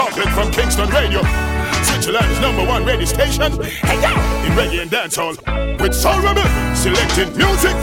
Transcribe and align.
chocolate 0.00 0.30
from 0.30 0.50
Kingston 0.50 0.88
Radio. 0.88 1.20
Switzerland's 1.84 2.40
number 2.40 2.64
one 2.64 2.86
radio 2.86 3.04
station. 3.04 3.52
Hey, 3.62 4.00
yo! 4.00 4.08
In 4.46 4.52
reggae 4.56 4.80
and 4.80 4.90
dancehall. 4.90 5.36
With 5.78 5.94
Soul 5.94 6.22
Rebel, 6.22 6.48
selecting 6.74 7.36
music. 7.36 7.76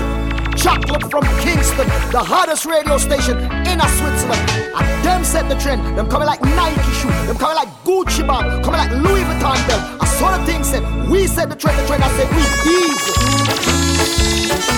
Chocolate 0.58 1.12
from 1.12 1.24
Kingston, 1.46 1.88
the 2.10 2.24
hottest 2.24 2.66
radio 2.66 2.98
station 2.98 3.38
in 3.70 3.80
a 3.80 3.88
Switzerland. 4.00 4.50
And 4.78 5.06
them 5.06 5.24
set 5.24 5.48
the 5.48 5.56
trend. 5.62 5.96
Them 5.96 6.10
coming 6.10 6.26
like 6.26 6.42
Nike 6.42 6.92
shoe. 7.00 7.14
Them 7.28 7.38
coming 7.38 7.56
like 7.56 7.70
Gucci 7.86 8.26
bag. 8.26 8.64
Coming 8.64 8.80
like 8.80 8.92
Louis 9.06 9.22
Vuitton 9.22 9.68
belt. 9.68 10.02
I 10.02 10.06
saw 10.18 10.36
the 10.36 10.44
thing 10.44 10.64
said. 10.64 10.84
We 11.08 11.28
set 11.28 11.50
the 11.50 11.56
trend. 11.56 11.78
The 11.78 11.86
trend. 11.86 12.04
I 12.04 12.10
said 12.18 12.28
we 12.36 12.42
easy. 14.74 14.77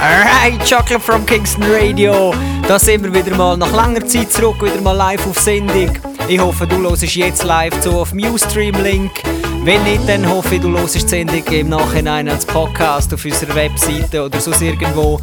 Alright, 0.00 0.60
Chocolate 0.60 1.00
from 1.00 1.26
Kingston 1.26 1.64
Radio. 1.64 2.32
Da 2.68 2.78
sind 2.78 3.02
wir 3.02 3.12
wieder 3.12 3.36
mal 3.36 3.56
nach 3.56 3.72
langer 3.72 4.06
Zeit 4.06 4.32
zurück, 4.32 4.62
wieder 4.62 4.80
mal 4.80 4.92
live 4.92 5.26
auf 5.26 5.40
Sendung. 5.40 5.90
Ich 6.28 6.38
hoffe, 6.38 6.68
du 6.68 6.76
hörst 6.76 7.02
jetzt 7.02 7.42
live 7.42 7.80
zu 7.80 7.90
auf 7.90 8.10
dem 8.10 8.20
Ustream-Link. 8.32 9.10
Wenn 9.64 9.82
nicht, 9.82 10.08
dann 10.08 10.30
hoffe 10.30 10.54
ich, 10.54 10.60
du 10.60 10.70
hörst 10.70 10.94
die 10.94 11.00
Sendung 11.00 11.42
im 11.46 11.70
Nachhinein 11.70 12.28
als 12.28 12.46
Podcast 12.46 13.12
auf 13.12 13.24
unserer 13.24 13.56
Webseite 13.56 14.24
oder 14.24 14.40
sonst 14.40 14.62
irgendwo. 14.62 15.18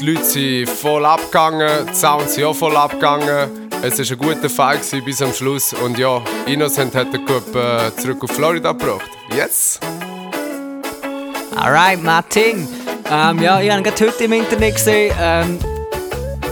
Leute 0.00 0.22
sind 0.22 0.68
voll 0.68 1.04
abgegangen, 1.04 1.88
die 1.90 1.92
Sounds 1.92 2.36
sind 2.36 2.44
auch 2.44 2.54
voll 2.54 2.76
abgegangen. 2.76 3.68
Es 3.82 3.98
war 3.98 4.06
ein 4.08 4.18
guter 4.18 4.48
Fight 4.48 4.82
bis 5.04 5.20
am 5.22 5.32
Schluss. 5.32 5.72
Und 5.72 5.98
ja, 5.98 6.22
Innocent 6.46 6.94
hat 6.94 7.12
den 7.12 7.24
Cup 7.24 7.56
äh, 7.56 7.90
zurück 7.96 8.22
auf 8.22 8.30
Florida 8.30 8.70
gebracht. 8.70 9.10
Yes! 9.34 9.80
Alright, 11.56 12.00
Martin. 12.00 12.68
Ähm, 13.10 13.42
ja, 13.42 13.60
ich 13.60 13.72
habe 13.72 13.82
gerade 13.82 14.06
heute 14.06 14.22
im 14.22 14.34
Internet 14.34 14.76
gesehen. 14.76 15.12
Ähm, 15.18 15.58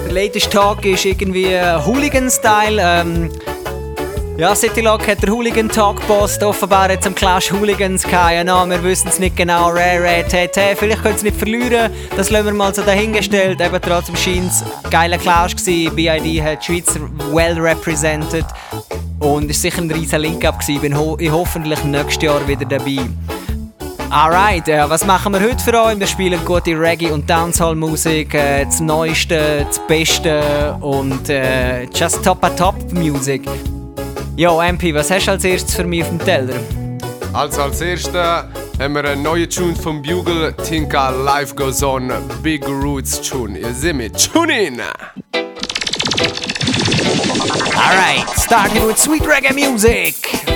der 0.05 0.13
latest 0.13 0.51
Talk 0.51 0.85
ist 0.85 1.05
irgendwie 1.05 1.47
äh, 1.47 1.79
Hooligan-Style. 1.85 2.81
Ähm, 2.81 3.31
ja, 4.37 4.55
Citylock 4.55 5.07
hat 5.07 5.23
der 5.23 5.31
Hooligan 5.31 5.69
Talk 5.69 6.01
gepostet. 6.01 6.43
Offenbar 6.43 6.91
jetzt 6.91 7.07
am 7.07 7.15
Clash 7.15 7.53
Hooligans. 7.53 8.05
Ja, 8.11 8.43
no, 8.43 8.69
wir 8.69 8.83
wissen 8.83 9.09
es 9.09 9.19
nicht 9.19 9.37
genau. 9.37 9.69
Rare, 9.69 10.03
rare, 10.03 10.25
te. 10.25 10.75
Vielleicht 10.77 11.03
können 11.03 11.17
sie 11.17 11.27
nicht 11.27 11.39
verlieren. 11.39 11.93
Das 12.17 12.31
lassen 12.31 12.47
wir 12.47 12.53
mal 12.53 12.75
so 12.75 12.83
dahingestellt. 12.83 13.61
Eben 13.61 13.81
trotzdem 13.81 14.17
scheint 14.17 14.51
es 14.51 14.63
ein 14.63 14.91
geiler 14.91 15.19
Clash 15.19 15.57
gewesen. 15.57 15.95
BID 15.95 16.43
hat 16.43 16.61
die 16.61 16.65
Schweiz 16.65 16.99
well 17.33 17.59
represented. 17.59 18.47
Und 19.21 19.47
war 19.47 19.55
sicher 19.55 19.83
ein 19.83 19.91
riesen 19.91 20.21
Link-Up. 20.21 20.59
Ich 20.67 20.81
bin 20.81 20.99
ho 20.99 21.17
ich 21.19 21.31
hoffentlich 21.31 21.83
nächstes 21.85 22.23
Jahr 22.23 22.47
wieder 22.47 22.65
dabei. 22.65 22.99
Alright, 24.15 24.69
äh, 24.69 24.89
was 24.89 25.05
machen 25.05 25.33
wir 25.33 25.41
heute 25.41 25.59
für 25.59 25.77
euch? 25.83 25.99
Wir 25.99 26.07
spielen 26.07 26.39
gute 26.45 26.71
Reggae- 26.71 27.11
und 27.11 27.29
Dancehall-Musik, 27.29 28.33
äh, 28.35 28.65
das 28.65 28.79
Neueste, 28.79 29.67
das 29.67 29.85
Beste 29.89 30.77
und 30.81 31.29
äh, 31.29 31.83
just 31.93 32.25
top-a-top-Music. 32.25 33.43
Jo, 34.37 34.61
MP, 34.61 34.95
was 34.95 35.11
hast 35.11 35.27
du 35.27 35.33
als 35.33 35.43
erstes 35.43 35.75
für 35.75 35.83
mich 35.83 36.03
auf 36.05 36.11
dem 36.11 36.21
Teller? 36.21 36.55
Also 37.33 37.63
als 37.63 37.81
erstes 37.81 38.15
haben 38.15 38.95
wir 38.95 39.05
einen 39.05 39.25
neuen 39.25 39.51
Tune 39.51 39.75
vom 39.75 40.01
Bugle, 40.01 40.55
Tinka 40.65 41.11
Life 41.11 41.53
Goes 41.57 41.83
On, 41.83 42.13
Big 42.41 42.65
Roots 42.69 43.21
Tune. 43.21 43.59
Ihr 43.59 43.75
seht 43.75 43.97
mich, 43.97 44.13
tune 44.13 44.67
in! 44.67 44.81
Alright, 47.75 48.31
starting 48.39 48.87
with 48.87 48.97
sweet 48.97 49.27
reggae 49.27 49.53
music! 49.53 50.54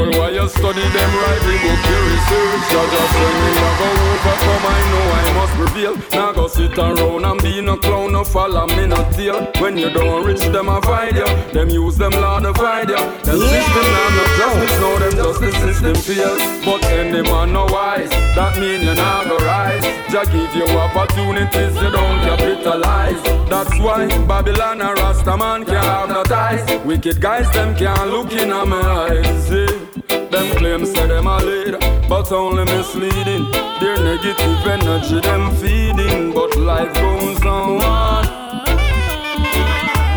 Careful 0.00 0.20
while 0.20 0.32
you 0.32 0.48
study 0.48 0.80
them. 0.80 1.10
The 1.40 1.54
book 1.62 1.82
you 1.90 2.00
research. 2.08 2.62
So 2.70 2.80
just 2.90 3.14
when 3.20 3.34
me 3.40 3.50
a 3.50 3.70
go 3.78 3.88
overcome, 4.10 4.66
I 4.66 4.80
know 4.90 5.06
I 5.12 5.32
must 5.34 5.52
prevail. 5.54 5.96
Now 6.12 6.32
go 6.32 6.48
sit 6.48 6.78
around 6.78 7.24
and 7.24 7.42
be 7.42 7.60
no 7.60 7.76
clown, 7.76 8.12
no 8.12 8.24
follow 8.24 8.66
me 8.66 8.86
no 8.86 8.96
tail. 9.12 9.50
When 9.60 9.76
you 9.76 9.90
don't 9.90 10.24
reach 10.24 10.40
them, 10.40 10.68
I 10.68 10.80
find 10.80 11.16
you. 11.16 11.26
Them 11.52 11.68
use 11.68 11.96
them 11.96 12.12
law 12.12 12.40
to 12.40 12.54
find 12.54 12.88
you. 12.88 12.96
The 12.96 13.36
yeah. 13.36 13.52
system 13.54 13.86
now 13.96 14.08
no 14.16 14.24
justice, 14.38 14.80
know 14.80 14.98
them 14.98 15.12
justice 15.12 15.56
system 15.62 15.94
fail. 15.94 16.36
But 16.64 16.84
any 16.86 17.22
man 17.22 17.52
no 17.52 17.66
wise, 17.66 18.10
that 18.10 18.58
mean 18.58 18.82
you 18.82 18.94
not 18.94 19.26
go 19.26 19.36
rise. 19.38 19.84
Just 20.10 20.32
give 20.32 20.54
you 20.54 20.66
opportunities, 20.68 21.74
you 21.76 21.90
don't 21.90 22.20
capitalize. 22.26 23.22
That's 23.48 23.78
why 23.78 24.06
Babylon 24.26 24.80
and 24.80 24.98
Rastaman 24.98 25.66
can't 25.66 25.84
have 25.84 26.08
no 26.08 26.22
ties. 26.24 26.84
Wicked 26.84 27.20
guys, 27.20 27.50
them 27.52 27.74
can't 27.76 28.10
look 28.10 28.32
in 28.32 28.48
my 28.48 28.80
eyes. 28.80 29.48
See? 29.48 29.89
Them 30.30 30.56
claims 30.56 30.92
say 30.92 31.08
them 31.08 31.26
a 31.26 31.38
lead, 31.38 31.74
but 32.08 32.30
only 32.30 32.64
misleading. 32.64 33.50
Their 33.80 33.96
negative 34.02 34.66
energy 34.66 35.20
them 35.20 35.50
feeding, 35.56 36.32
but 36.32 36.56
life 36.56 36.94
goes 36.94 37.44
on. 37.44 38.24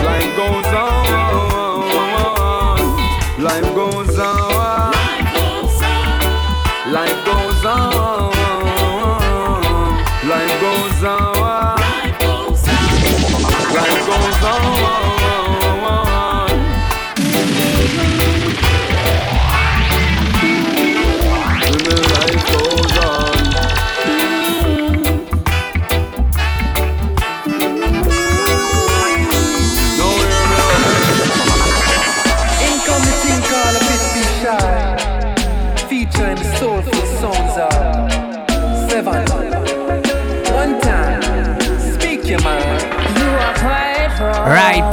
Life 0.06 0.32
goes 0.38 0.66
Right, 0.66 1.33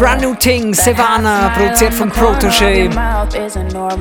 brand 0.00 0.22
new 0.22 0.34
thing, 0.34 0.72
Sevana, 0.72 1.50
produziert 1.54 1.92
von 1.92 2.10
Protoje. 2.10 2.90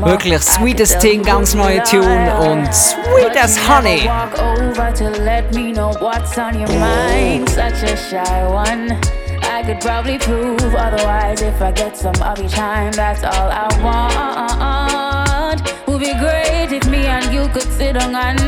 Wirklich 0.06 0.42
sweetest 0.42 1.02
Thing, 1.02 1.22
ganz 1.22 1.54
neue 1.54 1.84
Tune 1.84 2.32
und 2.40 2.74
sweet 2.74 3.36
as 3.36 3.58
honey. 3.58 4.08
Walk 4.08 4.40
over 4.40 4.94
to 4.94 5.10
let 5.24 5.54
me 5.54 5.74
know 5.74 5.92
what's 6.00 6.38
on 6.38 6.58
your 6.58 6.70
mind. 6.80 7.50
Such 7.50 7.84
a 7.84 7.98
shy 7.98 8.48
one. 8.48 8.98
I 9.44 9.62
could 9.64 9.82
probably 9.82 10.18
prove 10.18 10.74
otherwise 10.74 11.42
if 11.42 11.62
I 11.62 11.72
get 11.74 11.98
some 11.98 12.16
of 12.24 12.40
your 12.40 12.50
time. 12.50 12.94
That's 12.94 13.24
all 13.24 13.52
I 13.52 13.68
want. 13.84 15.62
Would 15.88 16.00
be 16.00 16.14
great 16.14 16.72
if 16.72 16.88
me 16.90 17.08
and 17.08 17.26
you 17.34 17.50
could 17.50 17.70
sit 17.74 17.98
on 17.98 18.16
and 18.16 18.40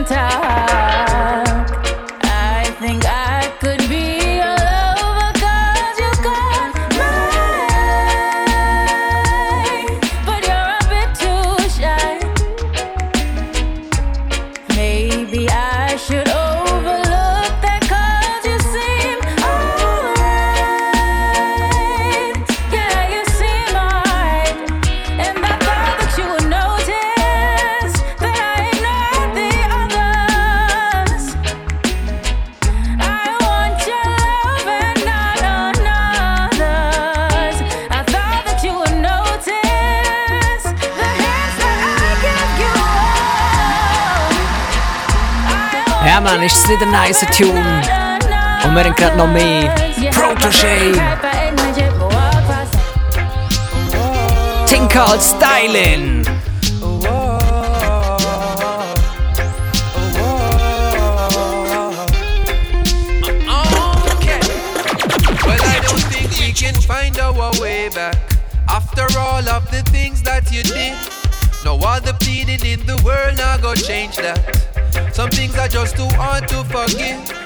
Wir 48.73 48.85
haben 48.85 48.95
gerade 48.95 49.17
noch 49.17 49.27
mehr. 49.27 49.75
Protoje. 50.13 50.93
Thing 54.65 54.87
called 54.87 55.21
Styling. 55.21 56.25
Well, 65.43 65.59
I 65.59 65.79
don't 65.81 65.99
think 66.09 66.31
we 66.39 66.53
can 66.53 66.73
find 66.75 67.19
our 67.19 67.51
way 67.59 67.89
back 67.89 68.15
after 68.69 69.05
all 69.19 69.49
of 69.49 69.69
the 69.69 69.83
things 69.91 70.23
that 70.23 70.49
you 70.49 70.63
did. 70.63 70.93
No 71.65 71.77
other 71.79 72.13
pleading 72.13 72.65
in 72.65 72.85
the 72.85 72.95
world 73.03 73.37
now 73.37 73.57
go 73.57 73.75
change 73.75 74.15
that. 74.15 74.39
Some 75.13 75.29
things 75.29 75.57
are 75.57 75.67
just 75.67 75.97
too 75.97 76.07
hard 76.15 76.47
to 76.47 76.63
forgive. 76.63 77.40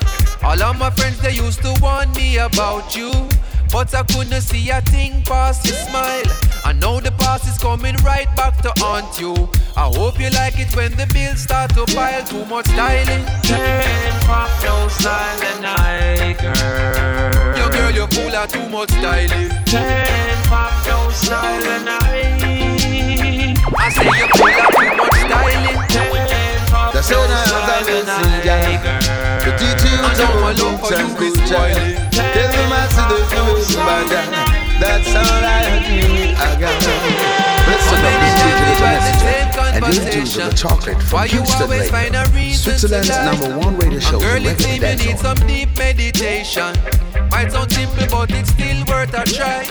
All 0.46 0.62
of 0.62 0.78
my 0.78 0.92
friends 0.92 1.20
they 1.22 1.32
used 1.34 1.64
to 1.64 1.74
warn 1.82 2.12
me 2.14 2.38
about 2.38 2.96
you, 2.96 3.12
but 3.72 3.94
I 3.96 4.04
couldn't 4.04 4.42
see 4.42 4.70
a 4.70 4.80
thing 4.82 5.24
past 5.24 5.66
your 5.66 5.76
smile. 5.76 6.24
I 6.64 6.72
know 6.72 7.00
the 7.00 7.12
past 7.14 7.48
is 7.48 7.58
coming 7.58 7.96
right 8.06 8.30
back 8.38 8.62
to 8.62 8.72
haunt 8.78 9.20
you. 9.20 9.50
I 9.76 9.88
hope 9.98 10.20
you 10.20 10.30
like 10.30 10.60
it 10.60 10.74
when 10.76 10.92
the 10.98 11.08
bills 11.08 11.42
start 11.42 11.74
to 11.74 11.86
pile. 11.96 12.24
Too 12.24 12.46
much 12.46 12.68
styling. 12.68 13.26
Pop 14.28 14.50
no 14.64 14.88
style 14.88 15.42
and 15.52 15.66
I 15.66 16.34
girl. 16.40 17.58
Yo 17.58 17.70
girl, 17.72 17.92
you 17.92 18.08
full 18.08 18.36
of 18.36 18.48
too 18.48 18.70
much 18.70 18.92
styling. 18.92 19.50
Pop 20.46 20.72
no 20.86 21.10
style 21.10 21.64
and 21.76 21.90
I. 21.90 22.04
I 23.78 23.90
say 23.90 24.06
you 24.06 24.28
full 24.38 24.48
of 24.62 24.70
too 24.78 24.96
much 24.96 25.20
styling. 25.26 26.15
The 27.06 27.14
sound 27.14 27.30
of 27.30 27.86
the 27.86 28.02
messenger 28.02 28.66
To 29.46 29.50
teach 29.62 29.78
you 29.86 30.02
I 30.02 30.10
to 30.10 30.26
know 30.26 30.42
my 30.42 30.54
go 30.58 30.74
love 30.74 30.82
for 30.82 30.98
and 30.98 31.14
good 31.14 31.38
child. 31.46 31.78
Tell 32.10 32.50
them 32.50 32.74
I 32.74 32.90
see 32.90 33.06
the 33.06 33.22
feeling 33.30 33.62
bad 33.86 34.10
That's 34.82 35.14
all 35.14 35.46
I 35.46 35.86
need 35.86 36.34
I 36.34 36.58
got 36.58 36.74
Listen 37.70 38.02
up, 38.02 38.18
this 38.26 38.42
is 38.42 38.58
the 38.58 38.74
messenger 38.82 39.38
And 39.70 39.86
tuned 39.86 40.32
to 40.34 40.50
the 40.50 40.58
chocolate 40.58 41.02
from 41.04 41.22
you 41.30 41.46
Kingston 41.46 41.62
always 41.62 41.92
find 41.92 42.16
a 42.16 42.26
Radio 42.34 42.58
Switzerland's 42.58 43.10
number 43.10 43.54
one 43.54 43.78
radio 43.78 44.00
show 44.00 44.18
Girl, 44.18 44.42
The 44.42 44.50
it 44.50 44.62
seems 44.62 44.82
you 44.82 45.06
need 45.06 45.20
some 45.20 45.38
deep 45.46 45.78
meditation. 45.78 46.74
Might 47.30 47.52
sound 47.52 47.72
simple, 47.72 48.08
but 48.10 48.32
it's 48.32 48.50
still 48.50 48.82
worth 48.90 49.14
a 49.14 49.22
try. 49.30 49.62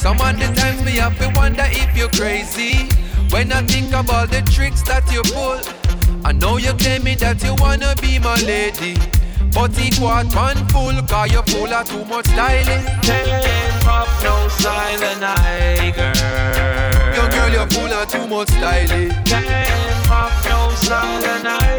Some 0.00 0.16
of 0.16 0.32
the 0.32 0.48
times 0.56 0.80
me 0.82 0.96
have 0.96 1.12
to 1.18 1.28
wonder 1.36 1.66
if 1.68 1.94
you're 1.94 2.08
crazy. 2.08 2.88
When 3.28 3.52
I 3.52 3.60
think 3.68 3.92
about 3.92 4.30
the 4.30 4.40
tricks 4.48 4.80
that 4.88 5.04
you 5.12 5.20
pull, 5.28 5.60
I 6.40 6.42
know 6.42 6.56
you 6.56 6.72
tell 6.72 7.02
me 7.02 7.14
that 7.16 7.44
you 7.44 7.54
wanna 7.56 7.94
be 8.00 8.18
my 8.18 8.34
lady. 8.40 8.96
But 9.52 9.76
it 9.76 10.00
was 10.00 10.24
one 10.34 10.56
full, 10.72 10.96
cause 11.04 11.30
you 11.30 11.42
full 11.52 11.68
of 11.68 11.84
too 11.86 12.02
much 12.06 12.24
styling. 12.32 12.80
Pop 13.84 14.08
no 14.24 14.48
and 14.48 15.20
I 15.20 15.92
girl. 15.92 16.16
Yo 17.12 17.28
girl, 17.28 17.50
you're 17.52 17.68
full 17.68 17.92
of 17.92 18.08
too 18.08 18.26
much 18.26 18.48
styling. 18.48 19.12
Pop 20.08 20.32
no 20.48 20.72
and 21.28 21.46
I. 21.46 21.76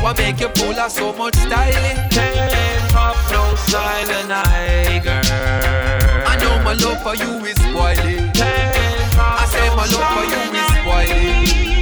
What 0.00 0.18
make 0.18 0.38
you 0.38 0.48
full 0.54 0.78
of 0.78 0.92
so 0.92 1.12
much 1.12 1.34
styling? 1.34 1.98
Pop 2.94 3.18
no 3.34 3.42
and 4.14 4.32
I 4.32 5.00
girl. 5.02 5.26
I 6.24 6.36
know 6.38 6.62
my 6.62 6.74
love 6.74 7.02
for 7.02 7.16
you 7.16 7.44
is 7.50 7.58
spoiling. 7.58 8.30
I 9.18 9.44
say 9.50 9.74
my 9.74 9.90
love 9.90 10.06
for 10.14 10.24
you 10.30 10.38
is 10.54 10.70
spoiling. 10.78 11.81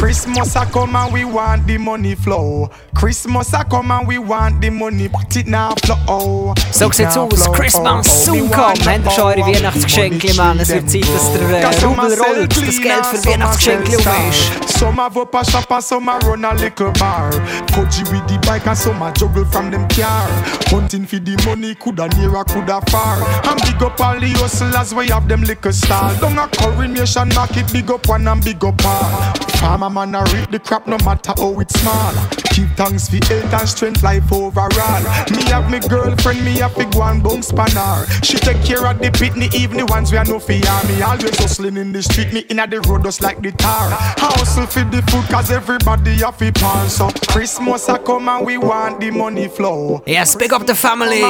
Christmas 0.00 0.56
a 0.56 0.64
come 0.64 0.96
and 0.96 1.12
we 1.12 1.26
want 1.26 1.66
the 1.66 1.76
money 1.76 2.14
flow. 2.14 2.70
Christmas 2.94 3.52
a 3.52 3.62
come 3.64 3.90
and 3.90 4.08
we 4.08 4.16
want 4.16 4.58
the 4.62 4.70
money, 4.70 5.08
but 5.08 5.36
it 5.36 5.46
now 5.46 5.74
flow. 5.84 6.54
So 6.72 6.90
sieht's 6.90 7.18
aus. 7.18 7.46
Christmas 7.48 8.24
soon 8.24 8.50
kommen. 8.50 8.78
Habt 8.80 9.04
ihr 9.04 9.10
schon 9.10 9.24
eure 9.24 9.40
Weihnachtsgeschenke, 9.42 10.32
Mann? 10.36 10.58
Es 10.58 10.70
wird 10.70 10.88
Zeit, 10.90 11.02
dass 11.02 11.32
der 11.34 11.50
äh, 11.50 11.84
Rubel 11.84 12.18
rollt, 12.18 12.56
das 12.56 12.80
Geld 12.80 13.06
für 13.06 13.28
Weihnachtsgeschenke 13.28 13.98
um 13.98 14.04
ist. 14.30 14.78
Some 14.78 14.96
have 15.02 15.20
up 15.20 15.34
a 15.34 15.44
shop 15.44 15.70
and 15.70 15.84
some 15.84 16.10
a 16.10 16.18
run 16.20 16.46
a 16.46 16.54
little 16.54 16.92
bar. 16.92 17.30
Koji 17.74 18.10
with 18.10 18.26
the 18.26 18.38
bike 18.46 18.66
and 18.66 18.78
some 18.78 19.02
a 19.02 19.12
juggle 19.12 19.44
from 19.52 19.70
them 19.70 19.86
car. 19.88 20.26
Hunting 20.70 21.06
for 21.06 21.18
the 21.18 21.36
money, 21.44 21.74
coulda 21.74 22.08
near 22.16 22.34
or 22.34 22.46
coulda 22.46 22.80
far. 22.90 23.20
And 23.44 23.60
big 23.60 23.82
up 23.82 24.00
all 24.00 24.18
the 24.18 24.30
hustlers, 24.40 24.94
we 24.94 25.08
have 25.08 25.28
them 25.28 25.42
liquor 25.42 25.72
stall. 25.72 26.14
Down 26.20 26.38
a 26.38 26.48
coronation 26.48 27.28
market, 27.34 27.70
big 27.70 27.90
up 27.90 28.08
one 28.08 28.26
and 28.26 28.42
big 28.42 28.64
up 28.64 28.82
all. 28.86 29.34
Farmer 29.60 29.89
man 29.90 30.14
a 30.14 30.22
reap 30.32 30.50
the 30.50 30.58
crap 30.58 30.86
no 30.86 30.96
matter 30.98 31.32
how 31.36 31.58
it's 31.60 31.78
small. 31.80 32.14
Keep 32.50 32.70
thanks 32.76 33.08
for 33.08 33.24
health 33.26 33.54
and 33.54 33.68
strength, 33.68 34.02
life 34.02 34.32
overall. 34.32 35.02
Me 35.30 35.42
have 35.50 35.70
me 35.70 35.80
girlfriend, 35.80 36.44
me 36.44 36.58
have 36.58 36.76
big 36.76 36.94
one 36.94 37.20
bone 37.20 37.42
spanner. 37.42 38.06
She 38.22 38.36
take 38.38 38.62
care 38.64 38.86
of 38.86 38.98
the 38.98 39.10
pitney, 39.10 39.46
even 39.46 39.50
the 39.50 39.56
evening 39.56 39.86
ones 39.86 40.12
we 40.12 40.18
are 40.18 40.24
no 40.24 40.38
fear. 40.38 40.60
Me 40.88 41.00
always 41.02 41.38
hustling 41.38 41.76
in 41.76 41.92
the 41.92 42.02
street, 42.02 42.32
me 42.32 42.40
inna 42.50 42.66
the 42.66 42.80
road 42.82 43.04
just 43.04 43.22
like 43.22 43.40
the 43.40 43.52
tar. 43.52 43.90
Hustle 44.18 44.66
for 44.66 44.84
the 44.90 45.02
food, 45.10 45.24
cause 45.30 45.50
everybody 45.50 46.14
have 46.16 46.38
to 46.38 46.52
pan. 46.52 46.88
So 46.88 47.10
Christmas 47.28 47.88
a 47.88 47.98
come 47.98 48.28
and 48.28 48.44
we 48.44 48.58
want 48.58 49.00
the 49.00 49.10
money 49.10 49.48
flow. 49.48 50.02
Yes, 50.06 50.34
big 50.34 50.52
up 50.52 50.66
the 50.66 50.74
family. 50.74 51.22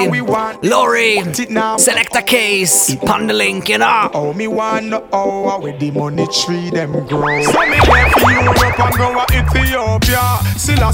Laurie, 0.62 1.18
Selecta 1.78 2.26
Case, 2.26 2.94
Pandalink, 2.96 3.68
you 3.68 3.78
know. 3.78 4.10
Oh, 4.14 4.32
me 4.32 4.46
want 4.46 4.92
how 5.12 5.60
where 5.60 5.76
the 5.76 5.90
money 5.90 6.26
tree 6.28 6.70
them 6.70 6.92
grow. 7.06 7.42
So 7.42 7.60
me 7.66 7.78
there 7.84 8.10
for 8.10 8.49
Europe 8.56 8.80
and 8.80 8.94
go 8.96 9.24
to 9.24 9.38
Ethiopia. 9.38 10.40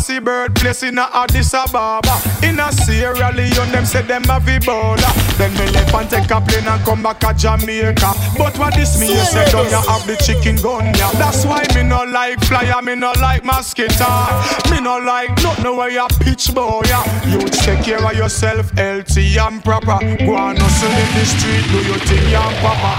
See 0.07 0.21
birthplace 0.21 0.83
in 0.83 0.99
a 0.99 1.09
Addis 1.13 1.55
Ababa. 1.55 2.21
In 2.43 2.61
a 2.61 2.71
Sierra 2.71 3.33
Leone, 3.33 3.73
them 3.73 3.85
say 3.85 4.03
them 4.03 4.23
have 4.25 4.43
Ebola. 4.43 5.11
Then 5.39 5.53
me 5.55 5.67
left 5.73 5.95
and 5.95 6.11
take 6.11 6.31
a 6.31 6.41
plane 6.41 6.69
and 6.69 6.85
come 6.85 7.03
back 7.03 7.19
to 7.21 7.33
Jamaica. 7.35 8.13
But 8.37 8.59
what 8.59 8.75
this 8.75 9.01
me, 9.01 9.09
you 9.09 9.25
say, 9.25 9.51
don't 9.51 9.71
you 9.71 9.81
have 9.89 10.07
the 10.07 10.17
chicken 10.17 10.57
gun, 10.57 10.87
yeah. 10.95 11.11
That's 11.13 11.45
why 11.45 11.65
me 11.75 11.83
no 11.83 12.05
like 12.05 12.41
flyer, 12.45 12.81
me 12.83 12.95
no 12.95 13.13
like 13.21 13.45
mosquito. 13.45 14.07
Me 14.71 14.81
no 14.81 14.99
like 14.99 15.31
nothing 15.43 15.77
where 15.77 15.91
you 15.91 16.07
pitch 16.21 16.55
boy, 16.55 16.83
yeah. 16.87 17.05
You 17.27 17.41
take 17.49 17.83
care 17.85 18.05
of 18.05 18.15
yourself, 18.15 18.71
healthy 18.73 19.37
and 19.39 19.65
proper. 19.65 19.99
Go 19.99 20.37
and 20.37 20.59
hustle 20.59 20.91
in 20.91 21.11
the 21.19 21.25
street, 21.25 21.65
do 21.73 21.79
your 21.89 21.99
thing, 22.07 22.31
yeah, 22.31 22.61
papa. 22.61 22.93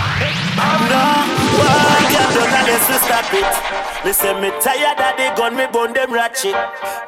No, 0.57 1.03
why 1.61 2.01
can't 2.11 2.67
yes 2.67 2.89
we 2.89 2.97
stop 2.97 3.33
it. 3.33 4.05
Me 4.05 4.11
say 4.11 4.33
me 4.47 4.61
tired 4.63 4.95
of 4.95 5.13
the 5.19 5.27
gun, 5.35 5.55
me 5.59 5.67
bun 5.67 5.91
them 5.91 6.13
ratchet. 6.15 6.55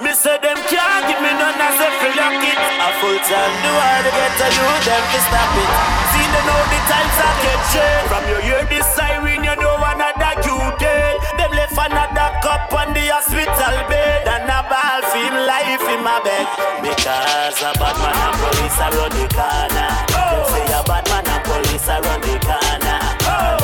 Me 0.03 0.11
say 0.11 0.35
them 0.43 0.59
can't 0.67 1.03
give 1.07 1.21
me 1.23 1.31
none 1.39 1.55
as 1.55 1.79
if 1.79 1.95
you 2.03 2.11
lock 2.19 2.35
it. 2.35 2.59
A 2.59 2.87
full 2.99 3.19
time 3.23 3.55
do 3.63 3.71
to 4.03 4.11
get 4.11 4.33
to 4.39 4.47
you, 4.51 4.67
them 4.83 5.03
to 5.07 5.19
stop 5.23 5.55
it. 5.55 5.71
See 6.11 6.27
they 6.27 6.43
know 6.43 6.61
the 6.67 6.79
times 6.91 7.15
I 7.15 7.29
get 7.39 7.59
change. 7.71 8.05
From 8.11 8.23
your 8.27 8.41
hear 8.43 8.63
this 8.67 8.87
siren, 8.91 9.43
you 9.43 9.55
know 9.55 9.75
another 9.79 10.35
dead. 10.83 11.15
Them 11.39 11.51
left 11.55 11.79
another 11.79 12.29
cup 12.43 12.73
on 12.75 12.91
the 12.91 13.07
hospital 13.07 13.75
bed, 13.87 14.27
and 14.27 14.51
a 14.51 14.59
ball 14.67 14.99
film 15.15 15.35
life 15.47 15.87
in 15.87 16.03
my 16.03 16.19
bed. 16.19 16.47
Because 16.83 17.59
a 17.63 17.71
bad 17.79 17.95
man 18.03 18.19
and 18.19 18.35
police 18.35 18.79
around 18.83 19.15
the 19.15 19.25
corner. 19.31 19.91
Them 20.11 20.39
say 20.51 20.67
a 20.75 20.81
bad 20.83 21.05
man 21.07 21.23
and 21.23 21.43
police 21.47 21.87
around 21.87 22.19
the 22.19 22.35
corner. 22.43 22.99
And 23.31 23.58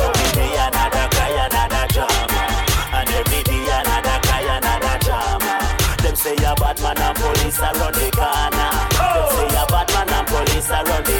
say 6.25 6.33
a 6.43 6.55
bad 6.55 6.81
man 6.81 6.97
and 6.97 7.17
police 7.17 7.59
around 7.59 7.93
the 7.93 8.09
corner. 8.17 8.71
Them 9.13 9.25
say 9.37 9.49
a 9.61 9.63
bad 9.69 9.87
man 9.93 10.09
and 10.09 10.27
police 10.27 10.69
around 10.71 11.05
the 11.05 11.14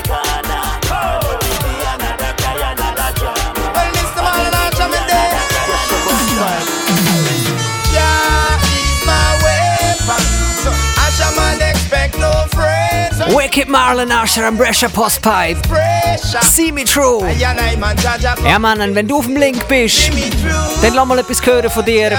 Wicked 13.30 13.68
Marlon 13.68 14.12
Asher 14.12 14.46
and 14.46 14.58
Brescia 14.58 14.88
Postpipe. 14.90 15.58
See 16.44 16.72
me 16.72 16.84
through. 16.84 17.26
Ja, 17.38 17.56
Ja, 18.46 18.60
Mann, 18.60 18.82
und 18.82 18.96
wenn 18.96 19.08
du 19.08 19.18
auf 19.18 19.26
dem 19.26 19.36
Link 19.38 19.68
bist, 19.68 20.12
dann 20.82 20.94
lass 20.94 21.06
mal 21.08 21.20
etwas 21.20 21.46
hören 21.46 21.70
von 21.70 21.84
dir. 21.86 22.18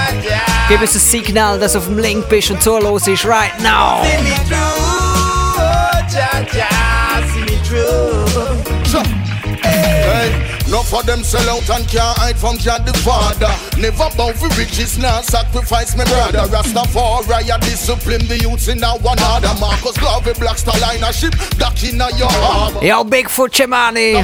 Gib 0.67 0.81
uns 0.81 0.95
ein 0.95 0.99
Signal, 0.99 1.59
dass 1.59 1.73
du 1.73 1.79
auf 1.79 1.85
dem 1.85 1.97
Link 1.99 2.27
bist 2.29 2.51
und 2.51 2.61
zuhörst 2.61 3.07
ist 3.07 3.25
right 3.25 3.57
now. 3.61 4.03
see 4.03 4.21
me 4.23 4.35
through. 4.47 4.57
Oh, 5.57 5.97
Jaja, 6.09 6.37
see 6.51 6.96
no 10.69 10.83
for 10.83 11.03
them 11.03 11.23
sell 11.23 11.47
out 11.49 11.69
and 11.69 11.87
can't 11.87 12.17
hide 12.17 12.37
from 12.37 12.57
God 12.63 12.85
the 12.85 12.93
Father. 12.99 13.51
Never 13.79 14.09
bow 14.15 14.33
for 14.33 14.49
riches, 14.59 14.97
now 14.97 15.21
sacrifice 15.21 15.95
me 15.97 16.03
brother. 16.05 16.45
Rastafari, 16.51 17.49
I 17.49 17.57
discipline 17.59 18.27
the 18.27 18.37
youths 18.39 18.67
in 18.67 18.83
our 18.83 18.97
one 18.99 19.19
order. 19.31 19.53
Marcus 19.59 19.97
Garvey, 19.97 20.33
Black 20.39 20.57
Star 20.57 20.77
Liner 20.79 21.11
ship, 21.13 21.33
duck 21.57 21.81
in 21.83 22.01
a 22.01 22.09
your 22.17 22.29
harbor. 22.29 22.85
Yo, 22.85 23.03
Bigfoot 23.03 23.51
Cemani. 23.51 24.23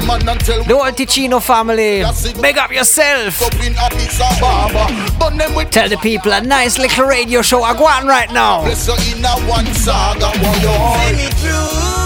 The 0.66 0.74
whole 0.74 0.92
Ticino 0.92 1.40
family. 1.40 2.04
Big 2.40 2.58
up 2.58 2.70
yourself. 2.72 3.42
Up 3.42 3.54
in 3.64 3.74
Addis 3.76 4.20
Ababa. 4.20 4.86
But 5.18 5.36
them 5.36 5.54
with 5.54 5.70
Tell 5.70 5.88
the 5.88 5.96
people 5.98 6.32
a 6.32 6.40
nice 6.40 6.78
little 6.78 7.06
radio 7.06 7.42
show 7.42 7.62
I 7.62 7.74
go 7.76 7.86
on 7.86 8.06
right 8.06 8.30
now. 8.32 8.62
bless 8.62 8.86
you 8.86 9.16
in 9.16 9.24
a 9.24 9.30
one 9.48 9.66
saga. 9.74 10.26
What 10.26 10.62
you 10.62 10.70
See 11.00 11.24
me 11.24 11.30
through. 11.40 12.04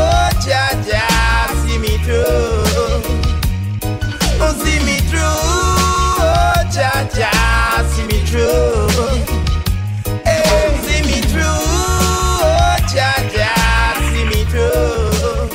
Oh, 0.00 0.30
Jaja, 0.44 1.66
see 1.66 1.78
me 1.78 1.96
through. 2.04 2.57
Oh, 4.40 4.54
see 4.64 4.78
me 4.84 4.98
through. 5.10 5.20
Oh, 6.20 6.52
Jaja, 6.70 7.30
see 7.90 8.04
me 8.06 8.18
through. 8.24 8.88
Hey, 10.24 10.78
see 10.86 11.02
me 11.02 11.20
through. 11.22 11.42
Oh, 11.42 12.76
Jaja, 12.86 13.52
see 14.10 14.24
me 14.24 14.44
through. 14.44 15.50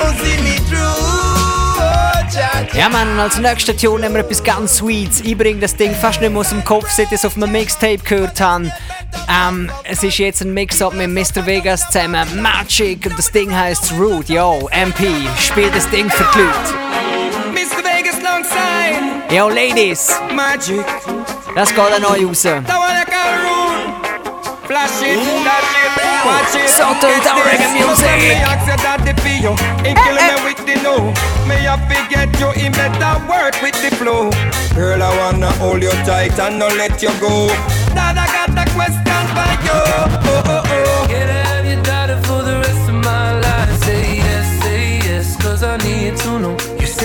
Oh, 0.00 0.12
see 0.22 0.36
me 0.42 0.56
through. 0.68 0.78
Oh. 0.78 2.10
Ja, 2.72 2.88
Mann, 2.88 3.18
als 3.18 3.38
nächste 3.38 3.76
Tune 3.76 4.00
nehmen 4.00 4.14
wir 4.14 4.20
etwas 4.20 4.42
ganz 4.42 4.76
Sweets. 4.76 5.20
Ich 5.20 5.36
bringe 5.36 5.60
das 5.60 5.74
Ding 5.74 5.94
fast 5.94 6.20
nicht 6.20 6.30
mehr 6.30 6.40
aus 6.40 6.50
dem 6.50 6.64
Kopf, 6.64 6.88
seit 6.90 7.06
ich 7.06 7.12
es 7.12 7.24
auf 7.24 7.36
einem 7.36 7.50
Mixtape 7.50 7.98
gehört 7.98 8.40
habe. 8.40 8.72
Ähm, 9.28 9.70
es 9.84 10.02
ist 10.02 10.18
jetzt 10.18 10.42
ein 10.42 10.54
Mix-Up 10.54 10.94
mit 10.94 11.10
Mr. 11.10 11.44
Vegas 11.46 11.90
zusammen, 11.90 12.26
Magic, 12.40 13.06
und 13.06 13.18
das 13.18 13.30
Ding 13.32 13.54
heißt 13.54 13.92
Root. 13.98 14.28
Yo, 14.28 14.68
MP, 14.70 15.28
spiel 15.38 15.70
das 15.70 15.88
Ding 15.90 16.08
für 16.08 16.26
die 16.34 16.38
Leute. 16.38 16.99
Mr. 19.30 19.36
Vegas 19.36 19.36
alongside 19.36 19.36
Yo, 19.36 19.48
Ladies, 19.48 20.10
Magic. 20.34 20.84
das 21.54 21.70
geht 21.74 21.92
an 21.96 22.04
euch 22.04 22.24
raus. 22.24 22.42
That 22.42 22.78
one 22.78 22.96
I 22.96 23.04
got 23.04 23.30
rude. 23.42 24.66
Flash 24.66 25.02
it, 25.02 25.18
dash 25.44 25.74
it, 25.82 25.92
watch 26.24 26.54
it. 26.54 26.68
So 26.70 26.94
to 27.00 27.06
It's 27.08 27.26
the 27.26 27.34
this. 27.34 27.46
reggae 27.46 27.68
music. 27.74 28.18
Me 28.18 28.34
ask 28.42 28.66
you 28.66 28.76
that 28.76 29.00
the 29.04 29.14
feel. 29.22 29.52
In 29.84 29.96
eh, 29.96 30.02
kill 30.02 30.14
me 30.14 30.20
eh. 30.20 30.44
with 30.44 30.60
the 30.66 30.76
no. 30.82 30.96
Me 31.48 31.66
a 31.66 31.76
forget 31.88 32.28
you 32.40 32.50
in 32.64 32.72
better 32.72 33.18
work 33.28 33.54
with 33.62 33.74
the 33.82 33.90
flow. 33.96 34.30
Girl, 34.74 35.02
I 35.02 35.10
wanna 35.18 35.50
hold 35.58 35.82
you 35.82 35.90
tight 36.06 36.38
and 36.38 36.58
not 36.58 36.74
let 36.76 37.02
you 37.02 37.10
go. 37.20 37.48
Dad, 37.94 38.16
I 38.18 38.26
got 38.30 38.50
a 38.54 38.64
question 38.74 39.22
for 39.34 39.52
you. 39.66 39.74
Oh, 39.74 40.20
oh, 40.24 40.42
oh. 40.46 40.62
oh. 40.64 41.06
Can 41.08 41.28
I 41.28 41.42
have 41.50 41.66
your 41.66 41.82
daughter 41.82 42.18
for 42.26 42.42
the 42.42 42.56
rest 42.58 42.88
of 42.88 42.94
my 42.94 43.38
life? 43.40 43.84
Say 43.84 44.16
yes, 44.18 44.62
say 44.62 44.98
yes, 44.98 45.36
cause 45.42 45.62
I 45.64 45.76
need 45.78 46.16
to 46.18 46.38
know. 46.38 46.56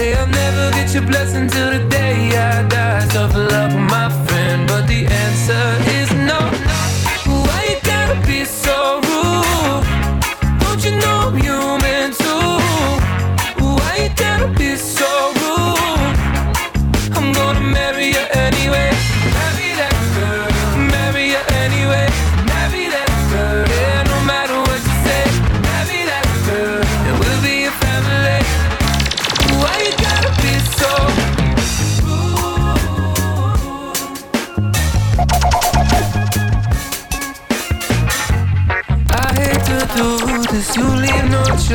Say 0.06 0.14
I'll 0.14 0.28
never 0.28 0.70
get 0.76 0.94
your 0.94 1.02
blessing 1.02 1.48
till 1.48 1.72
the 1.72 1.84
day 1.90 2.38
I 2.38 2.62
die. 2.68 3.08
Tough 3.08 3.34
love, 3.34 3.74
my 3.74 4.08
friend, 4.28 4.68
but 4.68 4.86
the 4.86 5.08
answer 5.08 5.90
is 5.90 5.95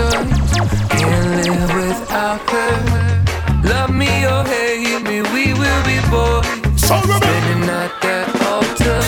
leave. 0.01 0.71
Can't 0.99 1.29
live 1.37 1.71
without 1.75 2.41
her. 2.51 2.73
Love 3.65 3.91
me 3.91 4.11
or 4.27 4.43
hate 4.45 5.03
me, 5.03 5.23
we 5.33 5.53
will 5.55 5.83
be 5.85 5.99
boys. 6.11 6.47
Standing 6.81 7.69
at 7.71 7.93
that 8.03 8.29
altar. 8.51 9.03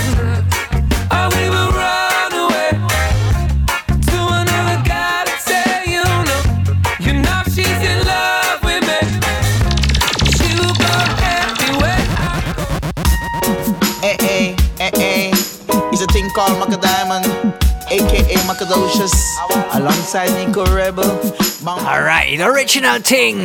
Or 1.10 1.26
we 1.34 1.44
will 1.50 1.72
run 1.74 2.32
away 2.44 2.70
to 4.10 4.18
another 4.38 4.78
guy 4.86 5.24
to 5.26 5.34
say 5.48 5.66
you 5.94 6.04
know. 6.28 6.42
You 7.04 7.12
know 7.24 7.40
she's 7.54 7.80
in 7.90 7.98
love 8.06 8.62
with 8.62 8.82
me. 8.86 9.00
She 10.36 10.48
will 10.60 10.76
go 10.78 10.94
anywhere. 11.26 12.04
Hey, 14.04 14.14
eh, 14.14 14.16
eh, 14.20 14.26
hey, 14.26 14.46
eh, 14.78 14.90
hey, 14.94 15.30
hey. 15.30 15.30
It's 15.92 16.02
a 16.02 16.06
thing 16.14 16.28
called 16.30 16.54
Macka 16.60 16.78
Diamond, 16.80 17.26
aka 17.90 18.36
Mackadocious, 18.46 19.14
alongside 19.82 20.30
Nico 20.46 20.64
Rebel. 20.74 21.04
Alright, 21.66 22.40
original 22.40 22.98
thing, 23.00 23.36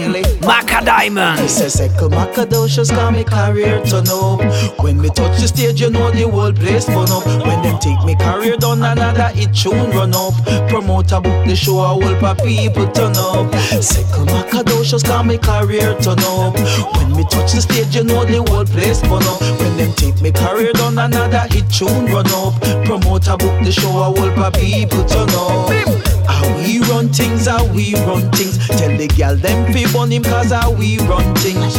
Macka 0.41 0.86
Diamond. 0.86 1.39
He 1.39 1.48
says, 1.48 1.79
Echo 1.79 2.10
Mackadocious, 2.10 2.89
got 2.89 3.13
me 3.13 3.24
career 3.24 3.84
turn 3.86 4.08
up. 4.10 4.41
When 4.79 5.00
me 5.01 5.10
touch 5.10 5.39
the 5.39 5.48
stage, 5.48 5.82
you 5.82 5.89
know 5.89 6.12
the 6.12 6.29
whole 6.29 6.53
place 6.53 6.86
fun 6.86 7.10
up. 7.12 7.25
When 7.25 7.62
them 7.62 7.79
take 7.79 8.03
me 8.06 8.15
career 8.15 8.58
down, 8.58 8.84
another 8.84 9.29
hit 9.29 9.53
tune 9.53 9.89
run 9.91 10.13
up. 10.13 10.34
Promoter 10.70 11.22
book 11.22 11.46
the 11.46 11.56
show, 11.56 11.79
a 11.79 11.88
whole 11.88 12.25
of 12.25 12.38
people 12.39 12.88
turn 12.91 13.15
up. 13.17 13.53
Second 13.82 14.29
Mackadocious, 14.29 15.03
got 15.03 15.25
me 15.25 15.38
career 15.38 15.96
turn 16.01 16.20
up. 16.20 16.53
When 16.98 17.17
me 17.17 17.24
touch 17.29 17.53
the 17.53 17.62
stage, 17.62 17.96
you 17.96 18.03
know 18.03 18.25
the 18.25 18.44
whole 18.50 18.65
place 18.65 19.01
fun 19.01 19.24
up. 19.24 19.41
When 19.60 19.77
them 19.77 19.94
take 19.94 20.22
me 20.22 20.32
career 20.32 20.74
down, 20.74 20.98
another 20.98 21.46
hit 21.50 21.70
tune 21.70 22.06
run 22.06 22.27
up. 22.34 22.62
Promoter 22.86 23.38
book 23.38 23.58
the 23.63 23.72
show, 23.72 23.89
a 23.89 24.10
whole 24.13 24.44
of 24.44 24.53
people 24.53 25.03
turn 25.06 25.29
up. 25.34 26.26
How 26.27 26.46
we 26.57 26.79
run 26.89 27.10
things, 27.10 27.48
how 27.48 27.65
we 27.74 27.96
run 28.05 28.29
things. 28.31 28.57
Tell 28.67 28.96
the 28.98 29.07
gal 29.07 29.36
them 29.36 29.74
fi 29.74 29.91
bun 29.91 30.12
him 30.12 30.24
cause 30.24 30.51
how 30.51 30.72
we 30.72 31.00
run 31.00 31.34
things. 31.36 31.75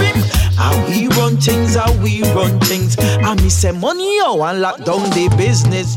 How 0.56 0.74
we 0.88 1.08
run 1.08 1.36
things, 1.36 1.76
how 1.76 1.92
we 2.02 2.22
run 2.34 2.58
things. 2.60 2.96
And 2.98 3.40
me 3.42 3.48
say 3.48 3.72
money 3.72 4.16
yo 4.18 4.42
and 4.42 4.60
lock 4.60 4.78
down 4.84 5.02
the 5.10 5.32
business. 5.36 5.96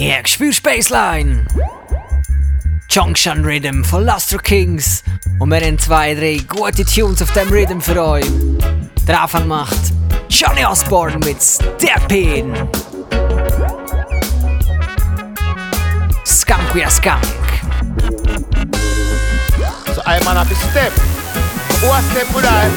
Yeah, 0.00 0.26
spürst 0.26 0.62
Bassline. 0.62 1.46
Junction 2.88 3.44
Rhythm 3.44 3.84
von 3.84 4.06
Luster 4.06 4.38
Kings. 4.38 5.02
Und 5.38 5.50
wir 5.50 5.60
haben 5.60 5.78
zwei, 5.78 6.14
drei 6.14 6.38
gute 6.38 6.86
Tunes 6.86 7.20
auf 7.20 7.30
dem 7.34 7.50
Rhythm 7.50 7.80
für 7.80 8.02
euch. 8.02 8.24
Der 9.06 9.20
Anfang 9.20 9.46
macht 9.46 9.76
Johnny 10.30 10.64
Osborne 10.64 11.18
mit 11.18 11.42
Step 11.42 12.10
In. 12.10 12.54
Skunk 16.24 16.82
a 16.82 16.88
skunk. 16.88 17.20
So 19.94 20.00
I 20.06 20.18
man 20.24 20.38
have 20.38 20.48
to 20.48 20.54
step. 20.70 20.94
A 21.84 22.00
step 22.00 22.26
I? 22.36 22.70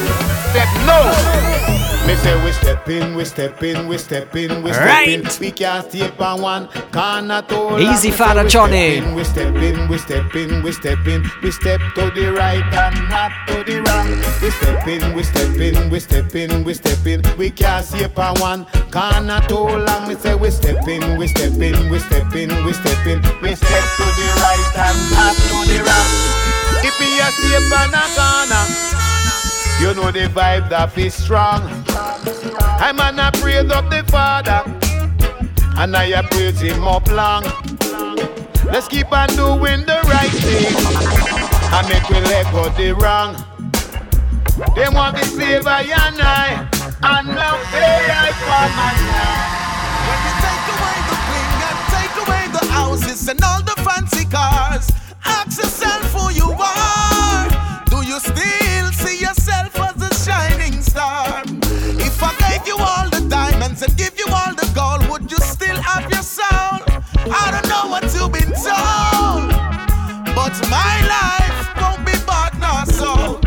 Step 0.50 0.68
no. 0.84 1.93
Me 2.06 2.14
say 2.16 2.44
we 2.44 2.52
step 2.52 2.86
in, 2.88 3.14
we 3.14 3.24
step 3.24 3.62
in, 3.62 3.88
we 3.88 3.96
step 3.96 4.36
in, 4.36 4.62
we 4.62 4.72
step 4.72 4.86
Right. 4.86 5.08
in. 5.08 5.28
We 5.40 5.50
can't 5.50 5.88
stay 5.90 6.10
on 6.18 6.42
one 6.42 6.68
corner 6.92 7.40
too 7.48 7.78
Easy, 7.78 8.10
we 8.10 8.48
Johnny. 8.48 9.00
We 9.14 9.24
step 9.24 9.54
in, 9.56 9.88
we 9.88 9.96
step 9.96 10.34
in, 10.36 10.62
we 10.62 10.72
step 10.72 11.06
in. 11.06 11.30
We 11.42 11.50
step 11.50 11.80
to 11.94 12.10
the 12.10 12.32
right 12.36 12.62
and 12.82 13.08
not 13.08 13.32
to 13.48 13.64
the 13.64 13.80
wrong. 13.86 14.08
We 14.42 14.50
step 14.50 14.86
in, 14.86 15.14
we 15.14 15.22
step 15.22 15.56
in, 15.58 15.90
we 15.90 15.98
step 16.00 16.34
in, 16.34 16.64
we 16.64 16.74
step 16.74 17.06
in. 17.06 17.22
We 17.38 17.50
can't 17.50 17.84
stay 17.86 18.04
on 18.04 18.34
one 18.38 18.66
corner 18.90 19.40
too 19.48 19.64
long. 19.86 20.06
Me 20.08 20.14
say 20.16 20.34
we 20.34 20.50
step 20.50 20.86
in, 20.86 21.16
we 21.16 21.26
step 21.26 21.52
in, 21.58 21.88
we 21.88 21.98
step 22.00 22.34
in, 22.34 22.64
we 22.66 22.72
step 22.74 23.06
in. 23.06 23.18
We 23.40 23.54
step 23.54 23.84
to 23.96 24.04
the 24.18 24.28
right 24.44 24.72
and 24.86 24.98
not 25.16 25.36
to 25.48 25.56
the 25.72 25.78
wrong. 25.86 26.10
If 26.84 26.94
we 27.00 27.08
are 27.24 27.32
stay 27.32 27.56
on 27.56 27.94
a 27.94 28.04
corner. 28.14 29.03
You 29.84 29.92
know 29.92 30.10
the 30.10 30.28
vibe 30.32 30.70
that 30.70 30.96
is 30.96 31.12
strong. 31.12 31.60
I'm 32.80 32.98
an 33.00 33.20
praise 33.32 33.70
up 33.70 33.90
the 33.90 34.02
Father, 34.10 34.64
and 35.76 35.94
I 35.94 36.04
a 36.04 36.22
praise 36.22 36.58
Him 36.58 36.88
up 36.88 37.06
long. 37.10 37.44
Let's 38.72 38.88
keep 38.88 39.12
on 39.12 39.28
doing 39.36 39.84
the 39.84 40.00
right 40.08 40.32
thing, 40.40 40.72
and 41.68 41.84
make 41.92 42.08
we 42.08 42.16
let 42.32 42.50
go 42.50 42.70
the 42.72 42.96
wrong. 42.96 43.36
They 44.74 44.88
want 44.88 45.18
to 45.18 45.24
save 45.26 45.66
I 45.66 45.82
and 45.82 46.16
I, 46.16 46.64
and 47.04 47.28
now 47.28 47.60
they 47.68 48.08
I 48.08 48.32
for 48.40 48.64
my 48.80 48.88
When 50.08 50.18
you 50.24 50.32
take 50.48 50.64
away 50.72 50.96
the 51.12 51.16
bling 51.28 51.60
and 51.68 51.78
take 51.92 52.16
away 52.24 52.44
the 52.56 52.64
houses 52.72 53.28
and 53.28 53.38
all 53.44 53.60
the 53.60 53.76
fancy 53.84 54.24
cars, 54.24 54.88
ask 55.26 55.58
yourself 55.58 56.10
who 56.16 56.32
you 56.32 56.56
are. 56.56 57.84
Do 57.90 58.00
you 58.00 58.18
still 58.18 58.63
I 67.26 67.50
don't 67.50 67.68
know 67.68 67.88
what 67.88 68.04
you've 68.12 68.32
been 68.32 68.52
told, 68.52 69.48
but 70.36 70.54
my 70.68 70.96
life 71.08 71.72
won't 71.80 72.04
be 72.04 72.12
bought 72.26 72.52
nor 72.60 72.84
sold. 72.92 73.40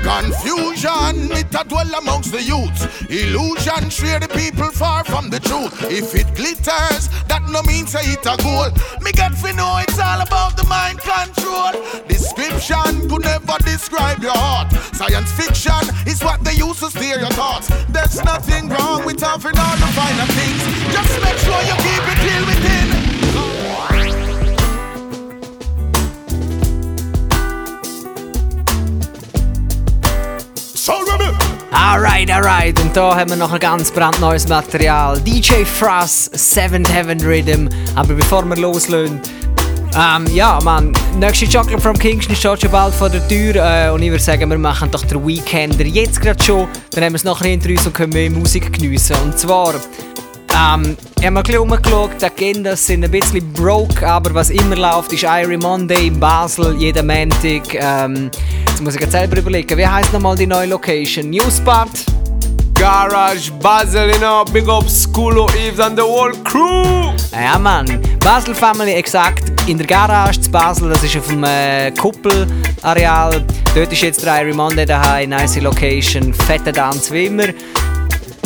Confusion, 0.00 1.28
it 1.36 1.52
a 1.52 1.64
dwell 1.68 1.92
amongst 2.00 2.32
the 2.32 2.42
youth. 2.42 2.80
Illusion, 3.10 3.90
steer 3.90 4.20
the 4.20 4.28
people 4.28 4.70
far 4.70 5.04
from 5.04 5.28
the 5.28 5.38
truth. 5.38 5.74
If 5.92 6.14
it 6.14 6.34
glitters, 6.34 7.12
that 7.28 7.44
no 7.50 7.62
means 7.64 7.92
say 7.92 8.08
it 8.08 8.24
a 8.24 8.40
goal. 8.40 8.72
Me 9.02 9.12
get 9.12 9.34
fi 9.34 9.52
know 9.52 9.76
it's 9.84 9.98
all 9.98 10.22
about 10.22 10.56
the 10.56 10.64
mind 10.64 10.98
control. 10.98 11.76
Description 12.08 13.08
could 13.08 13.22
never 13.22 13.58
describe 13.64 14.22
your 14.22 14.32
heart. 14.36 14.72
Science 14.96 15.30
fiction 15.32 15.84
is 16.06 16.24
what 16.24 16.42
they 16.42 16.54
use 16.54 16.80
to 16.80 16.88
steer 16.88 17.20
your 17.20 17.32
thoughts. 17.36 17.68
There's 17.92 18.16
nothing 18.24 18.70
wrong 18.70 19.04
with 19.04 19.20
having 19.20 19.58
all 19.58 19.76
the 19.76 19.90
finer 19.92 20.28
things. 20.32 20.62
Just 20.88 21.12
make 21.20 21.36
sure 21.44 21.60
you 21.68 21.76
keep 21.84 22.04
it 22.08 22.20
real. 22.24 22.44
Soul 22.54 22.73
Alright, 31.72 32.30
alright. 32.30 32.78
Und 32.78 32.94
da 32.94 33.16
haben 33.16 33.30
wir 33.30 33.36
noch 33.36 33.52
ein 33.52 33.58
ganz 33.58 33.90
brandneues 33.90 34.46
Material. 34.48 35.18
DJ 35.18 35.64
Frost, 35.64 36.36
Seventh 36.36 36.92
Heaven 36.92 37.18
Rhythm. 37.22 37.68
Aber 37.94 38.12
bevor 38.12 38.44
wir 38.44 38.56
loslösen, 38.56 39.18
ähm, 39.96 40.26
ja, 40.34 40.58
man, 40.62 40.92
nächste 41.18 41.46
Chocolate 41.46 41.80
from 41.80 41.98
Kingston 41.98 42.36
steht 42.36 42.60
schon 42.60 42.70
bald 42.70 42.92
vor 42.92 43.08
der 43.08 43.26
Tür. 43.28 43.54
Äh, 43.54 43.88
und 43.92 44.02
ich 44.02 44.10
würde 44.10 44.22
sagen, 44.22 44.50
wir 44.50 44.58
machen 44.58 44.90
doch 44.90 45.06
den 45.06 45.26
Weekender 45.26 45.86
jetzt 45.86 46.20
gerade 46.20 46.42
schon. 46.44 46.68
Dann 46.90 47.04
haben 47.04 47.14
wir 47.14 47.16
es 47.16 47.24
nachher 47.24 47.48
hinter 47.48 47.70
uns 47.70 47.86
und 47.86 47.94
können 47.94 48.12
mehr 48.12 48.30
Musik 48.30 48.70
geniessen. 48.70 49.16
Und 49.24 49.38
zwar, 49.38 49.72
ähm, 50.54 50.96
ich 51.18 51.26
habe 51.26 51.38
ein 51.38 51.42
bisschen 51.42 51.58
rumgeschaut, 51.58 52.10
die 52.20 52.24
Agendas 52.24 52.86
sind 52.86 53.04
ein 53.04 53.10
bisschen 53.10 53.52
broke, 53.52 54.06
aber 54.06 54.34
was 54.34 54.50
immer 54.50 54.76
läuft, 54.76 55.12
ist 55.12 55.24
Irie 55.24 55.56
Monday 55.56 56.08
in 56.08 56.20
Basel, 56.20 56.76
jeden 56.76 57.06
Montag. 57.06 57.74
Ähm, 57.74 58.30
jetzt 58.68 58.82
muss 58.82 58.94
ich 58.94 59.00
gerade 59.00 59.12
selber 59.12 59.38
überlegen, 59.38 59.76
wie 59.76 59.86
heisst 59.86 60.12
nochmal 60.12 60.36
die 60.36 60.46
neue 60.46 60.66
Location? 60.66 61.30
Newspart? 61.30 61.90
Garage 62.74 63.50
Basel, 63.60 64.10
you 64.10 64.18
know, 64.18 64.44
big 64.52 64.68
up 64.68 64.84
Schoolo 64.88 65.48
Eves 65.56 65.80
and 65.80 65.96
the 65.96 66.02
whole 66.02 66.32
crew. 66.44 67.12
Ja, 67.32 67.58
Mann. 67.58 67.86
Basel 68.20 68.54
Family, 68.54 68.92
exakt 68.92 69.44
in 69.66 69.78
der 69.78 69.86
Garage 69.86 70.40
zu 70.40 70.50
Basel. 70.50 70.90
Das 70.90 71.02
ist 71.02 71.16
auf 71.16 71.28
dem 71.28 71.44
äh, 71.44 71.90
Kuppelareal. 71.92 73.44
Dort 73.74 73.92
ist 73.92 74.02
jetzt 74.02 74.24
der 74.24 74.42
Irie 74.42 74.54
Monday 74.54 74.84
daheim. 74.84 75.30
Nice 75.30 75.60
Location. 75.60 76.34
Fette 76.34 76.72
Dance 76.72 77.12
wie 77.12 77.26
immer. 77.26 77.46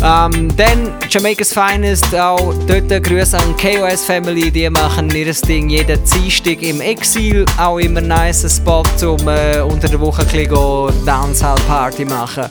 Ähm, 0.02 0.48
dann 0.56 0.92
Jamaica's 1.10 1.52
Finest, 1.52 2.14
auch 2.14 2.54
dort 2.66 3.02
Grüße 3.02 3.36
an 3.36 3.56
KOS 3.56 4.04
Family, 4.04 4.50
die 4.50 4.70
machen 4.70 5.10
ihr 5.10 5.32
Ding 5.32 5.68
jeden 5.70 5.98
Dienstag 6.04 6.62
im 6.62 6.80
Exil, 6.80 7.44
auch 7.58 7.78
immer 7.78 7.98
ein 8.00 8.06
nice 8.06 8.46
Spot, 8.56 8.84
um 9.02 9.26
äh, 9.26 9.60
unter 9.60 9.88
der 9.88 10.00
Woche 10.00 10.22
ein 10.22 11.04
Dancehall 11.04 11.58
Party 11.66 12.04
machen. 12.04 12.44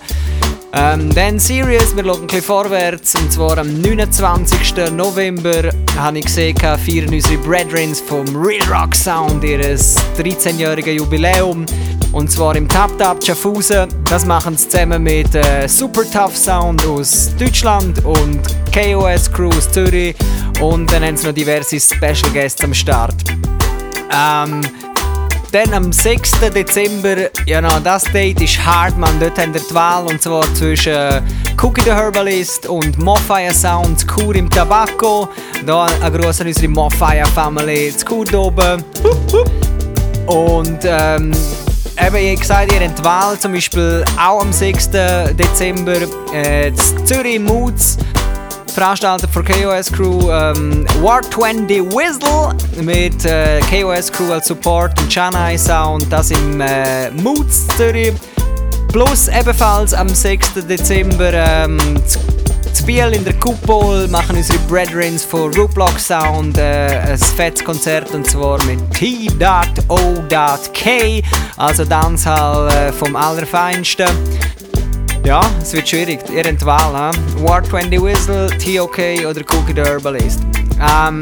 Ähm, 0.74 1.14
dann 1.16 1.40
Serious, 1.40 1.96
wir 1.96 2.04
schauen 2.04 2.22
ein 2.22 2.28
bisschen 2.28 2.44
vorwärts, 2.44 3.16
und 3.16 3.32
zwar 3.32 3.58
am 3.58 3.82
29. 3.82 4.92
November 4.92 5.72
habe 5.98 6.20
ich 6.20 6.26
gesehen, 6.26 6.58
feiern 6.58 7.14
unsere 7.14 7.38
Brethrens 7.38 8.02
vom 8.02 8.26
Real 8.36 8.68
Rock 8.70 8.94
Sound 8.94 9.44
ihr 9.44 9.60
13-jähriges 9.60 10.92
Jubiläum. 10.92 11.66
Und 12.12 12.32
zwar 12.32 12.56
im 12.56 12.68
Tap 12.68 12.98
Tap 12.98 13.24
Schaffhausen. 13.24 13.90
Das 14.10 14.26
machen 14.26 14.58
sie 14.58 14.70
zusammen 14.70 15.04
mit 15.04 15.36
äh, 15.36 15.68
Super 15.68 16.04
Tough 16.10 16.36
Sound 16.36 16.86
aus 16.86 17.32
Deutschland 17.38 18.04
und 18.06 18.42
KOS 18.74 19.32
Crew 19.32 19.50
aus 19.50 19.72
Zürich. 19.72 20.16
Und 20.62 20.92
dann 20.92 21.04
haben 21.04 21.18
sie 21.18 21.28
noch 21.28 21.34
diverse 21.34 21.80
Special 21.80 22.32
Guests 22.34 22.64
am 22.64 22.74
Start. 22.74 23.16
Ähm, 24.12 24.62
dann 25.52 25.74
am 25.74 25.92
6. 25.92 26.32
Dezember, 26.54 27.30
ja 27.46 27.62
no, 27.62 27.80
das 27.84 28.04
Date 28.06 28.42
ist 28.42 28.64
hart, 28.66 28.98
man. 28.98 29.20
Dort 29.20 29.40
haben 29.40 29.54
wir 29.54 29.62
die 29.62 29.74
Wahl 29.74 30.06
und 30.06 30.22
zwar 30.22 30.44
zwischen 30.54 30.94
äh, 30.94 31.22
Cookie 31.62 31.82
the 31.82 31.92
Herbalist 31.92 32.68
und 32.68 32.98
Mofire 33.00 33.54
Sound, 33.54 34.08
Kur 34.08 34.36
im 34.36 34.50
Tabacco. 34.50 35.30
Da 35.66 35.86
ein 35.86 36.14
Gruß 36.14 36.42
an 36.42 36.48
unsere 36.48 36.68
Mofire 36.68 37.26
Family, 37.34 37.96
zu 37.96 38.06
Kur 38.06 38.34
oben. 38.34 38.84
Und 40.28 40.80
ähm, 40.84 41.32
eben, 42.00 42.16
habe 42.16 42.36
gesagt, 42.36 42.72
ihr 42.72 42.88
habt 42.88 43.04
Wahl 43.04 43.40
zum 43.40 43.54
Beispiel 43.54 44.04
auch 44.18 44.42
am 44.42 44.52
6. 44.52 44.90
Dezember 44.90 45.98
äh, 46.34 46.72
Zürich 47.06 47.40
Moods. 47.40 47.98
Veranstalter 48.74 49.28
von 49.28 49.44
KOS 49.44 49.92
Crew 49.92 50.30
ähm, 50.30 50.86
War 51.02 51.22
20 51.24 51.84
Whistle 51.92 52.54
mit 52.84 53.26
äh, 53.26 53.60
KOS 53.62 54.12
Crew 54.12 54.32
als 54.32 54.48
Support 54.48 55.00
und 55.02 55.10
Chennai 55.10 55.58
Sound, 55.58 56.06
das 56.12 56.30
im 56.30 56.62
äh, 56.62 57.10
Moods 57.12 57.66
Zürich. 57.76 58.14
Plus 58.90 59.28
ebenfalls 59.28 59.94
am 59.94 60.10
6. 60.10 60.66
Dezember 60.68 61.34
ähm, 61.34 61.80
zu 62.78 62.86
Biel 62.86 63.14
in 63.14 63.24
der 63.24 63.34
Kupol 63.40 64.08
machen 64.08 64.36
unsere 64.36 64.60
Brethrens 64.68 65.24
von 65.24 65.54
Ruplock 65.56 65.98
Sound 66.00 66.58
äh, 66.58 67.00
ein 67.08 67.18
fettes 67.18 67.64
Konzert 67.64 68.14
und 68.14 68.30
zwar 68.30 68.64
mit 68.66 68.80
T.O.K. 68.92 69.74
also 71.56 71.86
Dancehall 71.86 72.68
äh, 72.70 72.92
vom 72.92 73.16
Allerfeinsten. 73.16 74.10
Ja, 75.26 75.42
es 75.62 75.74
wird 75.74 75.90
schwierig. 75.90 76.20
Ihr 76.30 76.44
habt 76.44 76.62
die 76.62 76.66
he? 76.66 77.44
War 77.44 77.64
20 77.64 78.02
Whistle, 78.02 78.48
TOK 78.58 78.98
oder 79.26 79.42
Cookie 79.42 79.74
the 79.74 79.82
Herbalist. 79.82 80.42
Ähm, 80.80 81.22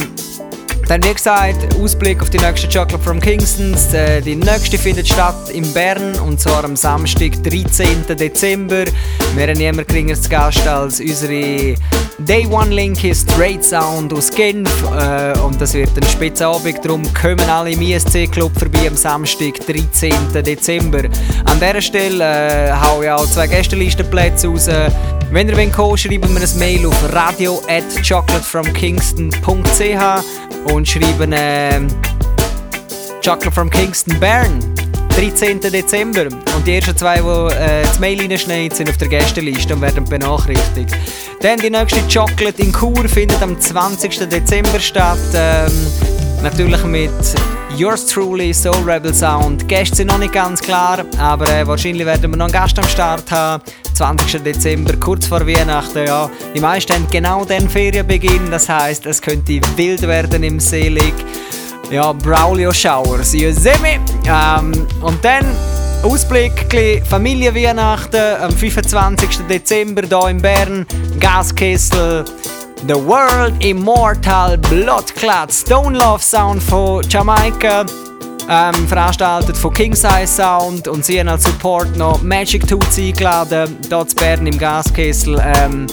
dann 0.87 1.03
wie 1.03 1.13
gesagt, 1.13 1.75
Ausblick 1.81 2.21
auf 2.21 2.29
die 2.29 2.37
nächste 2.37 2.67
Chocolate 2.67 2.99
from 2.99 3.19
Kingstons. 3.19 3.93
Äh, 3.93 4.21
die 4.21 4.35
nächste 4.35 4.77
findet 4.77 5.07
statt 5.07 5.49
in 5.51 5.71
Bern 5.73 6.13
und 6.19 6.39
zwar 6.39 6.63
am 6.63 6.75
Samstag, 6.75 7.31
13. 7.43 8.05
Dezember. 8.17 8.85
Wir 9.35 9.47
haben 9.47 9.57
niemand 9.57 9.87
geringer 9.87 10.15
zu 10.15 10.29
Gast 10.29 10.67
als 10.67 10.99
unsere 10.99 11.75
Day 12.19 12.45
One 12.47 12.73
Linky 12.73 13.13
Straight 13.15 13.63
Sound 13.63 14.13
aus 14.13 14.29
Genf. 14.29 14.69
Äh, 14.83 15.37
und 15.39 15.59
das 15.59 15.73
wird 15.73 15.89
ein 15.97 16.07
Spitzabend, 16.07 16.79
darum 16.83 17.01
kommen 17.13 17.49
alle 17.49 17.71
im 17.71 17.81
ISC 17.81 18.31
Club 18.31 18.51
vorbei 18.57 18.87
am 18.87 18.95
Samstag, 18.95 19.55
13. 19.65 20.13
Dezember. 20.33 21.05
An 21.45 21.59
dieser 21.59 21.81
Stelle 21.81 22.69
äh, 22.69 22.71
hau 22.71 23.01
ich 23.01 23.09
auch 23.09 23.25
zwei 23.25 23.47
Gästelistenplätze 23.47 24.47
raus. 24.47 24.69
Wenn 25.31 25.49
ihr 25.49 25.57
wollt, 25.57 25.99
schreiben 25.99 26.33
wir 26.33 26.41
ein 26.41 26.59
Mail 26.59 26.85
auf 26.85 27.13
radio 27.13 27.61
at 27.67 27.83
chocolatefromkingston.ch 28.07 30.23
und 30.75 30.87
schreiben 30.87 31.31
äh, 31.31 31.79
Chocolate 33.23 33.51
from 33.51 33.69
Kingston 33.69 34.19
Bern 34.19 34.59
13. 35.09 35.61
Dezember. 35.61 36.23
Und 36.25 36.67
die 36.67 36.75
ersten 36.75 36.97
zwei, 36.97 37.21
die 37.21 37.55
äh, 37.55 37.83
das 37.83 37.99
Mail 37.99 38.19
reinschneiden, 38.19 38.75
sind 38.75 38.89
auf 38.89 38.97
der 38.97 39.07
Gästeliste 39.07 39.73
und 39.73 39.81
werden 39.81 40.03
benachrichtigt. 40.03 40.93
Dann 41.39 41.59
die 41.59 41.69
nächste 41.69 42.01
Chocolate 42.01 42.61
in 42.61 42.73
Chur 42.73 43.07
findet 43.07 43.41
am 43.41 43.59
20. 43.59 44.27
Dezember 44.29 44.79
statt. 44.79 45.17
Ähm, 45.33 45.71
natürlich 46.45 46.83
mit 46.83 47.11
Yours 47.75 48.05
Truly, 48.05 48.53
Soul 48.53 48.87
Rebel 48.87 49.13
Sound. 49.13 49.67
Gäste 49.67 49.95
sind 49.95 50.07
noch 50.07 50.19
nicht 50.19 50.31
ganz 50.31 50.61
klar, 50.61 51.03
aber 51.17 51.49
äh, 51.49 51.65
wahrscheinlich 51.65 52.05
werden 52.05 52.31
wir 52.31 52.37
noch 52.37 52.45
einen 52.45 52.53
Gast 52.53 52.77
am 52.77 52.87
Start 52.87 53.31
haben. 53.31 53.63
20. 53.95 54.43
Dezember, 54.43 54.95
kurz 54.97 55.25
vor 55.25 55.47
Weihnachten. 55.47 56.05
Ja. 56.05 56.29
Die 56.53 56.59
meisten 56.59 56.93
haben 56.93 57.07
genau 57.09 57.45
den 57.45 57.67
Ferienbeginn, 57.67 58.51
das 58.51 58.69
heißt, 58.69 59.07
es 59.07 59.19
könnte 59.21 59.59
wild 59.75 60.03
werden 60.03 60.43
im 60.43 60.59
Selig. 60.59 61.15
Ja, 61.89 62.13
Braulio 62.13 62.71
Showers, 62.71 63.33
you 63.33 63.51
see 63.51 63.77
me? 63.81 63.99
Ähm, 64.27 64.85
und 65.01 65.25
dann 65.25 65.45
Ausblick, 66.03 66.67
Familienweihnachten 67.09 68.21
am 68.39 68.51
25. 68.51 69.47
Dezember 69.49 70.03
hier 70.07 70.29
in 70.29 70.37
Bern, 70.37 70.85
Gaskessel. 71.19 72.23
The 72.87 72.93
World 72.93 73.63
Immortal 73.63 74.57
Bloodclad 74.57 75.51
Stone 75.51 75.97
Love 75.97 76.21
Sound 76.21 76.61
von 76.61 77.03
Jamaika. 77.09 77.85
Ähm, 78.47 78.87
veranstaltet 78.87 79.57
von 79.57 79.73
King 79.73 79.95
Size 79.95 80.27
Sound 80.27 80.87
und 80.87 81.03
sie 81.03 81.19
haben 81.19 81.29
als 81.29 81.45
Support 81.45 81.97
noch 81.97 82.21
Magic 82.21 82.67
Toots 82.67 82.99
eingeladen, 82.99 83.75
hier 83.89 84.07
zu 84.07 84.15
Bern 84.15 84.45
im 84.45 84.57
Gaskessel. 84.57 85.41
Ähm, 85.43 85.87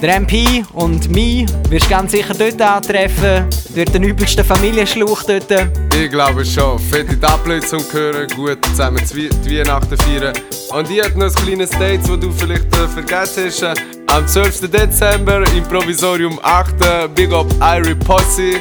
der 0.00 0.16
MP 0.16 0.64
und 0.72 1.10
mich 1.10 1.46
wirst 1.68 1.86
du 1.86 1.90
ganz 1.90 2.12
sicher 2.12 2.34
dort 2.34 2.60
antreffen, 2.60 3.46
durch 3.74 3.90
den 3.90 4.02
übelsten 4.02 4.44
Familienschluch 4.44 5.22
dort. 5.24 5.68
Ich 5.94 6.10
glaube 6.10 6.44
schon. 6.44 6.78
Fette 6.78 7.18
Tablet 7.18 7.68
zum 7.68 7.82
Hören, 7.92 8.28
gut 8.34 8.64
zusammen 8.66 9.02
die 9.14 9.58
Weihnachten 9.58 9.96
feiern. 9.96 10.32
Und 10.70 10.90
ich 10.90 11.02
habe 11.02 11.18
noch 11.18 11.26
ein 11.26 11.44
kleines 11.44 11.70
Date, 11.70 12.00
das 12.00 12.20
du 12.20 12.30
vielleicht 12.32 12.74
äh, 12.76 12.88
vergessen 12.88 13.46
hast. 13.46 13.82
Am 14.06 14.26
12. 14.26 14.70
Dezember 14.70 15.42
im 15.52 15.64
Provisorium 15.64 16.38
8. 16.42 17.14
Big 17.14 17.32
Up 17.32 17.46
Irie 17.60 17.94
Posse. 17.94 18.60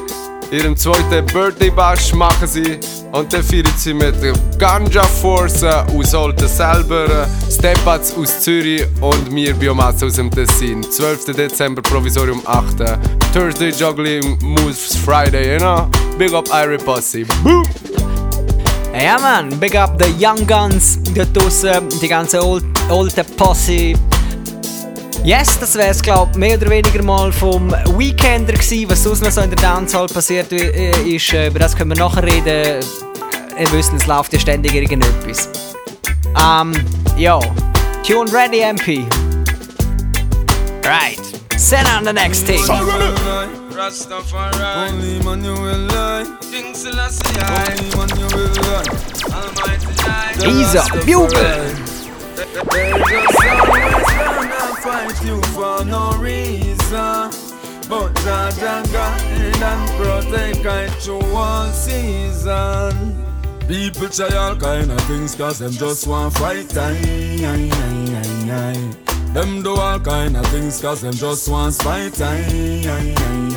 Ihrem 0.51 0.75
zweiten 0.75 1.25
Birthday 1.27 1.69
Bash 1.69 2.11
machen 2.13 2.47
sie 2.47 2.79
und 3.11 3.31
dann 3.31 3.43
feiern 3.43 3.71
sie 3.77 3.93
mit 3.93 4.15
Ganja 4.57 5.03
Force 5.03 5.63
aus 5.63 6.13
Olten 6.15 6.47
selber, 6.47 7.27
Stepats 7.51 8.15
aus 8.17 8.41
Zürich 8.41 8.83
und 8.99 9.31
mir 9.31 9.53
Biomasse 9.53 10.07
aus 10.07 10.13
dem 10.13 10.31
Tessin. 10.31 10.81
12. 10.81 11.35
Dezember 11.35 11.83
Provisorium 11.83 12.41
8. 12.45 12.77
Thursday 13.31 13.69
Juggling 13.69 14.39
Moves 14.41 14.95
Friday, 14.95 15.53
you 15.53 15.59
know? 15.59 15.87
Big 16.17 16.33
up 16.33 16.47
Irie 16.51 16.79
Posse. 16.79 17.25
Boom! 17.43 17.63
Ja 18.91 19.19
man, 19.19 19.49
big 19.59 19.75
up 19.75 20.01
the 20.01 20.09
Young 20.19 20.47
Guns 20.47 20.97
dort 21.13 21.35
draussen, 21.37 21.87
die 22.01 22.07
ganze 22.07 22.43
old, 22.43 22.65
alte 22.89 23.23
Posse. 23.23 23.93
Yes, 25.23 25.59
das 25.59 25.75
wäre 25.75 25.89
es, 25.89 26.01
glaube 26.01 26.37
mehr 26.39 26.57
oder 26.57 26.69
weniger 26.69 27.03
mal 27.03 27.31
vom 27.31 27.71
Weekender 27.97 28.53
gewesen. 28.53 28.89
Was 28.89 29.03
sonst 29.03 29.21
noch 29.21 29.31
so 29.31 29.41
in 29.41 29.49
der 29.49 29.59
Dancehall 29.61 30.07
passiert 30.07 30.51
äh, 30.51 30.91
ist, 31.03 31.33
äh, 31.33 31.47
über 31.47 31.59
das 31.59 31.75
können 31.75 31.91
wir 31.91 31.97
nachher 31.97 32.23
reden. 32.23 32.83
Ihr 33.59 33.71
wisst, 33.73 33.91
es 33.93 34.07
läuft 34.07 34.31
ja 34.33 34.39
ständig 34.39 34.73
irgendetwas. 34.73 35.49
Ähm, 36.41 36.73
ja. 37.17 37.39
Tune 38.07 38.31
ready, 38.31 38.61
MP. 38.61 39.05
Right. 40.85 41.19
Send 41.57 41.87
on 41.95 42.05
the 42.05 42.13
next 42.13 42.45
thing. 42.45 42.63
Rastafari, 43.75 44.89
only 44.89 45.23
man 45.23 45.43
you 45.43 45.53
will 45.53 45.87
lie. 45.87 46.25
King 46.49 46.73
Selassie, 46.73 47.21
only 47.39 47.95
man 47.95 48.09
you 48.17 48.27
will 48.35 48.51
lie. 48.63 48.83
Almighty 49.33 50.49
He's 50.49 50.75
a 50.75 50.83
bugle. 51.05 51.89
They 52.39 52.91
just 52.91 53.35
always 53.43 54.05
gonna 54.17 54.58
fight 54.79 55.23
you 55.23 55.41
for 55.53 55.83
no 55.85 56.11
reason. 56.19 57.31
But 57.89 58.13
Jah 58.23 58.51
guide 58.59 59.63
and 59.63 59.89
protect 59.97 60.65
I 60.65 60.87
through 60.99 61.35
all 61.35 61.71
season. 61.71 63.25
People 63.67 64.09
try 64.09 64.35
all 64.35 64.55
kind 64.55 64.91
of 64.91 65.01
things 65.01 65.35
cause 65.35 65.59
them 65.59 65.71
just 65.71 66.07
want 66.07 66.33
fight 66.35 66.75
aye. 66.77 66.95
Them 69.33 69.61
do 69.63 69.75
all 69.75 69.99
kind 69.99 70.37
of 70.37 70.47
things 70.47 70.81
cause 70.81 71.01
them 71.01 71.13
just 71.13 71.49
want 71.49 71.75
fight 71.75 72.19
aye. 72.21 73.55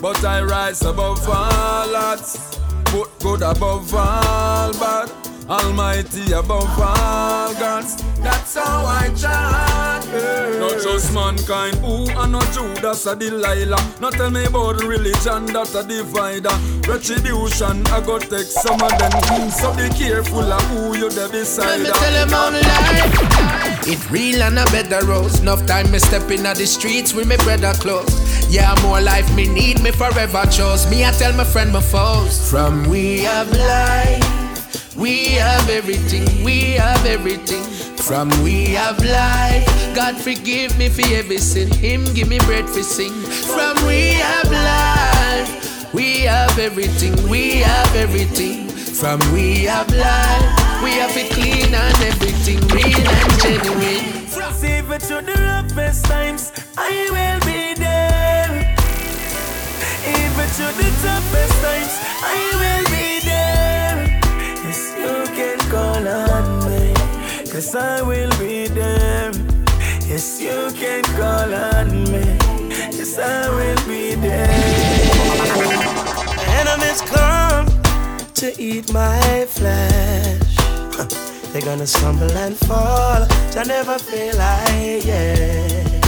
But 0.00 0.24
I 0.24 0.42
rise 0.42 0.82
above 0.82 1.28
all 1.28 1.94
odds 1.94 2.58
Put 2.86 3.10
good 3.20 3.42
above 3.42 3.94
all 3.94 4.72
bad 4.72 5.29
Almighty 5.50 6.30
above 6.30 6.78
all 6.78 7.52
gods. 7.54 7.96
That's 8.20 8.54
how 8.54 8.86
I 8.86 9.08
chant. 9.08 10.06
Yeah. 10.06 10.58
Not 10.60 10.80
just 10.80 11.12
mankind, 11.12 11.74
who 11.78 12.08
and 12.08 12.30
not 12.30 12.46
Judas 12.52 13.04
a 13.06 13.16
Delilah. 13.16 13.96
Not 14.00 14.12
tell 14.12 14.30
me 14.30 14.44
about 14.44 14.80
religion 14.80 15.46
that 15.46 15.74
a 15.74 15.82
divider. 15.82 16.54
Retribution, 16.88 17.84
I 17.88 18.00
go 18.00 18.20
take 18.20 18.46
some 18.46 18.80
of 18.80 18.94
them. 18.96 19.10
Mm, 19.10 19.50
so 19.50 19.74
be 19.74 19.88
careful 19.98 20.52
of 20.52 20.62
who 20.70 20.96
you 20.96 21.10
there 21.10 21.28
beside. 21.28 21.66
Let 21.66 21.80
me 21.80 21.90
tell 21.98 22.14
him 22.14 22.32
on 22.32 22.52
life. 22.52 23.88
It 23.88 24.08
real 24.08 24.44
and 24.44 24.56
a 24.56 24.64
better 24.66 25.04
rose. 25.04 25.40
Enough 25.40 25.66
time 25.66 25.90
me 25.90 25.98
step 25.98 26.30
in 26.30 26.44
the 26.44 26.54
streets 26.64 27.12
with 27.12 27.26
me 27.26 27.36
brother 27.38 27.72
close. 27.74 28.08
Yeah, 28.48 28.72
more 28.82 29.00
life 29.00 29.34
me 29.34 29.48
need 29.48 29.82
me 29.82 29.90
forever 29.90 30.44
chose. 30.46 30.88
Me 30.88 31.04
I 31.04 31.10
tell 31.10 31.32
my 31.32 31.42
friend 31.42 31.72
my 31.72 31.80
foes. 31.80 32.48
From 32.48 32.88
we 32.88 33.18
have 33.22 33.50
life. 33.50 34.39
We 35.00 35.32
have 35.36 35.70
everything, 35.70 36.44
we 36.44 36.72
have 36.72 37.06
everything. 37.06 37.62
From 37.96 38.28
we 38.42 38.66
have 38.74 38.98
life. 39.02 39.64
God 39.96 40.14
forgive 40.14 40.76
me 40.78 40.90
for 40.90 41.00
every 41.14 41.38
sin. 41.38 41.70
Him 41.70 42.04
give 42.12 42.28
me 42.28 42.38
bread 42.40 42.68
for 42.68 42.82
sing. 42.82 43.12
From 43.54 43.76
we 43.86 44.12
have 44.20 44.50
life. 44.52 45.94
We 45.94 46.20
have 46.28 46.58
everything, 46.58 47.14
we 47.30 47.60
have 47.60 47.96
everything. 47.96 48.68
From 48.68 49.20
we 49.32 49.64
have 49.64 49.88
life. 49.88 50.82
We 50.84 50.92
have 51.00 51.16
it 51.16 51.30
clean 51.32 51.74
and 51.74 52.02
everything 52.04 52.60
real 52.68 53.08
and 53.08 53.40
genuine. 53.40 54.28
Save 54.52 54.90
it 54.90 55.00
to 55.08 55.22
the 55.24 55.36
roughest 55.40 56.04
times. 56.04 56.52
I 56.76 57.08
will 57.08 57.40
be 57.46 57.72
there. 57.72 58.76
Even 60.04 60.48
to 60.58 60.66
the 60.76 60.90
toughest 61.00 61.56
times. 61.64 61.94
I 62.22 62.36
will 62.60 62.89
Cause 67.60 67.74
I 67.74 68.00
will 68.00 68.30
be 68.38 68.68
there. 68.68 69.30
Yes, 70.08 70.40
you 70.40 70.70
can 70.72 71.04
call 71.04 71.52
on 71.52 72.04
me. 72.10 72.24
Yes, 72.96 73.18
I 73.18 73.50
will 73.50 73.86
be 73.86 74.14
there. 74.14 74.48
Enemies 76.56 77.02
come 77.02 77.66
to 78.32 78.46
eat 78.58 78.90
my 78.94 79.44
flesh. 79.44 80.56
They're 81.52 81.60
gonna 81.60 81.86
stumble 81.86 82.32
and 82.32 82.56
fall. 82.56 83.28
I 83.54 83.64
never 83.66 83.98
feel 83.98 84.34
like 84.38 85.04
yet. 85.04 86.06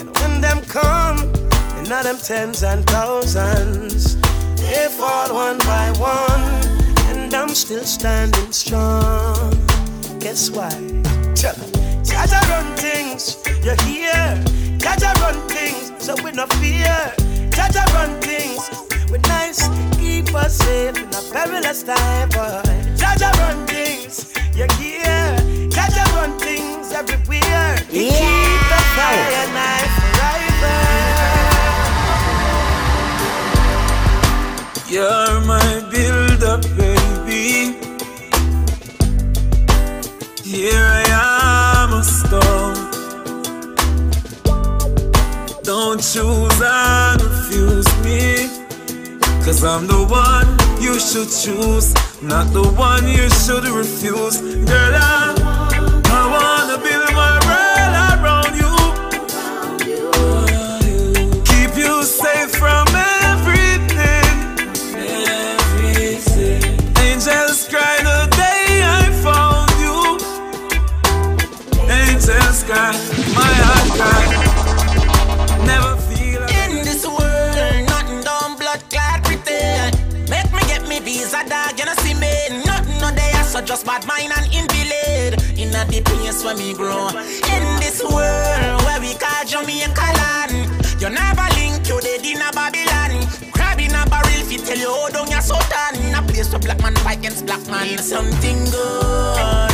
And 0.00 0.14
when 0.18 0.42
them 0.42 0.60
come, 0.68 1.32
and 1.78 1.88
not 1.88 2.04
them 2.04 2.18
tens 2.18 2.62
and 2.62 2.84
thousands, 2.90 4.16
they 4.56 4.88
fall 4.90 5.32
one 5.32 5.56
by 5.60 5.92
one, 5.92 6.44
and 7.08 7.32
I'm 7.32 7.54
still 7.54 7.84
standing 7.84 8.52
strong. 8.52 9.65
Guess 10.26 10.50
why? 10.50 10.70
Jaja 12.02 12.40
run 12.50 12.74
things, 12.74 13.36
you 13.62 13.76
hear? 13.86 14.34
Jaja 14.76 15.14
run 15.22 15.38
things, 15.48 15.92
so 16.04 16.16
we 16.24 16.32
no 16.32 16.46
fear. 16.58 16.98
Jaja 17.54 17.86
run 17.94 18.20
things, 18.20 18.68
we 19.08 19.18
nice, 19.18 19.68
keep 19.96 20.34
us 20.34 20.58
safe 20.58 20.96
in 20.98 21.06
a 21.14 21.22
perilous 21.32 21.84
time, 21.84 22.28
boy. 22.30 22.60
Jaja 22.98 23.30
run 23.38 23.64
things, 23.68 24.34
you 24.56 24.66
hear? 24.80 25.38
Jaja 25.70 26.04
run 26.16 26.36
things 26.40 26.90
everywhere. 26.90 27.76
He 27.88 28.10
keep 28.10 28.35
choose 46.16 46.62
and 46.62 47.22
refuse 47.22 47.86
me. 48.02 48.48
Cause 49.44 49.62
I'm 49.62 49.86
the 49.86 50.02
one 50.08 50.48
you 50.80 50.98
should 50.98 51.28
choose, 51.28 51.92
not 52.22 52.54
the 52.54 52.66
one 52.72 53.06
you 53.06 53.28
should 53.28 53.64
refuse. 53.68 54.40
Girl, 54.40 54.94
I, 54.94 55.35
invalid 83.84 85.36
in 85.58 85.68
a 85.68 85.84
the 85.84 86.00
place 86.04 86.44
where 86.44 86.56
me 86.56 86.72
grow. 86.72 87.08
In 87.08 87.64
this 87.80 88.02
world 88.02 88.82
where 88.84 89.00
we 89.00 89.14
call 89.14 89.44
Jamaica 89.44 90.08
land, 90.16 90.52
you 91.00 91.10
never 91.10 91.48
link 91.56 91.86
you 91.88 92.00
dead 92.00 92.24
in 92.24 92.40
a 92.40 92.50
Babylon. 92.52 93.20
Crab 93.52 93.80
in 93.80 93.94
a 93.94 94.06
barrel 94.08 94.42
fi 94.48 94.56
tell 94.56 94.78
you 94.78 94.88
how 94.88 95.08
down 95.10 95.30
your 95.30 95.40
sultan. 95.40 96.00
In 96.04 96.14
a 96.14 96.22
place 96.22 96.50
where 96.50 96.60
black 96.60 96.80
man 96.80 96.94
fight 96.96 97.18
against 97.18 97.44
black 97.46 97.64
man. 97.68 97.86
Need 97.86 98.00
something 98.00 98.64
good, 98.70 99.70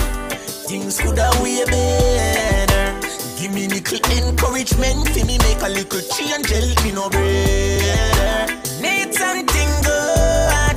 things 0.67 0.99
could 1.01 1.19
have 1.19 1.41
way 1.43 1.65
better. 1.65 2.99
Give 3.39 3.53
me 3.53 3.69
little 3.69 4.03
encouragement, 4.19 5.09
fi 5.11 5.23
me 5.25 5.39
make 5.39 5.63
a 5.63 5.69
little 5.69 6.03
change, 6.17 6.51
help 6.51 6.85
me 6.85 6.93
no 6.93 7.09
brother. 7.09 8.47
Need 8.81 9.15
something 9.15 9.73
good, 9.83 10.77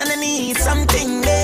and 0.00 0.08
I 0.08 0.16
need 0.18 0.56
something 0.56 1.20
better. 1.20 1.41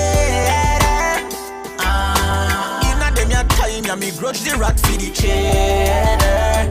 Time, 3.89 4.01
ya 4.01 4.05
me 4.05 4.11
grudge 4.17 4.41
the 4.41 4.55
rat 4.57 4.79
for 4.79 4.97
the 4.97 5.09
cheddar. 5.11 6.69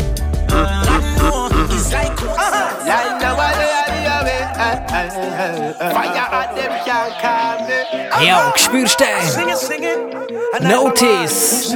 It's 1.74 1.92
like 1.92 2.16
Like 2.87 3.20
now 3.20 3.37
I 3.37 3.68
Fire 5.78 6.28
at 6.33 6.57
them 6.57 6.72
can't 6.85 7.14
calm 7.22 7.66
me. 7.66 8.26
Ja, 8.26 8.52
spürst 8.57 9.00
du? 9.00 9.04
Notice 10.66 11.74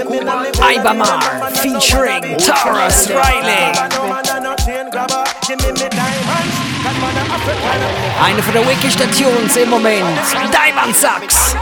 Ibamar 0.74 1.20
featuring 1.55 2.37
Taurus 2.38 3.09
Riley. 3.09 3.72
Eine 8.24 8.42
von 8.42 8.52
der 8.52 8.68
wickedsten 8.68 9.11
Tunes 9.12 9.57
im 9.57 9.70
Moment. 9.70 10.18
Diamond 10.52 10.96
Sucks. 10.96 11.55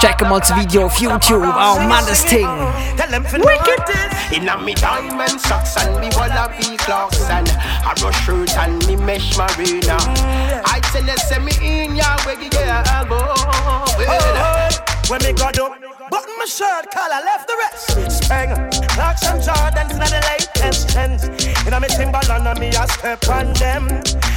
Check 0.00 0.20
mal 0.28 0.38
das 0.38 0.54
Video 0.54 0.84
auf 0.84 0.98
YouTube. 0.98 1.42
Oh 1.42 1.80
Mann, 1.80 2.04
das 2.06 2.26
Ding. 2.26 2.46
Wicked. 2.46 4.48
a 4.48 4.58
me 4.58 4.74
diamond 4.74 5.40
socks 5.40 5.78
and 5.78 5.98
me 5.98 6.10
wanna 6.14 6.50
be 6.58 6.76
clocks 6.76 7.22
and 7.30 7.48
I 7.48 7.94
rush 8.02 8.26
shirt 8.26 8.54
and 8.58 8.86
me 8.86 8.96
mesh 8.96 9.34
marina. 9.38 9.96
I 10.66 10.80
tell 10.92 11.04
you, 11.04 11.16
say 11.16 11.38
me 11.38 11.52
in 11.62 11.96
ya 11.96 12.18
where 12.24 12.38
you 12.38 12.50
get 12.50 12.86
elbow. 12.92 13.34
When 15.08 15.22
me 15.22 15.32
got 15.32 15.58
up, 15.58 15.72
button 16.10 16.34
my 16.38 16.44
shirt, 16.44 16.90
collar 16.92 17.24
left 17.24 17.48
the 17.48 17.56
rest. 17.56 18.24
Spang, 18.24 18.50
Clarks 18.88 19.26
and 19.26 19.42
Jordans, 19.42 19.96
not 19.98 20.10
the 20.10 20.20
latest 20.28 20.90
trends. 20.90 21.24
In 21.66 21.72
a 21.72 21.80
me 21.80 21.88
Timberland 21.88 22.46
and 22.46 22.60
me 22.60 22.68
a 22.68 22.86
step 22.88 23.26
on 23.28 23.54
them. 23.54 23.88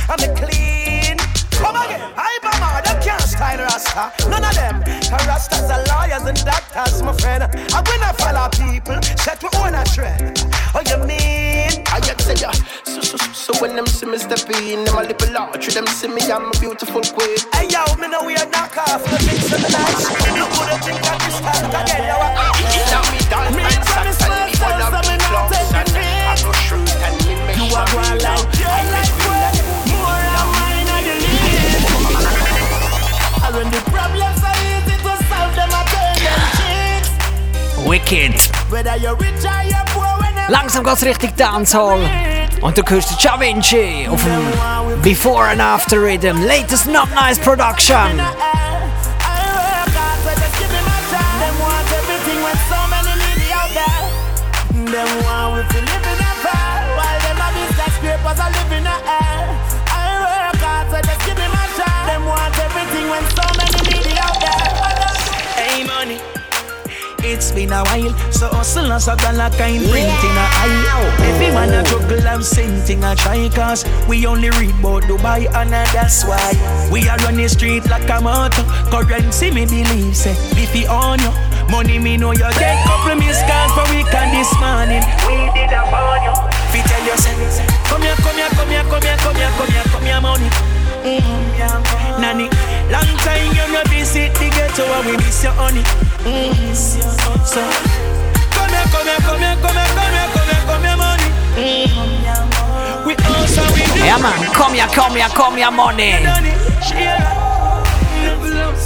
I'm 0.08 0.20
a 0.20 0.34
clean. 0.34 1.21
Come 1.62 1.78
again, 1.78 2.02
I 2.18 2.38
bama, 2.42 2.84
them 2.84 2.98
can't 3.02 3.22
style 3.22 3.60
Rasta. 3.60 4.12
None 4.30 4.44
of 4.44 4.56
them. 4.56 4.82
Rastas 5.30 5.70
are 5.70 5.84
lawyers 5.94 6.26
and 6.26 6.38
doctors, 6.44 7.02
my 7.04 7.14
friend. 7.14 7.44
I 7.44 7.82
I 7.86 8.12
follow 8.18 8.50
people, 8.50 9.02
set 9.18 9.42
we 9.44 9.50
own 9.60 9.76
a 9.76 9.86
trend. 9.86 10.42
Oh, 10.74 10.82
you 10.82 10.98
mean? 11.06 11.84
I 11.94 12.00
get 12.00 12.20
say 12.22 12.36
ya. 12.36 12.52
So, 12.84 13.02
so, 13.02 13.18
so, 13.18 13.32
so 13.32 13.52
when 13.62 13.76
them 13.76 13.86
see 13.86 14.08
me 14.08 14.18
step 14.18 14.50
in, 14.50 14.86
them 14.86 14.98
a 14.98 15.04
little 15.04 15.32
large. 15.34 15.68
Them 15.74 15.86
see 15.88 16.08
me, 16.08 16.22
I'm 16.32 16.50
a 16.50 16.60
beautiful 16.60 17.02
queen. 17.14 17.38
Hey 17.54 17.68
yo, 17.70 17.84
me 18.00 18.08
know 18.08 18.26
we 18.26 18.36
are 18.36 18.50
knock 18.50 18.76
off 18.78 19.04
the 19.04 19.20
of 19.20 19.52
the 19.52 19.70
night. 19.70 20.02
You 20.34 20.48
couldn't 20.50 20.82
think 20.82 21.00
that 21.04 21.20
this 21.22 21.40
time 21.44 21.70
again, 21.70 22.10
yo. 22.10 22.18
Inna 22.74 23.00
me 23.12 23.20
diamond 23.30 23.84
socks 23.86 24.20
and 24.24 24.34
me 24.34 24.54
wanna 24.64 25.00
be 25.04 25.16
clocks 25.30 25.60
and 25.76 25.90
I 25.92 26.36
rush 26.42 26.64
shirt 26.68 26.90
and 26.90 27.16
me 27.28 27.36
mesh 27.46 27.58
You 27.60 27.76
are 27.76 27.88
going 27.92 28.20
like, 28.24 28.48
I 28.66 29.11
Wicked. 38.12 38.42
Whether 38.70 38.98
you're 38.98 39.16
rich 39.16 39.46
or 39.46 39.64
you're 39.64 39.86
poor, 39.88 40.18
whenever 40.18 40.52
Langsam 40.52 40.84
geht's 40.84 41.04
Richtung 41.04 41.34
Dancehall. 41.38 42.02
Und 42.62 42.78
du 42.78 42.84
hörst 42.84 43.24
Da 43.24 43.40
Vinci 43.40 44.06
auf 44.10 44.22
dem 44.24 45.02
Before 45.02 45.48
and 45.48 45.62
After 45.62 45.98
Rhythm. 45.98 46.46
Latest 46.46 46.88
Not 46.88 47.08
Nice 47.16 47.40
Production. 47.40 48.18
Them 48.18 48.26
want 51.60 51.92
everything 51.92 52.44
when 52.44 52.58
so 52.70 52.76
many 52.90 53.14
needy 53.22 53.54
out 53.54 53.72
there. 53.74 54.04
Them 54.92 55.24
want 55.24 55.56
we 55.56 55.64
to 55.74 55.80
live 55.86 56.11
It's 67.32 67.50
been 67.50 67.72
a 67.72 67.82
while, 67.86 68.12
so 68.30 68.50
hustle 68.50 68.92
us 68.92 69.08
a 69.08 69.16
dollar 69.16 69.50
kind 69.56 69.80
print 69.88 70.20
in 70.28 70.36
a 70.36 70.46
eye. 70.52 71.16
Every 71.32 71.48
man 71.56 71.72
a 71.72 71.82
juggle 71.88 72.20
have 72.28 72.44
something 72.46 73.02
a 73.06 73.16
try 73.16 73.48
cause 73.48 73.86
we 74.06 74.26
only 74.28 74.50
read 74.60 74.76
about 74.84 75.04
Dubai 75.04 75.48
and 75.48 75.72
uh, 75.74 75.88
that's 75.96 76.26
why 76.26 76.52
we 76.92 77.08
are 77.08 77.16
run 77.24 77.38
the 77.38 77.48
street 77.48 77.88
like 77.88 78.10
a 78.10 78.20
motor. 78.20 78.68
Currency 78.92 79.50
me 79.50 79.66
believe 79.66 80.12
say 80.16 80.36
if 80.60 80.74
he 80.76 80.86
on 80.88 81.20
you, 81.24 81.32
money 81.72 82.00
me 82.00 82.18
know 82.18 82.32
you 82.34 82.52
get 82.60 82.84
couple 82.84 83.16
missed 83.16 83.48
calls 83.48 83.72
for 83.80 83.88
weekend 83.96 84.36
this 84.36 84.52
morning. 84.60 85.00
We 85.24 85.48
did 85.56 85.72
a 85.72 85.88
phone 85.88 86.28
you. 86.28 86.36
Fi 86.76 86.84
tell 86.84 87.04
you 87.08 87.16
say, 87.16 87.64
come 87.88 88.02
here, 88.04 88.16
come 88.20 88.36
here, 88.36 88.52
come 88.52 88.68
here, 88.68 88.84
come 88.92 89.02
here, 89.08 89.18
come 89.24 89.36
here, 89.40 89.52
come 89.56 89.72
here, 89.72 89.88
come 89.88 90.04
here, 90.04 90.20
money. 90.22 90.50
Mm-hmm, 91.02 91.58
yeah. 91.58 92.20
Nanny, 92.22 92.46
long 92.92 93.12
time 93.24 93.48
you 93.56 93.66
no 93.72 93.82
visit 93.90 94.34
the 94.36 94.50
ghetto 94.52 94.84
and 94.84 95.06
we 95.08 95.16
miss 95.18 95.44
your 95.44 95.54
honey. 95.54 95.84
Mm-hmm. 96.28 96.74
So, 96.76 97.62
come 98.52 98.70
here, 98.70 98.88
come 98.92 99.08
here, 99.08 99.22
come 99.24 99.40
here, 99.40 99.58
come 99.64 99.76
here, 99.80 99.92
come 99.96 100.12
here, 100.12 100.30
come 100.36 100.48
here, 100.52 100.64
come 100.68 100.84
here, 100.84 100.98
money. 101.00 101.30
Mm-hmm. 101.56 103.08
We 103.08 103.16
also 103.16 103.64
we 103.74 103.84
do. 103.96 104.06
Ja 104.06 104.18
man, 104.18 104.40
komm 104.54 104.76
ja, 104.76 104.88
komm 104.96 105.18
ja, 105.18 105.28
komm 105.34 105.58
ja, 105.58 105.72
Money. 105.72 106.14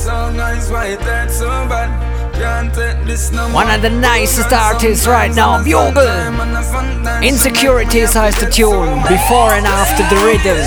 Song 0.06 0.40
is 0.56 0.70
why 0.70 0.96
that 0.96 1.32
so 1.32 1.48
bad. 1.68 1.90
Can't 2.36 2.74
take 2.76 3.06
this 3.06 3.32
no. 3.32 3.48
One 3.54 3.72
of 3.72 3.82
the 3.82 3.90
nicest 3.90 4.52
artists 4.54 5.08
right 5.08 5.34
now, 5.34 5.64
Bugle. 5.64 6.06
Insecurities 7.22 8.16
heißt 8.16 8.42
der 8.42 8.52
Tune. 8.52 9.02
Before 9.08 9.54
and 9.54 9.66
After 9.66 10.04
the 10.10 10.18
Rhythm. 10.18 10.58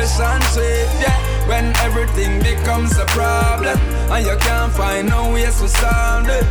Yeah. 0.00 1.46
When 1.46 1.76
everything 1.84 2.38
becomes 2.42 2.96
a 2.96 3.04
problem 3.06 3.78
and 4.10 4.24
you 4.24 4.36
can't 4.38 4.72
find 4.72 5.08
no 5.08 5.32
ways 5.32 5.60
to 5.60 5.68
solve 5.68 6.26
it. 6.28 6.44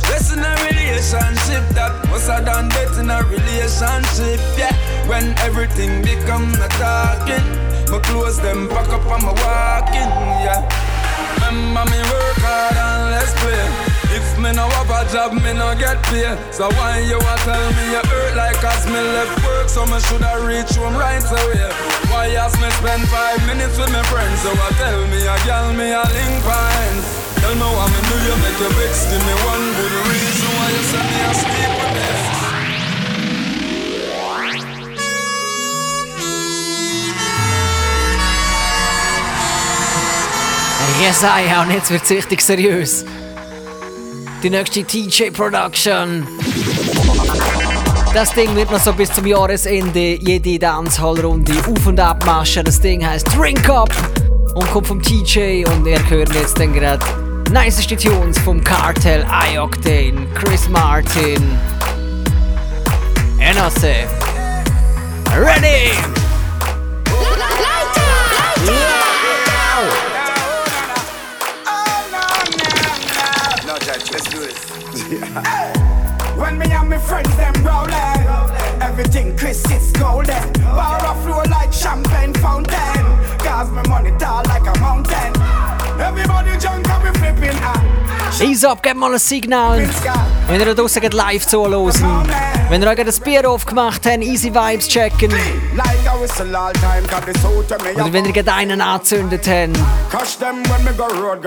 Stress 0.00 0.32
in 0.32 0.38
a 0.38 0.54
relationship, 0.64 1.68
that 1.74 2.08
was 2.10 2.28
a 2.28 2.42
done 2.42 2.68
death 2.70 2.98
in 2.98 3.10
a 3.10 3.22
relationship, 3.24 4.40
yeah. 4.56 4.72
When 5.06 5.36
everything 5.40 6.00
becomes 6.02 6.56
a 6.58 6.68
talking, 6.80 7.44
my 7.90 7.98
clothes 8.00 8.40
them 8.40 8.68
back 8.68 8.88
up 8.88 9.04
and 9.04 9.24
my 9.24 9.32
walking, 9.44 10.10
yeah. 10.44 10.95
Remember 11.46 11.86
me 11.94 12.02
work 12.10 12.42
hard 12.42 12.74
and 12.74 13.14
let's 13.14 13.30
play. 13.38 13.54
If 14.18 14.26
me 14.34 14.50
no 14.50 14.66
have 14.66 14.90
a 14.90 15.06
job, 15.14 15.30
me 15.30 15.54
no 15.54 15.78
get 15.78 16.02
paid. 16.10 16.34
So 16.50 16.66
why 16.74 16.98
you 17.06 17.22
a 17.22 17.34
tell 17.46 17.70
me 17.70 17.84
you 17.94 18.02
hurt 18.02 18.34
like 18.34 18.58
as 18.66 18.82
me 18.90 18.98
left 18.98 19.38
work? 19.46 19.70
So 19.70 19.86
me 19.86 19.94
shoulda 20.10 20.42
reach 20.42 20.74
home 20.74 20.98
right 20.98 21.22
away. 21.22 21.70
Why 22.10 22.34
as 22.34 22.50
me 22.58 22.66
spend 22.82 23.06
five 23.14 23.38
minutes 23.46 23.78
with 23.78 23.94
my 23.94 24.02
friends? 24.10 24.42
So 24.42 24.50
I 24.58 24.74
tell 24.74 25.06
me 25.06 25.22
a 25.22 25.38
girl 25.46 25.70
me 25.70 25.94
a 25.94 26.02
link 26.02 26.34
pines. 26.42 27.06
Tell 27.38 27.54
me 27.54 27.68
what 27.78 27.94
me 27.94 28.00
do 28.10 28.16
you 28.26 28.34
make 28.42 28.58
you 28.58 28.70
vex? 28.82 29.06
Give 29.06 29.22
me 29.22 29.34
one 29.46 29.64
good 29.78 29.94
reason 30.02 30.50
why 30.50 30.66
you 30.74 30.82
send 30.82 31.06
me 31.06 31.20
a 31.22 31.30
sleep 31.30 31.70
with 31.78 31.94
this. 31.94 32.35
Jesaja, 41.00 41.62
und 41.62 41.72
jetzt 41.72 41.90
wird's 41.90 42.10
richtig 42.10 42.40
seriös. 42.40 43.04
Die 44.42 44.50
nächste 44.50 44.82
TJ 44.82 45.30
Production. 45.30 46.26
Das 48.14 48.32
Ding 48.32 48.54
wird 48.56 48.70
noch 48.70 48.80
so 48.80 48.94
bis 48.94 49.12
zum 49.12 49.26
Jahresende 49.26 50.16
jede 50.16 50.58
Dancehall-Runde 50.58 51.52
auf 51.68 51.86
und 51.86 52.00
ab 52.00 52.24
maschen. 52.24 52.64
Das 52.64 52.80
Ding 52.80 53.06
heißt 53.06 53.26
Drink 53.36 53.68
Up 53.68 53.90
und 54.54 54.70
kommt 54.70 54.86
vom 54.86 55.02
TJ 55.02 55.66
und 55.66 55.84
wir 55.84 55.98
hören 56.08 56.32
jetzt 56.32 56.58
dann 56.58 56.72
gerade 56.72 57.04
niceste 57.50 57.96
Tunes 57.96 58.38
vom 58.38 58.64
Cartel, 58.64 59.26
iOctane, 59.52 60.26
Chris 60.34 60.66
Martin. 60.68 61.58
Enosse. 63.38 64.08
Ready! 65.36 65.92
No, 68.64 70.05
This. 75.20 76.36
when 76.36 76.58
me 76.58 76.66
and 76.70 76.88
my 76.88 76.98
friends 76.98 77.34
them 77.36 77.54
rolling, 77.64 77.92
everything 78.82 79.36
Chris 79.36 79.64
is 79.70 79.92
golden. 79.92 80.52
Bar 80.62 81.04
of 81.06 81.22
flow 81.24 81.42
like 81.50 81.72
champagne 81.72 82.34
fountain. 82.34 83.04
Cause 83.38 83.70
my 83.70 83.86
money 83.88 84.12
tall 84.18 84.42
like 84.44 84.66
a 84.66 84.78
mountain. 84.80 85.32
Everybody 86.00 86.58
jump 86.58 86.88
and 86.88 87.02
we 87.04 87.10
flipping 87.18 87.58
out. 87.62 87.96
Ease 88.40 88.64
up, 88.64 88.82
gebt 88.82 88.96
mal 88.96 89.12
ein 89.12 89.18
Signal. 89.18 89.88
Wenn 90.46 90.60
ihr 90.60 90.66
da 90.66 90.74
draussen 90.74 91.00
geht 91.00 91.14
live 91.14 91.46
zuhören. 91.46 92.28
Wenn 92.68 92.82
ihr 92.82 92.88
euch 92.88 93.04
das 93.04 93.18
Bier 93.20 93.48
aufgemacht 93.48 94.04
habt, 94.04 94.22
easy 94.22 94.52
Vibes 94.52 94.88
checken. 94.88 95.32
Oder 97.94 98.12
wenn 98.12 98.24
ihr 98.26 98.32
gerade 98.32 98.52
einen 98.52 98.80
angezündet 98.80 99.48
habt. 99.48 99.76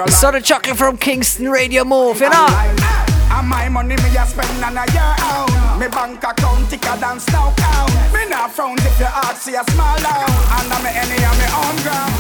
So 0.10 0.32
the 0.32 0.42
chocolate 0.42 0.76
from 0.76 0.98
Kingston 0.98 1.48
Radio 1.48 1.86
Move, 1.86 2.20
you 2.20 2.30
know? 2.30 3.19
And 3.32 3.48
my 3.48 3.70
money 3.70 3.96
me 3.96 4.18
a 4.18 4.26
spend 4.26 4.64
on 4.64 4.78
a 4.78 4.86
year 4.92 5.16
out. 5.22 5.80
Me 5.80 5.88
bank 5.88 6.24
account 6.24 6.68
thicker 6.68 6.98
than 6.98 7.20
snow 7.20 7.54
count. 7.56 7.94
Me 8.14 8.28
not 8.30 8.52
frown 8.52 8.78
if 8.80 9.00
your 9.00 9.10
heart 9.10 9.38
see 9.38 9.56
a 9.56 9.64
small 9.72 9.98
down. 10.02 10.30
And 10.58 10.74
I'm 10.74 10.86
any 10.86 11.24
on 11.24 11.36
me 11.38 11.48
own 11.54 11.76
ground. 11.84 12.14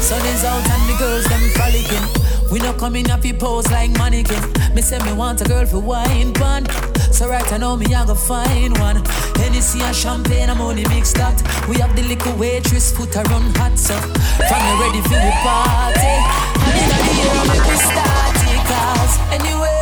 Sun 0.00 0.24
is 0.26 0.44
out 0.44 0.64
and 0.64 0.84
the 0.88 0.96
girls 0.98 1.24
them 1.26 1.44
frolicking. 1.54 2.30
We 2.50 2.58
not 2.58 2.78
coming 2.78 3.08
up 3.10 3.24
you 3.24 3.34
pose 3.34 3.70
like 3.70 3.90
mannequin. 3.92 4.42
Me 4.74 4.82
say 4.82 4.98
me 5.04 5.12
want 5.12 5.40
a 5.40 5.44
girl 5.44 5.66
for 5.66 5.78
wine 5.78 6.32
pan. 6.32 6.66
So 7.12 7.28
right 7.28 7.52
I 7.52 7.58
know 7.58 7.76
me 7.76 7.94
I 7.94 8.04
go 8.06 8.14
find 8.14 8.76
one. 8.78 9.04
Hennessy 9.36 9.80
and 9.82 9.94
champagne 9.94 10.50
I'm 10.50 10.60
only 10.60 10.84
mixed 10.88 11.16
that. 11.16 11.36
We 11.68 11.76
have 11.76 11.94
the 11.94 12.02
little 12.02 12.34
waitress 12.36 12.92
put 12.96 13.14
a 13.14 13.22
run 13.30 13.54
hot 13.54 13.78
so. 13.78 13.94
You 13.94 14.80
ready 14.82 15.00
for 15.02 15.20
the 15.20 15.32
party. 15.44 16.16
And 16.64 16.74
in 16.80 16.88
the 16.90 16.98
year 17.14 17.30
I 17.30 17.44
make 17.46 17.66
we 17.70 17.76
start 17.76 18.40
it. 18.50 18.60
Cause 18.66 19.14
anywhere 19.30 19.70
we 19.70 19.76
go 19.76 19.79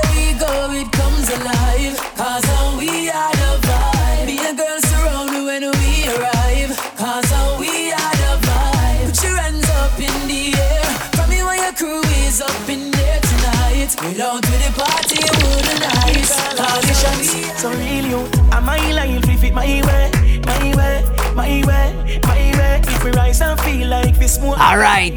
Cause 1.28 2.44
how 2.46 2.78
we 2.78 3.10
are 3.10 3.32
the 3.32 3.60
vibe. 3.68 4.26
Me 4.26 4.36
girls 4.56 4.82
surround 4.88 5.30
when 5.44 5.60
we 5.60 6.08
arrive. 6.08 6.72
Cause 6.96 7.30
we 7.60 7.92
are 7.92 8.16
the. 8.16 8.32
Put 9.04 9.22
your 9.22 9.36
hands 9.36 9.68
up 9.68 10.00
in 10.00 10.16
the 10.26 10.56
air. 10.56 10.84
From 11.16 11.28
me 11.28 11.42
when 11.44 11.58
your 11.58 11.74
crew 11.74 12.00
is 12.24 12.40
up 12.40 12.68
in 12.70 12.90
there 12.92 13.20
tonight. 13.20 13.92
Out 14.18 14.42
to 14.42 14.50
the 14.56 14.72
party, 14.72 15.20
night. 15.84 16.28
Cause 16.56 17.60
So 17.60 17.68
real 17.72 18.06
you, 18.06 18.20
life 18.96 19.28
if 19.28 19.44
it 19.44 19.52
my 19.52 19.66
way, 19.66 20.10
my 20.46 20.76
way, 20.76 21.04
my 21.34 21.62
way, 21.66 22.20
way. 23.40 23.48
If 23.48 23.60
we 23.60 23.60
rise 23.60 23.60
and 23.60 23.60
feel 23.60 23.88
like 23.88 24.18
we 24.18 24.26
smoke, 24.28 24.58
Alright. 24.58 25.14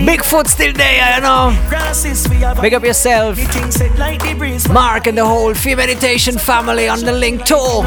Bigfoot 0.00 0.46
still 0.46 0.72
there, 0.72 1.14
you 1.16 1.20
know? 1.22 2.60
Big 2.60 2.74
up 2.74 2.84
yourself. 2.84 3.36
The 3.36 3.44
things 3.46 3.74
set 3.74 3.98
like 3.98 4.22
the 4.22 4.34
breeze. 4.34 4.68
Mark 4.68 5.06
and 5.06 5.16
the 5.16 5.24
whole 5.24 5.54
Fee 5.54 5.74
Meditation 5.74 6.38
family 6.38 6.88
on 6.88 7.00
the 7.00 7.12
link 7.12 7.44
too. 7.44 7.82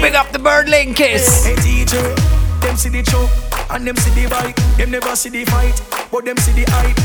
Big 0.00 0.14
up 0.14 0.30
the 0.32 0.38
bird 0.38 0.68
link, 0.68 0.96
linkies. 0.96 2.41
Hey 2.72 2.78
DJ, 2.78 2.78
them 2.78 2.78
see 2.78 2.88
the 2.88 3.02
choke 3.02 3.30
and 3.70 3.86
them 3.86 3.96
see 3.96 4.22
the 4.22 4.28
bike. 4.30 4.56
Them 4.76 4.90
never 4.90 5.14
see 5.14 5.28
the 5.28 5.44
fight, 5.44 5.76
but 6.10 6.24
them 6.24 6.36
see 6.38 6.52
the 6.52 6.64
hype. 6.70 6.96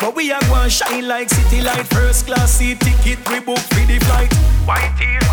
But 0.00 0.14
we 0.14 0.30
are 0.30 0.40
going 0.46 0.70
shine 0.70 1.08
like 1.08 1.30
city 1.30 1.62
light. 1.62 1.86
First 1.88 2.26
class 2.26 2.52
seat 2.52 2.78
ticket, 2.80 3.18
we 3.30 3.40
book 3.40 3.58
for 3.58 3.84
the 3.86 3.98
flight. 4.06 4.32
White 4.66 4.94
tees, 4.98 5.26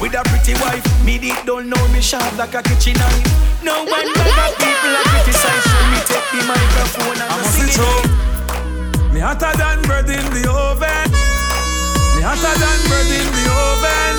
with 0.00 0.14
a 0.14 0.22
pretty 0.28 0.52
wife. 0.60 0.84
Me 1.04 1.18
did 1.18 1.36
don't 1.46 1.68
know 1.70 1.88
me 1.88 2.00
sharp 2.00 2.36
like 2.36 2.54
a 2.54 2.62
kitchen 2.62 2.94
knife. 3.00 3.64
No 3.64 3.80
one 3.84 4.12
but 4.12 4.52
people 4.60 4.92
are 4.92 5.08
criticize. 5.08 5.64
So 5.64 5.78
me 5.88 6.00
take 6.04 6.28
the 6.36 6.44
microphone 6.44 7.16
and 7.16 7.32
I 7.32 7.40
sing 7.48 7.72
it. 7.72 7.80
Me 9.12 9.20
hotter 9.20 9.56
than 9.56 9.80
bread 9.88 10.08
in 10.10 10.26
the 10.36 10.44
oven. 10.52 11.08
Me 12.16 12.20
hotter 12.20 12.54
than 12.60 12.78
bread 12.92 13.08
in 13.08 13.24
the 13.32 13.44
oven. 13.56 14.16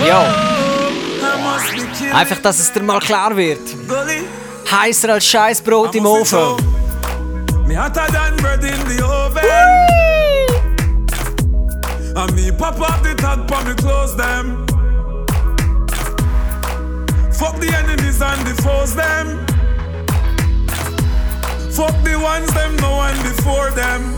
Jo. 0.00 0.55
Einfach, 2.12 2.38
dass 2.38 2.58
es 2.58 2.72
dir 2.72 2.82
mal 2.82 3.00
klar 3.00 3.36
wird. 3.36 3.60
Heißer 4.70 5.12
als 5.12 5.26
Scheißbrot 5.26 5.94
im 5.94 6.06
Ofen. 6.06 6.56
Me 7.66 7.76
hotter 7.76 8.06
than 8.12 8.36
bread 8.36 8.62
in 8.64 8.78
the 8.86 9.02
oven. 9.02 9.42
And 12.16 12.34
me 12.34 12.52
pop 12.52 12.80
up 12.80 13.02
the 13.02 13.14
tag 13.14 13.48
for 13.48 13.62
me 13.64 13.74
close 13.74 14.16
them. 14.16 14.66
Fuck 17.32 17.60
the 17.60 17.68
enemies 17.76 18.20
and 18.22 18.46
the 18.46 18.54
foes 18.62 18.94
them. 18.94 19.44
Fuck 21.72 21.94
the 22.04 22.16
ones 22.18 22.52
them 22.54 22.76
no 22.76 22.96
one 22.96 23.16
before 23.22 23.70
them. 23.72 24.14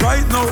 Right 0.00 0.26
now, 0.30 0.50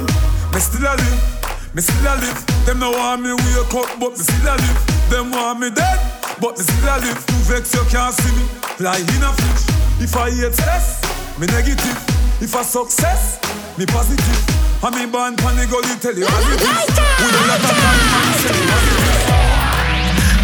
me 0.53 0.61
still 0.61 0.87
a 0.87 0.95
live. 0.97 1.36
Me 1.77 1.83
still 1.83 2.09
a 2.09 2.17
live. 2.17 2.41
Them 2.65 2.79
no 2.79 2.91
want 2.91 3.21
me 3.21 3.33
wake 3.35 3.75
up, 3.75 4.01
but 4.01 4.13
me 4.17 4.25
still 4.25 4.49
a 4.49 4.57
live. 4.57 5.11
Them 5.11 5.31
want 5.31 5.61
me 5.61 5.69
dead, 5.69 6.01
but 6.41 6.57
me 6.57 6.65
still 6.65 6.89
a 6.89 6.97
live. 7.05 7.21
You 7.29 7.37
vex 7.53 7.75
you 7.75 7.85
can't 7.93 8.15
see 8.17 8.33
me, 8.33 8.49
like 8.81 9.05
in 9.05 9.21
a 9.21 9.29
fish. 9.37 9.69
If 10.01 10.17
I 10.17 10.31
hate 10.31 10.55
stress, 10.55 11.05
me 11.39 11.47
negative. 11.47 12.01
If 12.41 12.57
I 12.57 12.63
success, 12.63 13.37
me 13.77 13.85
positive. 13.85 14.41
I 14.83 14.89
me 14.89 15.05
born 15.05 15.37
pon 15.37 15.55
the 15.57 15.67
gully 15.69 16.01
tell 16.01 16.17
you 16.17 16.25
all 16.25 16.49
it 16.49 16.65
is. 16.65 16.65
With 16.65 17.37
a 17.37 17.45
lot 17.45 17.61
of 17.61 17.77
man, 17.77 18.01
man 18.09 18.33
say 18.41 18.57
me 18.57 18.65
positive. 18.73 19.21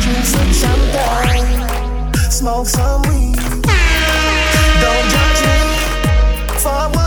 Drink 0.05 0.29
some 0.29 0.53
champagne, 0.53 2.13
smoke 2.29 2.69
some 2.69 3.01
weed. 3.09 3.41
Don't 4.85 5.09
judge 5.09 5.41
me, 5.49 5.57
for 6.61 6.93
one 6.93 7.02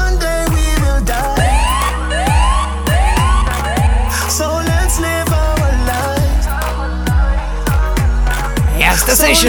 Lives. 8.96 9.44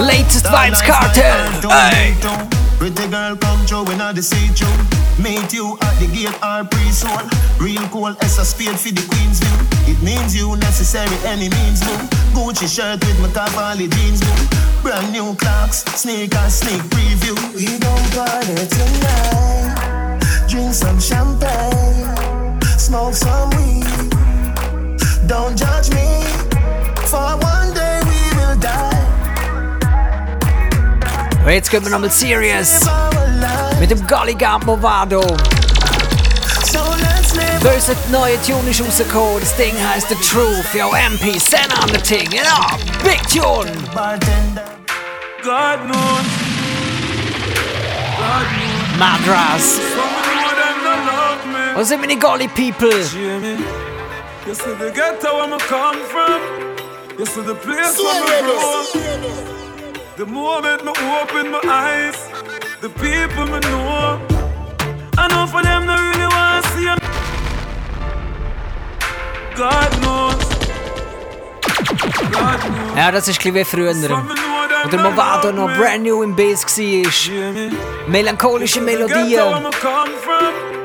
Latest 0.00 0.44
Vibes 0.46 0.82
Kartel. 0.82 2.50
Pretty 2.78 3.06
girl 3.08 3.36
come 3.36 3.64
through 3.66 3.84
when 3.84 4.00
I 4.00 4.12
see 4.14 4.50
you. 4.58 4.66
Meet 5.22 5.52
you 5.52 5.78
at 5.80 5.94
the 6.00 6.08
gate 6.10 6.34
or 6.42 6.64
pre-soul. 6.64 7.22
Real 7.60 7.86
cool 7.88 8.14
as 8.20 8.38
a 8.38 8.44
spade 8.44 8.80
for 8.80 8.90
the 8.90 9.06
queen's 9.06 9.38
view. 9.38 9.94
It 9.94 10.02
means 10.02 10.34
you 10.34 10.56
necessary 10.56 11.16
any 11.24 11.48
means 11.50 11.80
boo. 11.80 11.96
Gucci 12.34 12.66
shirt 12.66 12.98
with 13.06 13.20
my 13.20 13.28
Cavalli 13.30 13.86
jeans 13.86 14.20
boo. 14.20 14.82
Brand 14.82 15.12
new 15.12 15.34
clocks, 15.36 15.84
sneakers, 15.94 16.54
sneak 16.54 16.82
preview. 16.90 17.36
We 17.54 17.78
don't 17.78 18.10
party 18.10 18.54
tonight. 18.74 20.20
Drink 20.48 20.74
some 20.74 20.98
champagne, 20.98 22.60
smoke 22.76 23.14
some 23.14 23.50
weed. 23.50 24.10
Don't 25.28 25.56
judge 25.56 25.90
me, 25.90 26.24
for 27.06 27.36
one 27.38 27.59
jetzt 31.54 31.70
gehen 31.70 31.82
wir 31.82 31.90
nochmal 31.90 32.10
serious. 32.10 32.80
Mit 33.80 33.90
dem 33.90 34.06
Galligan 34.06 34.64
Mavado. 34.66 35.20
So 36.64 36.78
let's 37.00 37.34
live 37.34 37.60
Böse 37.60 37.96
neue 38.12 38.40
Tune 38.42 38.70
ist 38.70 38.80
rausgekommen. 38.80 39.40
Das 39.40 39.56
Ding 39.56 39.74
heißt 39.74 40.08
The 40.08 40.14
Truth. 40.16 40.74
Yo, 40.74 40.92
MP, 40.92 41.40
send 41.40 41.72
on 41.82 41.88
the 41.88 41.98
thing. 41.98 42.30
You 42.30 42.42
know, 42.42 42.78
big 43.02 43.20
tune. 43.26 43.72
God 43.92 44.20
knows. 44.20 44.86
God 45.42 45.86
knows. 45.86 46.40
Madras. 48.98 49.80
Some 49.94 50.02
of 50.04 50.54
them 50.54 50.76
don't 50.84 51.06
love 51.06 51.46
me. 51.46 51.74
Wo 51.74 51.82
sind 51.82 52.00
meine 52.00 52.16
Golly 52.16 52.48
People? 52.48 52.90
Jimmy. 52.90 53.56
You 54.46 54.54
see 54.54 54.74
the 54.78 54.90
ghetto 54.92 55.34
where 55.36 55.52
I 55.52 55.58
come 55.58 55.98
from. 56.04 56.40
You 57.18 57.26
see 57.26 57.42
the 57.42 57.54
place 57.54 57.98
where 57.98 58.22
I 58.22 58.40
grow. 58.42 59.59
The 60.20 60.26
moment 60.26 60.84
me 60.84 60.90
open 60.90 61.50
my 61.50 61.60
eyes, 61.64 62.28
the 62.82 62.90
people 62.90 63.46
me 63.46 63.58
know. 63.70 64.20
I 65.16 65.28
know 65.28 65.46
for 65.46 65.62
them 65.62 65.86
they 65.86 65.96
really 65.96 66.26
want 66.26 66.62
to 66.62 66.70
see 66.72 66.84
me. 66.84 67.00
God 69.56 69.90
knows. 70.02 70.44
God 72.30 72.60
knows. 72.60 72.96
Ja, 72.96 73.10
das 73.10 73.28
ist 73.28 73.46
ein 73.46 73.54
wie 73.54 73.64
früher. 73.64 73.94
Wo 73.94 74.88
der 74.90 75.00
Movado 75.00 75.52
noch 75.52 75.74
brand 75.74 76.02
new 76.02 76.22
im 76.22 76.36
Bass 76.36 76.66
war. 76.66 77.70
Melancholische 78.06 78.82
Melodien. 78.82 79.40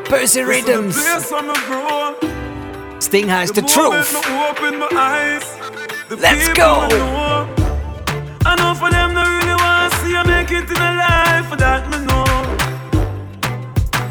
Böse 0.10 0.48
Rhythms. 0.48 0.96
Das 2.96 3.10
Ding 3.10 3.30
heißt 3.30 3.54
The 3.54 3.64
Truth. 3.64 4.16
Let's 6.22 6.54
go! 6.54 7.55
I 8.46 8.54
know 8.62 8.78
for 8.78 8.90
them 8.94 9.18
they 9.18 9.26
really 9.26 9.58
want 9.58 9.90
to 9.90 9.98
see 10.00 10.14
you 10.14 10.24
make 10.24 10.52
it 10.54 10.70
in 10.70 10.78
a 10.78 10.92
life, 11.02 11.50
for 11.50 11.58
that 11.58 11.90
me 11.90 11.98
know. 12.06 12.24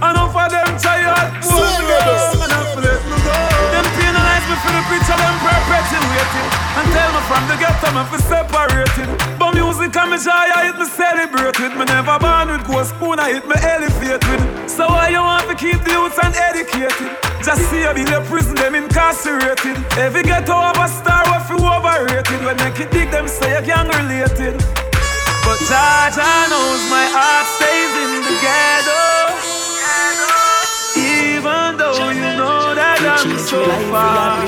I 0.03 0.11
know 0.11 0.27
for 0.35 0.47
them 0.51 0.75
tired, 0.75 1.39
won't 1.47 1.79
go. 1.87 1.95
I 1.95 2.47
know 2.51 2.65
for 2.75 2.83
let 2.83 3.01
me 3.07 3.17
go. 3.23 3.37
Them 3.71 3.87
penalize 3.95 4.47
me 4.51 4.57
for 4.59 4.73
the 4.75 4.83
picture, 4.91 5.15
them 5.15 5.37
perpetuating. 5.39 6.49
And 6.75 6.87
tell 6.91 7.11
me 7.15 7.21
from 7.31 7.43
the 7.47 7.57
ghetto, 7.63 7.89
me 7.95 8.03
for 8.11 8.21
separating. 8.27 9.11
But 9.39 9.55
music 9.55 9.95
and 9.95 10.11
me 10.11 10.19
joy, 10.19 10.35
I 10.35 10.67
hit 10.67 10.77
me 10.83 10.87
celebrate 10.91 11.57
with. 11.63 11.75
Me 11.79 11.85
never 11.87 12.19
born 12.19 12.51
with 12.51 12.67
ghost 12.67 12.91
spoon, 12.99 13.23
I 13.23 13.39
hit 13.39 13.47
me 13.47 13.55
elevate 13.55 14.25
with. 14.27 14.43
So 14.67 14.91
why 14.91 15.15
you 15.15 15.23
want 15.23 15.47
to 15.47 15.55
keep 15.55 15.79
the 15.87 15.95
youths 15.95 16.19
uneducated? 16.19 17.34
Just 17.45 17.69
see 17.69 17.81
you 17.81 17.91
in 17.91 18.07
the 18.07 18.25
prison, 18.27 18.55
them 18.55 18.75
incarcerated. 18.75 19.77
Every 19.99 20.23
ghetto 20.23 20.55
of 20.55 20.79
a 20.79 20.89
star, 20.89 21.23
what 21.29 21.45
you 21.51 21.61
overrated. 21.61 22.41
When 22.43 22.57
make 22.57 22.81
it 22.81 22.91
dig, 22.91 23.11
them 23.11 23.29
say 23.29 23.53
you 23.55 23.67
gang 23.67 23.89
related. 23.89 24.57
But 25.45 25.61
Jaja 25.69 26.49
knows 26.49 26.83
my 26.89 27.05
heart 27.13 27.47
stays 27.55 27.93
in 28.01 28.25
the 28.25 28.35
ghetto. 28.41 29.05
Even 30.97 31.77
though 31.77 32.11
you 32.11 32.29
know 32.41 32.75
that 32.75 32.99
I'm 33.05 33.39
so 33.39 33.61
far. 33.93 34.41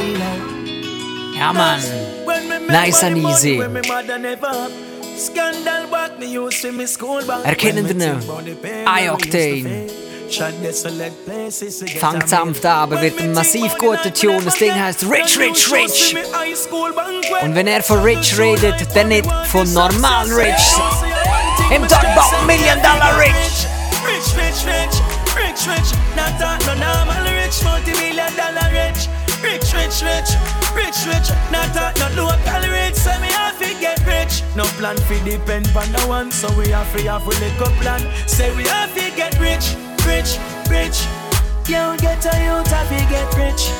Ja, 1.36 1.52
Mann. 1.52 1.82
Nice 2.66 3.02
and 3.02 3.18
easy. 3.18 3.60
Erkennen 7.44 8.00
ihr 8.00 8.20
I-Octane. 8.86 9.86
Fangt 12.00 12.28
sanft 12.28 12.66
an, 12.66 12.72
aber 12.72 13.00
wird 13.00 13.20
ein 13.20 13.32
massiv 13.32 13.76
guter 13.78 14.12
Tune. 14.12 14.42
Das 14.44 14.56
Ding 14.56 14.74
heißt 14.74 15.04
Rich, 15.04 15.38
Rich, 15.38 15.72
Rich. 15.72 16.16
Und 17.42 17.54
wenn 17.54 17.66
er 17.66 17.82
von 17.82 18.02
Rich 18.02 18.36
redet, 18.38 18.74
dann 18.94 19.08
nicht 19.08 19.26
von 19.50 19.72
normal 19.72 20.26
Rich. 20.32 20.74
Im 21.70 21.86
Talk 21.88 22.04
about 22.04 22.46
Million 22.46 22.80
Dollar 22.82 23.18
Rich. 23.18 23.66
Rich, 24.06 24.36
rich, 24.36 24.66
rich, 24.66 25.00
rich, 25.36 25.68
rich. 25.68 25.92
Not 26.16 26.32
no 26.40 26.74
normal 26.74 27.22
rich, 27.26 27.62
multi-million 27.62 28.32
dollar 28.36 28.70
rich. 28.72 29.08
Rich, 29.46 29.74
rich, 29.74 30.02
rich, 30.02 30.30
rich, 30.74 30.98
rich. 31.06 31.28
Not 31.54 31.70
that 31.78 31.94
no 32.02 32.26
local 32.26 32.62
rich. 32.66 32.96
So 32.98 33.14
me 33.22 33.30
have 33.30 33.56
to 33.62 33.70
get 33.78 34.02
rich. 34.04 34.42
No 34.56 34.64
plan 34.74 34.96
for 35.06 35.14
depend 35.22 35.70
on 35.70 35.86
the 35.92 36.02
one, 36.08 36.32
so 36.32 36.50
we 36.58 36.70
have 36.70 36.90
to 36.96 37.02
have 37.06 37.22
a 37.22 37.30
little 37.30 37.72
plan. 37.78 38.02
Say 38.26 38.50
we 38.56 38.64
have 38.64 38.92
to 38.98 39.06
get 39.14 39.38
rich, 39.38 39.78
rich, 40.02 40.42
rich. 40.68 40.98
You 41.70 41.94
get 42.02 42.26
a 42.26 42.34
youth 42.42 42.70
have 42.74 42.90
to 42.90 43.00
get 43.06 43.30
rich. 43.38 43.70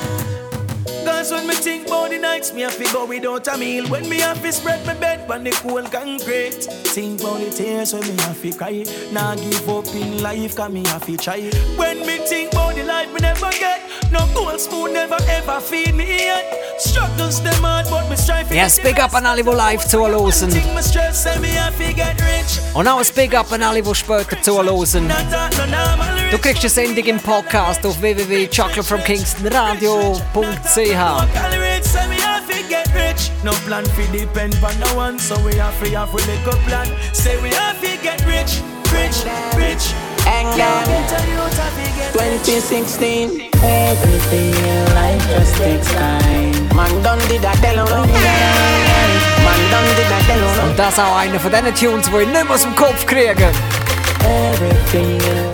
Cause 1.07 1.31
when 1.31 1.47
me 1.47 1.55
think 1.55 1.87
about 1.87 2.11
the 2.11 2.19
nights, 2.19 2.53
me 2.53 2.63
have 2.63 2.77
to 2.77 2.85
go 2.93 3.07
without 3.07 3.47
a 3.47 3.57
meal. 3.57 3.87
When 3.87 4.09
me 4.09 4.19
have 4.19 4.43
to 4.43 4.53
spread 4.53 4.85
my 4.85 4.95
bed 4.95 5.31
on 5.31 5.45
the 5.45 5.53
cool 5.53 5.85
concrete. 5.85 6.65
Think 6.95 7.21
about 7.21 7.39
the 7.39 7.51
tears 7.51 7.93
when 7.95 8.03
me 8.03 8.17
have 8.23 8.43
to 8.43 8.53
cry. 8.53 8.85
Nah 9.13 9.37
give 9.37 9.69
up 9.69 9.87
in 9.95 10.21
life, 10.21 10.57
cause 10.57 10.73
me 10.73 10.83
have 10.87 11.07
to 11.07 11.17
try. 11.17 11.49
When 11.77 12.05
me 12.05 12.19
think 12.27 12.53
about 12.53 12.75
the 12.75 12.83
life 12.83 13.13
me 13.15 13.21
never 13.21 13.51
get. 13.53 13.83
No 14.11 14.27
gold 14.35 14.59
spoon 14.61 14.95
never 14.95 15.17
ever 15.29 15.61
feed 15.61 15.95
me 15.95 16.27
yet. 16.27 16.45
Struggles 16.79 17.41
them 17.41 17.63
hard, 17.63 17.87
but 17.89 18.09
me 18.11 18.17
strive 18.17 18.51
Yes, 18.53 18.81
big 18.81 18.99
up 18.99 19.15
an 19.15 19.27
alle, 19.27 19.45
die 19.45 19.55
live 19.55 19.87
zuhören. 19.87 20.51
Get 21.95 22.21
rich. 22.21 22.59
Und 22.75 22.89
auch 22.89 22.99
ein 22.99 23.07
Big 23.15 23.33
Up 23.35 23.53
an 23.53 23.63
alle, 23.63 23.83
die 23.83 23.95
später 23.95 24.41
zuhören. 24.43 25.09
Du 26.31 26.39
kriegst 26.39 26.63
die 26.63 26.69
Sendung 26.69 27.05
im 27.05 27.19
Podcast 27.19 27.85
auf 27.87 28.01
www.chocolatefromkingstonradio.ch 28.01 30.96
Calories, 30.97 31.85
say 31.85 32.09
me 32.09 32.17
have 32.17 32.49
to 32.49 32.69
get 32.71 32.89
rich. 32.95 33.31
No 33.45 33.53
plan 33.69 33.85
for 33.85 34.11
depend 34.13 34.55
on 34.65 34.81
no 34.81 34.97
one, 34.97 35.19
so 35.19 35.37
we 35.45 35.55
have 35.57 35.79
to 35.85 35.91
have 35.91 36.13
a 36.13 36.17
little 36.17 36.59
plan. 36.65 36.87
Say 37.13 37.37
we 37.43 37.51
have 37.51 37.79
to 37.83 38.03
get 38.03 38.25
rich, 38.25 38.63
rich, 38.93 39.25
rich. 39.55 39.93
Get 40.57 40.75
2016 42.13 43.51
Everything 43.63 44.55
in 44.55 44.85
life 44.95 45.23
just 45.29 45.55
takes 45.55 45.93
time 45.93 46.75
Man 46.75 46.91
done 47.03 47.21
did 47.29 47.43
that 47.43 47.57
tell 47.63 47.77
you 47.77 47.85
Man 49.45 49.61
done 49.71 49.87
did 49.95 50.09
that 50.11 50.25
tell 50.27 50.41
you 50.41 50.69
Und 50.69 50.77
das 50.77 50.95
ist 50.95 50.99
auch 50.99 51.17
einer 51.17 51.39
von 51.39 51.53
diesen 51.53 51.75
Tunes, 51.75 52.11
die 52.11 52.23
ich 52.23 52.27
nicht 52.27 52.45
mehr 52.45 52.51
aus 52.51 52.63
dem 52.63 52.75
Kopf 52.75 53.07
kriege. 53.07 53.53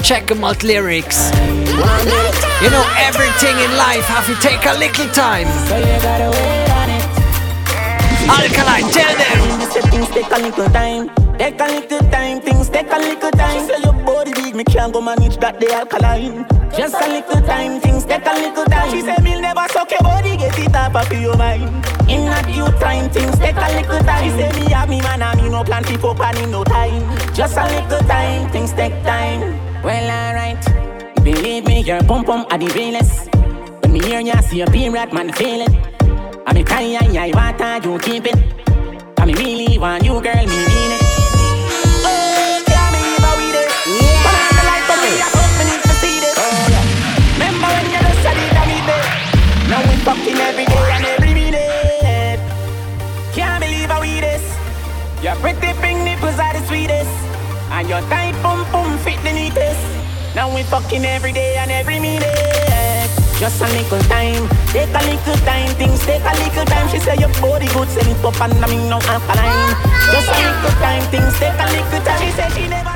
Check 0.03 0.35
mal 0.37 0.55
die 0.55 0.67
Lyrics. 0.67 1.31
You 2.61 2.71
know, 2.71 2.85
everything 2.99 3.57
in 3.59 3.77
life 3.77 4.05
have 4.07 4.27
to 4.27 4.35
take 4.41 4.65
a 4.67 4.75
little 4.79 5.09
time. 5.13 5.49
Alkaline, 8.29 8.91
tell 8.91 9.15
them. 9.17 9.91
Things 9.91 10.09
take 10.09 10.31
a 10.31 10.39
little 10.39 10.69
time 10.71 11.11
Take 11.39 11.61
a 11.61 11.65
little 11.65 11.99
time, 12.11 12.41
things 12.41 12.69
take 12.69 12.93
a 12.93 12.99
little 12.99 13.31
time 13.33 14.02
Body 14.23 14.41
big, 14.41 14.55
me 14.55 14.63
can't 14.63 14.93
go 14.93 15.01
manage 15.01 15.37
that 15.39 15.59
the 15.59 15.67
alkaline. 15.73 16.47
Just 16.71 16.95
a 16.95 17.09
little 17.11 17.43
time, 17.43 17.81
things 17.81 18.05
take 18.05 18.25
a 18.25 18.33
little 18.33 18.65
time. 18.67 18.89
She 18.93 19.01
say 19.01 19.17
me 19.21 19.41
never 19.41 19.67
suck 19.73 19.91
your 19.91 19.99
body, 19.99 20.37
get 20.37 20.57
it 20.61 20.73
up 20.77 20.95
off 20.95 21.11
your 21.11 21.37
mind. 21.37 21.67
In 22.09 22.31
a 22.31 22.39
due 22.47 22.71
time, 22.79 23.11
things 23.11 23.37
take 23.41 23.57
a 23.57 23.67
little 23.75 23.99
time. 24.07 24.23
She 24.23 24.31
say 24.31 24.53
me 24.61 24.71
have 24.71 24.89
me 24.89 25.01
man 25.03 25.23
and 25.23 25.43
me 25.43 25.49
no 25.49 25.65
plan 25.65 25.83
to 25.83 25.99
pop 25.99 26.21
and 26.21 26.53
no 26.53 26.63
time. 26.63 27.03
Just 27.35 27.57
a 27.57 27.65
little 27.67 27.99
time, 28.07 28.49
things 28.53 28.73
take 28.73 28.95
time. 29.03 29.59
Well 29.83 30.07
alright, 30.07 30.63
believe 31.25 31.67
me, 31.67 31.83
your 31.83 32.01
pum 32.05 32.25
pum 32.25 32.47
are 32.49 32.59
the 32.59 32.69
realest. 32.79 33.29
When 33.83 33.93
me 33.93 34.07
hear 34.07 34.21
ya 34.21 34.39
see 34.39 34.59
your 34.59 34.69
period, 34.69 35.13
man 35.13 35.33
feel 35.33 35.63
it. 35.63 35.75
I 36.47 36.53
be 36.53 36.63
crying, 36.63 37.19
I 37.19 37.33
want 37.35 37.85
you 37.85 37.99
keep 37.99 38.27
it 38.27 38.39
I 39.19 39.25
me 39.25 39.35
really 39.35 39.79
want 39.79 40.05
you, 40.05 40.21
girl, 40.21 40.47
me 40.47 40.67
mean 40.67 40.92
fucking 50.03 50.37
every 50.37 50.65
day 50.67 50.91
and 50.93 51.05
every 51.05 51.33
minute. 51.35 52.41
Can't 53.35 53.63
believe 53.63 53.89
how 53.89 54.01
we 54.01 54.21
this. 54.21 54.43
Your 55.23 55.37
pretty 55.37 55.73
pink 55.81 56.03
nipples 56.03 56.39
are 56.39 56.53
the 56.53 56.63
sweetest, 56.67 57.11
and 57.71 57.89
your 57.89 58.01
tight 58.11 58.35
pum 58.43 58.65
pum 58.67 58.99
fit 58.99 59.23
the 59.23 59.33
neatest. 59.33 59.81
Now 60.35 60.53
we 60.53 60.63
fucking 60.65 61.05
every 61.05 61.33
day 61.33 61.57
and 61.57 61.71
every 61.71 62.01
minute. 62.01 63.11
Just 63.39 63.61
a 63.63 63.67
little 63.67 64.03
time, 64.11 64.49
take 64.75 64.91
a 64.91 65.03
little 65.07 65.39
time, 65.47 65.71
things 65.77 66.05
take 66.05 66.23
a 66.23 66.35
little 66.43 66.65
time. 66.65 66.89
She 66.91 66.99
say 66.99 67.17
your 67.17 67.33
body 67.41 67.67
good, 67.67 67.89
send 67.89 68.09
it 68.09 68.25
up 68.25 68.41
and 68.41 68.55
I 68.65 68.67
mean 68.69 68.89
no 68.89 68.99
alkaline. 68.99 69.75
Just 70.11 70.29
a 70.29 70.39
little 70.43 70.75
time, 70.83 71.03
things 71.11 71.35
take 71.39 71.59
a 71.59 71.67
little 71.71 72.01
time. 72.03 72.21
She 72.23 72.31
say 72.33 72.49
she 72.55 72.69
never 72.69 72.91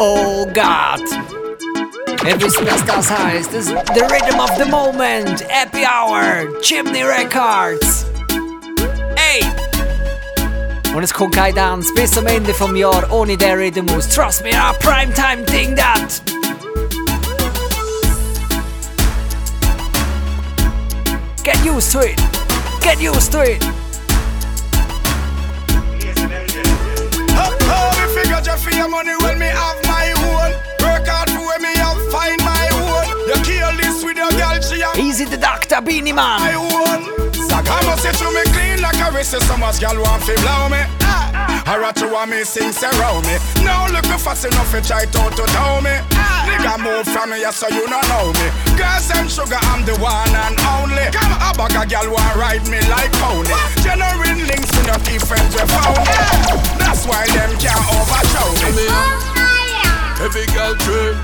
Oh 0.00 0.46
God. 0.52 1.37
Was 2.30 2.84
das 2.84 3.10
heißt. 3.10 3.54
Das 3.54 3.66
ist 3.66 3.74
The 3.94 4.00
Rhythm 4.00 4.38
of 4.38 4.50
the 4.58 4.70
Moment. 4.70 5.42
Happy 5.48 5.86
Hour. 5.86 6.60
Chimney 6.60 7.02
Records. 7.02 8.04
Ey! 9.16 9.42
Und 10.94 11.02
es 11.02 11.14
kommt 11.14 11.34
kein 11.34 11.54
Tanz 11.54 11.86
bis 11.94 12.18
am 12.18 12.26
Ende 12.26 12.52
vom 12.52 12.76
Jahr 12.76 13.10
ohne 13.10 13.34
der 13.34 13.56
Rhythmus. 13.56 14.10
Trust 14.10 14.44
me, 14.44 14.50
a 14.50 14.74
Primetime 14.74 15.42
Ding 15.46 15.74
that. 15.74 16.20
Get 21.42 21.64
used 21.64 21.92
to 21.92 22.00
it. 22.00 22.20
Get 22.82 23.00
used 23.00 23.32
to 23.32 23.40
it. 23.42 23.64
How 27.34 27.90
me 27.96 28.14
figure 28.14 28.40
just 28.42 28.62
for 28.62 28.76
your 28.76 28.90
money 28.90 29.14
when 29.22 29.38
me 29.38 29.46
have 29.46 29.87
she 35.18 35.24
have 35.24 35.32
Easy 35.32 35.36
the 35.36 35.42
Doctor, 35.42 35.80
Beenie 35.82 36.12
Man. 36.12 36.38
my 36.38 36.54
own. 36.54 37.32
Saga 37.34 37.74
must 37.86 38.02
say 38.02 38.12
to 38.12 38.30
me 38.30 38.42
clean 38.54 38.80
like 38.80 38.98
a 39.02 39.10
wrist. 39.10 39.34
So 39.34 39.56
much 39.56 39.80
girl 39.80 39.98
want 40.02 40.22
fi 40.22 40.34
blow 40.38 40.68
me. 40.70 40.82
Ah. 41.02 41.74
Or 41.74 41.82
a 41.82 41.92
two 41.92 42.14
of 42.14 42.28
me 42.28 42.44
sing 42.44 42.72
around 42.82 43.26
me. 43.26 43.36
Now 43.64 43.90
look 43.90 44.06
fast 44.20 44.44
enough 44.46 44.70
to 44.70 44.80
try 44.80 45.04
to 45.04 45.22
to 45.34 45.44
tell 45.54 45.82
me. 45.82 45.94
Nigga 46.46 46.78
move 46.78 47.06
from 47.08 47.30
me, 47.30 47.40
yeah, 47.40 47.50
so 47.50 47.68
you 47.68 47.86
don't 47.86 48.06
know 48.08 48.32
me. 48.38 48.46
Girls 48.78 49.10
and 49.14 49.28
sugar, 49.30 49.58
I'm 49.72 49.84
the 49.84 49.96
one 49.98 50.30
and 50.30 50.56
only. 50.78 51.06
Come 51.10 51.34
a 51.34 51.50
bag 51.56 51.74
a 51.74 51.82
girl 51.88 52.14
want 52.14 52.36
ride 52.36 52.64
me 52.68 52.80
like 52.88 53.12
pony. 53.18 53.52
Genuine 53.82 54.46
links 54.46 54.70
with 54.76 54.86
no 54.86 54.96
key 55.02 55.18
friends 55.18 55.52
we 55.54 55.64
found. 55.66 55.98
That's 56.78 57.04
why 57.06 57.26
them 57.34 57.52
can't 57.58 57.84
overshow 57.90 58.48
me. 58.76 58.86
Every 60.18 60.46
girl 60.50 60.74
dream 60.82 61.14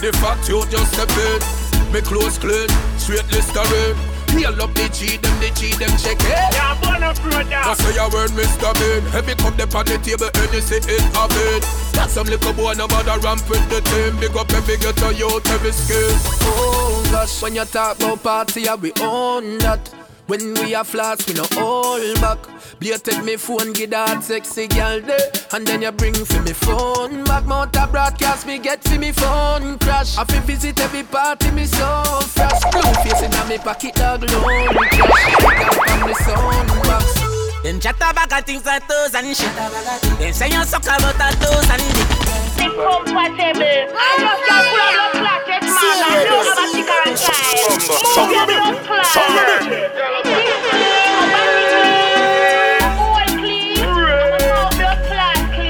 The 0.00 0.16
fact 0.16 0.48
you 0.48 0.64
just 0.66 0.92
step 0.94 1.10
in 1.10 1.61
Me 1.92 2.00
clothes 2.00 2.38
clean 2.38 2.68
Straight 2.96 3.28
Listerine 3.30 3.96
Nail 4.34 4.62
up 4.62 4.72
the 4.72 4.88
G 4.88 5.18
them, 5.18 5.34
the 5.40 5.50
G 5.52 5.76
them 5.76 5.92
check 6.00 6.16
it. 6.16 6.54
Yeah, 6.56 6.72
born 6.80 7.02
up 7.02 7.16
That's 7.16 7.82
why 7.84 7.92
you 7.92 8.08
word 8.08 8.30
Mr. 8.30 8.72
Bean. 8.80 9.04
Every 9.12 9.34
cup 9.34 9.56
them 9.56 9.68
on 9.76 9.84
the 9.84 9.98
table 10.00 10.30
and 10.32 10.52
you 10.54 10.60
see 10.60 10.80
it 10.80 11.04
have 11.12 11.30
it. 11.52 11.62
Got 11.92 12.08
some 12.08 12.26
little 12.26 12.52
boy 12.54 12.72
no 12.72 12.88
bother 12.88 13.20
ramp 13.20 13.44
with 13.50 13.68
the 13.68 13.82
team. 13.82 14.18
Big 14.20 14.34
up 14.34 14.50
every 14.52 14.78
ghetto 14.78 15.10
youth, 15.10 15.46
every 15.50 15.72
skill 15.72 16.16
Oh 16.48 17.08
gosh, 17.12 17.42
when 17.42 17.54
you 17.54 17.64
talk 17.66 17.98
about 17.98 18.22
party, 18.22 18.62
yeah, 18.62 18.74
we 18.74 18.92
own 19.00 19.58
that. 19.58 20.01
When 20.28 20.54
we 20.54 20.74
are 20.74 20.84
flats, 20.84 21.26
we 21.26 21.34
no 21.34 21.44
hold 21.52 22.20
back. 22.20 22.38
Blated 22.78 23.24
me 23.24 23.36
phone, 23.36 23.72
get 23.72 23.90
that 23.90 24.22
sexy 24.22 24.68
girl 24.68 25.00
there. 25.00 25.18
And 25.52 25.66
then 25.66 25.82
you 25.82 25.92
bring 25.92 26.14
for 26.14 26.40
me 26.42 26.52
phone 26.52 27.24
back. 27.24 27.44
Motor 27.44 27.86
broadcast, 27.90 28.46
me 28.46 28.58
get 28.58 28.82
for 28.84 28.98
me 28.98 29.12
phone 29.12 29.78
crash. 29.80 30.16
I 30.16 30.24
fi 30.24 30.38
visit 30.40 30.80
every 30.80 31.02
party, 31.02 31.50
me 31.50 31.66
so 31.66 32.02
fresh. 32.28 32.60
Blue 32.70 32.94
face 33.02 33.22
in 33.22 33.48
me 33.48 33.58
pocket, 33.58 33.94
dog 33.94 34.22
loan 34.30 34.74
cash. 34.90 35.24
Girl 35.42 35.72
from 35.86 36.00
the 36.08 36.14
sound 36.14 36.68
box. 36.86 37.04
Them 37.62 37.78
chat 37.80 37.96
about 37.96 38.32
a 38.32 38.42
things 38.42 38.64
like 38.64 38.86
toes 38.88 39.14
and 39.14 39.36
shit. 39.36 39.54
Them 39.54 40.32
say 40.32 40.48
you 40.48 40.64
suck 40.64 40.82
about 40.82 41.14
a 41.14 41.28
toes 41.38 41.68
and 41.70 41.82
dick. 41.94 42.10
Incompatible. 42.62 43.90
I 43.94 44.16
just 44.22 44.42
can't 44.46 44.66
pull 44.70 44.82
up 44.82 44.92
your 44.92 45.08
flat, 45.22 45.31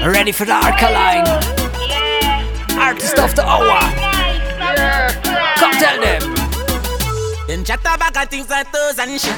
Ready 0.05 0.31
for 0.31 0.45
the 0.45 0.53
Alkaline? 0.53 1.25
Artist 2.79 3.17
of 3.19 3.35
the 3.35 3.43
hour. 3.45 3.79
Come 5.57 5.71
tell 5.71 5.99
them. 5.99 6.21
Them 7.47 7.63
chat 7.63 7.79
about 7.81 8.29
things 8.29 8.49
like 8.49 8.71
toes 8.71 8.99
and 8.99 9.19
shit. 9.19 9.37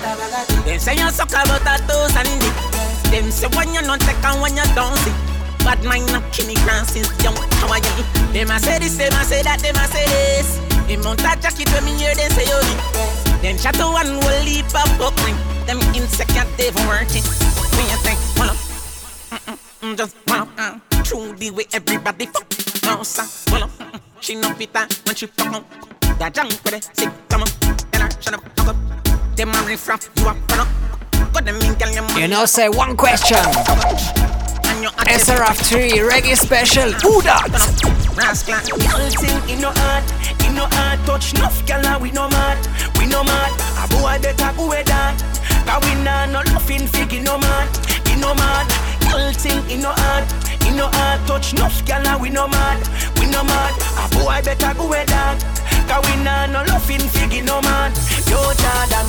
Them 0.65 0.79
say 0.79 0.95
you 0.95 1.09
suck 1.11 1.29
about 1.29 1.61
a 1.61 1.81
toes 1.87 2.15
and 2.15 2.27
dick. 2.41 2.53
Them 3.11 3.31
say 3.31 3.47
when 3.55 3.73
you 3.73 3.81
not 3.81 3.99
take 4.01 4.23
and 4.23 4.41
when 4.41 4.55
you 4.55 4.63
don't 4.75 4.95
see. 4.97 5.34
Bad 5.65 5.83
mind 5.83 6.05
not 6.13 6.23
kill 6.31 6.45
me 6.47 6.53
grand 6.63 6.85
since 6.87 7.09
young. 7.23 7.35
How 7.57 7.73
are 7.73 7.81
you? 7.81 8.03
Them 8.33 8.51
a 8.51 8.59
say 8.59 8.77
this, 8.79 8.95
them 8.97 9.13
a 9.13 9.23
say 9.25 9.41
that, 9.41 9.59
them 9.59 9.75
a 9.75 9.85
say 9.89 10.05
this. 10.05 10.61
Mount 11.03 11.19
a 11.21 11.33
jacket 11.41 11.67
when 11.73 11.83
me 11.85 11.97
hear 11.97 12.13
them 12.13 12.29
say 12.31 12.45
yo 12.45 12.59
dick. 12.61 12.79
Them 13.41 13.57
chat 13.57 13.73
to 13.75 13.85
one 13.89 14.17
will 14.21 14.43
leap 14.45 14.69
up 14.77 14.87
buckling. 15.01 15.35
Them 15.65 15.79
insecure 15.97 16.45
they 16.57 16.69
working. 16.85 17.25
Me 17.75 17.83
a 17.89 17.97
think, 18.05 18.19
hold 18.37 18.51
up. 18.53 18.57
Mm, 19.81 19.97
just 19.97 20.15
wow, 20.27 20.47
uh, 20.57 20.79
true 21.03 21.33
the 21.35 21.49
way 21.51 21.65
everybody 21.73 22.27
fuck. 22.27 22.45
No, 22.85 23.03
sir, 23.03 23.25
hold 23.51 23.63
up. 23.63 23.69
Mm, 23.77 23.99
She 24.21 24.35
no 24.35 24.53
fit 24.53 24.71
that 24.73 24.93
when 25.05 25.15
she 25.15 25.25
fuck 25.25 25.53
on. 25.53 25.65
That 26.19 26.33
junk 26.35 26.51
with 26.63 26.73
it, 26.73 26.89
sick, 26.93 27.09
come 27.29 27.41
on. 27.41 27.47
And 27.93 28.03
I 28.03 28.09
shut 28.21 28.33
up, 28.35 28.41
fuck 28.55 28.67
up. 28.69 29.35
Them 29.35 29.49
a 29.49 29.61
riff 29.65 29.87
raff, 29.87 30.09
you 30.15 30.27
a 30.27 30.33
run 30.33 30.59
up. 30.61 30.67
Got 31.33 31.45
them 31.45 31.55
in, 31.57 31.73
girl, 31.73 31.91
your 31.91 32.19
You 32.19 32.27
know, 32.27 32.45
say 32.45 32.69
one 32.69 32.95
question. 32.95 33.41
SRF3 34.83 36.03
Reggae 36.03 36.35
Special. 36.35 36.91
Who 36.99 37.21
that? 37.21 37.47
Rascal. 38.17 38.59
Girl 38.75 39.09
thing 39.09 39.49
in 39.49 39.61
no 39.61 39.71
heart, 39.71 40.03
in 40.43 40.55
no 40.55 40.67
heart 40.67 40.99
touch 41.05 41.33
enough 41.33 41.63
gyal 41.65 42.01
we 42.01 42.11
no 42.11 42.27
mad, 42.27 42.59
we 42.99 43.07
no 43.07 43.23
mad. 43.23 43.55
A 43.79 43.87
boy 43.87 44.19
better 44.19 44.51
go 44.57 44.67
with 44.67 44.85
that. 44.87 45.15
Cause 45.65 45.79
we 45.87 45.95
nah 46.03 46.25
no 46.25 46.43
laughing 46.51 46.87
fig 46.87 47.13
in 47.13 47.23
no 47.23 47.37
mad, 47.37 47.71
in 48.11 48.19
no 48.19 48.35
mad. 48.35 48.67
Girl 49.07 49.31
thing 49.31 49.63
in 49.71 49.81
no 49.81 49.91
heart, 49.95 50.27
in 50.67 50.75
no 50.75 50.87
heart 50.91 51.25
touch 51.25 51.53
enough 51.53 51.79
gyal 51.85 52.19
we 52.19 52.29
no 52.29 52.47
mad, 52.47 52.83
we 53.19 53.27
no 53.31 53.43
mad. 53.43 53.73
A 54.03 54.05
boy 54.19 54.41
better 54.43 54.73
go 54.75 54.89
with 54.89 55.07
that. 55.07 55.39
Cause 55.87 56.03
we 56.03 56.21
nah 56.23 56.47
no 56.47 56.63
laughing 56.67 56.99
fig 56.99 57.31
in 57.31 57.45
no 57.45 57.61
mad. 57.61 57.95
Yo 58.27 58.43
Jordan. 58.59 59.07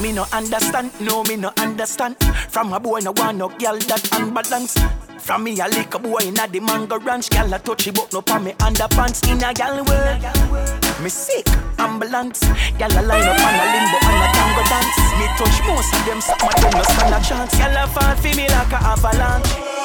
Me 0.00 0.12
no 0.12 0.26
understand, 0.32 0.92
no 1.00 1.24
me 1.24 1.34
no 1.34 1.50
understand. 1.58 2.16
From 2.50 2.72
a 2.72 2.78
boy 2.78 3.00
no 3.00 3.10
want 3.16 3.36
no 3.36 3.48
girl 3.48 3.76
that 3.90 4.08
unbalance. 4.12 4.76
From 5.20 5.44
me 5.44 5.58
a 5.60 5.68
little 5.68 6.00
boy 6.00 6.20
inna 6.22 6.48
the 6.48 6.60
mango 6.60 6.98
ranch, 6.98 7.30
girl 7.30 7.52
a 7.52 7.58
touchy 7.58 7.90
but 7.90 8.12
no 8.12 8.22
pa 8.22 8.38
me 8.38 8.52
underpants 8.64 9.20
in 9.28 9.42
a 9.44 9.52
gal 9.52 9.84
world. 9.84 10.22
Me 11.02 11.10
sick, 11.10 11.46
ambulance, 11.78 12.40
girl 12.78 12.92
a 12.92 13.02
line 13.02 13.28
up 13.28 13.36
on 13.36 13.54
a 13.54 13.64
limbo 13.68 13.98
and 14.08 14.24
a 14.24 14.28
tango 14.32 14.62
dance. 14.70 14.98
Me 15.18 15.26
touch 15.36 15.58
most 15.66 15.92
of 15.94 16.06
them, 16.06 16.20
some 16.20 16.40
of 16.40 16.54
them 16.56 16.72
no 16.72 16.82
stand 16.82 17.14
a 17.14 17.20
chance. 17.20 17.52
Girl 17.58 17.76
a 17.76 17.86
fall 17.86 18.16
for 18.16 18.32
me 18.36 18.48
like 18.48 18.72
a 18.72 18.80
avalanche. 18.80 19.78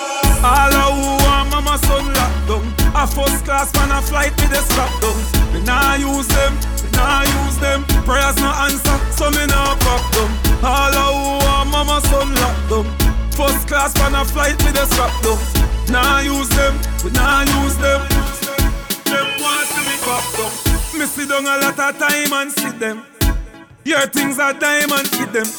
All 0.44 0.72
a 0.72 0.84
who 0.92 1.24
want 1.26 1.50
mama 1.52 1.78
son 1.78 2.14
locked 2.14 2.48
down 2.48 2.66
A 2.96 3.08
first 3.08 3.46
class 3.46 3.74
man 3.76 3.92
a 3.92 4.02
flight 4.02 4.36
with 4.36 4.50
the 4.50 4.60
strap 4.60 4.92
down 5.00 5.16
Me 5.54 5.64
nah 5.64 5.96
use 5.96 6.28
them, 6.28 6.54
me 6.84 6.90
nah 6.92 7.24
use 7.24 7.58
them 7.60 7.86
Prayers 8.04 8.36
no 8.36 8.52
answer, 8.52 8.98
so 9.16 9.32
me 9.32 9.46
nah 9.48 9.76
pop 9.80 10.04
them 10.12 10.32
All 10.62 10.92
a 10.92 11.06
who 11.16 11.46
want 11.48 11.70
mama 11.72 12.02
son 12.02 12.36
locked 12.36 12.70
down 12.70 13.13
First 13.34 13.68
class 13.68 13.98
man 13.98 14.14
a 14.14 14.24
flight 14.24 14.62
with 14.64 14.76
the 14.76 14.86
strap 14.86 15.10
down 15.26 15.42
Nah 15.90 16.20
use 16.22 16.50
them, 16.50 16.78
we 17.04 17.10
nah 17.12 17.42
use 17.42 17.78
them. 17.78 18.02
Them 19.10 19.28
want 19.42 19.68
to 19.74 19.82
me 19.90 19.98
pop 20.06 20.22
down 20.38 20.54
Me 20.94 21.06
sit 21.10 21.30
down 21.30 21.42
a 21.42 21.58
lot 21.58 21.80
of 21.80 21.98
time 21.98 22.32
and 22.32 22.52
see 22.52 22.70
them. 22.78 23.04
Your 23.86 24.06
things 24.08 24.38
are 24.38 24.54
diamond 24.54 25.10
with 25.18 25.34
them. 25.34 25.50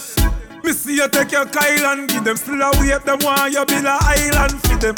Me 0.63 0.73
see 0.73 0.97
you 0.97 1.09
take 1.09 1.33
your 1.33 1.47
Kyle 1.47 1.87
and 1.93 2.09
give 2.09 2.23
them. 2.23 2.37
Still 2.37 2.63
a 2.63 2.71
wait, 2.79 3.05
them 3.05 3.19
want 3.21 3.53
you 3.53 3.65
build 3.67 3.85
a 3.85 3.99
island 4.01 4.55
for 4.63 4.77
them? 4.79 4.95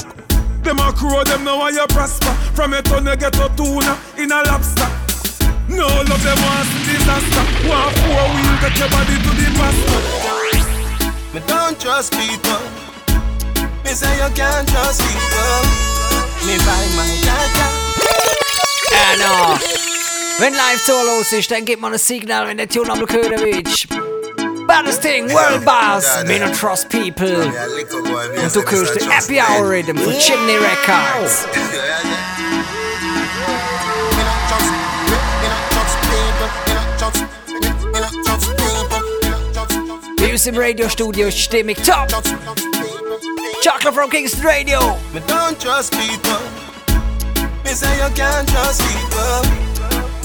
Them 0.63 0.79
a 0.79 0.93
crow, 0.93 1.25
them 1.25 1.45
know 1.45 1.59
how 1.59 1.69
you 1.69 1.87
prosper. 1.89 2.33
From 2.53 2.75
a 2.75 2.83
ton 2.83 3.07
you 3.07 3.17
get 3.17 3.37
a 3.41 3.49
tuna 3.57 3.97
in 4.19 4.31
a 4.31 4.45
lobster. 4.45 4.89
No 5.69 5.89
love 5.89 6.23
them 6.23 6.39
want 6.45 6.69
see 6.69 6.93
disaster. 6.93 7.45
Want 7.69 7.97
four 8.05 8.25
wheel, 8.37 8.55
get 8.61 8.77
your 8.79 8.91
body 8.93 9.17
to 9.17 9.31
the 9.33 9.49
pastor 9.57 10.56
Me 11.37 11.43
don't 11.47 11.79
trust 11.79 12.15
people. 12.15 12.59
Me 13.85 13.91
say 13.91 14.11
you 14.17 14.35
can't 14.35 14.67
trust 14.71 15.03
people. 15.03 15.61
Me 16.47 16.57
buy 16.65 16.85
my 16.97 17.13
data. 17.29 17.67
Ja, 18.91 19.17
no. 19.19 19.59
Wenn 20.39 20.55
live 20.55 20.81
so 20.81 20.95
los 21.03 21.31
ist, 21.35 21.51
dann 21.51 21.67
gibt 21.67 21.83
man 21.83 21.93
ein 21.93 21.99
Signal, 21.99 22.47
wenn 22.47 22.57
der 22.57 22.71
Tune 22.71 22.91
am 22.91 23.01
willst. 23.01 23.87
Baddest 24.67 25.03
Thing, 25.03 25.31
World 25.31 25.63
Boss, 25.63 26.25
Me 26.25 26.39
Not 26.39 26.59
Trust 26.59 26.89
People. 26.89 27.53
Und 28.43 28.57
du 28.57 28.63
hörst 28.71 28.99
den 28.99 29.11
Happy 29.11 29.39
Hour 29.39 29.69
Rhythm 29.69 29.99
von 29.99 30.15
Chimney 30.19 30.57
Records. 30.57 31.45
Uns 40.37 40.45
im 40.45 40.59
Radiostudio 40.59 41.29
ist 41.29 41.51
top. 41.51 42.09
Chocolate 43.63 43.95
from 43.95 44.11
Kingston 44.11 44.45
Radio. 44.45 44.99
Me 45.15 45.21
don't 45.27 45.59
trust 45.59 45.93
people. 45.93 46.37
Me 47.65 47.71
say 47.71 47.89
you 47.97 48.11
can't 48.15 48.47
trust 48.51 48.83
people. 48.83 49.41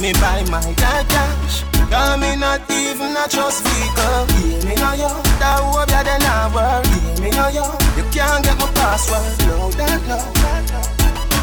Me 0.02 0.12
buy 0.20 0.44
my 0.52 0.60
dad 0.74 1.08
cash. 1.08 1.64
Cause 1.90 2.20
me 2.20 2.36
not 2.36 2.60
even 2.70 3.16
a 3.16 3.26
trust 3.30 3.66
vehicle. 3.66 4.28
Yeah, 4.44 4.68
me 4.68 4.76
know 4.76 4.92
you. 5.00 5.08
That 5.40 5.62
hope 5.64 5.90
you 5.90 6.04
then 6.04 6.20
not 6.20 6.54
work. 6.54 6.84
Yeah, 6.84 7.22
me 7.24 7.30
know 7.30 7.48
you. 7.48 7.64
You 7.96 8.04
can't 8.12 8.44
get 8.44 8.60
my 8.60 8.68
password. 8.74 9.24
No, 9.48 9.72
that 9.80 10.02
no. 10.12 10.20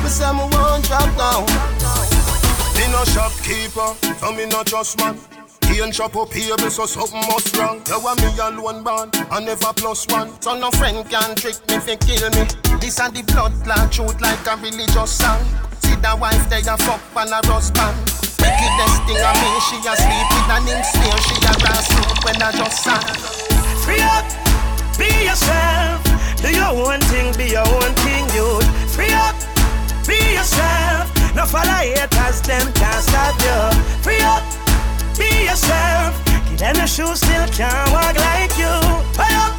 Me 0.03 0.11
say 0.11 0.31
me 0.31 0.45
won't 0.53 0.85
drop 0.85 1.09
down. 1.17 1.47
Me 2.77 2.85
no 2.93 3.03
shopkeeper, 3.07 3.95
so 4.21 4.31
me 4.31 4.45
no 4.45 4.63
trust 4.63 4.99
man. 4.99 5.38
And 5.81 5.95
shop 5.95 6.17
up 6.17 6.33
here, 6.33 6.59
so 6.71 6.87
something 6.87 7.21
must 7.31 7.57
wrong. 7.57 7.81
You 7.87 8.01
want 8.03 8.19
me 8.19 8.35
alone 8.35 8.83
born, 8.83 9.11
I 9.31 9.39
never 9.39 9.73
plus 9.73 10.09
one. 10.09 10.29
So 10.43 10.59
no 10.59 10.71
friend 10.73 11.09
can 11.09 11.37
trick 11.37 11.55
me 11.71 11.79
fi 11.79 11.95
kill 11.95 12.29
me. 12.35 12.51
This 12.83 12.99
and 12.99 13.15
the 13.15 13.23
blood 13.31 13.55
clot 13.63 13.93
truth 13.93 14.21
like 14.21 14.43
a 14.51 14.57
religious 14.59 15.13
song. 15.13 15.39
See 15.79 15.95
the 15.95 16.19
wife 16.19 16.51
there 16.51 16.67
a 16.67 16.77
fuck 16.83 16.99
and 17.15 17.31
a 17.31 17.39
husband. 17.47 17.95
Wickedest 18.43 18.99
thing 19.07 19.23
I 19.23 19.31
mean, 19.39 19.59
she 19.71 19.79
a 19.87 19.95
sleep 19.95 20.29
with 20.35 20.51
an 20.51 20.67
ink. 20.67 20.83
She 20.83 21.37
a 21.47 21.53
grass 21.63 21.87
when 22.27 22.43
I 22.43 22.51
just 22.59 22.83
sang. 22.83 23.07
Free 23.87 24.03
up, 24.03 24.27
be 24.99 25.07
yourself. 25.31 26.03
Do 26.43 26.51
your 26.51 26.75
own 26.75 26.99
thing, 27.07 27.31
be 27.39 27.55
your 27.55 27.63
own 27.63 27.95
thing, 28.03 28.27
you. 28.35 28.59
Free 28.91 29.15
up, 29.15 29.39
be 30.11 30.19
yourself. 30.35 31.07
No 31.39 31.47
follow 31.47 31.71
haters, 31.87 32.43
them 32.43 32.67
can't 32.75 33.03
stop 33.07 33.39
you. 33.47 33.59
Free 34.03 34.19
up, 34.27 34.43
be 35.19 35.47
yourself. 35.47 36.15
Give 36.49 36.59
them 36.59 36.77
a 36.77 36.87
shoe, 36.87 37.15
still 37.15 37.47
can't 37.49 37.91
walk 37.93 38.17
like 38.17 38.57
you. 38.57 38.75
Hey 39.19 39.35
up, 39.45 39.55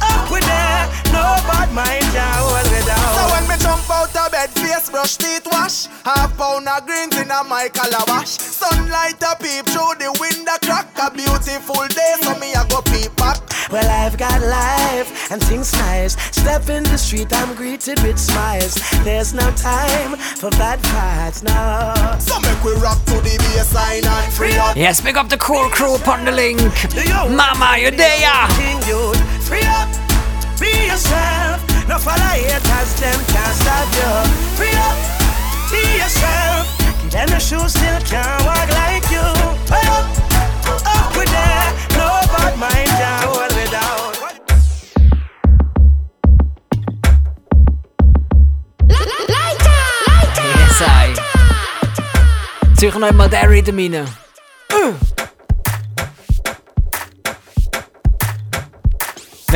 up 0.00 0.30
with 0.30 0.44
that. 0.44 1.05
No 1.16 1.40
bad 1.48 1.72
mind 1.72 2.04
can 2.12 2.28
hold 2.36 2.68
me 2.68 2.80
down. 2.84 3.10
So 3.16 3.22
when 3.32 3.44
me 3.48 3.56
jump 3.64 3.88
out 3.88 4.12
of 4.14 4.28
bed, 4.32 4.50
face 4.50 4.90
brush, 4.90 5.16
teeth 5.16 5.46
wash 5.50 5.86
Half 6.04 6.36
pound 6.36 6.68
of 6.68 6.84
greens 6.86 7.16
in 7.18 7.30
a 7.30 7.42
my 7.44 7.68
calabash 7.72 8.28
Sunlight 8.38 9.20
a 9.22 9.32
peep 9.40 9.64
through 9.66 9.96
the 9.98 10.12
window 10.20 10.56
crack 10.62 10.86
A 11.00 11.10
beautiful 11.10 11.86
day, 11.88 12.12
so 12.22 12.38
me 12.38 12.52
a 12.52 12.62
go 12.68 12.80
peep 12.82 13.14
back 13.16 13.38
Well, 13.72 13.88
I've 13.88 14.16
got 14.16 14.40
life 14.42 15.10
and 15.32 15.42
things 15.42 15.72
nice. 15.72 16.14
Step 16.30 16.68
in 16.68 16.84
the 16.84 16.96
street, 16.96 17.32
I'm 17.32 17.56
greeted 17.56 18.00
with 18.04 18.18
smiles. 18.18 18.74
There's 19.02 19.34
no 19.34 19.50
time 19.52 20.16
for 20.16 20.50
bad 20.50 20.80
parts, 20.84 21.42
now. 21.42 22.16
So 22.18 22.38
make 22.40 22.62
we 22.62 22.72
rock 22.74 22.98
to 23.06 23.16
the 23.26 23.34
bassline 23.42 24.06
and 24.06 24.32
free 24.32 24.56
up 24.56 24.76
Yes, 24.76 25.00
pick 25.00 25.16
up 25.16 25.28
the 25.28 25.36
core 25.36 25.68
crew 25.70 25.96
upon 25.96 26.24
the 26.24 26.32
link. 26.32 26.60
Mama, 27.30 27.76
you 27.78 27.90
there? 27.90 28.20
ya? 28.20 28.46
King 28.54 28.78
youth, 28.86 29.18
free 29.48 29.66
up, 29.66 29.88
be 30.60 30.86
yourself. 30.86 31.62
No 31.88 31.98
follow 31.98 32.32
haters, 32.34 32.90
them 33.00 33.20
can't 33.32 33.54
stop 33.60 33.88
you. 33.98 34.12
Free 34.56 34.76
up, 34.88 34.96
be 35.70 35.82
yourself. 36.00 36.66
Give 37.02 37.10
them 37.12 37.28
the 37.28 37.38
shoes, 37.38 37.72
still 37.72 38.00
can't 38.10 38.44
walk 38.44 38.68
like 38.80 39.06
you. 39.10 39.26
Hey 39.70 39.86
up, 39.96 40.06
up 40.86 41.16
with 41.16 41.30
that. 41.30 41.70
No 41.98 42.08
bad 42.32 42.54
mind 42.58 42.90
can 42.98 43.22
hold 43.28 43.52
me 43.56 43.64
down. 43.70 44.06
Yes, 50.58 50.82
I. 50.82 51.14
Züch 52.76 52.94
noch 52.98 53.12
mal 53.12 53.28
den 53.28 53.48
Rhythm 53.48 53.78
rein. 53.78 53.94
Uh. 54.72 55.15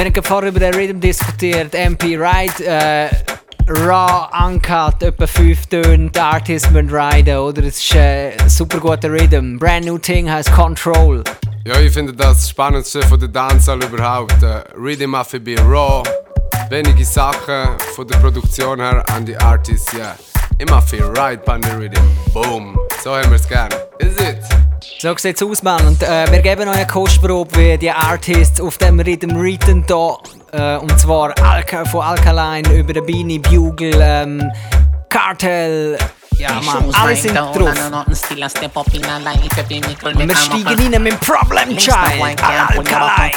Wir 0.01 0.07
haben 0.07 0.24
vorher 0.24 0.48
über 0.48 0.61
den 0.61 0.72
Rhythm 0.72 0.98
diskutiert. 0.98 1.74
MP 1.74 2.18
Wright, 2.18 2.59
äh, 2.62 3.11
raw 3.68 4.30
uncut, 4.46 5.03
etwa 5.03 5.26
5 5.26 5.66
Töne, 5.66 6.09
die 6.09 6.18
Artist 6.18 6.70
müssen 6.70 6.88
riden, 6.88 7.36
oder? 7.36 7.64
Es 7.64 7.76
ist 7.84 7.94
ein 7.94 8.48
super 8.48 8.80
guter 8.80 9.11
Rhythm. 9.11 9.59
Brand 9.59 9.84
new 9.84 9.98
thing 9.98 10.30
heißt 10.30 10.51
Control. 10.53 11.22
Ja, 11.66 11.78
ich 11.78 11.92
finde 11.92 12.14
das 12.14 12.48
Spannendste 12.48 13.03
von 13.03 13.20
der 13.20 13.28
Dancehall 13.28 13.84
überhaupt. 13.84 14.42
Äh, 14.42 14.62
Rhythm 14.74 15.14
Affy 15.14 15.55
raw, 15.57 16.03
wenige 16.70 17.05
Sachen 17.05 17.78
von 17.94 18.09
der 18.09 18.16
Produktion 18.20 18.80
her 18.80 19.05
an 19.14 19.26
die 19.26 19.36
Artists, 19.36 19.92
ja. 19.92 19.98
Yeah. 19.98 20.16
Immer 20.61 20.80
viel 20.80 21.05
on 21.05 21.62
the 21.62 21.76
rhythm. 21.76 22.03
Boom. 22.32 22.78
So 23.05 23.14
haben 23.14 23.34
es 23.34 23.46
gern. 23.46 23.68
Is 23.98 24.16
it? 24.18 24.69
So 24.99 25.16
sieht 25.16 25.37
es 25.37 25.43
aus, 25.43 25.62
Mann. 25.62 25.87
Und 25.87 26.03
äh, 26.03 26.31
wir 26.31 26.41
geben 26.41 26.68
euch 26.68 26.76
eine 26.76 26.87
Kostprobe, 26.87 27.57
wie 27.57 27.78
die 27.78 27.91
Artists 27.91 28.61
auf 28.61 28.78
dem 28.78 29.01
Rhythm 29.01 29.37
reiten 29.37 29.85
hier. 29.87 30.16
Äh, 30.53 30.76
und 30.78 30.99
zwar 30.99 31.35
Alka 31.43 31.85
von 31.85 32.03
Alkaline 32.03 32.68
über 32.72 32.93
den 32.93 33.07
Beenie, 33.07 33.39
Bugle, 33.39 33.99
ähm, 34.01 34.51
Kartel. 35.09 35.99
Ja, 36.37 36.61
Mann, 36.62 36.91
alle 36.95 37.16
sind 37.16 37.35
drauf. 37.35 37.59
Und 37.59 37.66
wir 40.28 40.37
steigen 40.37 40.95
rein 40.95 41.03
mit 41.03 41.20
Problem 41.20 41.76
Child, 41.76 42.43
Alkaline. 42.43 43.33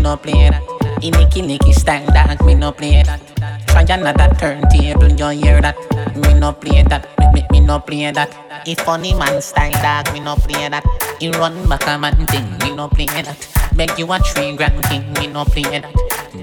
No 0.00 0.16
play 0.16 0.48
that. 0.48 0.62
In 1.02 1.10
Nicky 1.12 1.42
Nicky 1.42 1.72
style 1.72 2.06
that 2.14 2.40
me 2.44 2.54
no 2.54 2.72
play 2.72 3.02
that. 3.02 3.20
Try 3.66 3.82
another 3.82 4.34
turntable, 4.38 5.08
you 5.12 5.42
hear 5.44 5.60
that? 5.60 5.76
Me 6.18 6.34
no 6.34 6.52
play 6.52 6.82
that. 6.82 7.06
Me, 7.18 7.26
me, 7.32 7.46
me 7.50 7.60
no 7.60 7.78
play 7.78 8.10
that. 8.10 8.34
If 8.66 8.80
funny 8.80 9.14
man 9.14 9.40
style 9.40 9.70
dog, 9.72 10.12
me 10.12 10.20
no 10.20 10.34
play 10.36 10.68
that. 10.68 10.84
He 11.20 11.30
run 11.30 11.68
back 11.68 11.86
a 11.86 11.98
man 11.98 12.26
thing, 12.26 12.58
me 12.58 12.74
no 12.74 12.88
play 12.88 13.06
that. 13.06 13.38
Beg 13.76 13.98
you 13.98 14.10
a 14.12 14.18
three 14.18 14.56
grand 14.56 14.82
king, 14.84 15.12
me 15.14 15.28
no 15.28 15.44
play 15.44 15.62
that. 15.62 15.86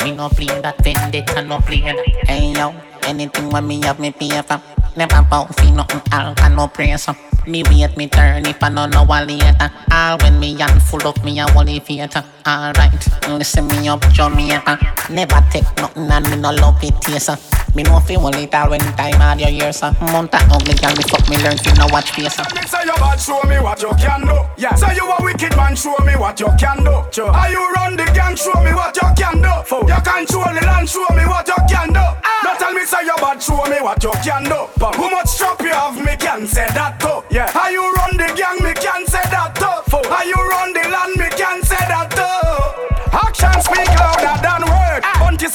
Me 0.04 0.12
no 0.12 0.30
play 0.30 0.48
that. 0.62 0.78
Vendetta 0.84 1.42
no 1.44 1.60
play 1.60 1.82
that. 1.82 2.00
Hey 2.28 2.54
yo, 2.54 2.74
anything 3.04 3.50
when 3.50 3.68
me 3.68 3.82
have 3.84 4.00
me 4.00 4.12
pay 4.12 4.42
for. 4.42 4.62
Never 4.96 5.22
bout 5.30 5.54
fi 5.60 5.72
nothing, 5.72 6.02
I'll 6.12 6.50
no 6.56 6.68
praise 6.68 7.10
up. 7.10 7.18
Me 7.46 7.64
wait 7.64 7.98
me 7.98 8.08
turn 8.08 8.46
if 8.46 8.64
I 8.64 8.70
don't 8.70 8.90
know 8.92 9.04
what 9.04 9.28
later. 9.28 9.70
All 9.92 10.18
when 10.20 10.40
me 10.40 10.56
young 10.56 10.80
full 10.80 11.06
of 11.06 11.22
me 11.24 11.40
a 11.40 11.52
holy 11.52 11.80
theater. 11.80 12.24
Alright, 12.48 13.08
listen 13.28 13.68
me 13.68 13.90
up 13.90 14.02
Jamaica. 14.14 14.80
Never 15.10 15.46
take 15.52 15.68
nothing 15.78 16.10
and 16.10 16.30
me 16.30 16.38
no 16.38 16.52
love 16.52 16.82
it 16.82 16.96
yes 17.10 17.30
Me 17.76 17.84
know 17.84 18.00
fi 18.00 18.14
hold 18.16 18.36
it 18.36 18.56
all 18.56 18.70
when 18.70 18.80
time 18.80 19.20
hard 19.20 19.40
your 19.42 19.50
years 19.50 19.78
sir. 19.78 19.96
Mount 20.02 20.34
a 20.34 20.38
ugly 20.50 20.76
girl 20.76 20.96
me 20.96 21.04
fuck 21.04 21.28
me 21.30 21.38
learn 21.44 21.58
fi 21.58 21.72
no 21.76 21.88
watch 21.92 22.12
face 22.12 22.34
sir. 22.36 22.44
Say 22.68 22.86
you 22.86 22.96
bad, 22.96 23.20
show 23.20 23.42
me 23.44 23.60
what 23.60 23.82
you 23.82 23.92
can 24.00 24.22
do. 24.22 24.40
Yeah. 24.58 24.76
Say 24.76 24.96
you 24.96 25.04
a 25.06 25.18
wicked 25.24 25.56
man, 25.58 25.76
show 25.76 25.96
me 26.06 26.16
what 26.16 26.40
you 26.40 26.48
can 26.58 26.84
do. 26.84 27.04
Sure. 27.12 27.30
Are 27.30 27.50
you 27.52 27.74
run 27.74 27.98
the 27.98 28.06
gang, 28.16 28.36
show 28.36 28.56
me 28.64 28.74
what 28.74 28.96
you 28.96 29.08
can 29.18 29.42
do. 29.42 29.52
Fool. 29.66 29.84
You 29.90 30.00
control 30.02 30.54
the 30.56 30.64
land, 30.66 30.88
show 30.90 31.06
me 31.14 31.26
what 31.28 31.48
you 31.48 31.60
can 31.68 31.90
do. 31.92 32.00
Ah. 32.00 32.42
Don't 32.44 32.60
tell 32.60 32.74
me 32.74 32.86
say 32.86 33.04
you 33.04 33.16
bad, 33.18 33.44
show 33.44 33.64
me 33.68 33.82
what 33.82 34.02
you 34.02 34.12
can 34.24 34.44
do. 34.46 34.68
But 34.80 34.96
who 34.96 35.12
much 35.12 35.28
strap 35.28 35.60
you 35.62 35.76
have, 35.76 35.98
me 36.00 36.16
can 36.16 36.48
say 36.48 36.68
that 36.72 37.00
too. 37.00 37.24
Yeah. 37.30 37.52
How 37.52 37.70
you 37.70 37.84
run 37.84 38.16
the 38.16 38.32
gang, 38.40 38.64
me 38.64 38.74
can 38.74 39.06
say 39.06 39.24
that 39.36 39.56
too. 39.56 39.66
How 40.08 40.24
you 40.24 40.36
run 40.36 40.72
the 40.72 40.88
land, 40.88 41.16
me 41.18 41.28
can 41.36 41.62
say 41.64 41.84
that 41.92 42.08
too. 42.16 42.24
Action 43.12 43.62
speak 43.62 43.84
louder 43.84 43.84
than 43.84 43.92
word. 43.92 43.95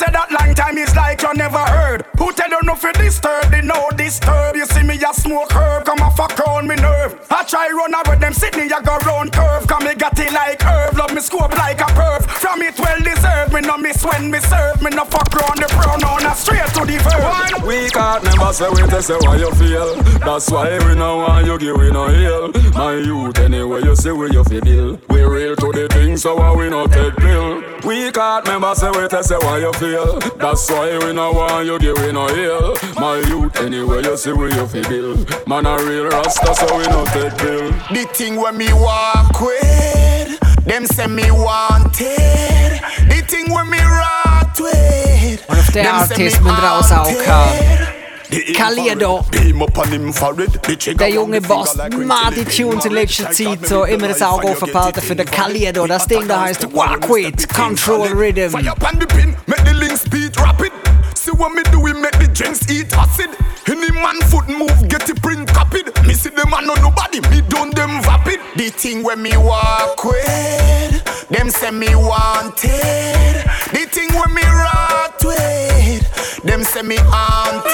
Said 0.01 0.15
that 0.15 0.33
long 0.33 0.55
time 0.55 0.79
is 0.79 0.97
like 0.97 1.21
you 1.21 1.29
never 1.35 1.59
heard. 1.59 2.07
Who 2.17 2.33
tell 2.33 2.49
you 2.49 2.61
no 2.65 2.75
for 2.75 2.91
disturb, 2.93 3.45
they 3.51 3.61
know 3.61 3.91
disturb. 3.95 4.57
You 4.57 4.65
see 4.65 4.83
me 4.83 4.97
a 4.97 5.13
smoke 5.13 5.53
herb, 5.53 5.85
come 5.85 6.00
fuck 6.21 6.39
round 6.39 6.69
me 6.69 6.77
nerve. 6.77 7.17
I 7.31 7.45
try 7.45 7.69
run 7.71 7.95
out 7.95 8.07
away 8.07 8.19
them 8.19 8.35
Sydney, 8.35 8.71
I 8.71 8.83
go 8.83 8.99
round 9.09 9.33
curve. 9.33 9.67
Come 9.67 9.85
me 9.85 9.95
got 9.95 10.19
it 10.19 10.33
like 10.33 10.61
herb, 10.63 10.99
love 10.99 11.15
me 11.15 11.21
scope 11.21 11.57
like 11.57 11.81
a 11.81 11.89
perv. 11.97 12.23
From 12.43 12.61
it 12.61 12.79
well 12.79 13.01
deserved, 13.01 13.53
me 13.55 13.61
no 13.63 13.79
miss 13.79 14.05
when 14.05 14.31
me 14.31 14.41
serve. 14.41 14.83
Me 14.83 14.91
no 14.91 15.05
fuck 15.05 15.33
round 15.33 15.59
the 15.63 15.69
pronoun, 15.73 16.27
a 16.27 16.35
straight 16.35 16.69
to 16.77 16.85
the 16.85 16.99
verb. 17.01 17.65
We 17.65 17.89
can't 17.89 18.23
never 18.25 18.53
say 18.53 18.69
we 18.69 18.83
tell 18.89 19.03
say 19.03 19.17
why 19.21 19.37
you 19.37 19.51
feel. 19.53 19.97
That's 20.21 20.51
why 20.51 20.79
we 20.85 20.95
no 20.95 21.25
want 21.25 21.47
you 21.47 21.59
give 21.59 21.77
we 21.77 21.91
no 21.91 22.09
heal. 22.09 22.53
My 22.75 22.95
youth 22.95 23.39
anyway 23.39 23.81
you 23.83 23.97
see 23.97 24.13
we 24.13 24.31
you 24.31 24.45
feel. 24.45 25.01
We 25.09 25.23
real 25.23 25.57
to 25.57 25.73
the 25.73 25.89
thing 25.89 26.19
so 26.19 26.37
why 26.37 26.55
we 26.55 26.69
no 26.69 26.87
take 26.87 27.17
pill. 27.17 27.63
We 27.85 28.13
can't 28.13 28.45
never 28.45 28.75
say 28.75 28.91
we 28.91 29.09
tell 29.09 29.23
say 29.23 29.39
why 29.39 29.59
you 29.59 29.73
feel. 29.75 30.19
That's 30.37 30.71
why 30.71 30.99
we 30.99 31.15
no 31.15 31.33
want 31.33 31.65
you 31.67 31.79
give 31.79 31.97
we 31.97 32.13
no 32.13 32.29
heal. 32.29 32.75
My 32.97 33.17
youth 33.27 33.57
anyway 33.57 34.03
you 34.05 34.17
see 34.19 34.33
we 34.33 34.53
you 34.53 34.67
feel. 34.67 35.17
Man 35.47 35.65
a 35.65 35.77
real 35.79 36.10
rasta 36.11 36.55
so 36.55 36.77
we 36.77 36.85
no 36.89 37.05
take 37.07 37.37
pill. 37.39 37.71
The 37.93 38.07
thing 38.13 38.37
when 38.37 38.57
me 38.57 38.73
walk 38.73 39.41
with, 39.41 40.39
them 40.65 40.87
say 40.87 41.07
me 41.07 41.31
wanted. 41.31 42.81
The 43.09 43.23
thing 43.27 43.51
when 43.53 43.69
me 43.71 43.79
rot 43.79 44.59
with, 44.59 45.41
Und 45.49 45.59
auf 45.59 45.71
den 45.73 45.85
them 45.85 46.07
say 46.07 46.17
me 46.19 46.25
Artist 46.25 46.43
müssen 46.43 46.45
wir 46.45 46.73
auch 46.73 46.91
haunted. 46.91 47.27
haben. 47.27 47.87
The 48.31 48.53
Kalado. 48.55 49.25
Beam 49.33 49.61
up 49.61 49.77
on 49.77 49.89
him 49.89 50.13
forehead. 50.13 50.53
The 50.65 50.77
trigger 50.77 50.99
Der 50.99 51.09
on 51.09 51.15
junge 51.33 51.41
the 51.43 51.49
Boss, 51.49 51.73
finger 51.73 51.89
like 51.97 52.07
mal 52.07 52.31
die 52.31 52.45
Quincy 52.45 52.63
Tunes 52.63 52.85
in 52.85 52.93
letzter 52.93 53.31
Zeit 53.33 53.67
so 53.67 53.83
immer 53.85 54.07
das 54.07 54.23
Auge 54.23 54.47
offen 54.47 54.71
behalten 54.71 55.01
für 55.03 55.17
den 55.17 55.27
Kalado. 55.29 55.85
Das 55.89 56.07
Ding 56.07 56.29
da 56.29 56.43
heißt 56.43 56.73
Walk 56.73 57.09
With 57.09 57.49
Control 57.49 58.07
Rhythm. 58.13 58.51
Fire 58.53 58.71
up 58.71 58.85
on 58.85 59.01
the 59.01 59.07
pin, 59.07 59.35
make 59.47 59.65
the 59.65 59.75
links 59.75 60.05
beat 60.09 60.37
rapid. 60.41 60.71
See 61.15 61.33
what 61.33 61.53
me 61.55 61.63
do, 61.73 61.81
we 61.81 61.93
make 61.93 62.17
the 62.21 62.29
drinks 62.29 62.61
eat 62.71 62.97
acid. 62.97 63.31
Any 63.67 63.91
man 63.93 64.21
foot 64.31 64.49
move, 64.49 64.89
get 64.89 65.05
the 65.07 65.15
print 65.21 65.53
copied. 65.53 65.87
See 66.21 66.29
the 66.29 66.45
man 66.45 66.69
on 66.69 66.77
nobody, 66.83 67.21
me 67.33 67.41
done 67.49 67.71
them 67.71 68.03
vapid. 68.03 68.41
The 68.55 68.69
thing 68.69 69.03
when 69.03 69.23
me 69.23 69.35
walk 69.39 70.05
with, 70.05 71.29
them 71.31 71.49
say 71.49 71.71
me 71.71 71.95
wanted. 71.97 73.41
The 73.73 73.89
thing 73.89 74.13
when 74.13 74.35
me 74.35 74.43
rot 74.45 75.17
with, 75.25 76.43
them 76.45 76.63
say 76.63 76.83
me 76.83 76.97
haunted. 77.01 77.73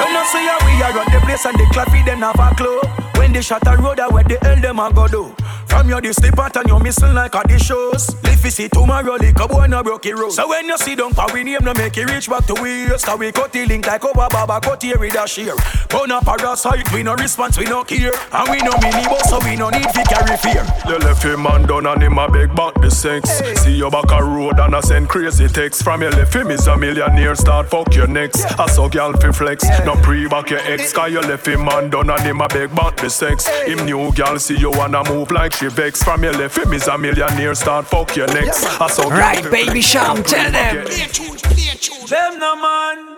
You 0.00 0.08
know 0.08 0.24
say 0.32 0.46
how 0.48 0.56
we 0.64 0.80
are 0.80 0.96
run 0.96 1.12
the 1.12 1.20
place 1.26 1.44
and 1.44 1.58
the 1.58 1.86
feed 1.92 2.06
them 2.06 2.20
have 2.20 2.40
a 2.40 2.54
clue. 2.56 2.80
When 3.20 3.34
they 3.34 3.42
shot 3.42 3.66
a 3.66 3.76
road, 3.76 4.00
I 4.00 4.08
where 4.08 4.24
the 4.24 4.38
hell 4.40 4.56
them 4.58 4.78
a 4.78 4.90
go 4.90 5.06
do? 5.06 5.34
From 5.68 5.88
your 5.88 6.00
the 6.00 6.12
slip 6.12 6.38
and 6.38 6.68
you 6.68 6.78
missing 6.80 7.14
like 7.14 7.34
at 7.34 7.48
the 7.48 7.58
shows. 7.58 8.08
If 8.24 8.44
you 8.44 8.50
see 8.50 8.68
tomorrow, 8.68 9.14
like 9.14 9.38
a 9.38 9.48
boy 9.48 9.66
no 9.66 9.82
broke 9.82 10.06
it 10.06 10.14
road. 10.14 10.30
So 10.30 10.48
when 10.48 10.66
you 10.66 10.78
see 10.78 10.94
them 10.94 11.12
power 11.12 11.42
name, 11.42 11.62
no 11.62 11.74
make 11.74 11.96
it 11.96 12.10
reach 12.10 12.28
back 12.28 12.46
to 12.46 12.54
we. 12.62 12.86
So 12.98 13.16
we 13.16 13.32
cut 13.32 13.52
the 13.52 13.66
link 13.66 13.86
like 13.86 14.04
over 14.04 14.28
baba 14.30 14.60
cut 14.60 14.82
here 14.82 14.98
with 14.98 15.14
a 15.14 15.26
shear. 15.26 15.54
Burn 15.88 16.10
a 16.10 16.20
parasite, 16.20 16.92
we 16.92 17.02
no 17.02 17.14
response, 17.14 17.58
we 17.58 17.64
no 17.64 17.84
care. 17.84 18.12
And 18.32 18.50
we 18.50 18.58
no 18.58 18.72
mini 18.80 19.04
boss, 19.04 19.28
so 19.28 19.38
we 19.44 19.56
no 19.56 19.70
need 19.70 19.88
to 19.88 20.02
carry 20.04 20.36
fear. 20.36 20.64
You 20.86 20.98
left 20.98 21.24
him 21.24 21.42
man 21.42 21.66
down 21.66 21.86
and 21.86 22.02
him 22.02 22.18
a 22.18 22.28
beg 22.30 22.54
back 22.54 22.74
the 22.80 22.90
sex. 22.90 23.28
See 23.62 23.76
you 23.76 23.90
back 23.90 24.10
a 24.10 24.22
road 24.22 24.58
and 24.58 24.74
I 24.74 24.80
send 24.80 25.08
crazy 25.08 25.48
text. 25.48 25.82
From 25.82 26.02
you 26.02 26.10
left 26.10 26.34
him 26.34 26.50
is 26.50 26.66
a 26.66 26.76
millionaire, 26.76 27.34
start 27.34 27.68
fuck 27.68 27.94
your 27.94 28.06
next. 28.06 28.44
I 28.58 28.66
saw 28.68 28.88
girl 28.88 29.12
fi 29.14 29.32
flex, 29.32 29.64
no 29.84 29.94
pre 29.96 30.28
back 30.28 30.50
your 30.50 30.60
ex. 30.60 30.92
Cause 30.92 31.10
you 31.12 31.20
left 31.20 31.46
him 31.46 31.64
man 31.64 31.90
down 31.90 32.10
and 32.10 32.22
him 32.22 32.40
a 32.40 32.48
beg 32.48 32.74
back 32.74 32.96
the 32.96 33.10
sex. 33.10 33.46
Him 33.66 33.84
new 33.84 34.12
girl 34.12 34.38
see 34.38 34.56
you 34.56 34.70
wanna 34.70 35.02
move 35.10 35.30
like 35.30 35.57
she 35.58 35.66
vex. 35.68 36.02
From 36.02 36.22
you 36.24 36.30
left 36.32 36.56
him 36.58 36.72
is 36.72 36.86
a 36.86 36.96
millionaire, 36.96 37.54
start 37.54 37.86
fuck 37.86 38.14
your 38.16 38.26
next. 38.28 38.64
I 38.80 38.86
saw 38.88 39.08
girl 39.08 39.18
Right, 39.18 39.42
baby 39.50 39.82
flex, 39.82 39.86
Sham, 39.86 40.16
no 40.16 40.22
tell 40.22 40.44
pre 40.44 40.52
back 40.52 40.72
them. 40.72 40.76
your 40.76 40.86
ex. 40.86 42.10
Them 42.10 42.38
no 42.38 42.56
man, 42.56 43.16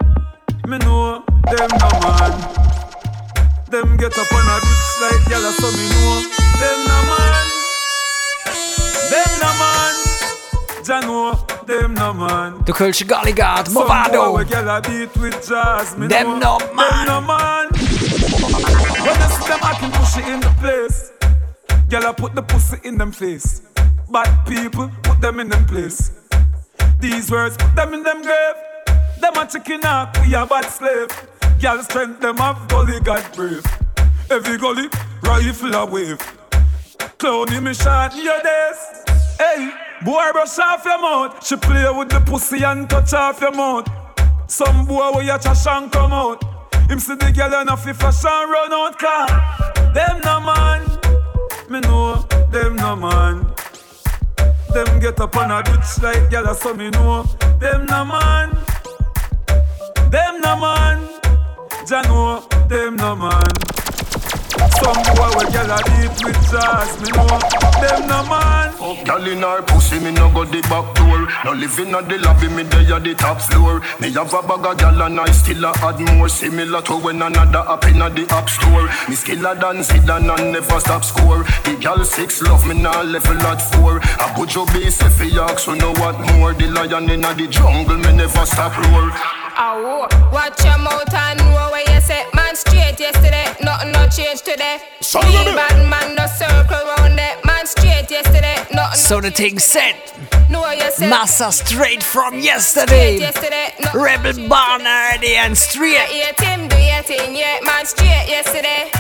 me 0.66 0.78
know 0.78 1.22
them 1.52 1.70
no 1.82 1.88
man. 2.00 2.32
Them 3.70 3.96
get 3.96 4.16
up 4.18 4.32
on 4.32 4.46
a 4.48 4.56
bitch 4.64 5.00
like 5.02 5.28
yellow, 5.30 5.52
so 5.52 5.68
me 5.76 5.86
know 5.92 6.16
them 6.60 6.78
no 6.90 6.98
man. 7.10 7.46
Them 9.10 9.30
no 9.42 9.50
man, 9.60 9.94
Jah 10.84 11.00
know 11.00 11.46
them 11.66 11.94
no 11.94 12.12
man. 12.14 12.62
Du 12.64 12.72
kölsche 12.72 13.04
Galligard, 13.04 13.66
Some 13.68 13.74
boy 13.74 13.88
Mavado. 13.88 14.36
we 14.38 14.44
gyal 14.44 14.80
beat 14.88 15.16
with 15.20 15.46
jazz, 15.48 15.96
me 15.96 16.06
Them 16.08 16.38
know 16.40 16.58
no 16.58 16.74
man. 16.74 17.06
Them 17.06 17.06
no 17.06 17.20
man. 17.20 17.66
When 19.04 19.16
I 19.16 19.28
see 19.28 19.48
them 19.48 19.60
acting 19.62 19.90
pussy 19.92 20.22
in 20.32 20.40
the 20.40 20.50
place, 20.60 21.12
gyal 21.90 22.08
a 22.08 22.14
put 22.14 22.34
the 22.36 22.42
pussy 22.42 22.78
in 22.84 22.96
them 22.96 23.10
face. 23.10 23.62
Bad 24.10 24.46
people 24.46 24.90
put 25.02 25.20
them 25.20 25.40
in 25.40 25.48
them 25.48 25.66
place. 25.66 26.12
These 27.00 27.30
words 27.30 27.56
put 27.56 27.74
them 27.74 27.94
in 27.94 28.02
them 28.04 28.22
grave. 28.22 28.54
Them 29.20 29.36
a 29.36 29.46
chicken 29.46 29.84
up, 29.84 30.16
we 30.22 30.34
a 30.34 30.46
bad 30.46 30.66
slave. 30.66 31.08
Gyal 31.58 31.82
strength 31.82 32.20
them 32.20 32.36
have 32.36 32.68
gully 32.68 33.00
God 33.00 33.24
brave. 33.34 33.66
Every 34.30 34.56
gully 34.56 34.88
rifle 35.22 35.74
a 35.74 35.84
wave. 35.84 36.18
Clowny 37.18 37.60
me 37.60 37.74
shot 37.74 38.14
your 38.14 38.40
days. 38.40 39.04
Hey, 39.38 39.72
boy 40.04 40.30
brush 40.32 40.58
off 40.60 40.84
your 40.84 41.00
mouth. 41.00 41.44
She 41.44 41.56
play 41.56 41.90
with 41.90 42.08
the 42.10 42.20
pussy 42.20 42.62
and 42.62 42.88
touch 42.88 43.12
off 43.14 43.40
your 43.40 43.52
mouth. 43.52 43.88
Some 44.46 44.86
boy 44.86 45.10
where 45.12 45.24
your 45.24 45.38
trash 45.38 45.66
and 45.66 45.90
come 45.90 46.12
out. 46.12 46.42
Him 46.88 47.00
see 47.00 47.16
the 47.16 47.32
girl 47.32 47.54
and 47.54 47.68
a 47.68 47.76
fi 47.76 47.92
fashion 47.92 48.30
run 48.48 48.72
out 48.72 48.98
car. 48.98 49.26
Them 49.92 50.20
no 50.24 50.40
man, 50.40 50.99
me 51.70 51.80
know 51.80 52.16
them 52.50 52.74
no 52.76 52.96
man. 52.96 53.46
Them 54.74 55.00
get 55.00 55.20
up 55.20 55.36
on 55.36 55.50
a 55.52 55.62
bitch 55.62 56.02
like 56.02 56.28
gyal 56.28 56.54
so 56.54 56.74
me 56.74 56.90
know 56.90 57.22
them 57.60 57.86
no 57.86 58.04
man. 58.04 58.50
Them 60.10 60.40
no 60.40 60.56
man, 60.56 61.08
Jah 61.86 62.02
know 62.02 62.42
them 62.68 62.96
no 62.96 63.14
man. 63.14 63.79
Some 64.80 65.00
boy 65.14 65.30
we 65.36 65.44
gyal 65.52 65.72
a 65.76 65.78
deep 65.84 66.24
with 66.24 66.40
sauce, 66.48 66.96
me 67.00 67.10
know 67.12 67.38
them 67.80 68.08
no 68.08 68.20
man. 68.28 68.70
Girl 69.04 69.26
in 69.28 69.42
her 69.42 69.62
pussy, 69.62 70.00
me 70.00 70.10
no 70.10 70.30
go 70.32 70.44
the 70.44 70.60
back 70.62 70.94
door. 70.94 71.28
No 71.44 71.52
living 71.52 71.94
at 71.94 72.08
the 72.08 72.18
lobby, 72.18 72.48
me 72.48 72.64
dey 72.64 72.90
at 72.92 73.04
the 73.04 73.14
top 73.14 73.40
floor. 73.40 73.80
Me 74.00 74.10
have 74.12 74.32
a 74.34 74.42
bag 74.42 74.66
of 74.66 74.78
gal 74.78 75.02
and 75.02 75.20
I 75.20 75.30
still 75.30 75.64
a 75.64 75.72
add 75.84 76.00
more. 76.00 76.28
Similar 76.28 76.82
to 76.82 76.96
when 76.96 77.22
another 77.22 77.58
up 77.58 77.84
in 77.86 77.98
the 77.98 78.26
app 78.30 78.48
store. 78.48 78.86
Me 79.08 79.14
skiller 79.14 79.54
than 79.60 79.82
Zidane 79.84 80.32
and 80.38 80.52
never 80.52 80.80
stop 80.80 81.04
score. 81.04 81.44
The 81.64 81.76
gal 81.80 82.04
six 82.04 82.42
love 82.42 82.66
me 82.66 82.74
now 82.74 83.02
level 83.02 83.38
at 83.46 83.60
four. 83.74 83.98
A 83.98 84.26
bujo 84.34 84.66
he 84.74 85.38
ask, 85.38 85.58
so 85.60 85.74
know 85.74 85.92
what 85.92 86.18
more. 86.34 86.52
The 86.54 86.66
lion 86.68 87.08
in 87.10 87.20
the 87.20 87.46
jungle, 87.48 87.96
me 87.96 88.12
never 88.12 88.46
stop 88.46 88.76
roar. 88.76 89.39
Ow, 89.58 90.08
watch 90.32 90.64
your 90.64 90.78
mouth 90.78 91.12
and 91.12 91.38
know 91.40 91.68
where 91.72 91.84
you 91.94 92.00
say 92.00 92.24
Man 92.34 92.54
straight 92.56 92.98
yesterday, 92.98 93.46
nothing 93.62 93.92
no 93.92 94.06
change 94.08 94.42
today. 94.42 94.78
Of 95.00 95.24
a- 95.24 95.54
bad 95.56 95.88
man 95.90 96.14
no 96.14 96.26
circle 96.26 96.84
round 96.96 97.18
it 97.18 97.44
Man 97.44 97.66
straight 97.66 98.10
yesterday, 98.10 98.56
nothing 98.72 98.96
So 98.98 99.20
the 99.20 99.30
thing 99.30 99.58
said. 99.58 99.94
Know 100.48 100.60
what 100.60 100.92
say 100.92 101.08
Massa 101.08 101.52
straight 101.52 102.02
from 102.02 102.38
yesterday. 102.38 103.16
Straight 103.16 103.20
yesterday, 103.20 103.74
Rebel 103.94 104.48
Barnard 104.48 105.22
and 105.24 105.56
straight. 105.56 106.08
Yeah, 106.12 106.32
Tim 106.32 106.68
do 106.68 106.76
your 106.78 107.02
thing, 107.02 107.34
yeah 107.34 107.58
Man 107.64 107.84
straight 107.86 108.26
yesterday 108.28 108.90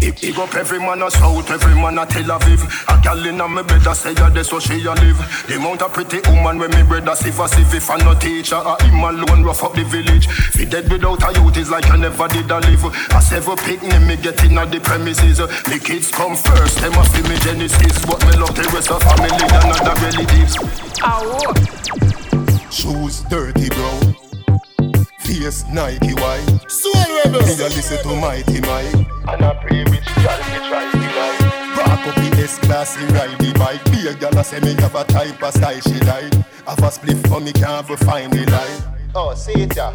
Big, 0.00 0.38
up 0.38 0.54
every 0.54 0.78
man 0.78 1.02
a 1.02 1.10
South, 1.10 1.50
every 1.50 1.74
man 1.74 1.98
a 1.98 2.06
Tel 2.06 2.24
Aviv. 2.24 2.60
A 2.88 3.00
gal 3.02 3.24
inna 3.24 3.46
me 3.46 3.62
bed 3.62 3.86
a 3.86 3.94
say 3.94 4.12
a 4.12 4.30
that's 4.30 4.48
so 4.48 4.58
she 4.58 4.84
a 4.84 4.94
live. 4.94 5.20
The 5.46 5.56
amount 5.56 5.82
of 5.82 5.92
pretty 5.92 6.20
woman 6.30 6.58
when 6.58 6.70
me 6.70 6.82
brother 6.82 7.14
sieve 7.14 7.38
a 7.38 7.46
sieve. 7.46 7.74
If 7.74 7.90
I 7.90 7.98
no 7.98 8.14
teacher, 8.14 8.56
a 8.56 8.82
him 8.82 9.04
alone 9.04 9.44
rough 9.44 9.62
up 9.62 9.74
the 9.74 9.84
village. 9.84 10.26
Fi 10.26 10.64
dead 10.64 10.90
without 10.90 11.22
a 11.22 11.40
youth 11.40 11.56
is 11.58 11.70
like 11.70 11.90
I 11.90 11.96
never 11.96 12.28
did 12.28 12.50
a 12.50 12.60
live. 12.60 12.84
A 13.12 13.20
seven 13.20 13.56
picnic 13.56 14.00
me 14.02 14.16
get 14.16 14.42
inna 14.42 14.64
the 14.66 14.80
premises. 14.80 15.40
Me 15.68 15.78
kids 15.78 16.10
come 16.10 16.34
first, 16.34 16.80
them 16.80 16.94
a 16.94 17.04
fi 17.04 17.22
me 17.28 17.36
genesis. 17.38 18.04
But 18.04 18.24
me 18.24 18.32
love 18.40 18.56
the 18.56 18.64
rest 18.72 18.90
of 18.90 19.02
family 19.04 19.30
and 19.30 19.72
other 19.76 19.94
relatives. 20.00 20.56
Shoes 22.72 23.20
dirty 23.28 23.68
brown. 23.68 24.19
Face 25.30 25.64
Nike 25.68 26.12
white. 26.14 26.44
Soul 26.66 26.92
rebel. 27.24 27.40
Me 27.46 27.52
a 27.52 27.68
listen 27.70 28.02
to 28.02 28.16
Mighty 28.16 28.60
Mike. 28.62 29.06
And 29.28 29.44
I 29.44 29.54
pray 29.62 29.84
which 29.84 30.04
gal 30.16 30.38
me 30.50 30.58
try 30.66 30.90
to 30.90 30.98
like. 30.98 31.76
Rock 31.76 32.06
up 32.08 32.14
the 32.16 32.42
S 32.42 32.58
class, 32.58 32.96
he 32.96 33.06
ride 33.06 33.38
the 33.38 33.56
bike. 33.56 33.84
Be 33.92 34.08
a 34.08 34.14
gal 34.14 34.36
a 34.36 34.42
say 34.42 34.58
me 34.58 34.74
have 34.82 34.96
a 34.96 35.04
type 35.04 35.40
of 35.40 35.54
style 35.54 35.80
she 35.80 36.00
like. 36.00 36.34
Have 36.66 36.82
a 36.82 36.90
spliff 36.90 37.28
for 37.28 37.40
me 37.40 37.52
can't 37.52 37.86
find 37.86 38.32
the 38.32 38.44
light. 38.50 38.99
Oh, 39.12 39.34
see 39.34 39.52
it 39.52 39.74
ya. 39.74 39.92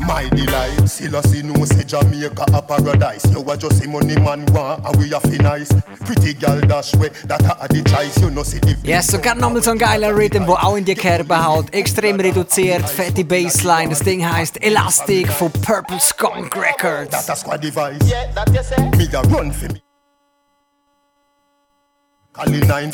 My 0.00 0.28
delight, 0.30 0.88
Selassie 0.88 1.42
know 1.42 1.64
say 1.64 1.84
Jamaica 1.84 2.46
a 2.52 2.62
paradise. 2.62 3.24
You 3.30 3.44
are 3.44 3.56
just 3.56 3.84
a 3.84 3.88
money 3.88 4.16
man 4.16 4.46
one, 4.52 4.80
and 4.84 4.96
we 4.96 5.12
are 5.12 5.20
nice. 5.42 5.68
Pretty 6.04 6.32
girl 6.34 6.60
dash 6.60 6.94
way, 6.96 7.10
that 7.26 7.42
are 7.44 7.68
the 7.68 7.82
choice. 7.84 8.18
You 8.20 8.30
know 8.30 8.42
see 8.42 8.58
if. 8.58 8.82
Ja, 8.84 9.02
sogar 9.02 9.34
nochmal 9.34 9.62
so 9.62 9.70
ein 9.70 9.78
geiler 9.78 10.16
Rhythm, 10.16 10.46
wo 10.46 10.54
auch 10.54 10.76
in 10.76 10.84
die 10.84 10.94
Kerbe 10.94 11.44
haut. 11.44 11.72
Extrem 11.74 12.18
reduziert, 12.18 12.88
fette 12.88 13.24
Bassline. 13.24 13.90
Das 13.90 14.00
Ding 14.00 14.24
heißt 14.24 14.62
Elastic 14.62 15.30
von 15.30 15.52
Purple 15.52 16.00
Skunk 16.00 16.56
Records. 16.56 17.10
That 17.10 17.28
a 17.28 17.36
squad 17.36 17.62
device. 17.62 17.98
Yeah, 18.08 18.32
that 18.34 18.48
you 18.50 18.62
say. 18.62 18.82
Me 18.96 19.08
a 19.12 19.20
run 19.28 19.52
for 19.52 19.68
me. 19.72 19.82
Cali 22.32 22.60
9 22.60 22.90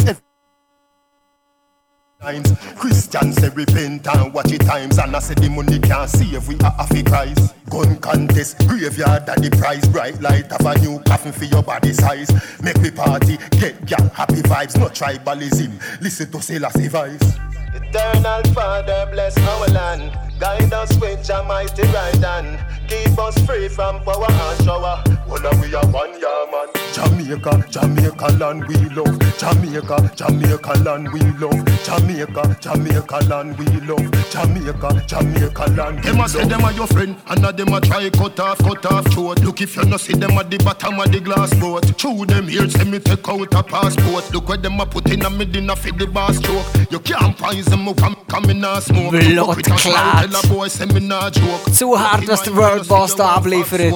times. 2.20 2.52
Christians 2.76 3.36
say 3.36 3.48
repent 3.50 4.06
and 4.06 4.32
watch 4.32 4.50
the 4.50 4.58
times. 4.58 4.98
And 4.98 5.16
I 5.16 5.18
say 5.18 5.34
the 5.34 5.48
money 5.48 5.78
can't 5.78 6.08
save 6.08 6.46
we 6.46 6.54
are 6.60 6.70
half 6.72 6.90
a 6.90 7.02
Christ. 7.02 7.54
Gun 7.70 7.96
contest, 7.98 8.58
graveyard 8.68 9.28
at 9.28 9.42
the 9.42 9.50
price. 9.50 9.86
Bright 9.88 10.20
light 10.20 10.52
of 10.52 10.64
a 10.64 10.78
new 10.78 11.00
coffin 11.00 11.32
for 11.32 11.44
your 11.44 11.62
body 11.62 11.92
size. 11.92 12.30
Make 12.62 12.80
me 12.80 12.90
party, 12.90 13.38
get 13.58 13.74
ya 13.90 13.98
happy 14.10 14.42
vibes. 14.42 14.78
No 14.78 14.88
tribalism, 14.88 15.72
listen 16.00 16.30
to 16.30 16.42
Selassie 16.42 16.88
voice. 16.88 17.38
Eternal 17.72 18.42
Father, 18.52 19.08
bless 19.10 19.36
our 19.38 19.66
land. 19.68 20.16
Guide 20.38 20.72
us 20.72 20.96
with 20.98 21.26
your 21.28 21.44
mighty 21.44 21.82
right 21.82 22.16
hand. 22.16 22.58
Keep 22.88 23.18
us 23.18 23.38
free 23.46 23.68
from 23.68 24.02
power 24.02 24.26
and 24.28 24.64
shower. 24.64 25.02
One 25.30 25.46
of 25.46 25.60
we 25.60 25.72
are 25.74 25.86
one 25.86 26.10
yeah 26.20 26.44
man. 26.50 26.68
Jamaica, 26.92 27.64
Jamaica 27.70 28.26
land 28.38 28.66
we 28.66 28.74
love. 28.90 29.16
Jamaica, 29.38 30.12
Jamaica 30.16 30.72
land 30.82 31.08
we 31.12 31.20
love. 31.38 31.64
Jamaica, 31.84 32.56
Jamaica 32.60 33.18
land 33.28 33.56
we 33.56 33.66
love. 33.86 34.10
Jamaica, 34.30 35.04
Jamaica 35.06 35.64
land 35.76 35.96
we 36.04 36.10
Them 36.10 36.20
a 36.20 36.28
say 36.28 36.40
love. 36.40 36.48
them 36.50 36.64
a 36.64 36.72
your 36.72 36.86
friend, 36.88 37.16
and 37.28 37.44
a 37.46 37.52
them 37.52 37.72
a 37.72 37.80
try 37.80 38.10
cut 38.10 38.40
off, 38.40 38.58
cut 38.58 38.84
off 38.86 39.06
throat. 39.12 39.38
Look 39.44 39.60
if 39.60 39.76
you 39.76 39.84
no 39.84 39.96
see 39.98 40.14
them 40.14 40.32
at 40.32 40.50
the 40.50 40.58
bottom 40.58 40.98
of 40.98 41.12
the 41.12 41.20
glass 41.20 41.54
boat. 41.54 41.84
Through 41.96 42.26
them 42.26 42.48
here, 42.48 42.68
say 42.68 42.82
me 42.84 42.98
take 42.98 43.26
out 43.28 43.54
a 43.54 43.62
passport. 43.62 44.32
Look 44.34 44.48
where 44.48 44.58
them 44.58 44.80
a 44.80 44.86
put 44.86 45.08
in 45.12 45.22
a 45.24 45.30
me 45.30 45.44
dinner 45.44 45.76
for 45.76 45.92
the 45.92 46.06
bar 46.08 46.34
stroke. 46.34 46.66
You 46.90 46.98
can't 46.98 47.38
find 47.38 47.64
them 47.64 47.86
up 47.88 48.02
and 48.02 48.16
come 48.26 48.50
in 48.50 48.64
a 48.64 48.80
smoke. 48.80 49.12
Blood 49.12 49.46
Fuck 49.46 49.56
with 49.56 49.70
a 49.70 49.78
smile, 49.78 50.28
clot. 50.28 50.30
tell 50.32 50.44
a 50.44 50.54
boy 50.54 50.68
say 50.68 50.86
me 50.86 51.00
nah 51.06 51.30
joke. 51.30 51.70
Zu 51.70 51.96
hart, 51.96 52.26
was 52.26 52.42
der 52.42 52.56
World 52.56 52.88
Boss 52.88 53.14
da 53.14 53.36
abliefert. 53.36 53.94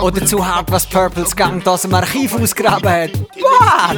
Oder 0.00 0.24
zu 0.24 0.38
hart, 0.46 0.51
was 0.70 0.86
Purple 0.86 1.26
Skunk 1.26 1.66
aus 1.66 1.82
dem 1.82 1.94
Archiv 1.94 2.34
ausgraben 2.34 2.90
hat. 2.90 3.10
What? 3.36 3.96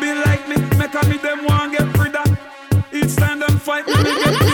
Be 0.00 0.12
like 0.24 0.48
me, 0.48 0.56
make 0.78 0.94
a 0.94 1.06
me 1.06 1.18
them 1.18 1.44
want 1.46 1.72
get 1.72 1.86
time 3.16 3.40
them 3.40 3.58
fight 3.58 3.86
me 3.86 4.45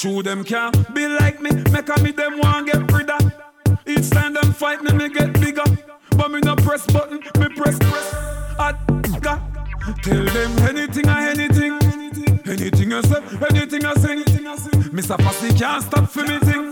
True 0.00 0.22
them 0.22 0.44
can't 0.44 0.94
be 0.94 1.06
like 1.06 1.42
me, 1.42 1.50
make 1.72 1.90
a 1.90 2.02
me 2.02 2.10
them 2.10 2.38
want 2.38 2.72
get 2.72 2.90
rid 2.90 3.10
of. 3.10 3.20
Each 3.86 4.08
time 4.08 4.32
them 4.32 4.50
fight 4.50 4.82
me, 4.82 4.92
me 4.92 5.10
get 5.10 5.34
bigger. 5.34 5.62
But 6.16 6.30
me 6.30 6.40
no 6.40 6.56
press 6.56 6.86
button, 6.86 7.18
me 7.38 7.48
press 7.54 7.78
press. 7.78 8.12
Hot 8.56 8.78
got 9.20 9.42
Tell 10.02 10.24
them 10.24 10.58
anything 10.60 11.06
or 11.06 11.18
anything. 11.18 11.72
Anything 12.46 12.94
I 12.94 13.02
say, 13.02 13.22
anything 13.50 13.84
I 13.84 13.92
sing. 13.92 14.24
Mr. 14.88 15.18
Passy 15.18 15.52
can't 15.52 15.84
stop 15.84 16.08
for 16.08 16.22
me 16.22 16.38
thing. 16.38 16.70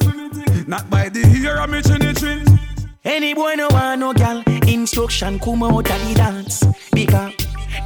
Not 0.66 0.88
by 0.88 1.10
the 1.10 1.20
ear 1.36 1.58
of 1.58 1.68
me 1.68 1.82
chinny 1.82 2.14
chin. 2.14 2.46
Any 3.04 3.34
boy 3.34 3.56
no 3.56 3.68
want 3.68 4.00
no 4.00 4.14
gal 4.14 4.42
Instruction 4.66 5.38
come 5.38 5.64
out 5.64 5.90
of 5.90 6.08
the 6.08 6.14
dance 6.14 6.64
Because 6.92 7.34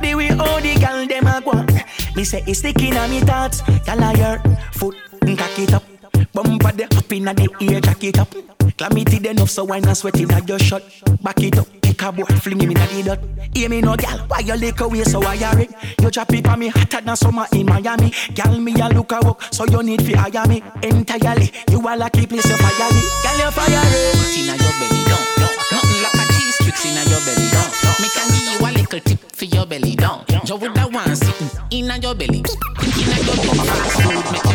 the 0.01 0.15
way 0.15 0.31
all 0.31 0.61
the 0.61 0.77
gal 0.79 1.05
dem 1.07 1.27
a 1.27 1.41
go 1.41 1.67
Me 2.15 2.23
say 2.23 2.45
it's 2.47 2.61
sticking 2.61 2.97
on 2.97 3.11
me 3.11 3.21
thoughts 3.21 3.63
Gal 3.85 4.03
a 4.03 4.17
your 4.17 4.39
foot 4.73 4.97
cock 5.37 5.59
it 5.59 5.73
up. 5.73 5.85
Bumper 6.33 6.73
the 6.73 6.85
up 6.85 7.13
inna 7.13 7.35
the 7.35 7.49
ear 7.61 7.81
jack 7.81 8.03
it 8.05 8.19
up. 8.19 8.29
Clamity 8.77 9.29
enough 9.29 9.51
so 9.51 9.65
why 9.65 9.79
not 9.79 9.97
sweat 9.97 10.19
inna 10.19 10.41
your 10.47 10.59
shot? 10.59 10.83
Back 11.23 11.41
it 11.43 11.59
up 11.59 11.67
Take 11.83 12.03
a 12.03 12.11
boy 12.13 12.25
fling 12.25 12.61
him 12.61 12.71
inna 12.71 12.87
the 12.87 13.03
dirt. 13.03 13.21
Hear 13.55 13.69
me 13.69 13.81
no 13.81 13.97
gal 13.97 14.19
Why 14.29 14.41
you 14.41 14.55
lick 14.55 14.81
away 14.81 15.05
so 15.05 15.23
I 15.23 15.37
are 15.45 15.61
it 15.61 15.71
You 16.01 16.11
drop 16.11 16.33
it 16.33 16.49
on 16.49 16.59
me 16.59 16.69
hotter 16.69 17.01
than 17.01 17.17
summer 17.17 17.47
in 17.53 17.67
Miami. 17.67 18.13
Gal 18.35 18.59
me 18.59 18.73
a 18.81 18.89
look 18.89 19.13
a 19.13 19.21
walk 19.21 19.43
So 19.53 19.65
you 19.67 19.83
need 19.83 20.03
fi 20.03 20.15
hire 20.15 20.47
me. 20.49 20.63
Entirely 20.83 21.53
You 21.71 21.81
a 21.81 21.97
lucky 21.97 22.27
place 22.27 22.49
you 22.49 22.57
fire 22.57 22.93
me. 22.93 23.03
Gal 23.23 23.39
you 23.39 23.51
fire 23.51 23.83
it 23.85 24.17
Put 24.17 24.39
inna 24.39 24.55
your 24.57 24.75
belly 24.81 25.05
down. 25.05 25.25
Nothing 25.71 26.03
like 26.03 26.15
a 26.15 26.33
cheese 26.33 26.57
tricks 26.59 26.87
inna 26.87 27.03
your 27.11 27.21
belly 27.23 27.49
down. 27.53 27.69
Me 28.01 28.09
can 28.09 28.29
give 28.33 28.47
you 28.51 28.67
a 28.67 28.71
little 28.73 29.01
tip 29.01 29.21
for 29.37 29.45
your 29.45 29.67
belly 29.67 29.97
down. 29.97 30.25
You 30.47 30.57
woulda 30.57 30.89
want 30.89 31.17
sitting 31.17 31.51
inna 31.71 31.99
your 31.99 32.15
belly, 32.15 32.43
inna 32.43 33.17
your 33.23 33.37
belly. 33.37 34.52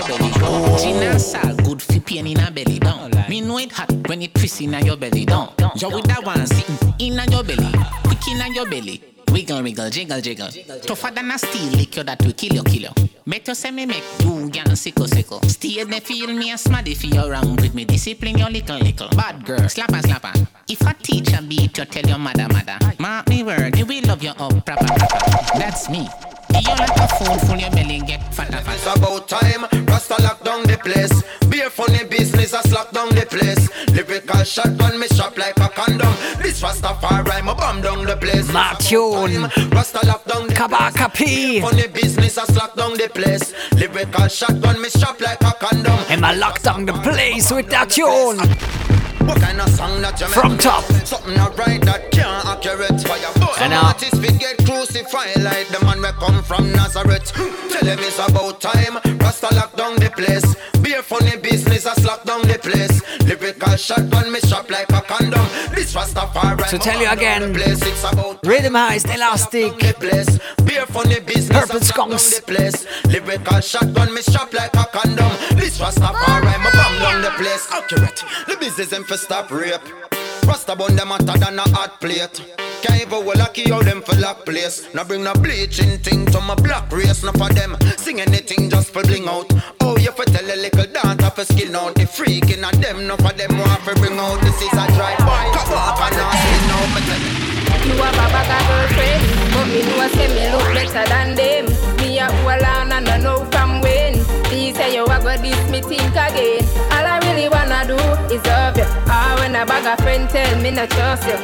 Gina 0.79 1.17
good 1.63 1.81
for 1.81 1.99
pain 1.99 2.27
inna 2.27 2.51
belly 2.51 2.79
down. 2.79 3.11
Me 3.27 3.41
know 3.41 3.57
it 3.57 3.71
hot 3.71 3.91
when 4.07 4.21
it 4.21 4.33
twist 4.33 4.61
inna 4.61 4.79
your 4.81 4.95
belly 4.95 5.25
down. 5.25 5.53
You 5.75 5.89
woulda 5.89 6.17
want 6.23 6.47
sitting 6.47 6.93
inna 6.99 7.25
your 7.29 7.43
belly, 7.43 7.71
quick 8.03 8.27
inna 8.29 8.49
your 8.53 8.69
belly. 8.69 9.03
Wiggle, 9.31 9.61
wiggle, 9.61 9.89
jiggle, 9.89 10.21
jiggle. 10.21 10.49
Tougher 10.81 11.11
than 11.11 11.31
a 11.31 11.37
steel 11.37 11.71
lick 11.73 11.95
you 11.97 12.03
that 12.03 12.23
will 12.23 12.31
kill 12.31 12.53
you, 12.53 12.63
kill 12.63 12.83
you. 12.83 13.09
Better 13.25 13.53
say 13.53 13.71
me 13.71 13.85
make 13.85 14.03
you 14.21 14.49
yan 14.53 14.75
sickle, 14.75 15.07
sickle. 15.07 15.41
Stay 15.41 15.83
there, 15.83 15.99
feel 15.99 16.33
me 16.33 16.51
a 16.51 16.55
smaddy 16.55 16.95
for 16.95 17.07
you 17.07 17.25
around 17.25 17.59
with 17.59 17.75
me. 17.75 17.83
Discipline 17.83 18.37
your 18.37 18.49
little, 18.49 18.77
little. 18.77 19.09
Bad 19.09 19.45
girl, 19.45 19.59
slapper, 19.59 20.01
slapper. 20.01 20.47
If 20.69 20.81
a 20.81 20.93
teacher 20.93 21.41
beat 21.41 21.77
you, 21.77 21.85
tell 21.85 22.07
your 22.07 22.17
mother, 22.17 22.47
mother. 22.47 22.77
Mark 22.99 23.27
me 23.27 23.43
word, 23.43 23.77
you 23.77 23.85
will 23.85 24.01
love 24.05 24.23
you 24.23 24.29
up, 24.29 24.65
proper, 24.65 24.85
proper. 24.85 25.59
That's 25.59 25.89
me. 25.89 26.07
You 26.61 26.75
like 26.75 26.97
a 26.97 27.07
fool, 27.07 27.37
full 27.39 27.57
your 27.57 27.69
belly 27.71 27.99
get 27.99 28.33
fatter. 28.33 28.61
It's 28.71 28.85
about 28.85 29.27
time, 29.27 29.65
Rasta 29.85 30.21
lock 30.21 30.43
down 30.43 30.63
the 30.63 30.77
place. 30.77 31.23
Be 31.49 31.61
a 31.61 31.69
funny 31.69 32.03
business, 32.05 32.53
I 32.53 32.61
lock 32.71 32.91
down 32.91 33.09
the 33.09 33.25
place. 33.25 33.69
Lyrical 33.93 34.43
shotgun, 34.43 34.99
me 34.99 35.07
shop 35.07 35.37
like 35.37 35.57
a 35.57 35.69
condom. 35.69 36.13
This 36.41 36.61
Rastafari, 36.61 37.45
me 37.45 37.53
bomb 37.53 37.81
down 37.81 38.05
the 38.05 38.17
place. 38.17 38.47
Nation. 38.47 39.69
Rasta 39.69 40.05
lock 40.05 40.25
down 40.25 40.47
the 40.47 40.53
Kabaka 40.53 41.13
P. 41.13 41.61
Funny 41.61 41.87
business, 41.87 42.37
I 42.37 42.45
lock 42.53 42.75
down 42.75 42.93
the 42.93 43.09
place. 43.09 43.53
Lyrical 43.73 44.27
shotgun, 44.27 44.81
me 44.81 44.89
shop 44.89 45.19
like 45.21 45.41
a 45.41 45.53
condom. 45.59 45.99
And 46.09 46.25
I 46.25 46.33
lock 46.33 46.61
down 46.61 46.85
the 46.85 46.93
place 46.93 47.51
with 47.51 47.69
that 47.69 47.89
tune. 47.89 48.96
What 49.27 49.41
kind 49.41 49.59
of 49.59 49.69
song 49.69 50.01
that 50.01 50.19
you 50.21 50.27
From 50.27 50.57
top. 50.57 50.83
Something 51.03 51.35
not 51.35 51.57
right 51.59 51.81
that 51.83 52.11
can't 52.11 52.45
accurate. 52.47 53.01
Fire 53.03 53.19
oh, 53.27 53.33
burn. 53.35 53.49
And 53.49 53.57
Some 53.57 53.69
now- 53.71 53.87
artists 53.87 54.19
we 54.19 54.29
get 54.39 54.55
crucified 54.65 55.43
like 55.43 55.67
the 55.67 55.83
man 55.83 55.99
we 55.99 56.07
come 56.15 56.41
from 56.43 56.71
Nazareth. 56.71 57.33
Tell 57.35 57.83
them 57.83 57.99
it's 57.99 58.19
about 58.19 58.61
time. 58.61 58.95
Rasta 59.19 59.53
lock 59.53 59.75
down 59.75 59.95
the 59.97 60.09
place. 60.15 60.47
Be 60.81 60.93
a 60.93 61.03
funny 61.03 61.35
business, 61.35 61.66
Lyrical 63.57 63.77
shotgun, 63.77 64.31
me 64.31 64.39
shop 64.41 64.69
like 64.69 64.89
a 64.89 65.01
condom. 65.01 65.47
This 65.73 65.95
Rastafari. 65.95 66.69
To 66.69 66.77
tell 66.77 67.01
you 67.01 67.09
again, 67.09 67.41
the 67.41 67.57
place. 67.57 67.81
It's 67.81 68.03
about 68.03 68.45
Rhythm 68.45 68.73
Heist, 68.73 69.13
Elastic, 69.13 69.79
the 69.79 69.93
place. 69.93 70.39
Funny 70.89 71.19
business, 71.19 71.49
Purple 71.49 71.81
I 71.81 71.97
lock 71.97 72.09
down 72.09 72.19
Skunks. 72.19 72.85
Lyrical 73.07 73.59
shotgun, 73.59 74.13
me 74.13 74.21
shop 74.21 74.53
like 74.53 74.75
a 74.75 74.85
condom. 74.85 75.31
This 75.57 75.79
Rastafari, 75.79 76.57
me 76.63 76.69
bomb 76.71 76.99
down 76.99 77.21
the 77.23 77.31
place. 77.31 77.67
Accurate. 77.71 78.23
The 78.47 78.57
business 78.57 78.89
them 78.89 79.03
for 79.03 79.17
stop 79.17 79.49
rape. 79.49 79.81
Rasta 80.45 80.75
bun 80.75 80.95
them 80.95 81.07
hotter 81.07 81.37
than 81.37 81.57
a 81.57 81.63
hot 81.69 81.99
plate. 81.99 82.66
Can't 82.81 83.01
even 83.01 83.25
well 83.25 83.37
lucky 83.37 83.69
how 83.69 83.81
them 83.81 84.01
for 84.01 84.15
lock 84.19 84.45
place. 84.45 84.87
Now 84.93 85.03
bring 85.03 85.23
no 85.23 85.33
bleaching 85.33 85.97
thing 85.99 86.25
to 86.27 86.41
my 86.41 86.55
black 86.55 86.91
race. 86.91 87.23
Now 87.23 87.31
for 87.33 87.49
them 87.53 87.77
sing 87.97 88.21
anything 88.21 88.69
just 88.69 88.91
for 88.91 89.03
bling 89.03 89.27
out. 89.27 89.51
Oh, 89.81 89.97
you 89.97 90.11
for 90.11 90.25
tell 90.25 90.45
a 90.45 90.55
little 90.55 90.85
dancer 90.91 91.29
for 91.31 91.45
skin 91.45 91.75
out. 91.75 91.95
The 91.95 92.03
freaking 92.03 92.63
of 92.67 92.81
them, 92.81 93.07
no 93.07 93.15
for 93.17 93.33
them 93.33 93.57
want 93.57 93.81
for 93.81 93.95
bring 93.95 94.17
out. 94.19 94.39
This 94.41 94.61
is 94.61 94.73
a 94.73 94.85
drive 94.95 95.17
by. 95.19 95.51
Come 95.53 95.73
up 95.73 96.01
and 96.01 96.17
not 96.17 96.35
skin 96.37 96.71
out. 96.71 96.89
Me 96.93 97.01
tell 97.07 97.21
you. 97.21 97.47
A 97.77 97.89
of 97.89 98.67
girlfriend, 98.67 99.23
but 99.53 99.67
me 99.67 99.81
know 99.81 100.07
say 100.09 100.27
me 100.35 100.51
look 100.51 100.67
better 100.73 101.07
than 101.09 101.35
them. 101.35 101.65
Me 101.97 102.19
a 102.19 102.25
hold 102.25 102.63
on 102.63 102.91
and 102.91 103.07
I 103.07 103.17
know 103.17 103.45
from 103.45 103.81
when. 103.81 104.36
Please 104.47 104.75
say 104.75 104.95
you 104.95 105.03
a 105.03 105.19
go 105.19 105.35
this 105.41 105.69
me 105.69 105.81
think 105.81 106.15
again. 106.15 106.63
All 106.91 107.05
I 107.05 107.19
really 107.23 107.49
wanna 107.49 107.85
do 107.85 107.97
is 108.33 108.43
love 108.45 108.77
you. 108.77 108.85
Ah, 109.07 109.35
when 109.39 109.55
a 109.55 109.65
bag 109.65 109.85
of 109.85 109.99
friend 110.03 110.29
tell 110.29 110.57
me 110.61 110.71
not 110.71 110.89
trust 110.89 111.27
you. 111.27 111.35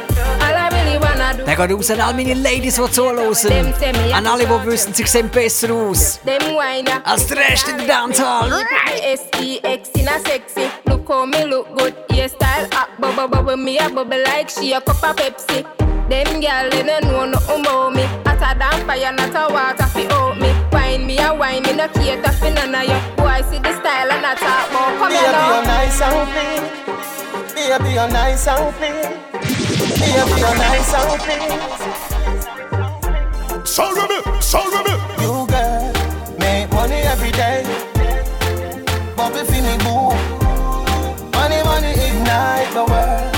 All 0.44 0.56
I 0.56 0.68
really 0.72 0.98
wanna 0.98 1.36
do. 1.36 1.44
Raus 1.44 1.90
an 1.90 2.00
all 2.00 2.14
meine 2.14 2.34
Ladies, 2.34 2.76
die 2.76 2.90
zuhören. 2.90 3.74
An 4.12 4.26
alle, 4.26 4.46
die 4.46 4.66
wissen, 4.66 4.94
sie 4.94 5.06
sehen 5.06 5.28
besser 5.28 5.70
aus. 5.72 6.20
Als 7.04 7.26
der 7.26 7.36
Rest 7.38 7.68
in 7.68 7.76
der 7.78 7.86
Dancehall. 7.86 8.50
S-E-X 9.02 9.90
in 9.96 10.08
a 10.08 10.18
sexy. 10.26 10.70
Look 10.86 11.08
how 11.08 11.26
me 11.26 11.44
look 11.44 11.66
good. 11.76 11.94
Hairstyle 12.10 12.66
up, 12.74 12.88
bubble 12.98 13.28
bubble 13.28 13.56
me 13.56 13.78
a 13.78 13.88
bubble 13.90 14.22
like 14.24 14.48
she 14.48 14.72
a 14.72 14.80
cup 14.80 15.02
of 15.02 15.16
Pepsi. 15.16 15.64
Them 16.08 16.40
gyal 16.40 16.70
they 16.70 16.82
no 16.82 16.98
know 17.00 17.24
nothing 17.26 17.60
about 17.60 17.94
me. 17.94 18.02
Hotter 18.24 18.58
than 18.58 18.86
fire, 18.86 19.12
not 19.12 19.34
a 19.34 19.52
water 19.52 19.86
fi 19.86 20.06
out 20.10 20.38
me. 20.38 20.63
Wine 20.74 21.06
me 21.06 21.18
a 21.18 21.32
wine, 21.34 21.62
me 21.62 21.72
no 21.72 21.86
cater 21.88 22.32
fi 22.32 22.50
none 22.50 22.74
of 22.74 22.84
you. 22.90 22.98
Boy 23.16 23.40
see 23.48 23.58
the 23.58 23.72
style 23.80 24.10
and 24.12 24.26
I 24.26 24.34
talk 24.34 24.70
about. 24.70 24.98
Come 24.98 25.08
Baby, 25.08 25.22
here 25.22 25.30
you're 25.30 25.62
now. 25.62 25.74
nice 25.74 26.00
and 26.02 26.22
clean. 26.34 26.62
Baby, 27.54 27.90
you're 27.96 28.10
nice 28.10 28.46
and 28.48 28.74
clean. 28.76 29.08
Baby, 30.00 30.34
you're 30.42 30.56
nice 30.66 30.92
and 30.98 31.20
clean. 31.24 31.58
Sound 33.64 33.96
rebel, 33.96 34.22
sound 34.40 34.72
rebel. 34.74 34.98
You 35.22 35.32
girl 35.46 35.92
make 36.38 36.68
money 36.72 37.00
every 37.12 37.30
day. 37.32 37.62
Bubble 39.16 39.44
for 39.44 39.62
me 39.66 39.74
boo. 39.84 40.12
Money, 41.36 41.60
money 41.64 41.92
ignite 42.06 42.70
the 42.74 42.84
world. 42.90 43.30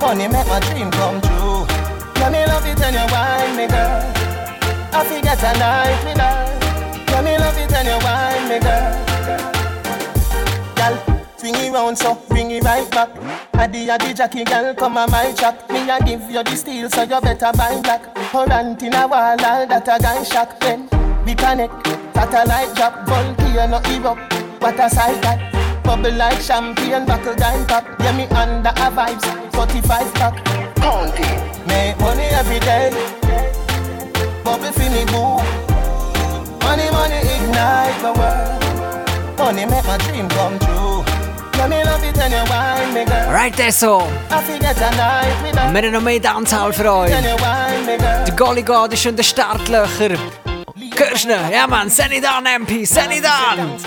Money 0.00 0.26
make 0.28 0.46
my 0.48 0.60
dream 0.60 0.90
come 0.90 1.20
true. 1.20 1.66
Yeah, 2.18 2.30
me 2.30 2.44
love 2.46 2.66
it 2.66 2.78
when 2.80 2.94
you 2.94 3.06
wine 3.12 3.56
me, 3.56 3.66
girl. 3.68 4.02
I 4.96 5.04
forget 5.04 5.42
a 5.42 5.52
night 5.58 6.13
me, 8.54 8.60
girl. 8.60 9.04
Girl, 10.76 10.96
swing 11.36 11.54
it 11.54 11.72
round 11.72 11.98
so 11.98 12.14
bring 12.28 12.50
it 12.50 12.62
right 12.64 12.88
back. 12.90 13.10
Addy 13.54 13.90
addy 13.90 14.14
Jackie 14.14 14.44
girl 14.44 14.74
come 14.74 14.98
on 14.98 15.10
my 15.10 15.32
track. 15.32 15.68
Me 15.70 15.88
a 15.90 15.98
give 16.04 16.22
you 16.30 16.42
the 16.42 16.56
steel 16.56 16.90
so 16.90 17.02
you 17.02 17.20
better 17.20 17.52
buy 17.56 17.80
black. 17.82 18.14
Current 18.30 18.82
in 18.82 18.94
a 18.94 19.06
wall 19.06 19.22
all 19.22 19.66
that 19.66 19.88
a 19.88 20.02
gun 20.02 20.24
shock. 20.24 20.60
Then 20.60 20.88
we 21.24 21.34
connect, 21.34 21.86
satellite 22.14 22.74
drop, 22.76 23.06
volcano 23.06 23.80
erupt. 23.92 24.32
What 24.62 24.80
a 24.80 24.88
sight 24.90 25.20
that. 25.22 25.50
Bubble 25.84 26.12
like 26.12 26.40
champagne, 26.40 27.04
buckle 27.04 27.34
guy 27.34 27.62
pop. 27.66 27.84
Yeah 28.00 28.16
me 28.16 28.24
under 28.28 28.70
a 28.70 28.88
vibes, 28.90 29.26
45 29.54 30.14
pack. 30.14 30.44
County. 30.76 31.28
Make 31.66 31.98
money 32.00 32.24
every 32.40 32.60
day. 32.60 32.90
Bubble 34.44 34.72
me 34.90 35.04
boo. 35.06 35.43
Ignite 37.54 38.00
the 38.02 38.12
world. 38.18 39.38
Money 39.38 39.66
make 39.66 39.86
my 39.86 39.96
dream 39.98 40.28
come 40.28 40.58
true. 40.58 41.04
Yeah, 41.56 41.68
me 41.68 41.84
love 41.84 42.02
it 42.02 42.16
when 42.16 42.32
you 42.32 42.42
wine 42.50 42.92
me, 42.92 43.04
girl. 43.04 43.30
Right, 43.30 43.56
der 43.56 43.70
so. 43.70 44.00
I 44.28 44.42
forget 44.42 44.76
a 44.78 44.90
night 44.96 45.40
with 45.40 45.56
her. 45.56 45.72
Wir 45.72 45.82
haben 45.82 45.92
noch 45.92 46.00
mehr 46.00 46.18
Dancehall 46.18 46.72
für 46.72 46.92
euch. 46.92 47.10
You 47.10 47.36
wine 47.38 47.86
me, 47.86 47.96
girl. 47.96 48.24
Der 48.24 48.34
Golly 48.34 48.62
God 48.62 48.92
ist 48.92 49.06
in 49.06 49.14
den 49.14 49.24
Startlöcher. 49.24 50.16
Ihn? 50.76 51.30
Ja, 51.52 51.68
Mann, 51.68 51.90
send 51.90 52.12
it 52.12 52.24
an, 52.24 52.44
MP, 52.44 52.84
send 52.84 53.12
it 53.12 53.24
an! 53.24 53.78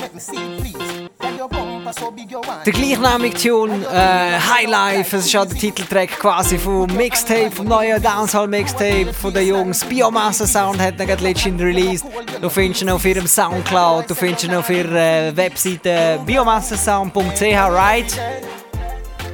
Der 2.66 2.74
gleichnamige 2.74 3.38
Tune, 3.38 3.86
äh, 3.86 4.40
Highlife, 4.40 5.18
es 5.18 5.26
ist 5.28 5.36
auch 5.36 5.46
der 5.46 5.58
Titeltrack 5.58 6.20
quasi 6.20 6.58
vom 6.58 6.88
Mixtape, 6.96 7.52
vom 7.52 7.68
neuen 7.68 8.02
Dancehall-Mixtape 8.02 9.14
von 9.14 9.34
den 9.34 9.48
Jungs. 9.48 9.84
Biomasse-Sound 9.86 10.82
hat 10.82 11.00
ihn 11.00 11.20
letztens 11.20 11.62
released. 11.62 12.06
Du 12.42 12.50
findest 12.50 12.82
ihn 12.82 12.90
auf 12.90 13.06
ihrem 13.06 13.28
Soundcloud, 13.28 14.10
du 14.10 14.16
findest 14.16 14.44
ihn 14.46 14.56
auf 14.56 14.70
ihrer 14.70 14.96
äh, 14.96 15.38
Webseite 15.38 16.20
biomassesound.ch, 16.26 17.42
right? 17.42 18.20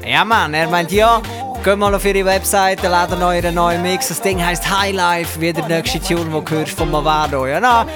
Ja, 0.05 0.23
Mann, 0.23 0.53
er 0.53 0.67
meint 0.67 0.91
ja. 0.91 1.21
Geht 1.63 1.77
mal 1.77 1.95
auf 1.95 2.03
ihre 2.03 2.25
Webseite, 2.25 2.89
laden 2.89 3.23
euren 3.23 3.55
neuen 3.55 3.81
Mix. 3.81 4.09
Das 4.09 4.19
Ding 4.19 4.45
heisst 4.45 4.69
Highlife, 4.69 5.39
wie 5.39 5.53
der 5.53 5.65
nächste 5.65 5.99
Tune, 6.01 6.25
den 6.25 6.43
du 6.43 6.65
von 6.65 6.91
Mavado. 6.91 7.47
Ja, 7.47 7.61
na, 7.61 7.87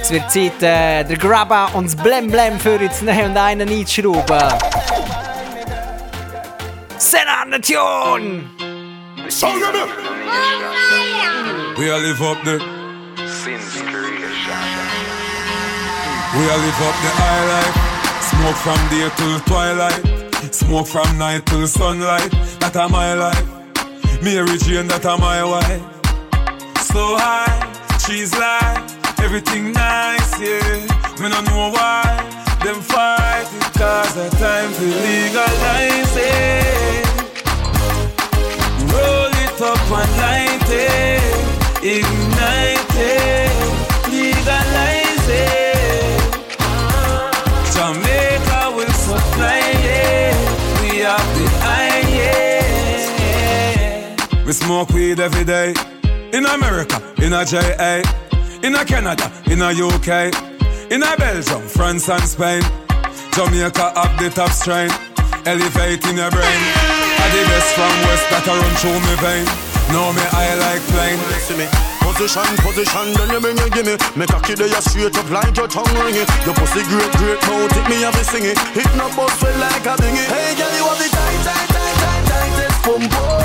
es 0.00 0.10
wird 0.10 0.28
Zeit, 0.32 0.60
äh, 0.60 1.04
der 1.04 1.16
Grabba 1.16 1.66
und 1.74 1.86
das 1.86 1.94
Blem 1.94 2.28
Blem 2.28 2.58
für 2.58 2.76
uns 2.76 2.98
zu 2.98 3.04
nehmen 3.04 3.30
und 3.30 3.36
einen 3.36 3.68
einzuschrauben. 3.68 4.54
Send 6.98 7.28
an 7.28 7.52
den 7.52 7.62
Tune! 7.62 8.50
Rebel. 9.62 9.86
We 11.76 11.90
all 11.92 12.00
live 12.00 12.20
up 12.20 12.38
the 12.44 12.58
We 16.34 16.50
all 16.50 16.58
live 16.58 16.82
up 16.82 16.94
the 17.00 17.10
high 17.14 17.44
life. 17.46 17.74
Smoke 18.22 18.56
from 18.56 18.88
day 18.90 19.08
till 19.16 19.40
twilight. 19.40 20.13
Smoke 20.52 20.86
from 20.86 21.18
night 21.18 21.46
till 21.46 21.66
sunlight. 21.66 22.30
That 22.60 22.76
a 22.76 22.88
my 22.88 23.14
life. 23.14 23.44
Mary 24.22 24.58
Jane, 24.58 24.86
that 24.88 25.04
a 25.04 25.16
my 25.16 25.44
wife. 25.44 25.82
So 26.90 27.16
high, 27.16 27.72
she's 28.06 28.32
like 28.38 28.84
everything 29.20 29.72
nice, 29.72 30.40
yeah. 30.40 30.86
Me 31.20 31.28
no 31.28 31.40
know 31.42 31.70
why 31.70 32.04
them 32.62 32.80
fight 32.80 33.46
cause 33.76 34.14
the 34.14 34.28
time 34.38 34.72
to 34.72 34.86
legalize 35.06 36.16
it. 36.16 37.06
Roll 38.92 39.32
it 39.44 39.60
up 39.60 39.90
and 40.00 40.12
light 40.22 40.70
it, 40.70 41.44
ignite 41.82 42.23
We 54.44 54.52
smoke 54.52 54.90
weed 54.90 55.20
every 55.20 55.44
day. 55.44 55.72
In 56.32 56.44
America, 56.44 57.00
in 57.16 57.32
a 57.32 57.44
JA, 57.46 58.04
in 58.62 58.74
a 58.74 58.84
Canada, 58.84 59.32
in 59.46 59.62
a 59.62 59.72
UK, 59.72 60.34
in 60.92 61.02
a 61.02 61.16
Belgium, 61.16 61.62
France 61.62 62.10
and 62.10 62.28
Spain. 62.28 62.62
Jamaica 63.32 63.96
up 63.96 64.12
the 64.20 64.28
top 64.28 64.50
strain, 64.50 64.90
elevating 65.48 66.20
your 66.20 66.28
brain. 66.28 66.60
I 67.16 67.26
the 67.32 67.40
best 67.48 67.72
from 67.72 67.94
west 68.04 68.26
that 68.28 68.44
I 68.44 68.52
run 68.60 68.74
through 68.84 69.00
me 69.00 69.14
vein. 69.24 69.44
Know 69.96 70.12
me 70.12 70.24
I 70.36 70.52
like 70.60 70.84
plain. 70.92 71.16
Position, 72.04 72.44
position, 72.60 73.16
then 73.16 73.30
you 73.32 73.40
bring 73.40 73.58
it, 73.58 73.72
give 73.72 73.86
me 73.86 73.96
Make 74.14 74.30
a 74.30 74.38
kid 74.38 74.60
you 74.60 74.68
straight 74.84 75.18
up 75.18 75.28
like 75.30 75.56
your 75.56 75.66
tongue 75.66 75.90
ring 75.98 76.14
it 76.14 76.28
Your 76.46 76.54
pussy 76.54 76.84
great, 76.86 77.10
great 77.18 77.42
mouth, 77.48 77.74
it 77.74 77.88
me 77.90 78.02
have 78.06 78.14
to 78.14 78.22
sing 78.22 78.44
it 78.44 78.58
Hit 78.70 78.86
no 78.94 79.08
bust 79.16 79.42
like 79.42 79.82
a 79.82 79.96
bingy 79.98 80.22
Hey 80.30 80.54
girl, 80.54 80.70
you 80.78 80.84
have 80.84 80.98
the 81.00 81.08
tight, 81.10 81.42
tight, 81.42 81.68
tight, 81.74 81.96
tight, 81.98 82.24
tight 82.28 82.94
and 82.94 83.02
neat 83.10 83.43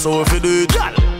so 0.00 0.22
if 0.22 0.32
you 0.32 0.40
do 0.40 0.62
it. 0.62 0.72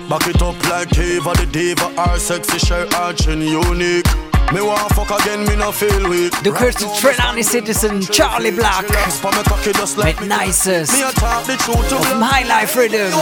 Back 0.08 0.26
it 0.26 0.40
up 0.42 0.56
like 0.70 0.96
Eva 0.98 1.32
the 1.34 1.46
diva 1.52 1.84
Our 2.00 2.18
sexy 2.18 2.58
shirt 2.58 2.94
arching 2.94 3.42
unique. 3.42 4.29
Me 4.52 4.60
want 4.60 4.92
fuck 4.94 5.10
again, 5.20 5.44
me 5.46 5.54
no 5.54 5.70
feel 5.70 6.08
weak. 6.08 6.32
Du 6.42 6.52
hörst 6.52 6.80
zu 6.80 6.88
Trenani 7.00 7.44
Citizen 7.44 8.00
Charlie 8.00 8.50
Black 8.50 8.84
mit 9.96 10.20
Nices 10.20 10.90
auf 11.04 12.08
dem 12.08 12.32
Highlife 12.32 12.76
Rhythm. 12.76 13.12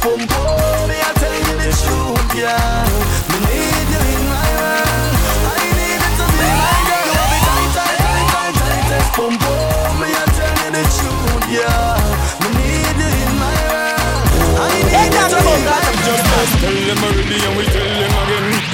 Pum 0.00 0.26
pum, 0.26 0.88
me 0.88 0.94
I 0.94 1.12
tell 1.18 1.34
you 1.34 1.56
the 1.58 1.70
truth, 1.84 2.34
yeah. 2.34 2.86
Me 3.28 3.36
need 3.44 3.88
you 3.92 4.00
in 4.14 4.24
my 4.30 4.40
world. 4.56 5.12
I 5.44 5.60
need 5.74 6.00
it 6.00 6.14
to 6.16 6.24
be 6.32 6.46
like 6.46 6.88
you. 6.88 7.02
You 7.12 7.24
be 7.28 7.38
tight, 7.44 7.70
tight, 7.76 7.98
tight, 8.00 8.24
tight, 8.32 8.54
tightest 8.56 9.10
pum 9.16 9.34
pum. 9.36 10.00
Me 10.00 10.06
I 10.06 10.24
tell 10.32 10.54
you 10.62 10.70
the 10.76 10.84
truth, 10.96 11.44
yeah. 11.50 12.00
Me 12.40 12.48
need 12.56 12.96
you 13.02 13.10
in 13.10 13.32
my 13.36 13.52
world. 13.68 14.30
I 14.56 14.72
need 14.72 14.94
it 14.96 15.28
to 15.28 15.38
be 15.44 15.56
like 15.66 15.92
you. 15.92 16.06
Just 16.06 16.54
tell 16.60 16.78
them 16.86 17.04
already 17.04 17.36
and 17.44 17.54
we 17.56 17.64
tell 17.64 17.84
them 17.84 18.12
again. 18.12 18.15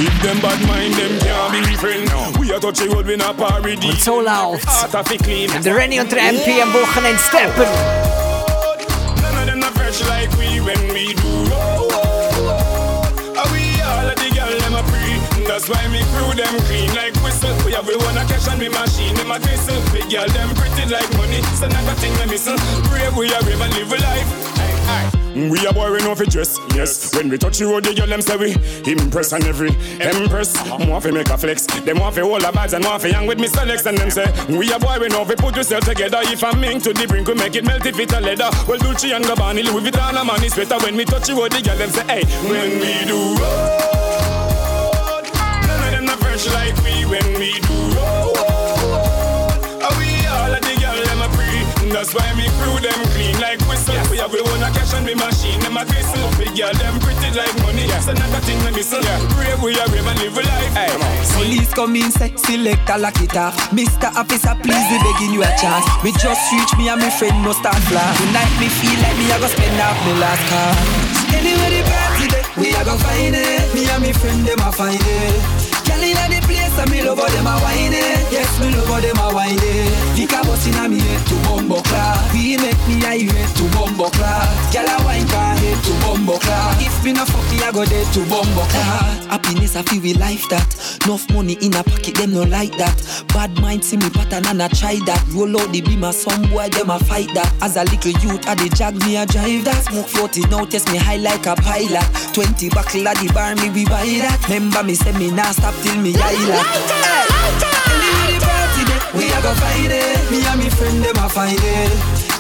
If 0.05 0.21
them 0.21 0.41
bad 0.41 0.59
mind, 0.67 0.95
them 0.95 1.15
can't 1.21 1.53
be 1.53 1.77
friends. 1.77 2.11
We 2.37 2.51
are 2.51 2.59
touchy 2.59 2.89
road, 2.89 3.07
we 3.07 3.15
not 3.15 3.37
parody. 3.37 3.87
Und 3.87 4.03
so 4.03 4.21
läuft's. 4.21 4.83
Und 5.55 5.65
der 5.65 5.77
Rennie 5.77 6.01
und 6.01 6.11
der 6.11 6.19
MP 6.19 6.61
am 6.61 6.75
Wochenende 6.75 7.23
steppen. 7.23 7.67
None 9.23 9.39
of 9.39 9.47
them 9.47 9.61
not 9.61 9.71
fresh 9.79 10.03
like 10.09 10.29
we 10.39 10.59
when 10.59 10.83
we 10.93 11.15
do. 11.15 11.55
Are 13.39 13.47
we 13.55 13.79
all 13.87 14.11
of 14.11 14.19
the 14.19 14.29
girl 14.35 14.51
them 14.51 14.75
a 14.75 14.83
pre? 14.91 15.47
That's 15.47 15.69
why 15.69 15.87
me 15.87 16.03
crew 16.11 16.35
them 16.35 16.59
clean 16.67 16.93
like 16.97 17.15
whistle. 17.23 17.55
We 17.65 17.71
have 17.75 17.87
one 17.87 18.19
a 18.19 18.27
cash 18.27 18.49
and 18.51 18.59
me 18.59 18.71
machine 18.71 19.15
them 19.15 19.31
a 19.31 19.39
whistle. 19.39 19.79
Big 19.93 20.11
girl 20.11 20.27
them 20.27 20.51
pretty 20.57 20.91
like 20.91 21.11
money, 21.17 21.43
so 21.55 21.69
not 21.69 21.87
a 21.87 21.95
thing 22.03 22.13
me 22.19 22.27
missing. 22.27 22.59
Brave 22.91 23.17
we 23.17 23.33
are 23.33 23.43
brave 23.45 23.61
and 23.61 23.73
live 23.75 23.93
a 23.93 23.99
life. 24.03 24.52
We 25.35 25.65
a 25.67 25.73
boy 25.73 25.91
we 25.91 25.99
know 26.01 26.15
fi 26.15 26.25
dress, 26.27 26.59
yes. 26.75 27.15
When 27.17 27.31
we 27.31 27.39
touch 27.39 27.59
the 27.59 27.65
road, 27.65 27.85
the 27.85 27.95
girl 27.95 28.07
them 28.07 28.21
say 28.21 28.37
we 28.37 28.53
impress 28.85 29.33
and 29.33 29.45
every 29.45 29.71
empress. 29.99 30.53
Want 30.69 31.03
fi 31.03 31.11
make 31.11 31.31
a 31.31 31.39
flex, 31.39 31.65
them 31.67 32.01
want 32.01 32.15
fi 32.15 32.21
hold 32.21 32.43
a 32.43 32.53
bags 32.53 32.75
and 32.75 32.85
want 32.85 33.01
fi 33.01 33.09
hang 33.13 33.27
with 33.27 33.41
me 33.41 33.49
selects 33.49 33.87
and 33.87 33.97
them 33.97 34.11
say 34.11 34.31
we 34.49 34.71
a 34.73 34.79
boy 34.79 34.99
we 35.01 35.09
know 35.09 35.25
fi 35.25 35.35
put 35.35 35.57
yourself 35.57 35.85
together. 35.85 36.21
If 36.25 36.45
I'm 36.45 36.61
mink 36.61 36.83
to 36.85 36.93
the 36.93 37.07
brink, 37.07 37.29
we 37.29 37.35
make 37.35 37.57
it 37.57 37.65
melt 37.65 37.87
if 37.87 37.99
it 37.99 38.13
a 38.13 38.21
leather. 38.21 38.51
Well 38.69 38.79
Dolce 38.79 39.13
and 39.13 39.25
Gabbana, 39.25 39.65
Louis 39.65 39.91
Vuitton, 39.91 40.21
a 40.21 40.25
man 40.25 40.45
is 40.45 40.55
better. 40.55 40.79
When 40.85 40.97
we 40.97 41.05
touch 41.07 41.29
the 41.29 41.35
road, 41.35 41.53
the 41.53 41.63
girl 41.63 41.79
them 41.79 41.91
say 41.91 42.05
hey. 42.05 42.25
When 42.45 42.79
we 42.79 43.05
do 43.09 43.35
road, 43.41 45.25
none 45.65 45.81
of 45.81 45.91
them 45.97 46.05
not 46.05 46.19
fresh 46.21 46.45
like 46.53 46.77
we 46.85 47.07
when 47.09 47.25
we 47.41 47.57
do 47.57 47.77
road. 47.97 48.37
Are 49.81 49.97
we 49.97 50.27
all 50.29 50.53
of 50.53 50.61
the 50.61 50.77
girl 50.77 51.01
them 51.09 51.25
a 51.25 51.29
pre? 51.33 51.65
That's 51.89 52.13
why 52.13 52.29
me 52.37 52.49
crew 52.61 52.77
them 52.85 53.01
clean 53.17 53.22
like 54.33 54.41
whistle. 54.41 54.41
We 54.41 54.41
have 54.41 54.47
we 54.47 54.53
own 54.53 54.63
a 54.63 54.71
cash 54.73 54.95
and 54.95 55.07
me 55.07 55.15
machine 55.15 55.61
them 55.61 55.77
a 55.77 55.85
whistle. 55.85 56.31
Big 56.39 56.57
girl 56.57 56.73
them 56.73 57.01
pretty 57.01 57.31
like 57.37 57.57
money. 57.63 57.87
Yeah. 57.87 58.01
So 58.01 58.13
not 58.13 58.33
a 58.33 58.41
thing 58.41 58.59
me 58.65 58.71
missing. 58.73 59.05
Brave 59.37 59.63
we 59.63 59.79
are 59.79 59.89
brave 59.89 60.07
and 60.07 60.19
live 60.21 60.37
a 60.37 60.43
life. 60.43 60.75
Hey. 60.75 60.93
Police 61.35 61.73
come 61.73 61.97
in, 61.97 62.11
say, 62.11 62.33
select 62.37 62.89
a 62.91 62.99
lock 62.99 63.21
it 63.21 63.37
off. 63.37 63.57
Mr. 63.71 64.09
Officer, 64.17 64.55
please, 64.63 64.87
we 64.91 64.99
begging 65.01 65.33
you 65.35 65.43
a 65.43 65.51
chance. 65.57 65.87
Me 66.05 66.13
just 66.13 66.53
reach 66.53 66.73
me 66.79 66.89
and 66.89 67.01
my 67.01 67.11
friend 67.11 67.43
no 67.43 67.53
start 67.53 67.79
flash. 67.89 68.17
Tonight 68.19 68.53
me 68.61 68.69
feel 68.69 68.99
like 69.03 69.17
me 69.19 69.31
I 69.33 69.39
go 69.39 69.47
spend 69.49 69.77
half 69.81 69.99
me 70.07 70.13
last 70.21 70.43
car. 70.49 70.73
Anyway 71.37 71.71
the 71.73 71.83
party 71.89 72.27
day, 72.29 72.45
we 72.57 72.69
a 72.75 72.85
go 72.85 72.97
find 72.97 73.35
it. 73.37 73.75
Me 73.75 73.89
and 73.89 74.03
my 74.03 74.13
friend 74.13 74.47
them 74.47 74.61
a 74.61 74.73
find 74.73 75.01
it. 75.01 75.72
Girl 75.93 76.09
inna 76.09 76.25
the 76.33 76.41
place 76.49 76.79
and 76.81 76.91
me 76.91 77.03
love 77.03 77.19
how 77.19 77.29
them 77.29 77.47
a 77.47 77.55
whine 77.61 77.93
it. 77.93 78.33
Yes, 78.33 78.49
me 78.61 78.73
love 78.73 78.89
how 78.89 79.01
them 79.01 79.21
a 79.21 79.29
whine 79.37 79.61
it. 79.61 80.17
Lick 80.17 80.33
a 80.33 80.41
inna 80.41 80.89
me 80.89 80.99
head 80.99 81.21
to 81.29 81.37
bumbo 81.45 81.83
class. 81.85 82.33
We 82.33 82.57
make 82.57 82.81
me 82.89 82.97
irate 83.05 83.53
to 83.61 83.65
bumbo 83.77 84.09
class. 84.09 84.49
Girl 84.73 84.89
a 84.89 84.97
wine 85.05 85.29
can 85.29 85.57
head 85.61 85.85
to 85.85 85.93
bumbo 86.01 86.39
class. 86.39 86.81
If 86.81 87.05
me 87.05 87.13
no 87.13 87.25
fuck 87.27 87.45
me, 87.53 87.61
I 87.61 87.73
go 87.73 87.85
dead 87.85 88.09
to 88.15 88.21
bumbo 88.25 88.65
class. 88.73 89.27
Happiness 89.27 89.77
I 89.77 89.83
feel 89.83 90.01
we 90.01 90.15
life 90.15 90.49
that. 90.49 90.65
Enough 91.05 91.29
money 91.31 91.55
in 91.61 91.75
a 91.75 91.83
pocket, 91.85 92.15
them 92.15 92.33
no 92.33 92.43
like 92.45 92.77
that. 92.79 92.97
Bad 93.29 93.53
mind 93.61 93.85
see 93.85 93.97
me 93.97 94.09
pattern 94.09 94.47
and 94.47 94.63
I 94.63 94.69
try 94.69 94.97
that. 95.05 95.21
Roll 95.35 95.61
out 95.61 95.73
the 95.73 95.83
beam 95.83 96.05
of 96.05 96.15
some 96.15 96.43
boy, 96.49 96.69
them 96.71 96.89
a 96.89 96.99
fight 96.99 97.29
that. 97.35 97.53
As 97.61 97.77
a 97.77 97.85
little 97.85 98.17
youth, 98.23 98.49
I 98.49 98.55
the 98.55 98.69
jag 98.73 98.97
me 99.05 99.17
a 99.17 99.27
drive 99.27 99.65
that. 99.65 99.85
Smoke 99.85 100.09
40 100.09 100.49
now, 100.49 100.65
test 100.65 100.91
me 100.91 100.97
high 100.97 101.17
like 101.17 101.45
a 101.47 101.55
pilot. 101.57 102.07
20 102.33 102.71
buckle 102.71 103.09
at 103.09 103.17
the 103.19 103.29
bar, 103.35 103.55
me 103.57 103.69
we 103.71 103.85
buy 103.85 104.07
that. 104.25 104.41
Remember 104.49 104.83
me 104.83 104.95
say 104.95 105.13
me 105.19 105.31
nah 105.31 105.53
stop 105.53 105.75
till 105.83 105.99
me 105.99 106.15
island. 106.15 106.55
Anyway, 107.91 108.39
the 108.39 108.39
party 108.47 108.83
day, 108.87 109.01
we 109.19 109.27
a 109.35 109.39
go 109.43 109.53
find 109.59 109.91
it. 109.91 110.31
Me 110.31 110.39
and 110.47 110.59
me 110.63 110.71
friend 110.71 111.03
them 111.03 111.19
a 111.19 111.29
find 111.29 111.59
it. 111.59 111.93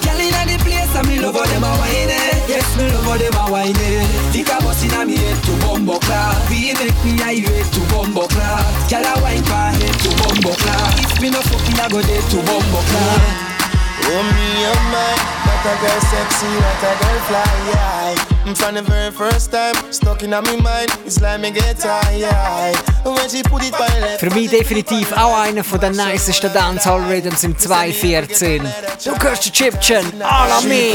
Girl 0.02 0.18
inna 0.18 0.42
the 0.46 0.56
place 0.62 0.94
and 0.94 1.06
me 1.06 1.18
love 1.18 1.34
how 1.34 1.44
them 1.46 1.64
a 1.66 1.70
whine 1.76 2.10
it. 2.10 2.38
Yes, 2.48 2.66
me 2.78 2.86
love 2.90 3.04
how 3.04 3.18
them 3.18 3.34
a 3.34 3.44
whine 3.50 3.74
it. 3.74 4.06
Think 4.30 4.48
a 4.48 4.56
bus 4.62 4.82
inna 4.86 5.04
me 5.04 5.16
head 5.18 5.38
to 5.44 5.52
bumbo 5.62 5.98
class. 5.98 6.38
We 6.48 6.72
make 6.78 6.94
me 7.02 7.18
irate 7.22 7.66
to 7.74 7.80
bumbo 7.90 8.26
class. 8.30 8.62
Girl 8.90 9.04
a 9.04 9.12
wine 9.22 9.42
pan 9.44 9.74
head 9.74 9.96
to 10.06 10.10
bumbo 10.22 10.54
class. 10.62 10.94
If 11.02 11.20
me 11.20 11.30
no 11.30 11.42
fuck 11.42 11.62
me, 11.66 11.74
I 11.82 11.88
go 11.90 12.00
dead 12.00 12.22
to 12.30 12.38
bumbo 12.46 12.80
class. 12.86 13.50
Oh 14.02 14.22
me 14.22 14.66
oh 14.66 14.82
my, 14.90 15.14
what 15.64 15.76
a 15.76 15.80
girl 15.80 16.00
sexy, 16.00 16.46
what 16.46 16.82
a 16.82 16.92
girl 16.98 17.20
fly, 17.28 17.44
yeah. 17.70 18.54
From 18.54 18.74
the 18.74 18.82
very 18.82 19.10
first 19.10 19.52
time, 19.52 19.74
stuck 19.92 20.22
in 20.22 20.30
my 20.30 20.40
mind, 20.40 20.90
it's 21.04 21.20
like 21.20 21.40
me 21.40 21.50
get 21.50 21.78
tired. 21.78 22.76
When 23.04 23.28
she 23.28 23.42
put 23.42 23.62
it 23.62 23.72
by 23.72 23.86
left. 24.00 24.20
Für 24.20 24.30
mich 24.30 24.50
definitiv 24.50 25.12
auch 25.12 25.38
einer 25.40 25.62
von 25.62 25.80
den 25.80 25.92
nicesten 25.92 26.52
Dancehall 26.52 27.02
Rhythms 27.02 27.44
im 27.44 27.56
2014. 27.56 28.62
Du 29.04 29.18
hörst 29.18 29.46
den 29.46 29.52
Chipchen, 29.52 30.22
all 30.22 30.50
on 30.50 30.68
me. 30.68 30.92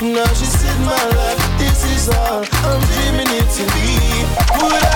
Now 0.00 0.26
she 0.34 0.44
said 0.44 0.78
my 0.80 0.92
life, 1.16 1.58
this 1.58 1.84
is 1.84 2.08
all 2.08 2.42
I'm 2.42 2.80
dreaming 2.92 3.30
it 3.30 3.48
to 3.56 3.64
be. 3.72 4.93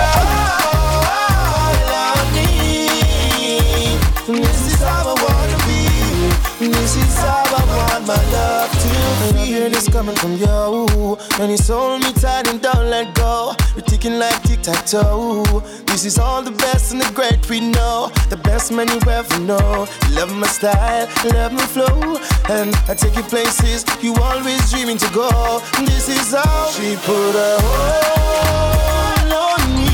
Feel. 9.59 9.59
I 9.59 9.61
hear 9.61 9.69
this 9.69 9.89
coming 9.89 10.15
from 10.15 10.37
you. 10.37 11.17
And 11.39 11.51
it's 11.51 11.67
hold 11.67 12.01
me 12.01 12.13
tight 12.13 12.47
and 12.47 12.61
don't 12.61 12.89
let 12.89 13.13
go. 13.15 13.53
We're 13.75 13.81
ticking 13.81 14.19
like 14.19 14.41
tic 14.43 14.61
tac 14.61 14.85
toe. 14.85 15.43
This 15.85 16.05
is 16.05 16.17
all 16.17 16.41
the 16.41 16.51
best 16.51 16.91
and 16.91 17.01
the 17.01 17.11
great 17.13 17.47
we 17.49 17.59
know. 17.59 18.11
The 18.29 18.37
best 18.37 18.71
man 18.71 18.87
you 18.87 18.99
ever 19.09 19.39
know. 19.39 19.87
Love 20.11 20.33
my 20.35 20.47
style, 20.47 21.07
love 21.33 21.53
my 21.53 21.65
flow. 21.65 22.17
And 22.49 22.75
I 22.87 22.95
take 22.95 23.15
you 23.15 23.23
places 23.23 23.85
you 24.01 24.15
always 24.15 24.71
dreaming 24.71 24.97
to 24.97 25.09
go. 25.13 25.61
This 25.85 26.09
is 26.09 26.33
how 26.33 26.69
she 26.71 26.95
put 27.05 27.35
a 27.35 27.57
hold 27.63 29.33
on 29.47 29.61
me. 29.75 29.89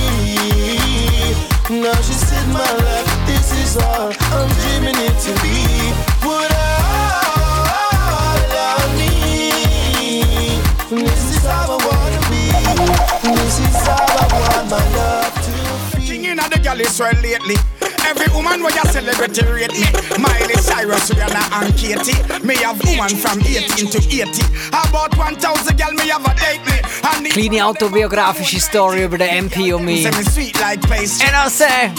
Now 1.81 1.95
she 2.01 2.13
said 2.13 2.47
my 2.49 2.59
life, 2.59 3.27
this 3.27 3.51
is 3.63 3.77
all 3.77 4.11
I'm 4.11 4.49
dreaming 4.61 4.97
it 4.97 5.17
to 5.25 5.33
be. 5.41 6.14
Be. 16.65 16.73
King 16.73 16.73
inna 16.73 16.75
the 16.75 16.83
is 16.83 16.99
well 16.99 17.13
lately. 17.21 17.55
Every 18.05 18.27
woman 18.33 18.61
where 18.61 18.73
you 18.73 18.85
celebrity 18.91 19.45
rate 19.45 19.73
me. 19.73 19.85
Miley 20.19 20.55
Cyrus, 20.55 21.09
Rihanna 21.09 21.43
and 21.61 21.75
Katie. 21.77 22.17
Me 22.45 22.55
have 22.57 22.79
woman 22.85 23.09
from 23.17 23.41
18 23.41 23.89
to 23.89 23.97
80. 23.97 24.43
About 24.69 25.15
1000 25.17 25.77
gal 25.77 25.91
me 25.93 26.09
have 26.09 26.25
a 26.25 26.33
date 26.35 26.63
me. 26.65 26.81
The 27.23 27.29
Kleine 27.29 27.65
autobiografische 27.65 28.59
Story 28.59 29.03
über 29.03 29.17
den 29.17 29.45
MP 29.45 29.73
und 29.73 29.85
mich. 29.85 30.05
Me 30.05 30.23
sweet 30.23 30.59
like. 30.59 30.81
And 30.89 31.35
I 31.35 31.49
say, 31.49 31.91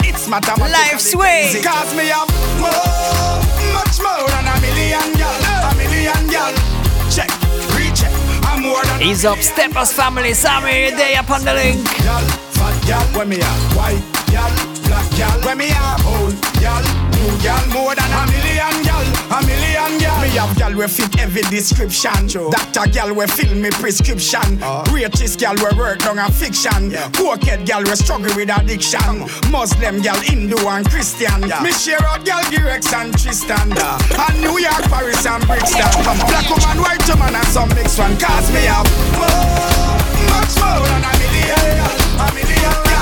life's 0.71 1.15
way. 1.15 1.61
Cause 1.63 1.93
me 1.95 2.07
have 2.07 2.29
more, 2.59 3.41
much 3.73 3.99
more 3.99 4.27
than 4.27 4.47
a 4.47 4.59
million 4.61 5.13
gal. 5.17 5.71
A 5.71 5.75
million 5.75 6.27
gal. 6.29 6.53
Check, 7.09 7.29
recheck. 7.75 8.11
I'm 8.43 8.61
more 8.61 8.83
than 8.83 9.01
Ease 9.01 9.25
up, 9.25 9.39
Steppers 9.39 9.91
family, 9.91 10.33
Sammy, 10.33 10.91
day 10.95 11.15
up 11.15 11.29
on 11.29 11.43
the 11.43 11.53
link. 11.53 11.83
gal, 12.03 12.21
fat 12.55 12.87
gal, 12.87 13.05
when 13.17 13.29
me 13.29 13.37
have 13.37 13.75
white 13.75 14.16
black 14.97 15.17
gal, 15.17 15.41
when 15.45 15.57
me 15.57 15.67
have 15.67 16.01
old 16.07 16.33
gal, 16.59 16.81
new 17.13 17.33
gal, 17.43 17.61
more 17.69 17.93
than 17.93 18.09
a 18.09 18.23
million 18.33 18.75
gal, 18.83 19.05
a 19.29 19.39
million 19.45 19.99
gal. 19.99 20.21
Me 20.21 20.29
have 20.29 20.57
gal 20.57 20.73
we 20.73 20.87
fit 20.87 21.19
every 21.19 21.43
description. 21.43 22.27
Doctor 22.27 22.89
gal 22.89 23.13
we 23.13 23.27
fill 23.27 23.53
me 23.55 23.69
prescription. 23.71 24.57
Greatest 24.85 25.39
gal 25.39 25.55
we 25.55 25.69
work 25.77 26.05
on 26.07 26.17
a 26.17 26.31
fiction. 26.31 26.91
Cokehead 27.13 27.65
gal 27.65 27.83
we 27.83 27.95
struggle 27.95 28.33
with 28.35 28.49
addiction. 28.49 29.27
Muslim 29.51 30.01
gal, 30.01 30.19
Hindu 30.21 30.57
and 30.67 30.89
Christian. 30.89 31.41
Me 31.61 31.71
share 31.71 32.03
out 32.05 32.25
gal 32.25 32.41
Girex 32.49 32.91
and 32.93 33.13
Tristan. 33.17 33.69
And 33.77 34.41
New 34.41 34.57
York, 34.57 34.83
Paris 34.89 35.25
and 35.25 35.45
Brixton. 35.45 35.93
Black 36.29 36.49
woman, 36.49 36.77
white 36.81 37.05
woman 37.09 37.35
and 37.35 37.47
some 37.47 37.69
mixed 37.69 37.99
one. 37.99 38.17
Cause 38.17 38.49
me 38.51 38.65
have 38.65 38.89
more, 39.13 39.93
much 40.33 40.53
more 40.57 40.85
than 40.89 41.03
a 41.05 41.13
million 41.21 41.97
a 42.17 42.33
million 42.33 42.96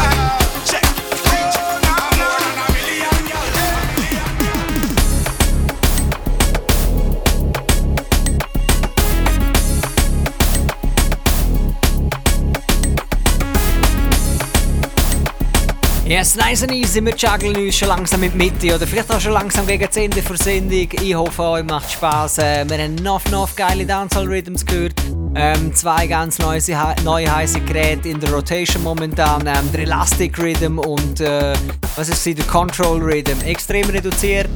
ganz 16.08 16.36
nice 16.36 16.62
and 16.62 16.72
easy. 16.72 17.04
Wir 17.04 17.16
juggeln 17.16 17.58
uns 17.58 17.76
schon 17.76 17.88
langsam 17.88 18.22
die 18.22 18.30
Mitte 18.30 18.76
oder 18.76 18.86
vielleicht 18.86 19.12
auch 19.12 19.20
schon 19.20 19.34
langsam 19.34 19.66
gegen 19.66 19.88
das 19.88 19.98
Ende 19.98 20.22
der 20.22 20.38
Sendung. 20.38 20.88
Ich 21.02 21.16
hoffe, 21.16 21.42
euch 21.42 21.64
macht 21.64 21.92
Spass. 21.92 22.38
Äh, 22.38 22.64
wir 22.70 22.78
haben 22.78 22.96
noch, 22.96 23.24
noch 23.32 23.56
geile 23.56 23.88
Dancehall-Rhythms 23.88 24.66
gehört. 24.68 24.94
Ähm, 25.34 25.74
zwei 25.74 26.06
ganz 26.06 26.38
neue, 26.38 26.62
neue 27.04 27.36
heiße 27.36 27.60
Geräte 27.62 28.10
in 28.10 28.20
der 28.20 28.32
Rotation 28.32 28.84
momentan. 28.84 29.48
Ähm, 29.48 29.72
der 29.74 29.82
Elastic 29.82 30.38
Rhythm 30.38 30.78
und 30.78 31.22
äh, 31.22 31.54
was 31.96 32.10
ist? 32.10 32.24
Der 32.26 32.46
Control 32.46 33.02
Rhythm. 33.02 33.42
Extrem 33.44 33.90
reduziert, 33.90 34.50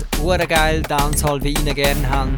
geil 0.48 0.84
Dancehall, 0.84 1.44
wie 1.44 1.54
ich 1.54 1.60
ihn 1.66 1.74
gerne 1.74 2.10
habe. 2.10 2.30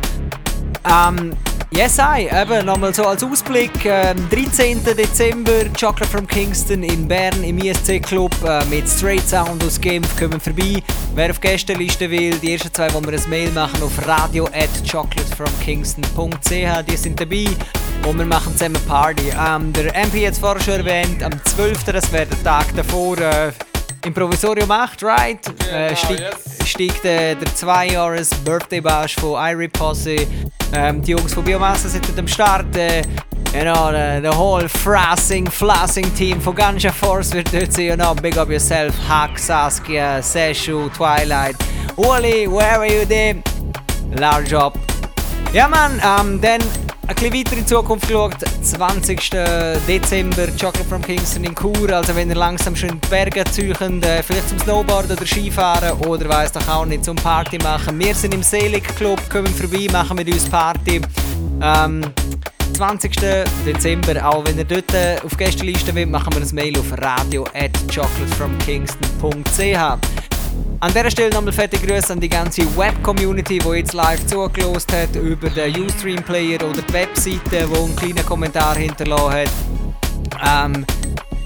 Ähm, 0.89 1.37
Yes, 1.73 1.99
I. 1.99 2.27
Eben 2.29 2.65
nochmal 2.65 2.93
so 2.93 3.05
als 3.05 3.23
Ausblick. 3.23 3.85
Ähm, 3.85 4.29
13. 4.29 4.83
Dezember, 4.83 5.63
Chocolate 5.79 6.05
from 6.05 6.27
Kingston 6.27 6.83
in 6.83 7.07
Bern 7.07 7.45
im 7.45 7.59
ISC 7.59 8.03
Club 8.03 8.35
äh, 8.45 8.65
mit 8.65 8.89
Straight 8.89 9.25
Sound 9.25 9.63
aus 9.63 9.79
Genf 9.79 10.19
kommen 10.19 10.41
vorbei. 10.41 10.83
Wer 11.15 11.29
auf 11.29 11.39
Gästeliste 11.39 12.11
will, 12.11 12.37
die 12.39 12.51
ersten 12.53 12.73
zwei, 12.73 12.93
wo 12.93 13.01
wir 13.01 13.13
ein 13.13 13.29
Mail 13.29 13.51
machen 13.51 13.81
auf 13.83 14.05
radio 14.05 14.47
at 14.47 14.69
chocolatefromkingston.ch, 14.85 16.85
die 16.89 16.97
sind 16.97 17.17
dabei 17.17 17.45
und 18.05 18.17
wir 18.17 18.25
machen 18.25 18.51
zusammen 18.51 18.75
Party. 18.85 19.29
Ähm, 19.29 19.71
der 19.71 19.95
MP 19.95 20.27
hat 20.27 20.33
es 20.33 20.39
vorher 20.39 20.61
schon 20.61 20.85
erwähnt, 20.85 21.23
am 21.23 21.31
12. 21.45 21.85
das 21.85 22.11
wäre 22.11 22.25
der 22.25 22.43
Tag 22.43 22.65
davor. 22.75 23.17
Äh, 23.17 23.53
im 24.05 24.13
Provisorium 24.13 24.67
macht, 24.67 25.03
right? 25.03 25.39
Genau, 25.43 25.71
äh, 25.71 25.95
steigt, 25.95 26.19
yes. 26.19 26.69
steigt 26.69 27.05
äh, 27.05 27.35
der 27.35 27.47
2-Jahres 27.47 28.29
Birthday 28.43 28.81
Bash 28.81 29.15
von 29.15 29.35
Irie 29.39 29.67
Posse. 29.67 30.27
Ähm, 30.73 31.01
die 31.01 31.11
Jungs 31.11 31.33
von 31.33 31.43
Biomasse 31.43 31.89
sind 31.89 32.07
am 32.17 32.27
Start. 32.27 32.75
Äh, 32.75 33.01
you 33.53 33.61
know, 33.61 33.91
the, 33.91 34.21
the 34.21 34.35
whole 34.35 34.67
frassing, 34.69 35.49
flassing 35.49 36.13
team 36.15 36.39
von 36.39 36.55
Ganja 36.55 36.91
Force 36.91 37.33
wird 37.33 37.53
dort 37.53 37.73
sein. 37.73 37.85
You 37.85 37.95
know, 37.95 38.13
big 38.15 38.37
up 38.37 38.49
yourself. 38.49 38.93
Hack, 39.07 39.37
Saskia, 39.37 40.21
Seshu, 40.21 40.89
Twilight. 40.93 41.55
Wally, 41.97 42.47
where 42.47 42.79
are 42.79 42.87
you 42.87 43.05
there? 43.05 43.35
Large 44.15 44.49
Job. 44.49 44.77
Ja, 45.53 45.67
man, 45.67 45.93
ähm, 45.93 46.41
dann 46.41 46.61
ein 47.07 47.15
bisschen 47.15 47.33
weiter 47.33 47.57
in 47.57 47.65
Zukunft 47.67 48.07
geschaut, 48.07 48.35
20. 48.61 49.31
Dezember, 49.87 50.47
Chocolate 50.59 50.85
from 50.87 51.01
Kingston 51.01 51.43
in 51.43 51.55
Chur. 51.55 51.91
Also 51.91 52.15
wenn 52.15 52.29
ihr 52.29 52.35
langsam 52.35 52.75
schon 52.75 52.89
in 52.89 53.01
die 53.01 53.07
Berge 53.09 53.43
zieht, 53.51 53.81
äh, 53.81 54.21
vielleicht 54.23 54.49
zum 54.49 54.59
Snowboarden 54.59 55.17
oder 55.17 55.25
Skifahren 55.25 55.97
oder 56.07 56.29
weiss 56.29 56.53
doch 56.53 56.67
auch 56.69 56.85
nicht, 56.85 57.03
zum 57.03 57.17
Party 57.17 57.57
machen. 57.57 57.99
Wir 57.99 58.15
sind 58.15 58.33
im 58.33 58.43
Selig 58.43 58.83
Club, 58.95 59.19
kommen 59.29 59.53
vorbei, 59.53 59.87
machen 59.91 60.15
mit 60.15 60.31
uns 60.31 60.47
Party. 60.47 61.01
Ähm, 61.61 62.01
20. 62.73 63.11
Dezember, 63.65 64.25
auch 64.25 64.45
wenn 64.45 64.57
ihr 64.57 64.65
dort 64.65 64.93
äh, 64.93 65.17
auf 65.23 65.37
Gästeliste 65.37 65.93
wollt, 65.93 66.09
machen 66.09 66.33
wir 66.33 66.41
ein 66.41 66.55
Mail 66.55 66.79
auf 66.79 66.97
radio 66.97 67.43
at 67.53 67.71
chocolatefromkingston.ch. 67.93 70.30
An 70.79 70.91
dieser 70.93 71.11
Stelle 71.11 71.29
nochmal 71.29 71.53
fette 71.53 71.77
Grüße 71.77 72.11
an 72.11 72.19
die 72.19 72.27
ganze 72.27 72.63
Web-Community, 72.75 73.59
die 73.59 73.69
jetzt 73.69 73.93
live 73.93 74.25
zugelost 74.25 74.91
hat 74.91 75.15
über 75.15 75.49
den 75.49 75.85
Ustream-Player 75.85 76.63
oder 76.67 76.81
die 76.81 76.93
Webseite, 76.93 77.69
wo 77.69 77.85
einen 77.85 77.95
kleinen 77.95 78.25
Kommentar 78.25 78.75
hinterlassen 78.75 79.31
hat. 79.31 79.49
Ähm, 80.43 80.85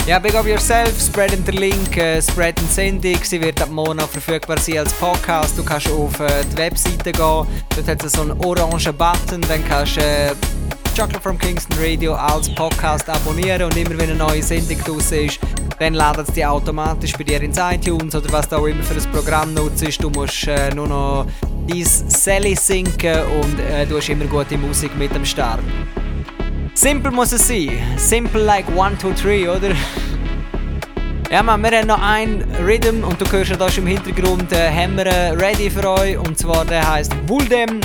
ja, 0.08 0.20
big 0.20 0.36
up 0.36 0.45
yourself, 0.45 0.93
spreaden 1.01 1.43
den 1.43 1.56
Link, 1.56 1.97
äh, 1.97 2.22
spreaden 2.22 2.64
die 2.70 2.74
Sendung. 2.74 3.18
Sie 3.24 3.41
wird 3.41 3.62
ab 3.62 3.70
morgen 3.72 3.99
verfügbar 3.99 4.58
sein 4.60 4.78
als 4.78 4.93
Podcast. 4.93 5.58
Du 5.58 5.64
kannst 5.64 5.89
auf 5.89 6.20
äh, 6.20 6.43
die 6.53 6.58
Webseite 6.58 7.12
gehen, 7.12 7.47
dort 7.76 7.88
hat 7.88 8.03
es 8.03 8.12
so 8.14 8.22
einen 8.22 8.39
orangen 8.45 8.95
Button, 8.95 9.41
dann 9.41 9.68
kannst 9.68 9.97
du 9.97 10.01
äh, 10.01 10.32
Chocolate 10.96 11.22
from 11.22 11.38
Kingston 11.38 11.78
Radio 11.78 12.14
als 12.14 12.50
Podcast 12.56 13.10
abonnieren 13.10 13.64
und 13.64 13.76
immer 13.76 13.98
wenn 13.98 14.12
eine 14.12 14.16
neue 14.16 14.41
Sendung 14.41 14.80
draussen 14.80 15.26
ist, 15.26 15.39
dann 15.78 15.93
ladet 15.93 16.30
es 16.30 16.34
die 16.34 16.46
automatisch 16.46 17.12
bei 17.18 17.26
dir 17.26 17.41
ins 17.41 17.58
iTunes 17.58 18.16
oder 18.16 18.32
was 18.32 18.48
du 18.48 18.56
auch 18.56 18.66
immer 18.66 18.82
für 18.82 18.93
ein 18.93 19.12
Programm 19.12 19.54
nutzt. 19.54 20.02
Du 20.02 20.10
musst 20.10 20.48
äh, 20.48 20.74
nur 20.74 20.88
noch 20.88 21.28
dein 21.68 21.84
Sally 21.84 22.56
sinken 22.56 23.24
und 23.41 23.60
äh, 23.60 23.86
du 23.86 23.98
hast 23.98 24.08
immer 24.08 24.24
gute 24.24 24.58
Musik 24.58 24.96
mit 24.98 25.12
am 25.14 25.26
Start. 25.26 25.60
Simple 26.74 27.12
muss 27.12 27.34
es 27.34 27.46
sein. 27.46 27.78
Simple 27.98 28.43
like 28.43 28.68
1, 28.70 29.02
2, 29.02 29.12
3, 29.22 29.50
oder? 29.50 29.76
Ja, 31.30 31.43
man, 31.43 31.62
wir 31.62 31.72
haben 31.78 31.88
noch 31.88 32.02
einen 32.02 32.41
Rhythm 32.66 33.04
und 33.04 33.20
du 33.20 33.30
hörst 33.30 33.52
ja 33.52 33.58
da 33.58 33.70
schon 33.70 33.86
im 33.86 33.98
Hintergrund 33.98 34.50
äh, 34.54 34.70
äh, 34.70 35.32
ready 35.32 35.70
für 35.70 35.89
euch 35.89 36.18
und 36.18 36.38
zwar 36.38 36.64
der 36.64 36.89
heißt 36.89 37.12
Buldem 37.26 37.82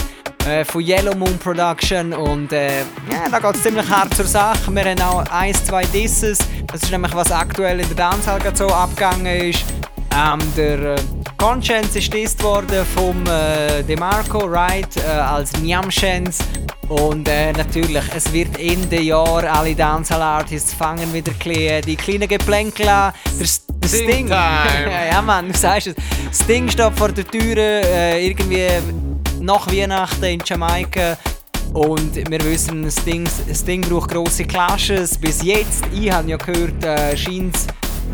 äh, 0.47 0.65
von 0.65 0.81
Yellow 0.83 1.15
Moon 1.15 1.39
Production 1.39 2.13
und 2.13 2.53
äh, 2.53 2.81
ja, 3.11 3.29
da 3.31 3.39
geht 3.39 3.57
es 3.57 3.63
ziemlich 3.63 3.89
hart 3.89 4.15
zur 4.15 4.27
Sache. 4.27 4.71
Wir 4.73 4.85
haben 4.85 5.01
auch 5.03 5.25
ein, 5.31 5.55
zwei 5.55 5.85
Disses, 5.87 6.39
das 6.67 6.83
ist 6.83 6.91
nämlich 6.91 7.15
was 7.15 7.31
aktuell 7.33 7.81
in 7.81 7.87
der 7.89 7.97
Dancehall 7.97 8.41
so 8.55 8.69
abgegangen 8.69 9.27
ist. 9.27 9.65
Ähm, 10.17 10.41
der 10.57 10.97
äh, 10.97 10.97
Conscience 11.37 11.95
ist 11.97 12.13
dist 12.13 12.43
worden 12.43 12.85
vom 12.95 13.25
äh, 13.27 13.83
DeMarco 13.83 14.51
Wright 14.51 14.97
äh, 14.97 15.09
als 15.09 15.53
Nyamshens 15.61 16.39
und 16.91 17.29
äh, 17.29 17.53
natürlich, 17.53 18.03
es 18.17 18.33
wird 18.33 18.59
Ende 18.59 19.01
Jahr 19.01 19.45
alle 19.45 19.77
Dancehall-Artists 19.77 20.75
fangen 20.75 21.13
wieder 21.15 21.33
klein, 21.35 21.83
die 21.83 21.95
kleinen 21.95 22.27
Geplänkel 22.27 22.89
an. 22.89 23.13
Der, 23.39 23.47
der 23.79 23.89
Sting. 23.89 24.29
ja, 24.29 25.23
Mann, 25.25 25.53
du 25.53 25.57
sagst 25.57 25.87
es. 25.87 25.95
Sting 26.43 26.69
steht 26.69 26.93
vor 26.99 27.13
der 27.13 27.25
Tür, 27.25 27.57
äh, 27.57 28.27
irgendwie 28.27 28.67
nach 29.41 29.67
Weihnachten 29.67 30.25
in 30.25 30.43
Jamaika. 30.45 31.17
Und 31.73 32.17
wir 32.17 32.45
wissen, 32.45 32.91
Sting, 32.91 33.29
Sting 33.55 33.81
braucht 33.83 34.11
grosse 34.11 34.45
Clashes. 34.45 35.17
Bis 35.17 35.43
jetzt, 35.43 35.85
ich 35.93 36.11
habe 36.11 36.29
ja 36.31 36.37
gehört, 36.37 36.85
äh, 36.85 37.17
scheint 37.17 37.57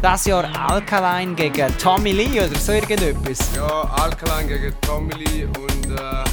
das 0.03 0.27
Jahr 0.27 0.45
Alkaline 0.69 1.35
gegen 1.35 1.77
Tommy 1.79 2.13
Lee 2.13 2.41
oder 2.41 2.59
so 2.59 2.73
irgendetwas. 2.73 3.39
Ja, 3.55 3.83
Alkaline 3.97 4.49
gegen 4.49 4.75
Tommy 4.83 5.15
Lee 5.15 5.45
und 5.45 5.91
äh, 5.91 6.25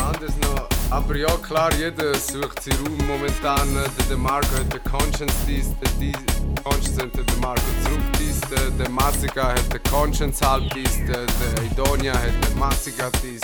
anders 0.00 0.32
noch. 0.42 0.73
Aber 0.94 1.16
ja, 1.16 1.36
klar, 1.38 1.74
jeder 1.74 2.14
sucht 2.14 2.62
seinen 2.62 2.86
Raum 2.86 3.06
momentan. 3.08 3.74
Der, 3.74 4.04
der 4.08 4.16
Marco 4.16 4.46
hat 4.56 4.72
den 4.72 4.84
Conscience 4.84 5.34
dies, 5.44 5.66
der 5.80 6.62
Conscience 6.62 7.18
hat 7.18 7.30
den 7.30 7.40
Marco 7.40 7.62
zurück 7.82 8.00
dies, 8.16 8.40
der, 8.78 8.88
Massika 8.90 9.48
hat 9.48 9.72
den 9.72 9.82
Conscience 9.90 10.40
halb 10.40 10.72
dies, 10.72 11.04
der, 11.08 11.26
Idonia 11.64 12.12
hat 12.12 12.48
den 12.48 12.58
Massika 12.60 13.10
dies. 13.24 13.42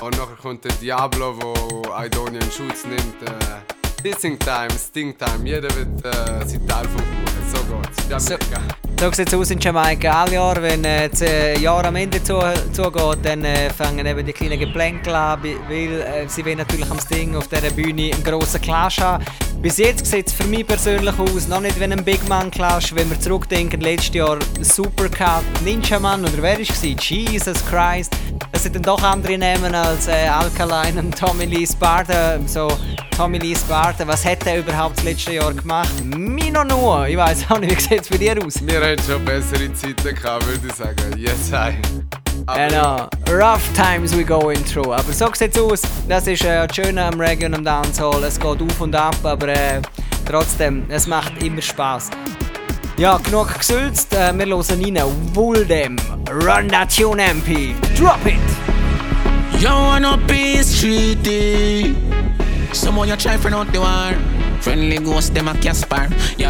Und 0.00 0.16
nachher 0.16 0.36
kommt 0.40 0.64
der 0.64 0.72
Diablo, 0.72 1.36
wo 1.38 1.82
Idonia 2.02 2.40
in 2.40 2.50
Schutz 2.50 2.86
nimmt. 2.86 3.22
Äh, 3.28 4.02
Dissing 4.02 4.38
Time, 4.38 4.70
Sting 4.70 5.14
Time, 5.18 5.46
jeder 5.46 5.68
wird 5.76 6.02
äh, 6.02 6.48
sein 6.48 6.66
Teil 6.66 6.88
vom 6.88 7.02
Kuchen. 7.02 7.44
So 7.52 8.08
geht's. 8.08 8.26
So, 8.26 8.36
so 9.00 9.10
sieht 9.12 9.28
es 9.28 9.34
aus 9.34 9.50
in 9.50 9.58
Jamaika. 9.58 10.22
Alle 10.22 10.34
Jahre, 10.34 10.62
wenn 10.62 10.84
äh, 10.84 11.08
das 11.08 11.22
äh, 11.22 11.58
Jahr 11.58 11.84
am 11.84 11.96
Ende 11.96 12.22
zu, 12.22 12.38
zugeht, 12.72 13.18
dann 13.22 13.44
äh, 13.44 13.70
fangen 13.70 14.06
eben 14.06 14.24
die 14.24 14.32
kleinen 14.32 14.58
Geplänkel 14.58 15.14
an, 15.14 15.42
weil 15.42 16.00
äh, 16.00 16.28
sie 16.28 16.44
wollen 16.44 16.58
natürlich 16.58 16.90
am 16.90 16.98
Sting 16.98 17.36
auf 17.36 17.48
dieser 17.48 17.70
Bühne 17.70 18.12
einen 18.14 18.24
grossen 18.24 18.60
Clash 18.60 19.00
haben. 19.00 19.24
Bis 19.60 19.78
jetzt 19.78 20.06
sieht 20.06 20.26
es 20.26 20.32
für 20.32 20.44
mich 20.44 20.66
persönlich 20.66 21.18
aus, 21.18 21.48
noch 21.48 21.60
nicht 21.60 21.80
wie 21.80 21.84
ein 21.84 22.04
Big 22.04 22.28
Man 22.28 22.50
Clash, 22.50 22.94
wenn 22.94 23.08
wir 23.08 23.18
zurückdenken, 23.18 23.80
letztes 23.80 24.14
Jahr 24.14 24.38
Supercut, 24.60 25.42
Ninja 25.64 25.98
Man 25.98 26.22
oder 26.22 26.42
wer 26.42 26.58
war 26.58 26.60
es? 26.60 26.82
Jesus 26.82 27.64
Christ. 27.70 28.12
Das 28.52 28.62
sind 28.62 28.76
dann 28.76 28.82
doch 28.82 29.02
andere 29.02 29.38
Namen 29.38 29.74
als 29.74 30.06
äh, 30.06 30.28
Alkaline 30.28 31.00
und 31.00 31.18
Tommy 31.18 31.46
Lee 31.46 31.66
Sparta. 31.66 32.38
So, 32.46 32.68
Tommy 33.16 33.38
Lee 33.38 33.54
Sparta, 33.56 34.06
was 34.06 34.24
hat 34.24 34.46
er 34.46 34.58
überhaupt 34.58 34.98
das 34.98 35.04
letzte 35.04 35.32
Jahr 35.32 35.52
gemacht? 35.52 35.90
Mino 36.04 36.62
nur. 36.62 37.08
Ich 37.08 37.16
weiß 37.16 37.46
auch 37.50 37.58
nicht, 37.58 37.76
wie 37.76 37.80
sieht 37.80 38.02
es 38.02 38.08
bei 38.08 38.18
dir 38.18 38.36
aus? 38.44 38.64
Wir 38.64 38.80
haben 38.84 39.02
schon 39.02 39.24
bessere 39.24 39.72
Zeiten 39.72 40.14
gehabt, 40.14 40.46
würde 40.46 40.66
ich 40.66 40.74
sagen. 40.74 41.18
Yes, 41.18 41.50
I. 41.52 41.74
Genau, 42.46 43.08
rough 43.30 43.62
times 43.72 44.14
we 44.14 44.22
going 44.22 44.62
through. 44.64 44.92
Aber 44.92 45.12
so 45.12 45.32
sieht 45.32 45.56
es 45.56 45.62
aus. 45.62 45.82
Das 46.06 46.26
ist 46.26 46.44
äh, 46.44 46.66
das 46.66 46.76
Schöne 46.76 47.04
am 47.04 47.18
Reggae 47.18 47.46
und 47.46 47.54
am 47.54 47.64
Dancehall. 47.64 48.22
Es 48.24 48.38
geht 48.38 48.60
auf 48.60 48.80
und 48.80 48.94
ab, 48.94 49.16
aber 49.22 49.48
äh, 49.48 49.80
trotzdem, 50.26 50.84
es 50.90 51.06
macht 51.06 51.42
immer 51.42 51.62
Spaß. 51.62 52.10
Ja, 52.98 53.16
genug 53.18 53.58
gesülzt. 53.58 54.14
Äh, 54.14 54.36
wir 54.36 54.46
hören 54.46 54.96
rein. 54.96 55.34
Wuldem, 55.34 55.96
Run 56.30 56.68
that 56.68 56.94
tune 56.94 57.22
MP. 57.22 57.74
Drop 57.96 58.24
it! 58.26 58.38
You 59.60 59.70
wanna 59.70 60.18
peace 60.26 60.80
treaty 60.80 61.94
Someone 62.72 63.08
you 63.08 63.16
try 63.16 63.38
for 63.38 63.54
out 63.54 63.72
the 63.72 63.78
war 63.78 64.12
Friendly 64.64 64.96
ghost, 64.98 65.34
them 65.34 65.46
a 65.48 65.54
Casper 65.58 66.08
Yo, 66.38 66.48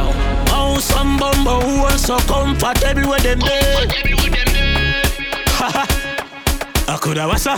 oh, 0.55 0.78
some 0.78 1.19
bumbo 1.19 1.59
who 1.59 1.82
are 1.82 1.99
so 1.99 2.16
comfortable 2.31 3.11
with 3.11 3.24
them 3.24 3.41
there. 3.41 3.89
I 6.86 6.97
coulda 7.01 7.27
was 7.27 7.49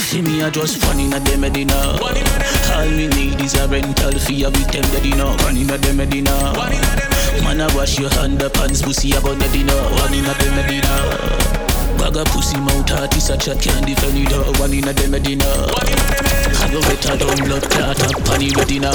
See 0.00 0.22
me 0.22 0.40
a 0.40 0.50
just 0.50 0.78
fun 0.78 0.98
inna 1.00 1.20
dem 1.20 1.42
Medina 1.42 1.76
All 2.00 2.88
we 2.88 3.08
need 3.08 3.38
is 3.42 3.52
a 3.60 3.68
rental 3.68 4.18
fee 4.20 4.44
of 4.44 4.54
it 4.56 4.72
them 4.72 4.88
dead 4.88 5.04
inna 5.04 5.26
One 5.44 5.56
inna 5.58 5.76
dem 5.76 5.98
Medina 5.98 6.32
Man 7.44 7.60
a 7.60 7.68
wash 7.76 7.98
your 7.98 8.08
hand 8.08 8.42
up 8.42 8.56
hands 8.56 8.80
pussy 8.80 9.12
a 9.12 9.20
go 9.20 9.38
dead 9.38 9.54
inna 9.54 9.74
One 10.00 10.14
inna 10.14 10.32
dem 10.38 10.56
Medina 10.56 10.88
Bag 11.98 12.16
a 12.16 12.24
pussy 12.24 12.58
mouth 12.60 12.88
heart 12.88 13.14
is 13.14 13.28
a 13.28 13.36
chat 13.36 13.60
can't 13.60 13.84
defend 13.84 14.16
it 14.16 14.32
all 14.32 14.54
One 14.54 14.72
inna 14.72 14.94
dem 14.94 15.10
Medina 15.10 15.44
Go 16.72 16.80
better 16.82 17.16
down 17.16 17.36
blood 17.46 17.62
clot 17.70 18.02
up 18.02 18.28
on 18.30 18.40
the 18.40 18.52
retina 18.56 18.90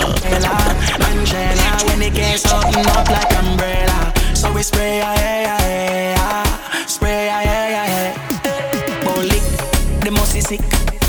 Angela, 1.08 1.88
when 1.88 2.00
the 2.00 2.10
case 2.14 2.46
open 2.52 2.86
up 2.88 3.08
like 3.10 3.32
umbrella 3.40 4.14
So 4.36 4.52
we 4.54 4.62
spray, 4.64 4.98
yeah, 4.98 5.16
yeah, 5.16 6.16
yeah. 6.16 6.86
Spray, 6.86 7.26
yeah, 7.26 7.42
yeah, 7.42 7.86
yeah. 7.88 9.04
Bowlick, 9.06 9.46
the 10.04 10.12
most 10.12 10.36
is 10.36 10.48
sick. 10.48 10.62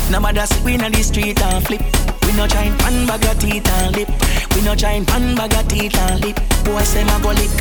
No 0.09 0.19
matter 0.19 0.45
sick, 0.45 0.63
we 0.63 0.75
in 0.75 0.81
the 0.81 1.03
street 1.03 1.41
and 1.41 1.65
flip. 1.65 1.81
We 2.25 2.33
no 2.33 2.47
giant 2.47 2.79
pan 2.79 3.05
bag 3.07 3.25
of 3.25 3.39
teeth 3.39 3.67
and 3.67 3.95
lip. 3.95 4.09
We 4.55 4.61
no 4.61 4.75
giant 4.75 5.07
pan 5.07 5.35
bag 5.35 5.53
of 5.53 5.67
teeth 5.67 5.97
and 5.97 6.21
lip. 6.23 6.39
Boy 6.63 6.83
say 6.83 7.03
my 7.03 7.19
go 7.21 7.29
lick, 7.29 7.51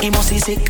he 0.00 0.10
must 0.10 0.30
be 0.30 0.38
sick. 0.38 0.60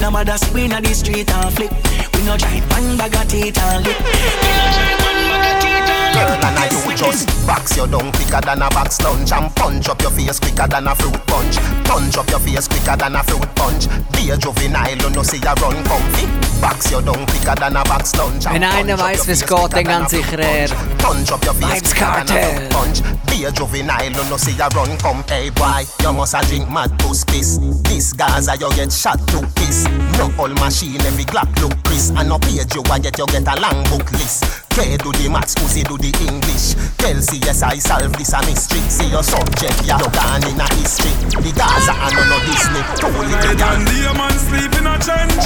No 0.00 0.10
matter 0.10 0.36
sick, 0.38 0.54
we 0.54 0.64
in 0.64 0.70
the 0.70 0.94
street 0.94 1.30
and 1.30 1.52
flip. 1.54 1.72
We 2.14 2.22
no 2.24 2.36
giant 2.36 2.68
pan 2.70 2.96
bag 2.96 3.14
of 3.14 3.28
teeth 3.28 3.58
and 3.58 3.84
lip. 3.84 3.98
We 3.98 4.50
no 4.56 4.66
giant 4.74 5.00
pan 5.00 5.18
bag 5.30 5.46
of 5.48 5.62
teeth 5.62 5.90
and 5.90 6.00
lip. 6.00 6.14
Girl, 6.14 6.44
and 6.44 6.58
I 6.58 6.66
you 6.90 6.96
just 6.96 7.28
box 7.46 7.76
your 7.76 7.86
down 7.86 8.10
quicker 8.12 8.40
than 8.40 8.62
a 8.62 8.68
box 8.70 9.00
lunch 9.00 9.32
and 9.32 9.54
punch 9.54 9.88
up 9.88 10.00
your 10.02 10.10
face 10.10 10.38
quicker 10.40 10.66
than 10.66 10.88
a 10.88 10.94
fruit 10.94 11.20
punch. 11.26 11.56
Punch 11.84 12.16
up 12.18 12.28
your 12.30 12.40
face 12.40 12.68
quicker 12.68 12.96
than 12.96 13.14
a 13.16 13.22
fruit 13.22 13.48
punch. 13.54 13.86
Be 14.12 14.30
a 14.30 14.36
juvenile, 14.36 14.96
you 14.96 15.10
know 15.10 15.22
see 15.22 15.38
ya 15.38 15.54
run 15.62 15.82
comfy. 15.84 16.26
Box 16.60 16.90
your 16.90 17.02
down 17.02 17.26
quicker 17.26 17.54
than 17.54 17.76
a 17.76 17.84
box 17.84 18.14
lunch. 18.16 18.44
Wenn 18.44 18.64
einer 18.64 18.98
weiß, 18.98 19.26
wie 19.26 19.32
es 19.32 19.46
geht, 19.46 19.72
dann 19.72 19.84
ganz 19.84 20.10
sicher 20.10 20.38
er. 20.38 20.68
Punch 20.98 21.30
up 21.32 21.44
your 21.44 21.54
face 21.54 21.94
quicker 21.94 22.24
than 22.26 22.28
a 22.28 22.34
Cartel. 22.34 22.58
fruit 22.58 22.70
punch. 22.70 23.02
Be 23.26 23.44
a 23.46 23.52
juvenile, 23.52 24.10
you 24.10 24.24
know 24.28 24.36
see 24.36 24.56
ya 24.56 24.68
run 24.74 24.96
come. 24.98 25.22
Hey 25.28 25.50
boy, 25.50 25.84
you 26.02 26.12
must 26.12 26.34
a 26.34 26.40
drink 26.46 26.68
mad 26.68 26.90
puss 26.98 27.24
piss. 27.24 27.58
This 27.84 28.12
Gaza 28.12 28.56
you 28.60 28.70
get 28.76 28.92
shot 28.92 29.16
to 29.32 29.40
piss. 29.56 29.88
No 30.20 30.28
old 30.38 30.52
machine, 30.60 31.00
every 31.08 31.24
Glock 31.24 31.48
look 31.60 31.72
Chris. 31.84 32.10
And 32.10 32.28
no 32.28 32.38
page 32.38 32.68
you 32.76 32.84
a 32.84 33.00
get, 33.00 33.16
you 33.16 33.26
get 33.26 33.48
a 33.48 33.56
long 33.56 33.82
book 33.88 34.04
list. 34.12 34.44
K 34.68 34.96
do 34.98 35.12
the 35.16 35.28
maths, 35.32 35.54
Uzi 35.56 35.82
do 35.88 35.96
the 35.96 36.12
English. 36.28 36.76
Tell 37.00 37.16
CSI 37.16 37.80
solve 37.80 38.12
this 38.20 38.32
a 38.36 38.40
mystery. 38.44 38.80
See 38.92 39.08
your 39.08 39.24
subject, 39.24 39.80
ya 39.88 39.96
no 39.96 40.12
gone 40.12 40.44
in 40.44 40.60
a 40.60 40.68
history. 40.76 41.10
The 41.40 41.50
Gaza 41.56 41.96
and 41.96 42.12
no 42.12 42.22
no 42.28 42.38
Disney. 42.44 42.82
Too 43.00 43.08
little 43.08 43.56
Night 43.56 43.64
and 43.64 43.84
day, 43.88 44.12
man 44.12 44.36
sleep 44.36 44.72
in 44.76 44.86
a 44.86 44.94
trench. 45.00 45.44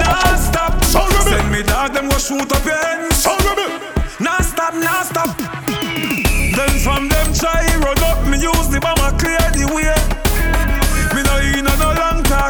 Nah 0.00 0.36
stop. 0.40 0.72
Send 0.88 1.52
me 1.52 1.62
dog, 1.62 1.92
them 1.92 2.08
go 2.08 2.16
shoot 2.16 2.48
up 2.48 2.64
your 2.64 2.80
hands. 2.80 3.28
Nah 4.20 4.40
stop, 4.40 4.72
nah 4.74 5.04
stop. 5.04 5.36
Then 5.68 6.72
from 6.80 7.08
them 7.12 7.28
try 7.34 7.60
run 7.76 8.00
up, 8.08 8.24
me 8.26 8.40
use 8.40 8.68
the 8.72 8.80
bomber 8.80 9.12
clear 9.20 9.44
the 9.52 9.68
way. 9.68 10.23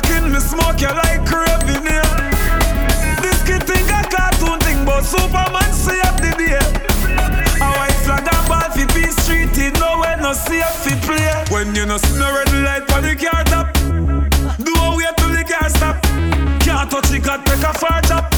Talking, 0.01 0.33
me 0.33 0.41
smoke 0.41 0.81
you 0.81 0.89
like 0.89 1.25
craving 1.27 1.87
here. 1.87 2.11
This 3.23 3.39
kid 3.47 3.63
think 3.63 3.89
a 3.91 4.03
cartoon 4.11 4.59
thing, 4.61 4.85
but 4.85 5.03
Superman 5.03 5.71
save 5.73 6.17
the 6.19 6.35
day. 6.39 6.59
A 7.63 7.69
white 7.79 7.99
flag 8.03 8.27
and 8.27 8.49
ball 8.49 8.71
fi 8.75 8.85
peace 8.93 9.17
street, 9.23 9.57
it 9.57 9.79
nowhere 9.79 10.17
no 10.17 10.33
safe 10.33 10.67
fi 10.83 10.99
play. 11.07 11.45
When 11.51 11.75
you 11.75 11.87
no 11.87 11.97
see 11.99 12.19
no 12.19 12.27
red 12.35 12.51
light 12.67 12.91
on 12.93 13.03
the 13.03 13.15
car 13.15 13.45
top, 13.45 13.73
do 14.67 14.73
a 14.75 14.97
wait 14.97 15.17
till 15.17 15.31
the 15.31 15.45
car 15.45 15.69
stop. 15.71 16.03
Can't 16.65 16.91
touch 16.91 17.13
it, 17.13 17.23
got 17.23 17.47
take 17.47 17.63
a 17.63 17.73
far 17.75 18.01
chop. 18.03 18.35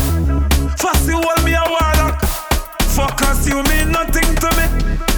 Fussy 0.77 1.12
hold 1.12 1.43
me 1.45 1.55
a 1.55 1.65
warlock. 1.65 2.20
Focus 2.97 3.49
you 3.49 3.62
mean 3.70 3.93
nothing 3.93 4.35
to 4.43 4.49
me. 4.59 4.66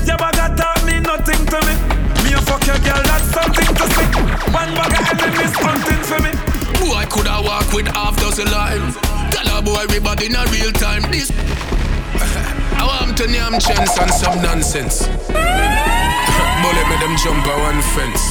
Your 0.06 0.16
bag 0.18 0.38
of 0.38 0.56
talk 0.56 0.84
mean 0.84 1.02
nothing 1.02 1.44
to 1.46 1.58
me. 1.66 1.97
A 2.38 2.40
fuck 2.42 2.64
your 2.66 2.78
girl, 2.86 3.02
that's 3.02 3.34
something 3.34 3.74
to 3.74 3.84
see. 3.98 4.06
One 4.54 4.70
bag 4.78 4.94
of 4.94 5.10
enemies 5.10 5.54
hunting 5.58 6.02
for 6.06 6.22
me. 6.22 6.30
Boy, 6.78 7.04
coulda 7.10 7.42
walk 7.42 7.72
with 7.72 7.88
half 7.88 8.14
dozen 8.20 8.48
lines. 8.52 8.94
Tell 9.34 9.58
a 9.58 9.60
boy 9.60 9.82
everybody 9.82 10.26
in 10.26 10.36
a 10.36 10.46
real 10.46 10.70
time. 10.70 11.02
This 11.10 11.32
I 12.78 12.86
want 12.86 13.18
to 13.18 13.26
name 13.26 13.58
chance 13.58 13.98
and 13.98 14.10
some 14.10 14.40
nonsense. 14.40 15.08
Bullet 16.62 16.86
me 16.86 16.96
them 17.02 17.16
jump 17.18 17.42
on 17.42 17.58
one 17.74 17.82
fence. 17.90 18.22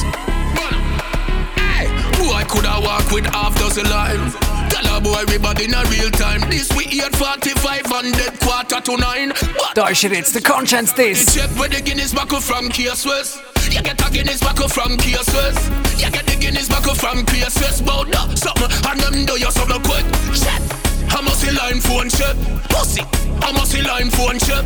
Boy, 2.16 2.44
coulda 2.48 2.80
walk 2.80 3.10
with 3.12 3.26
half 3.26 3.54
dozen 3.58 3.90
lines. 3.90 4.47
Tell 4.68 4.96
a 4.96 5.00
boy 5.00 5.14
everybody 5.20 5.64
in 5.64 5.74
a 5.74 5.84
real 5.86 6.10
time. 6.10 6.40
This 6.50 6.68
we 6.76 6.84
845 6.86 7.86
hundred 7.86 8.40
quarter 8.40 8.80
to 8.80 8.96
nine. 8.96 9.32
But 9.74 9.78
er 9.78 9.92
jetzt, 9.92 10.34
der 10.34 10.42
Konshens 10.42 10.94
Diss. 10.94 11.34
Check 11.34 11.50
where 11.58 11.68
the 11.68 11.80
Guinness 11.80 12.14
buckle 12.14 12.40
from 12.40 12.68
West. 12.68 13.40
You 13.70 13.82
get 13.82 14.00
a 14.00 14.10
Guinness 14.10 14.40
buckle 14.40 14.68
from 14.68 14.96
West. 14.96 15.70
You 15.98 16.10
get 16.10 16.26
the 16.26 16.36
Guinness 16.40 16.68
buckle 16.68 16.94
from 16.94 17.24
Case 17.26 17.56
West. 17.60 17.84
Bout 17.84 18.10
that 18.12 18.38
something 18.38 18.70
and 18.88 19.00
them 19.00 19.26
do 19.26 19.38
you 19.38 19.50
something 19.50 19.82
quick. 19.82 20.04
Shit. 20.32 20.62
I 21.10 21.20
must 21.22 21.40
see 21.40 21.50
line 21.50 21.80
phone 21.80 22.08
chip. 22.08 22.36
Pussy. 22.68 23.02
I 23.42 23.52
must 23.52 23.72
see 23.72 23.82
line 23.82 24.10
phone 24.10 24.38
chip. 24.38 24.64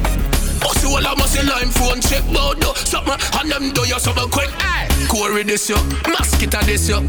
Pussy 0.60 0.86
well 0.86 1.06
I 1.06 1.14
must 1.14 1.34
see 1.34 1.42
line 1.42 1.70
phone 1.70 2.00
chip. 2.00 2.24
Bout 2.32 2.60
that 2.60 2.76
something 2.76 3.18
and 3.40 3.50
them 3.50 3.72
do 3.72 3.82
you 3.86 3.98
something 3.98 4.28
quick. 4.30 4.50
Hey. 4.60 4.88
Corey 5.08 5.42
this 5.42 5.68
yo. 5.68 5.76
Mosquito 6.08 6.60
this 6.62 6.88
yo. 6.88 7.02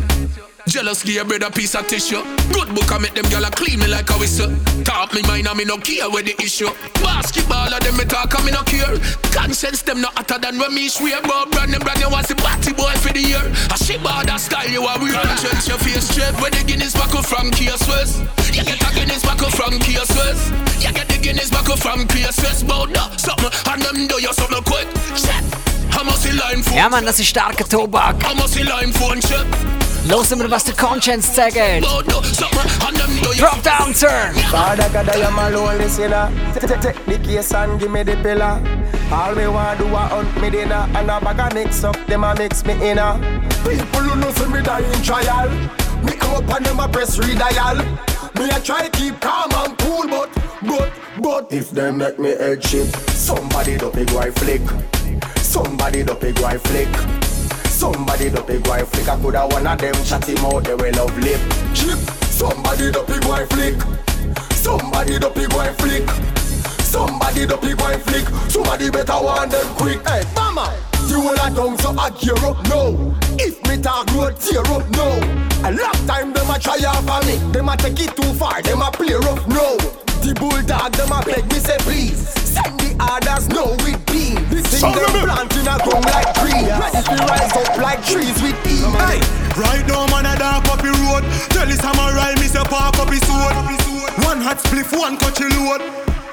Jealous 0.65 1.03
give 1.03 1.29
a 1.29 1.51
piece 1.51 1.75
of 1.75 1.87
tissue. 1.87 2.23
Good 2.53 2.73
book 2.73 2.89
I 2.91 2.97
make 2.97 3.13
them 3.13 3.25
gyal 3.25 3.45
a 3.45 3.51
clean 3.51 3.79
me 3.79 3.87
like 3.87 4.09
a 4.09 4.13
whistle. 4.17 4.47
Talk 4.83 5.13
me 5.13 5.21
mind 5.23 5.47
and 5.47 5.57
me 5.57 5.65
no 5.65 5.77
care 5.77 6.09
where 6.09 6.23
the 6.23 6.33
issue. 6.41 6.71
Basketball 7.03 7.73
of 7.73 7.83
them 7.83 7.97
me 7.97 8.05
talk 8.05 8.33
and 8.33 8.45
me 8.45 8.51
no 8.51 8.63
care. 8.63 8.95
Konshens 9.35 9.83
them 9.83 9.99
no 10.01 10.07
hotter 10.15 10.39
than 10.39 10.57
when 10.57 10.73
me 10.73 10.87
swear. 10.87 11.19
But 11.21 11.51
brand 11.51 11.73
them 11.73 11.81
brand 11.83 11.99
was 12.07 12.27
the 12.27 12.35
party 12.35 12.71
boy 12.71 12.95
for 13.03 13.11
the 13.11 13.19
year. 13.19 13.43
A 13.43 13.77
shit 13.77 14.01
bad 14.01 14.27
that 14.31 14.39
style 14.39 14.69
you 14.69 14.79
a 14.79 14.93
weird. 15.03 15.19
Change 15.43 15.67
your 15.67 15.77
face 15.83 16.07
straight 16.07 16.33
where 16.39 16.49
the 16.49 16.63
Guinness 16.63 16.95
buckle 16.95 17.21
from 17.21 17.51
West. 17.51 18.23
You 18.55 18.63
get 18.63 18.79
a 18.79 18.89
Guinness 18.95 19.23
buckle 19.27 19.51
from 19.51 19.77
West. 19.83 20.43
You 20.79 20.93
get 20.95 21.07
the 21.11 21.19
Guinness 21.19 21.51
buckle 21.51 21.75
from 21.75 22.07
Case 22.07 22.39
West. 22.39 22.63
Something 23.19 23.51
and 23.67 23.81
them 23.83 24.07
do 24.07 24.15
you 24.15 24.31
something 24.31 24.63
quick. 24.63 24.87
Shit. 25.11 25.43
I 25.91 26.01
must 26.01 26.23
see 26.23 26.31
line 26.31 26.63
phone. 26.63 26.77
Ja, 26.77 26.89
Mann, 26.89 27.05
das 27.05 27.19
ist 27.19 27.27
starker 27.27 27.67
Tobak. 27.67 28.15
I 30.05 30.15
must 30.15 30.29
see 30.29 30.35
line 30.35 30.39
phone 30.39 30.39
chip. 30.39 30.39
Hören 30.39 30.39
wir, 30.39 30.51
was 30.51 30.63
der 30.63 30.73
Konshens 30.73 31.33
sagt. 31.33 31.55
Drop 33.37 33.63
down, 33.63 33.93
turn. 33.93 34.33
Father 34.51 34.89
God, 34.91 35.09
I 35.09 35.21
am 35.21 35.39
a 35.39 35.49
lonely 35.49 35.87
sinner. 35.87 36.29
Take 36.53 36.79
take 36.81 37.05
the 37.05 37.17
case 37.19 37.53
and 37.53 37.79
give 37.79 37.91
me 37.91 38.03
the 38.03 38.15
pillar. 38.17 38.61
All 39.11 39.35
me 39.35 39.47
want 39.47 39.79
do 39.79 39.85
a 39.85 39.99
hunt 39.99 40.41
me 40.41 40.49
dinner 40.49 40.87
and 40.95 41.09
a 41.09 41.19
bag 41.19 41.39
of 41.39 41.53
mix 41.53 41.83
up, 41.83 41.95
them 42.07 42.23
a 42.23 42.35
mix 42.35 42.65
me 42.65 42.73
inner. 42.73 43.17
People 43.63 44.01
who 44.01 44.19
know 44.19 44.31
see 44.31 44.47
me 44.47 44.61
die 44.61 44.81
in 44.81 45.01
trial. 45.03 45.49
Me 46.03 46.13
come 46.13 46.35
up 46.35 46.55
and 46.55 46.65
them 46.65 46.79
a 46.79 46.87
press 46.87 47.17
redial. 47.17 47.77
Me 48.35 48.49
a 48.49 48.59
try 48.59 48.89
keep 48.89 49.19
calm 49.21 49.51
and 49.53 49.77
cool, 49.77 50.07
but 50.07 50.29
but 50.63 50.91
but 51.21 51.51
if 51.53 51.71
them 51.71 51.97
make 51.97 52.19
me 52.19 52.29
head 52.29 52.63
shit, 52.63 52.87
somebody 53.11 53.77
do 53.77 53.89
big 53.91 54.09
white 54.11 54.33
flick. 54.39 54.61
Somebody 55.37 56.03
do 56.03 56.15
big 56.15 56.39
white 56.39 56.61
flick. 56.61 57.32
Somebody 57.83 58.29
do 58.29 58.41
big 58.43 58.65
white 58.65 58.87
flick. 58.87 59.09
I 59.09 59.19
coulda 59.19 59.45
one 59.45 59.67
of 59.67 59.77
them 59.77 59.93
chat 60.05 60.23
him 60.23 60.45
out, 60.45 60.63
they 60.63 60.73
will 60.73 60.95
love 60.95 61.17
lip. 61.19 61.41
Chip. 61.75 61.99
Somebody 62.31 62.89
do 62.93 63.03
big 63.03 63.25
white 63.25 63.49
flick. 63.49 63.75
Somebody 64.55 65.19
do 65.19 65.29
big 65.31 65.51
white 65.51 65.75
flick. 65.75 66.09
Somebody 66.79 67.45
do 67.45 67.57
big 67.57 67.77
white 67.81 67.99
flick. 68.03 68.25
Somebody 68.49 68.89
better 68.89 69.19
want 69.19 69.51
them 69.51 69.67
quick. 69.75 69.99
Hey, 70.07 70.23
mama. 70.33 70.73
You 71.09 71.19
will 71.19 71.33
a 71.33 71.51
down 71.51 71.77
so 71.79 71.91
I 71.99 72.09
gear 72.11 72.39
up 72.47 72.63
no. 72.69 73.13
If 73.35 73.59
me 73.67 73.75
talk 73.81 74.07
road 74.15 74.39
tear 74.39 74.63
up 74.63 74.89
no. 74.91 75.19
A 75.67 75.75
long 75.75 76.07
time 76.07 76.31
them 76.31 76.49
a 76.49 76.57
try 76.57 76.79
of 76.87 77.03
me. 77.27 77.35
Them 77.51 77.67
a 77.67 77.75
take 77.75 77.99
it 77.99 78.15
too 78.15 78.31
far. 78.39 78.61
Them 78.61 78.81
a 78.81 78.91
play 78.91 79.11
rough 79.11 79.45
no. 79.49 79.75
The 80.23 80.33
bulldog 80.39 80.93
them 80.93 81.11
a 81.11 81.21
beg 81.21 81.51
me 81.51 81.59
say 81.59 81.75
please. 81.79 82.29
Send 82.47 82.79
the 82.79 82.95
others 82.97 83.49
no 83.49 83.75
with 83.83 84.12
beans. 84.63 84.71
This 84.71 84.81
thing 84.81 84.95
them 84.95 85.27
plant 85.27 85.53
in 85.55 85.67
a 85.67 85.75
ground 85.81 86.05
like 86.05 86.31
green. 86.39 86.65
Ready 86.67 87.01
to 87.03 87.15
rise 87.27 87.53
up 87.55 87.77
like 87.77 88.01
trees 88.05 88.37
with 88.41 88.57
ease. 88.67 88.85
Hey, 88.95 89.19
right 89.59 89.85
now 89.87 90.07
man 90.07 90.25
a 90.25 90.37
dark 90.37 90.65
up 90.69 90.81
the 90.81 90.91
road. 91.03 91.23
Tell 91.51 91.67
the 91.67 91.75
samurai 91.75 92.35
me 92.39 92.47
say 92.47 92.63
park 92.65 92.97
up 92.99 93.09
his 93.09 93.21
sword. 93.27 93.55
One 94.25 94.41
hot 94.41 94.57
spliff, 94.57 94.97
one 94.97 95.17
country 95.17 95.49
load. 95.51 95.81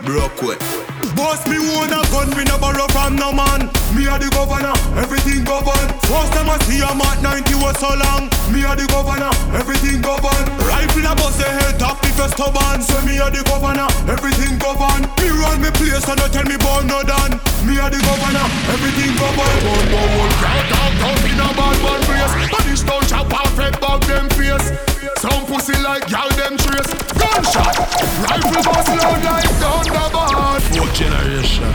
Broke 0.05 0.43
way. 0.43 0.80
Boss 1.17 1.41
me 1.49 1.57
own 1.57 1.93
a 1.93 2.01
gun, 2.13 2.29
me 2.37 2.45
no 2.45 2.59
borrow 2.59 2.87
from 2.93 3.17
no 3.17 3.33
man. 3.33 3.69
Me 3.97 4.07
a 4.07 4.17
the 4.21 4.29
governor, 4.33 4.75
everything 4.97 5.45
govern. 5.45 5.89
First 6.07 6.33
time 6.33 6.49
I 6.49 6.57
see 6.69 6.81
a 6.81 6.93
mat 6.95 7.23
90 7.23 7.55
was 7.61 7.77
so 7.81 7.91
long. 7.93 8.29
Me 8.53 8.65
a 8.65 8.73
the 8.77 8.87
governor, 8.89 9.33
everything 9.57 10.01
govern. 10.01 10.45
Rifle 10.63 11.07
a 11.09 11.13
bust 11.17 11.39
the 11.41 11.49
head 11.49 11.79
top 11.81 11.99
if 12.05 12.17
you 12.17 12.29
stubborn. 12.29 12.81
So 12.85 12.97
me 13.05 13.19
a 13.19 13.29
the 13.33 13.43
governor, 13.49 13.89
everything 14.09 14.61
govern. 14.61 15.09
Me 15.19 15.29
run 15.33 15.59
me 15.61 15.71
place 15.75 16.07
and 16.09 16.21
don't 16.21 16.33
tell 16.33 16.47
me 16.47 16.57
born 16.61 16.87
no 16.87 17.03
done. 17.03 17.41
Me 17.65 17.81
a 17.81 17.87
the 17.89 18.01
governor, 18.05 18.47
everything 18.71 19.13
govern. 19.17 19.57
One 19.67 19.87
more 19.91 20.11
one 20.21 20.35
crowd 20.39 20.65
down, 20.69 20.93
tough 21.01 21.25
in 21.25 21.41
a 21.41 21.49
bad 21.57 21.77
man 21.81 22.01
race. 22.09 22.35
Punish 22.53 22.83
down 22.85 23.03
chop 23.09 23.33
off 23.33 23.57
head 23.57 23.75
bag 23.81 24.01
them 24.05 24.27
face. 24.37 25.00
Some 25.21 25.45
pussy 25.47 25.77
like 25.83 26.09
y'all 26.11 26.31
them 26.31 26.57
trace. 26.57 26.89
Gunshot, 27.21 27.77
rifle 28.25 28.63
bust 28.73 28.89
loud 28.89 29.23
like 29.23 29.51
thunderbolt. 29.61 30.63
Fourth 30.63 30.95
generation. 30.95 31.73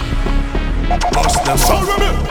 Bust 1.14 1.46
them 1.46 1.60
up. 2.02 2.26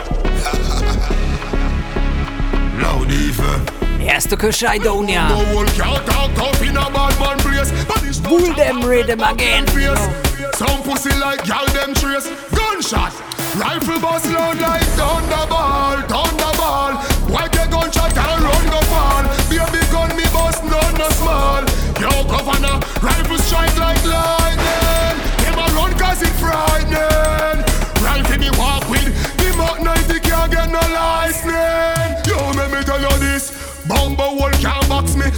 Loud 2.81 3.11
evil. 3.11 3.59
Yes, 3.99 4.25
du 4.27 4.35
hörst 4.37 4.63
Idonia. 4.63 5.29
No 5.29 5.55
one 5.55 5.67
can't 5.67 6.05
talk 6.05 6.31
tough 6.35 6.61
in 6.61 6.75
a 6.75 6.89
bad 6.91 7.17
man 7.19 7.37
place. 7.39 7.71
Punish 7.85 8.17
down 8.17 8.29
Pull 8.29 8.53
them 8.55 8.81
rhythm 8.81 9.21
again. 9.23 9.65
face. 9.67 10.05
Some 10.57 10.83
pussy 10.83 11.13
like 11.19 11.47
y'all 11.47 11.65
them 11.67 11.93
trace. 11.93 12.27
Gunshot, 12.51 13.13
rifle 13.55 13.99
bust 14.01 14.25
loud 14.33 14.59
like 14.59 14.83
thunderball, 14.99 16.03
thunderball. 16.11 16.44
Strike 23.55 23.79
like 23.79 23.94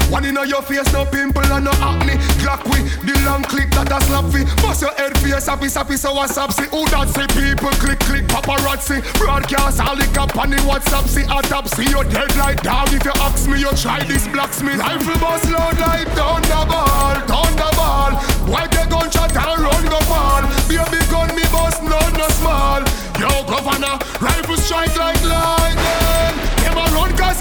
One 0.10 0.24
in 0.24 0.36
your 0.50 0.62
face, 0.62 0.92
no 0.94 1.06
pimple 1.06 1.44
and 1.52 1.66
no 1.66 1.72
acne. 1.84 2.16
Glock 2.40 2.64
we, 2.72 2.80
the 3.06 3.14
long 3.26 3.44
click 3.44 3.70
that 3.72 3.92
a 3.92 4.00
slap 4.02 4.26
fi. 4.32 4.42
Bust 4.64 4.82
your 4.82 4.96
head 4.96 5.18
face, 5.20 5.46
happy, 5.46 5.70
happy, 5.70 5.98
so 5.98 6.14
what's 6.14 6.38
up? 6.38 6.52
See 6.52 6.66
who 6.72 6.88
that 6.90 7.12
say 7.12 7.28
people 7.36 7.70
click, 7.78 8.00
click, 8.00 8.26
paparazzi. 8.26 9.04
Broadcast 9.20 9.82
all 9.84 9.96
the 9.96 10.08
cap 10.16 10.34
on 10.38 10.50
the 10.50 10.58
WhatsApp, 10.64 11.06
see 11.06 11.28
autopsy. 11.28 11.92
You 11.92 12.02
dead 12.08 12.34
like 12.38 12.64
dog 12.64 12.88
if 12.94 13.04
you 13.04 13.12
ask 13.20 13.50
me. 13.50 13.60
You 13.60 13.70
try 13.76 14.02
this 14.08 14.28
blacksmith. 14.30 14.80
Rifle 14.80 15.20
bust 15.20 15.52
loud 15.52 15.78
like 15.78 16.08
thunderball, 16.16 17.20
thunderball. 17.28 18.16
Why 18.48 18.66
the 18.66 18.88
gunshot 18.90 19.36
and 19.36 19.60
run 19.62 19.84
go 19.92 20.00
fall? 20.08 20.42
Baby 20.72 21.04
gun 21.12 21.36
me 21.36 21.44
bust 21.52 21.84
none 21.84 22.14
no 22.16 22.28
small. 22.40 22.82
Yo 23.20 23.30
governor, 23.44 24.00
rifle 24.24 24.58
strike 24.58 24.96
like 24.96 25.22
lightning. 25.22 26.07
Never 26.78 26.96
run 26.96 27.18
cause 27.18 27.38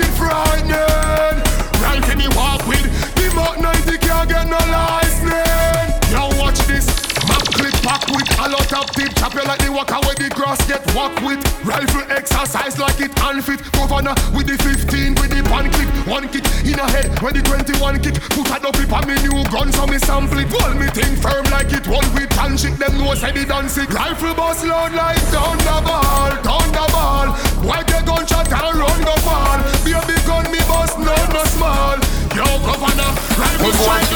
a 8.87 8.93
tip 8.95 9.15
Chop 9.17 9.35
you 9.35 9.43
like 9.43 9.59
the 9.59 9.73
walker 9.73 9.99
where 10.07 10.15
the 10.15 10.29
grass 10.31 10.61
get 10.67 10.83
walk 10.95 11.15
with. 11.23 11.41
Rifle 11.65 12.05
exercise 12.11 12.79
like 12.79 13.01
it 13.01 13.13
unfit. 13.23 13.61
Governor 13.73 14.15
with 14.35 14.47
the 14.47 14.57
15 14.63 15.15
with 15.19 15.31
the 15.31 15.43
pan 15.47 15.71
clip 15.73 15.91
One 16.07 16.29
kick 16.29 16.47
in 16.65 16.79
a 16.79 16.87
head 16.91 17.11
when 17.23 17.35
the 17.35 17.43
21 17.43 18.01
kick. 18.03 18.15
Put 18.35 18.51
a 18.51 18.59
double 18.61 18.95
on 18.95 19.05
me 19.07 19.17
new 19.27 19.43
gun 19.51 19.73
so 19.73 19.87
me 19.87 19.99
sample 19.99 20.39
it. 20.39 20.51
Hold 20.51 20.77
me 20.79 20.87
thing 20.93 21.17
firm 21.19 21.45
like 21.51 21.73
it 21.73 21.87
one 21.89 22.07
with 22.15 22.31
and 22.39 22.59
shit 22.59 22.79
Them 22.79 22.99
know 22.99 23.15
say 23.15 23.33
the 23.33 23.45
dance 23.45 23.73
sick. 23.73 23.91
Rifle 23.91 24.35
bust 24.35 24.65
loud 24.65 24.93
like 24.95 25.23
thunderball 25.33 26.33
Thunderball. 26.45 27.29
Why 27.67 27.83
the 27.83 27.99
gunshot 28.05 28.51
and 28.51 28.77
run 28.79 29.01
go 29.03 29.15
fall? 29.27 29.61
Big 29.83 30.23
gun 30.27 30.47
me 30.53 30.61
bust 30.71 30.99
no 30.99 31.17
no 31.35 31.43
small. 31.57 31.99
Yo 32.37 32.47
governor 32.63 33.11
Rifle 33.35 33.73
strike 33.75 34.11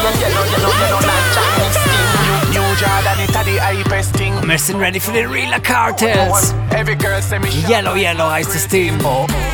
New 1.90 2.19
Jordan, 2.80 3.20
it 3.20 3.36
a 3.36 3.44
the 3.44 3.58
hypest 3.60 4.16
thing. 4.16 4.32
Wir 4.42 4.80
ready 4.80 5.00
für 5.00 5.12
die 5.12 5.26
Real 5.26 5.60
Cartels. 5.60 6.54
Every 6.70 6.96
girl 6.96 7.20
say 7.20 7.38
me 7.38 7.48
Yellow 7.68 7.94
Yellow 7.94 8.30
heißt 8.30 8.54
das 8.54 8.66
Team. 8.66 8.96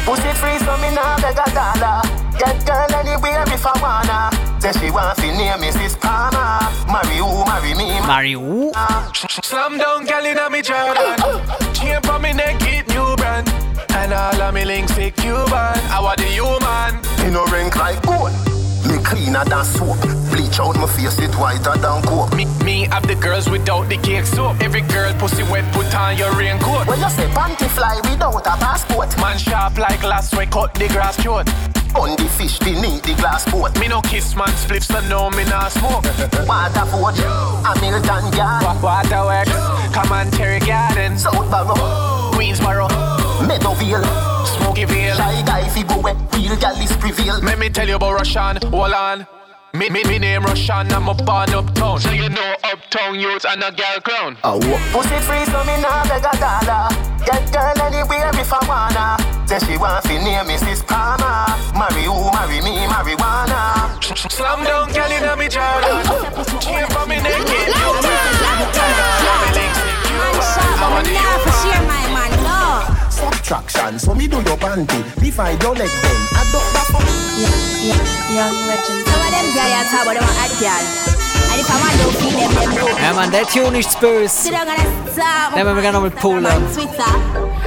Pussy 0.04 0.32
free 0.34 0.58
so 0.60 0.76
me 0.78 0.94
nah 0.94 1.16
beg 1.16 1.36
a 1.36 1.50
dollar 1.50 2.02
Get 2.38 2.64
girl 2.64 2.86
anywhere 2.94 3.42
if 3.48 3.66
I 3.66 3.72
wanna 3.82 4.30
Say 4.60 4.72
she 4.78 4.90
want 4.92 5.18
fi 5.18 5.30
name 5.32 5.58
Mrs. 5.58 5.98
Palmer 5.98 6.70
Marry 6.86 7.16
who, 7.16 7.44
marry 7.44 7.74
me 7.74 8.00
Marry 8.06 8.32
who? 8.34 8.72
Slam 9.42 9.76
down, 9.78 10.04
girl 10.06 10.24
inna 10.24 10.48
me 10.48 10.62
Jordan. 10.62 11.18
Chain 11.74 12.00
for 12.02 12.20
me 12.20 12.32
neck, 12.32 12.62
it 12.62 12.86
new 12.88 13.16
brand. 13.16 13.48
And 13.90 14.12
all 14.12 14.40
of 14.40 14.54
me 14.54 14.64
links 14.64 14.92
fit 14.92 15.16
Cuban. 15.16 15.80
I 15.90 15.98
want 16.00 16.18
the 16.18 16.26
human. 16.26 17.00
Me 17.24 17.32
no 17.32 17.44
rank 17.46 17.74
like 17.74 18.00
gold 18.02 18.30
Me 18.46 18.55
cleaner 19.06 19.44
than 19.44 19.64
soap. 19.64 19.98
Bleach 20.30 20.58
out 20.58 20.76
my 20.76 20.86
face 20.86 21.18
it 21.18 21.34
whiter 21.36 21.76
than 21.78 22.02
coke. 22.02 22.34
Me, 22.34 22.44
me 22.64 22.86
have 22.90 23.06
the 23.06 23.14
girls 23.14 23.48
without 23.48 23.88
the 23.88 23.96
cake 23.98 24.26
soap. 24.26 24.60
Every 24.60 24.82
girl 24.82 25.12
pussy 25.14 25.42
wet, 25.44 25.64
put 25.72 25.94
on 25.94 26.16
your 26.18 26.32
raincoat. 26.34 26.86
When 26.86 26.98
you 27.00 27.10
say 27.10 27.26
panty 27.28 27.68
fly 27.70 28.00
without 28.04 28.46
a 28.46 28.56
passport. 28.58 29.16
Man 29.18 29.38
sharp 29.38 29.78
like 29.78 30.00
glass, 30.00 30.34
we 30.36 30.46
cut 30.46 30.74
the 30.74 30.88
grass 30.88 31.20
short. 31.22 31.48
On 31.94 32.14
the 32.16 32.28
fish 32.36 32.58
beneath 32.58 33.02
the 33.04 33.14
glass 33.14 33.50
boat. 33.50 33.78
Me 33.80 33.88
no 33.88 34.02
kiss 34.02 34.34
man 34.36 34.48
spliff, 34.48 34.84
so 34.84 35.00
no 35.08 35.30
me 35.30 35.44
nah 35.44 35.68
smoke. 35.68 36.04
Water 36.46 36.84
Forge 36.90 37.22
Hamilton 37.64 38.32
Yard. 38.36 38.64
Wa- 38.64 38.80
Waterworks, 38.82 39.94
come 39.94 40.12
on 40.12 40.30
Terry 40.32 40.60
Garden, 40.60 41.16
South 41.18 41.50
Barrow. 41.50 41.74
Queensboro, 42.36 42.88
Meadowvale 43.48 44.25
Smokyville. 44.76 45.16
Shy 45.16 45.42
guy 45.42 45.68
fi 45.68 45.82
go 45.82 46.00
where 46.00 46.14
real 46.34 46.56
gal 46.56 46.76
is 46.80 46.92
prevail 46.96 47.40
Let 47.40 47.58
me 47.58 47.70
tell 47.70 47.88
you 47.88 47.96
about 47.96 48.14
Russian, 48.14 48.56
hold 48.70 48.92
on. 48.92 49.26
Me, 49.74 49.90
me, 49.90 50.04
me 50.04 50.18
name 50.18 50.44
Russian, 50.44 50.90
I'm 50.92 51.08
a 51.08 51.14
born 51.14 51.50
uptown. 51.50 52.00
So 52.00 52.10
you 52.10 52.28
know 52.28 52.54
uptown 52.64 53.18
youths 53.18 53.44
and 53.44 53.62
a 53.62 53.70
girl 53.72 54.00
crown. 54.02 54.36
Oh, 54.44 54.60
Pussy 54.92 55.18
free 55.20 55.44
so 55.46 55.64
me 55.64 55.80
nah 55.80 56.04
beg 56.08 56.24
a 56.24 56.32
dollar 56.38 56.88
Get 57.24 57.52
girl 57.52 57.82
anywhere 57.82 58.30
if 58.34 58.52
I 58.52 58.60
wanna 58.68 59.16
Say 59.48 59.58
she 59.66 59.78
want 59.78 60.04
fi 60.04 60.16
name 60.18 60.46
Mrs. 60.46 60.86
Palmer 60.86 61.46
Marry 61.76 62.04
who, 62.04 62.30
marry 62.32 62.60
me, 62.62 62.86
marijuana 62.86 64.02
Slam 64.30 64.64
down, 64.64 64.92
girl 64.92 65.10
inna 65.10 65.36
me 65.36 65.48
Jordan. 65.48 66.04
Chain 66.60 66.86
for 66.88 67.06
me 67.06 67.16
neck, 67.20 67.42
it 67.42 67.68
new 67.68 67.92
brand. 68.00 68.36
And 68.46 69.00
all 70.80 71.70
of 71.70 71.75
Subtraction, 73.46 73.96
so 74.00 74.12
me 74.12 74.26
do 74.26 74.38
your 74.42 74.56
panty 74.58 74.98
Divide 75.22 75.62
your 75.62 75.74
leg 75.76 75.88
then, 76.02 76.18
adopt 76.34 76.66
that 76.74 76.86
for 76.90 76.98
Young 78.34 78.56
legend. 78.66 79.06
Some 79.06 79.22
of 79.22 79.30
them 79.30 79.46
giants 79.54 79.90
have 79.94 80.06
them 80.10 80.18
a 80.18 80.32
hot 80.34 80.50
girl. 80.58 80.82
And 81.52 81.60
if 81.62 81.70
I 81.70 81.78
want 81.78 81.94
to 81.94 82.08
feed 82.18 82.34
them, 82.34 82.50
them 82.58 82.74
know. 82.74 82.88
Ja, 82.98 83.12
man, 83.14 83.30
der 83.30 83.46
Tune 83.46 83.78
ist 83.78 83.92
zu 83.92 83.98
böse. 84.00 84.28
Sit 84.42 84.52
down 84.52 84.66
and 84.66 84.80
stop. 85.12 85.54
Den 85.54 85.62
müssen 85.62 85.76
wir 85.76 85.82
gerne 85.82 85.92
nochmal 85.92 86.10
pullen. 86.10 86.74
Twitter. 86.74 87.06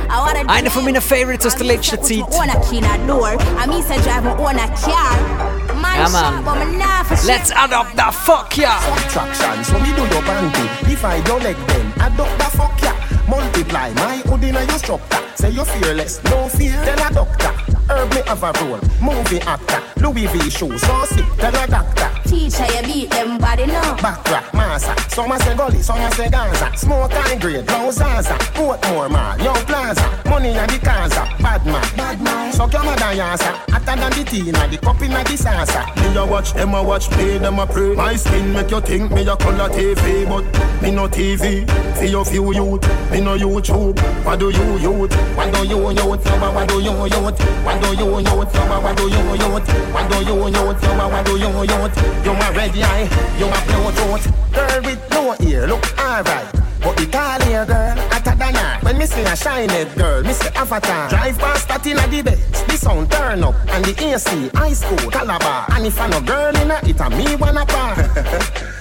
I 0.10 0.20
wanna 0.20 0.54
Einer 0.54 0.70
von 0.70 0.84
meinen 0.84 1.02
Favorites 1.02 1.46
aus 1.46 1.56
der 1.56 1.68
letzten 1.68 2.04
Zeit. 2.04 2.24
own 2.34 2.50
a 2.50 2.60
key 2.70 2.80
in 2.80 2.84
a 2.84 2.98
door. 3.08 3.38
I 3.58 3.66
mean, 3.66 3.82
say 3.82 3.96
drive 4.02 4.26
my 4.26 4.32
own 4.36 4.60
a 4.60 4.68
Ja, 4.86 6.10
man. 6.10 6.44
but 6.44 6.56
me 6.68 6.76
nah 6.78 7.04
for 7.06 7.16
Let's 7.26 7.52
adopt 7.52 7.96
that 7.96 8.14
fuck 8.14 8.58
yeah. 8.58 8.80
Subtraction, 8.82 9.64
so 9.64 9.80
me 9.80 9.94
do 9.96 10.02
your 10.14 10.24
panty 10.28 10.68
Divide 10.90 11.26
your 11.26 11.40
leg 11.40 11.56
then, 11.68 11.94
adopt 12.04 12.38
that 12.40 12.52
fuck 12.52 12.82
ya 12.84 12.92
Multiply 13.30 13.94
my 13.94 14.18
hood 14.26 14.44
in 14.44 14.56
your 14.56 14.80
structure 14.80 15.24
Say 15.36 15.52
you're 15.52 15.64
fearless, 15.66 16.24
no 16.24 16.48
fear, 16.50 16.74
tell 16.84 17.08
a 17.08 17.14
doctor 17.14 17.79
Herb 17.90 18.14
me 18.14 18.22
have 18.28 18.44
a 18.44 18.52
role, 18.64 18.80
movie 19.02 19.42
actor 19.42 19.82
Louis 20.02 20.28
V 20.28 20.50
shoes, 20.50 20.82
so 20.82 21.06
sick, 21.06 21.26
tell 21.38 21.56
a 21.56 21.68
doctor. 21.68 22.10
Teacher, 22.28 22.66
you 22.66 22.82
beat 22.84 23.10
them 23.10 23.38
body 23.38 23.66
now. 23.66 23.96
Backrack, 23.98 24.54
massa, 24.54 24.96
some 25.10 25.32
a 25.32 25.40
say 25.40 25.56
gully, 25.56 25.82
some 25.82 26.00
a 26.00 26.12
say 26.12 26.30
Gaza. 26.30 26.72
Smoke 26.78 27.12
and 27.12 27.42
grade, 27.42 27.66
blow 27.66 27.92
Zaza. 27.92 28.34
Portmore 28.56 29.10
mall, 29.10 29.38
young 29.40 29.56
plaza. 29.66 30.24
Money 30.30 30.50
and 30.50 30.70
the 30.70 30.78
Kaza, 30.78 31.26
bad 31.42 31.66
man, 31.66 31.84
bad 31.98 32.22
man. 32.22 32.54
Suck 32.54 32.72
your 32.72 32.84
mother 32.84 33.14
yasa, 33.14 33.52
hotter 33.72 34.00
than 34.00 34.12
the 34.12 34.24
tea 34.30 34.52
the 34.52 34.78
cup 34.82 35.02
in 35.02 35.12
the 35.12 35.36
salsa. 35.36 35.96
Me 35.98 36.18
a 36.18 36.26
watch, 36.26 36.54
them 36.54 36.74
a 36.74 36.84
watch, 36.84 37.10
play 37.10 37.38
them 37.38 37.60
a 37.60 37.68
pray. 37.68 37.96
My 37.96 38.16
skin 38.16 38.54
make 38.54 38.72
you 38.72 38.82
think 38.82 39.12
me 39.12 39.28
a 39.28 39.36
color 39.36 39.70
TV 39.70 40.28
But 40.28 40.44
me 40.82 40.92
no 40.92 41.08
TV, 41.08 41.68
for 41.98 42.06
your 42.06 42.24
few 42.24 42.54
youth 42.54 43.12
Me 43.12 43.22
no 43.22 43.38
YouTube, 43.38 44.00
what 44.24 44.40
do 44.40 44.50
you 44.50 44.78
youth? 44.78 45.14
What 45.36 45.54
do 45.54 45.68
you 45.68 45.92
youth? 45.92 45.98
Yo, 45.98 46.08
what 46.08 46.70
do 46.70 46.82
you 46.82 47.06
youth? 47.06 47.40
What 47.66 47.79
do 47.82 47.96
you 47.96 48.20
youth? 48.20 48.28
Yo, 48.28 48.36
what 48.36 48.98
do 48.98 49.04
you 49.04 49.24
youth? 49.40 49.70
What 49.94 50.12
do 50.12 50.18
you 50.26 50.36
youth? 50.48 50.84
Yo, 50.84 51.08
what 51.10 51.26
do 51.26 51.32
you 51.38 51.50
youth? 51.72 51.98
You 52.26 52.32
a 52.32 52.52
red 52.54 52.78
eye, 52.78 53.08
you 53.40 53.48
a 53.48 53.60
blue 53.68 53.92
tooth 53.98 54.26
Girl 54.54 54.82
with 54.84 55.10
no 55.12 55.36
ear, 55.48 55.68
look 55.68 56.00
alright 56.00 56.60
but 56.82 56.96
the 56.96 57.06
tall 57.08 57.42
hair 57.42 57.66
girl, 57.66 57.98
hotter 58.30 58.38
than 58.38 58.56
her 58.56 58.80
When 58.82 58.98
me 58.98 59.06
see 59.06 59.22
a 59.22 59.36
shiny 59.36 59.86
girl, 59.96 60.24
me 60.24 60.34
say 60.34 60.50
avatar. 60.56 61.10
Drive 61.10 61.38
past 61.40 61.68
that 61.68 61.86
in 61.86 61.98
a 61.98 62.08
the 62.08 62.22
best 62.22 62.68
The 62.68 62.78
sound 62.78 63.12
turn 63.12 63.44
up 63.44 63.56
And 63.70 63.86
the 63.86 63.94
AC, 64.04 64.50
high 64.56 64.74
school, 64.74 65.12
Calabar. 65.12 65.66
And 65.72 65.86
if 65.86 66.00
I 66.00 66.08
no 66.08 66.22
girl 66.22 66.56
in 66.56 66.72
a, 66.72 66.80
it 66.84 67.00
a 67.00 67.10
me 67.10 67.36
wanna 67.36 67.66
bar 67.66 67.96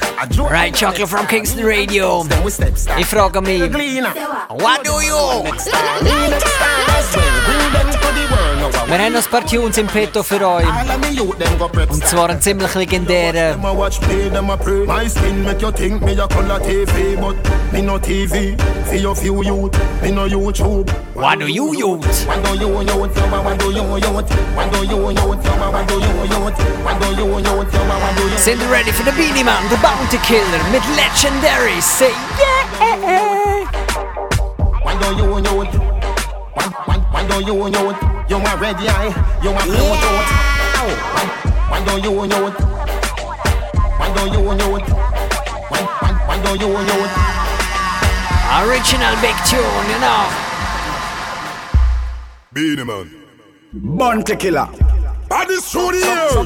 Right, 0.51 0.75
Chocolate 0.75 1.09
from 1.09 1.29
Kingston 1.29 1.65
Radio. 1.65 2.27
Ich 2.99 3.07
frage 3.07 3.41
mich, 3.41 3.63
what 4.49 4.85
do 4.85 5.01
you? 5.01 5.45
Wir 8.89 8.99
haben 8.99 9.13
noch 9.13 9.23
ein 9.23 9.31
paar 9.31 9.47
Tunes 9.47 9.79
im 9.79 9.87
Petto 9.87 10.23
für 10.23 10.45
euch. 10.49 10.67
Und 11.89 12.07
zwar 12.07 12.31
einen 12.31 12.41
ziemlich 12.41 12.75
legendären. 12.75 13.61
Me 17.71 17.83
no 17.83 17.99
TV, 17.99 18.57
for 18.87 18.97
your 18.97 19.15
few 19.43 19.63
youth 19.63 20.03
Me 20.03 20.11
no 20.11 20.27
YouTube 20.27 20.89
What 21.15 21.39
do 21.39 21.47
you 21.47 21.75
youth? 21.77 22.27
What 22.27 22.43
do 22.45 22.51
you 22.59 22.81
youth? 22.81 23.17
Yo, 23.17 23.33
What 23.43 23.59
do 23.59 23.67
you 23.73 23.97
youth? 23.97 24.27
What 24.57 24.73
do 24.73 24.79
you 24.87 25.11
youth? 25.11 25.45
Yo, 25.45 25.59
What 25.71 25.89
do 25.89 25.95
you 25.95 26.13
youth? 26.33 26.59
What 26.85 27.01
do 27.01 27.09
you 27.15 27.27
youth? 27.39 27.75
Yo, 27.75 27.83
What 27.89 28.17
do 28.17 28.23
you 28.29 28.39
Sind 28.39 28.61
ready 28.71 28.93
für 28.93 29.05
den 29.05 29.15
Beenie 29.15 29.45
Man, 29.45 29.63
The 29.71 29.77
Bounty 29.77 30.19
Killer 30.19 30.63
mit 30.73 30.83
Legendary. 30.97 31.81
Say 31.81 32.13
yeah! 32.39 33.65
What 34.83 35.01
do 35.01 35.09
you 35.17 35.39
youth? 35.39 35.75
What, 36.55 37.29
do 37.29 37.37
you 37.45 37.69
youth? 37.69 37.97
You 38.29 38.37
a 38.37 38.57
red 38.57 38.77
eye, 38.77 39.13
you 39.43 39.51
a 39.51 39.63
blue 39.65 39.95
tooth 40.03 40.31
What, 41.71 41.81
do 41.87 41.93
you 42.01 42.25
youth? 42.25 42.59
What 43.99 44.11
do 44.15 44.23
you 44.35 44.41
youth? 44.53 44.89
What 46.27 46.39
do 46.45 46.51
you 46.65 46.71
youth? 46.71 47.48
Original 48.49 49.15
big 49.21 49.37
tune, 49.45 49.87
you 49.93 50.01
know. 50.01 50.25
Beenie 52.51 52.83
man. 52.83 53.15
Bounty 53.75 54.37
killer. 54.37 54.67
Body 55.29 55.57
studio. 55.57 56.45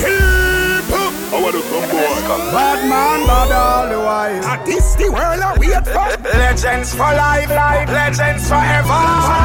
People. 0.00 1.10
I 1.30 1.38
want 1.42 1.54
to 1.54 1.62
come 1.68 1.84
boy. 1.92 2.16
Bad 2.50 2.88
man, 2.88 3.26
bad 3.26 3.52
all 3.52 3.88
the 3.92 3.98
while. 4.00 4.44
And 4.44 4.66
this 4.66 4.94
the 4.96 5.10
world 5.12 5.40
I 5.44 5.52
wait 5.60 5.84
for. 5.84 6.08
Legends 6.38 6.94
for 6.94 7.12
life, 7.12 7.50
life. 7.50 7.88
legends 7.90 8.48
forever. 8.48 9.00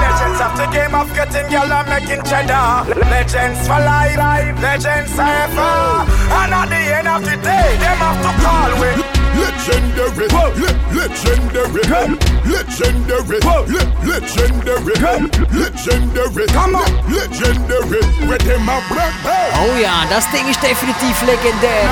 Legends 0.07 0.40
of 0.40 0.56
the 0.56 0.68
game 0.72 0.95
of 0.95 1.14
getting 1.14 1.52
girl 1.52 1.68
and 1.68 1.90
making 1.91 2.24
cheddar. 2.24 2.88
Legends 3.12 3.60
for 3.68 3.80
life, 3.84 4.18
life. 4.18 4.56
legends 4.64 5.12
forever. 5.12 6.07
And 6.32 6.53
at 6.56 6.70
the 6.72 6.82
end 6.95 7.07
of 7.10 7.22
the 7.28 7.36
day, 7.44 7.76
them 7.76 7.98
have 7.99 8.24
to 8.24 8.32
call 8.41 8.80
with. 8.80 9.05
Legendary, 9.36 10.28
le- 10.32 10.76
legendary, 10.95 11.84
legendary, 12.45 13.40
le- 13.44 13.86
legendary, 14.07 14.95
legendary, 15.52 16.45
Come 16.48 16.76
on. 16.76 17.12
legendary. 17.12 17.99
With 18.28 18.41
him 18.41 18.68
a 18.70 18.82
black 18.90 19.14
belt. 19.24 19.53
Oh 19.56 19.78
ja, 19.82 20.06
das 20.10 20.30
Ding 20.32 20.48
ist 20.49 20.62
definitiv 20.64 21.22
legendär. 21.26 21.90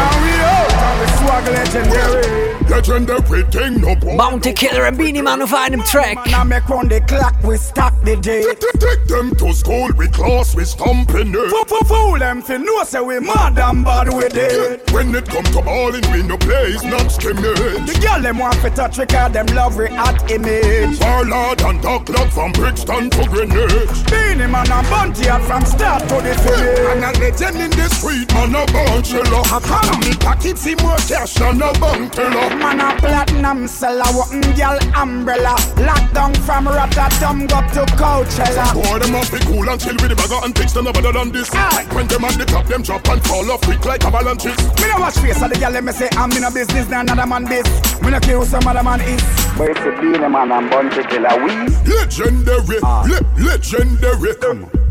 Swag 1.19 1.45
legendary. 1.47 2.53
Legendary 2.69 3.43
thing, 3.51 3.81
no 3.81 3.93
boy. 3.95 4.17
Bounty 4.17 4.53
Killer 4.53 4.87
und 4.87 4.97
Beenie 4.97 5.21
Man 5.21 5.41
auf 5.41 5.53
einem 5.53 5.83
Track. 5.83 6.15
Man, 6.31 6.33
I 6.33 6.43
make 6.45 6.69
on 6.71 6.87
the 6.89 7.01
clock, 7.01 7.33
we 7.43 7.57
stop 7.57 7.93
the 8.05 8.15
day. 8.15 8.43
Take 8.79 9.05
them 9.07 9.35
to 9.37 9.53
school, 9.53 9.89
we 9.97 10.07
class, 10.07 10.55
we 10.55 10.63
stomping 10.65 11.33
it. 11.35 11.49
Fool, 11.49 11.65
fool, 11.67 11.85
fool, 11.85 12.19
them 12.19 12.41
fi 12.41 12.57
know 12.57 12.83
say 12.83 13.01
we 13.01 13.19
mad 13.19 13.59
and 13.59 13.83
bad 13.83 14.07
with 14.13 14.35
it. 14.35 14.89
When 14.91 15.13
it 15.13 15.27
come 15.29 15.43
to 15.43 15.61
balling, 15.61 16.03
we 16.11 16.23
no 16.23 16.37
play, 16.37 16.71
it's 16.73 16.83
not 16.83 17.11
skimming. 17.33 17.85
The 17.85 17.99
girl 17.99 18.21
them 18.21 18.37
want 18.37 18.55
fi 18.55 18.69
touch 18.69 18.97
we 18.97 19.05
call 19.05 19.29
them 19.29 19.45
love 19.47 19.75
hot 19.75 20.31
image. 20.31 20.99
Warlord 20.99 21.61
and 21.61 21.81
Doc 21.81 22.09
Lock 22.09 22.29
from 22.29 22.51
Brixton 22.51 23.09
to 23.09 23.23
Greenwich. 23.29 24.05
Beenie 24.09 24.47
man 24.47 24.71
and 24.71 24.87
Bounty 24.89 25.29
out 25.29 25.41
from 25.43 25.65
start 25.65 26.03
to 26.09 26.15
the 26.21 26.33
finish. 26.35 26.79
And 26.79 27.03
a 27.03 27.11
legend 27.19 27.57
in 27.57 27.71
the 27.71 27.89
street, 27.89 28.31
man 28.33 28.55
a 28.55 28.65
bone 28.71 29.03
chiller. 29.03 29.43
Come 29.43 29.99
me 30.01 30.13
pocket 30.17 30.57
see 30.57 30.75
more 30.81 30.97
cash 30.97 31.33
than 31.35 31.61
a 31.61 31.71
bank 31.79 32.11
teller. 32.13 32.55
Man 32.57 32.79
a 32.79 32.95
platinum 32.99 33.67
seller, 33.67 34.09
walking 34.13 34.41
girl 34.55 34.77
umbrella. 34.95 35.55
Locked 35.77 36.13
down 36.13 36.33
from 36.45 36.67
Rotterdam, 36.67 37.47
go 37.47 37.59
to 37.73 37.83
Coachella. 37.97 38.73
Boy, 38.73 38.99
them 38.99 39.15
off 39.15 39.31
be 39.31 39.39
cool 39.45 39.67
and 39.67 39.79
chill 39.79 39.95
with 39.99 40.09
the 40.09 40.15
bagger 40.15 40.39
and 40.43 40.55
things, 40.55 40.73
they 40.73 40.81
no 40.81 40.91
better 40.93 41.11
than 41.11 41.31
this. 41.31 41.49
When 41.93 42.07
them 42.07 42.25
at 42.25 42.37
the 42.37 42.45
top, 42.45 42.67
them 42.67 42.81
drop 42.81 43.07
and 43.07 43.23
fall 43.23 43.51
off 43.51 43.61
quick 43.61 43.85
like 43.85 44.03
avalanches. 44.03 44.57
Me 44.79 44.87
no 44.87 44.99
watch 44.99 45.17
face 45.17 45.41
of 45.41 45.49
the 45.49 45.59
girl, 45.59 45.71
let 45.71 45.83
me 45.83 45.91
say 45.91 46.09
I'm 46.13 46.31
in 46.31 46.43
a 46.43 46.51
business, 46.51 46.87
now 46.89 47.01
another 47.01 47.22
man 47.25 47.45
this. 47.45 47.67
Me 48.01 48.11
no 48.11 48.19
care 48.19 48.37
who 48.37 48.45
some 48.45 48.67
other 48.67 48.83
man 48.83 49.01
is. 49.01 49.21
But 49.57 49.69
it's 49.69 49.79
a 49.81 49.91
beenie 50.01 50.27
man 50.29 50.51
and 50.51 50.69
Bounty 50.69 51.03
killer, 51.03 51.35
we. 51.43 51.53
Legendary, 51.93 52.79
ah. 52.83 53.03
le- 53.07 53.43
legendary, 53.43 54.33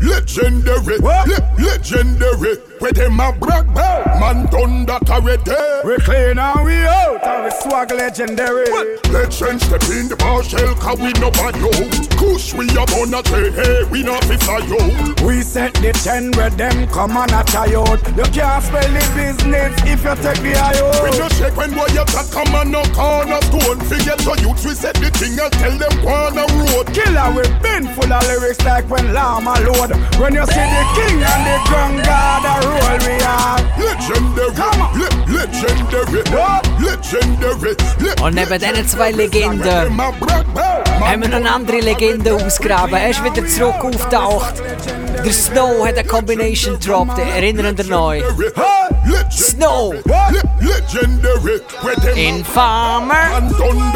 legendary, 0.01 0.97
le- 0.99 1.53
legendary. 1.57 2.72
With 2.83 2.97
him 2.97 3.17
a 3.17 3.31
black 3.31 3.63
belt, 3.73 4.05
man 4.19 4.45
done 4.51 4.85
that 4.87 5.09
already. 5.09 5.55
We 5.87 5.95
clean 6.03 6.35
and 6.35 6.65
we 6.67 6.83
out, 6.83 7.23
and 7.23 7.47
we 7.47 7.51
swag 7.63 7.95
legendary. 7.95 8.67
Legend 9.07 9.63
step 9.63 9.87
in 9.87 10.11
the 10.11 10.19
bar 10.19 10.43
shell, 10.43 10.75
cause 10.75 10.99
we 10.99 11.15
no 11.15 11.31
bad 11.31 11.55
yo. 11.63 11.71
Kush 12.19 12.51
we 12.51 12.67
a 12.67 12.83
tray, 13.23 13.55
hey, 13.55 13.87
we 13.87 14.03
not 14.03 14.19
fi 14.27 14.35
fly 14.35 14.67
yo. 14.67 14.75
We 15.23 15.47
set 15.47 15.71
the 15.79 15.95
ten 16.03 16.35
where 16.35 16.51
them 16.51 16.83
come 16.91 17.15
on 17.15 17.31
a 17.31 17.39
out. 17.39 18.03
You 18.19 18.27
can't 18.35 18.59
spell 18.59 18.83
the 18.83 19.03
business 19.15 19.71
if 19.87 20.03
you 20.03 20.15
take 20.19 20.43
the 20.43 20.51
out. 20.59 20.75
We 21.07 21.15
no 21.15 21.31
shake 21.39 21.55
when 21.55 21.71
boy 21.71 21.87
you 21.95 22.03
got 22.03 22.27
come 22.35 22.51
on 22.51 22.67
no 22.67 22.83
corner 22.91 23.39
stone. 23.47 23.79
Forget 23.87 24.19
your 24.27 24.35
youth, 24.43 24.59
we 24.59 24.75
set 24.75 24.99
the 24.99 25.07
thing 25.07 25.39
and 25.39 25.53
tell 25.55 25.71
them 25.71 25.95
on 26.03 26.35
the 26.35 26.43
road. 26.51 26.91
Killer 26.91 27.31
we 27.31 27.47
been 27.63 27.87
full 27.95 28.11
of 28.11 28.27
lyrics 28.27 28.59
like 28.67 28.91
when 28.91 29.13
llama 29.15 29.55
load. 29.63 29.95
When 30.19 30.35
you 30.35 30.43
see 30.51 30.67
the 30.67 30.83
king 30.99 31.23
and 31.23 31.43
the 31.47 31.55
gun 31.71 31.95
guard 32.03 32.43
a 32.43 32.72
roll 32.73 32.99
we 33.05 33.23
are. 33.23 33.59
Legendary, 33.77 34.53
le- 34.95 35.37
legendary, 35.37 36.23
legendary, 36.79 37.75
le- 37.99 38.23
Und 38.23 38.35
neben 38.35 38.59
diesen 38.59 38.87
zwei 38.87 39.11
Legenden 39.11 39.97
haben 39.99 41.21
wir 41.21 41.29
noch 41.29 41.37
eine 41.37 41.51
andere 41.51 41.79
Legende 41.79 42.33
ausgraben. 42.33 42.95
Er 42.95 43.09
ist 43.09 43.23
wieder 43.23 43.45
zurück 43.47 43.83
auftaucht. 43.83 44.55
Der 45.25 45.31
Snow 45.33 45.85
hat 45.85 45.97
eine 45.97 46.03
Combination 46.07 46.77
dropped. 46.79 47.17
Erinnern 47.17 47.75
ihr 47.77 47.99
euch? 47.99 48.23
Snow! 49.31 49.93
legendary. 50.59 51.59
With 51.83 52.03
him 52.03 52.17
Infamer! 52.37 53.41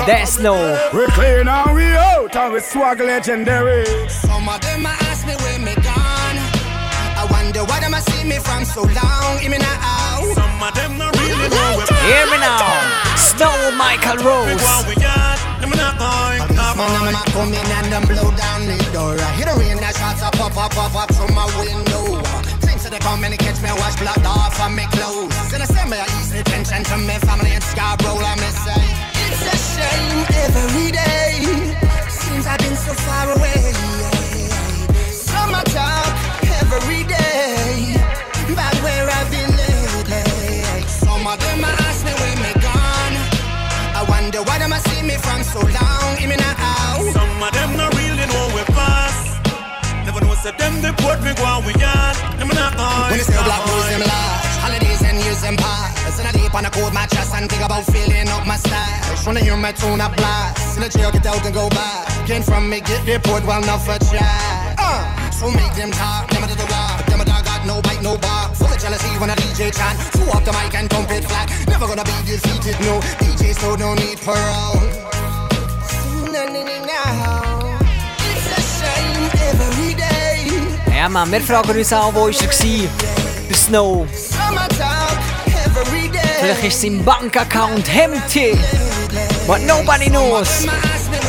Der 0.05 0.25
Snow! 0.25 0.55
We 0.93 1.05
clean 1.13 1.47
and 1.47 1.75
we 1.75 1.83
out 1.97 2.35
and 2.35 2.53
we 2.53 2.59
swag 2.59 2.99
legendary. 2.99 3.85
Some 4.09 4.47
of 4.49 4.59
them 4.61 4.85
ask 4.85 5.25
me 5.25 5.33
where 5.35 5.59
me 5.59 5.73
gone. 5.75 5.96
I 7.57 7.65
wonder 7.65 7.73
why 7.73 7.79
them 7.81 7.93
a 7.97 8.01
see 8.05 8.21
me 8.21 8.37
from 8.37 8.65
so 8.69 8.85
long. 8.85 9.41
Hear 9.41 9.49
me 9.49 9.57
now. 9.57 10.21
Some 10.37 10.61
of 10.61 10.77
them 10.77 10.93
not 11.01 11.09
really 11.17 11.49
know 11.49 11.73
where 11.73 11.89
Hear 12.05 12.29
me 12.29 12.37
now! 12.37 12.61
Snow 13.17 13.73
Michael 13.73 14.21
Rose! 14.21 14.61
we 14.85 14.93
got. 15.01 15.41
Them 15.57 15.73
not 15.73 15.97
going. 15.97 16.37
Man, 16.53 16.93
them 16.93 17.17
a 17.17 17.23
come 17.33 17.49
in 17.49 17.65
and 17.65 17.89
them 17.89 18.05
blow 18.05 18.29
down 18.37 18.61
the 18.69 18.77
door. 18.93 19.17
I 19.17 19.33
hear 19.33 19.49
the 19.49 19.57
rain 19.57 19.81
that 19.81 19.97
shots 19.97 20.21
up, 20.21 20.37
up, 20.37 20.53
up, 20.53 20.77
up, 20.77 20.93
up 20.93 21.09
through 21.09 21.33
my 21.33 21.49
window. 21.57 22.21
Things 22.61 22.85
that 22.85 22.93
they 22.93 23.01
come 23.01 23.25
and 23.25 23.33
catch 23.41 23.57
me, 23.65 23.73
wash 23.81 23.97
blood 23.97 24.21
off 24.21 24.53
of 24.61 24.69
me 24.77 24.85
clothes. 24.93 25.33
So 25.49 25.57
they 25.57 25.65
send 25.65 25.89
me 25.89 25.97
a 25.97 26.05
easy 26.21 26.45
tension 26.45 26.85
to 26.85 26.97
me 27.01 27.17
family 27.25 27.57
in 27.57 27.61
Scarborough. 27.65 28.36
So 45.57 45.65
long. 45.73 46.17
Hear 46.17 46.29
me 46.29 46.37
now. 46.37 47.01
Some 47.11 47.41
of 47.41 47.51
them 47.53 47.77
not 47.77 47.93
really 47.97 48.25
know 48.29 48.45
we 48.53 48.61
pass. 48.73 49.41
Never 50.05 50.21
know 50.21 50.35
say 50.35 50.53
them 50.57 50.81
the 50.81 50.93
port 51.01 51.19
we 51.25 51.33
go 51.33 51.45
and 51.45 51.65
we 51.65 51.73
got. 51.73 52.13
Them 52.37 52.49
not. 52.53 52.77
When 53.09 53.19
say 53.19 53.37
black 53.41 53.63
boys, 53.65 53.89
them 53.89 54.03
large. 54.05 54.55
Holidays 54.61 55.01
and 55.01 55.17
years 55.23 55.41
them 55.41 55.57
pass. 55.57 56.19
And 56.19 56.27
I 56.27 56.31
deep 56.31 56.53
on 56.53 56.65
a 56.65 56.69
cold 56.69 56.93
mattress 56.93 57.33
and 57.33 57.49
think 57.49 57.63
about 57.63 57.85
filling 57.85 58.29
up 58.29 58.45
my 58.45 58.57
stash. 58.57 59.25
Wanna 59.25 59.41
hear 59.41 59.57
my 59.57 59.71
tune 59.71 60.01
a 60.01 60.09
blast. 60.09 60.77
In 60.77 60.83
the 60.83 60.89
jail, 60.89 61.11
get 61.11 61.25
out 61.25 61.45
and 61.45 61.53
go 61.53 61.69
back. 61.69 62.05
Came 62.27 62.43
from 62.43 62.69
me, 62.69 62.81
get 62.81 63.01
report, 63.05 63.45
well, 63.45 63.61
enough 63.61 63.85
for 63.85 63.97
chat. 64.09 64.75
Uh, 64.77 65.31
so 65.31 65.49
make 65.49 65.73
them 65.75 65.91
talk, 65.91 66.29
them 66.29 66.41
to 66.47 66.55
the 66.55 66.67
rock. 66.73 67.05
Them 67.05 67.21
a 67.21 67.25
dog 67.25 67.45
got 67.45 67.65
no 67.65 67.81
bite, 67.81 68.01
no 68.01 68.17
bark. 68.17 68.55
Full 68.55 68.67
of 68.67 68.79
jealousy 68.79 69.09
when 69.19 69.29
a 69.29 69.35
DJ 69.35 69.73
chant. 69.73 69.97
Throw 70.13 70.29
up 70.33 70.43
the 70.43 70.53
mic 70.53 70.73
and 70.75 70.89
dump 70.89 71.09
it 71.11 71.23
flat. 71.25 71.49
Never 71.67 71.87
gonna 71.87 72.03
be 72.03 72.17
defeated, 72.25 72.77
no. 72.81 72.99
DJ 73.21 73.53
so 73.53 73.75
no 73.75 73.93
need 73.93 74.17
parole. 74.21 74.81
No, 74.81 75.16
Ja 81.07 81.13
man, 81.13 81.31
wir 81.31 81.39
fragen 81.39 81.71
uns 81.71 81.93
auch, 81.93 82.13
wo 82.13 82.27
ist 82.27 82.41
er? 82.41 82.49
Der 83.47 83.55
Snow. 83.55 84.05
Vielleicht 86.41 86.63
ist 86.65 86.81
sein 86.81 87.01
Bankaccount 87.05 87.87
empty. 87.95 88.59
But 89.47 89.61
nobody 89.65 90.09
knows. 90.09 90.67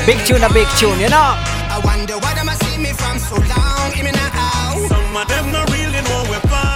Big 0.05 0.25
tune 0.27 0.45
a 0.45 0.49
big 0.49 0.67
tune, 0.81 1.01
you 1.01 1.07
know? 1.07 1.37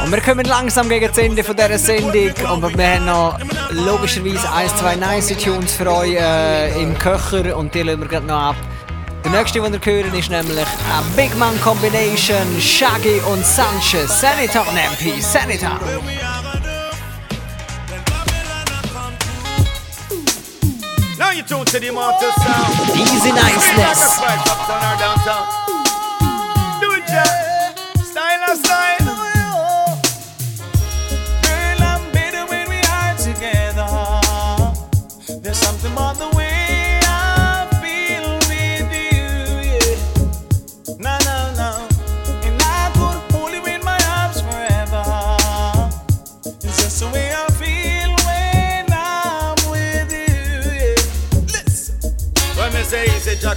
Und 0.04 0.12
wir 0.12 0.20
kommen 0.20 0.44
langsam 0.44 0.88
gegen 0.88 1.08
das 1.08 1.18
Ende 1.18 1.42
von 1.42 1.56
dieser 1.56 1.78
Sendung. 1.80 2.30
Und 2.52 2.78
wir 2.78 2.86
haben 2.86 3.04
noch 3.06 3.36
logischerweise 3.70 4.48
ein, 4.52 4.68
zwei 4.78 4.94
nice 4.94 5.36
Tunes 5.42 5.72
für 5.72 5.90
euch 5.92 6.14
äh, 6.14 6.80
im 6.80 6.96
Köcher. 6.96 7.56
Und 7.56 7.74
die 7.74 7.82
lassen 7.82 7.98
wir 8.00 8.06
gerade 8.06 8.26
noch 8.26 8.50
ab. 8.50 8.56
Nächste, 9.32 9.62
den 9.62 9.72
wir 9.72 9.80
hören, 9.82 10.12
ist 10.12 10.28
nämlich 10.28 10.58
eine 10.58 11.06
Big 11.16 11.34
Man 11.38 11.58
Combination. 11.62 12.60
Shaggy 12.60 13.18
und 13.32 13.44
Sanchez. 13.46 14.20
Senator 14.20 14.62
MP. 14.66 15.22
Senator. 15.22 15.80
Now 21.18 21.30
you 21.30 21.42
tune 21.44 21.64
to 21.64 21.80
the 21.80 21.88
immortal 21.88 22.30
sound. 22.32 22.94
Easy 22.94 23.32
niceness. 23.32 24.20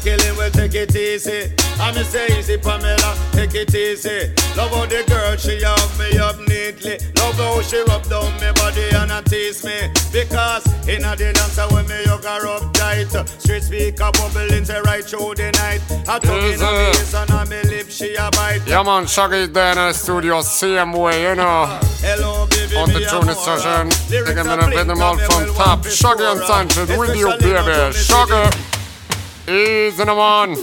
Jacqueline 0.05 0.37
will 0.37 0.51
take 0.51 0.75
it 0.75 0.95
easy. 0.95 1.51
I 1.79 1.91
me 1.91 2.03
say 2.03 2.27
easy, 2.37 2.57
Pamela, 2.57 3.17
take 3.31 3.55
it 3.55 3.73
easy. 3.73 4.29
Love 4.55 4.69
how 4.69 4.85
the 4.85 5.03
girl 5.09 5.35
she 5.35 5.59
have 5.63 5.97
me 5.97 6.17
up 6.19 6.37
neatly. 6.47 6.99
Love 7.17 7.33
how 7.35 7.59
she 7.61 7.81
rub 7.89 8.03
down 8.07 8.31
me 8.39 8.51
body 8.53 8.85
and 8.93 9.11
a 9.11 9.23
tease 9.23 9.65
me. 9.65 9.89
Because 10.13 10.63
Inna 10.87 11.15
the 11.15 11.33
dancer 11.33 11.65
when 11.73 11.87
me 11.87 12.05
yoga 12.05 12.37
rub 12.43 12.71
tight. 12.75 13.09
Straight 13.41 13.63
speaker 13.63 14.11
bubbling 14.13 14.63
say 14.63 14.79
right 14.85 15.03
through 15.03 15.33
the 15.33 15.49
night. 15.57 15.81
I 16.07 16.19
tongue 16.19 16.53
inna 16.53 16.71
me 16.71 16.85
ears 16.93 17.13
and 17.15 17.31
on 17.31 17.49
me 17.49 17.63
lip 17.63 17.89
she 17.89 18.13
a 18.13 18.29
bite. 18.29 18.61
Ja 18.67 18.83
man, 18.83 19.07
Shaggy 19.07 19.47
där 19.47 19.89
i 19.89 19.93
studio, 19.93 20.43
same 20.43 20.93
way, 20.93 21.23
you 21.23 21.33
know. 21.33 21.65
Hello 22.05 22.45
baby, 22.45 22.77
On 22.77 22.89
the 22.93 23.01
tuning 23.09 23.35
session, 23.35 23.89
taking 23.89 24.45
med 24.45 24.59
en 24.59 24.69
rhythm 24.69 25.17
from 25.25 25.45
top. 25.55 25.87
Shaggy 25.87 26.25
and 26.25 26.41
Sanchez 26.41 26.89
with 26.95 27.15
you 27.15 27.29
baby. 27.41 27.93
Shaggy. 27.93 28.74
Easy 29.47 30.03
no 30.03 30.15
man. 30.15 30.57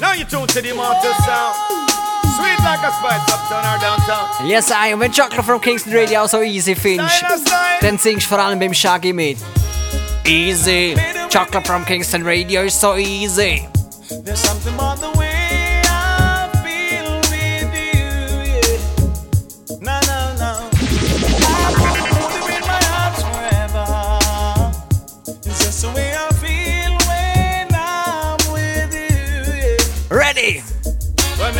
Now 0.00 0.12
you 0.12 0.24
tune 0.24 0.46
to 0.46 0.62
the 0.62 0.72
mountain 0.72 1.12
sound. 1.24 1.56
Sweet 2.36 2.58
like 2.64 2.78
a 2.78 2.92
spice 2.92 3.32
uptown 3.32 3.64
or 3.64 3.80
downtown. 3.80 4.48
Yes, 4.48 4.70
I. 4.70 4.88
am. 4.88 5.00
wenn 5.00 5.12
Chocolate 5.12 5.44
from 5.44 5.60
Kingston 5.60 5.92
Radio 5.92 6.26
so 6.26 6.42
easy 6.42 6.74
findest, 6.74 7.24
dann 7.80 7.98
singst 7.98 8.26
du 8.26 8.28
vor 8.28 8.38
allem 8.38 8.58
beim 8.58 8.72
Shaggy 8.72 9.12
mit. 9.12 9.38
Easy. 10.24 10.94
Chocolate 11.28 11.66
from 11.66 11.84
Kingston 11.84 12.24
Radio 12.24 12.62
is 12.62 12.74
so 12.74 12.96
easy. 12.96 13.66
There's 14.24 14.38
something 14.38 14.74
about 14.74 15.00
the 15.00 15.11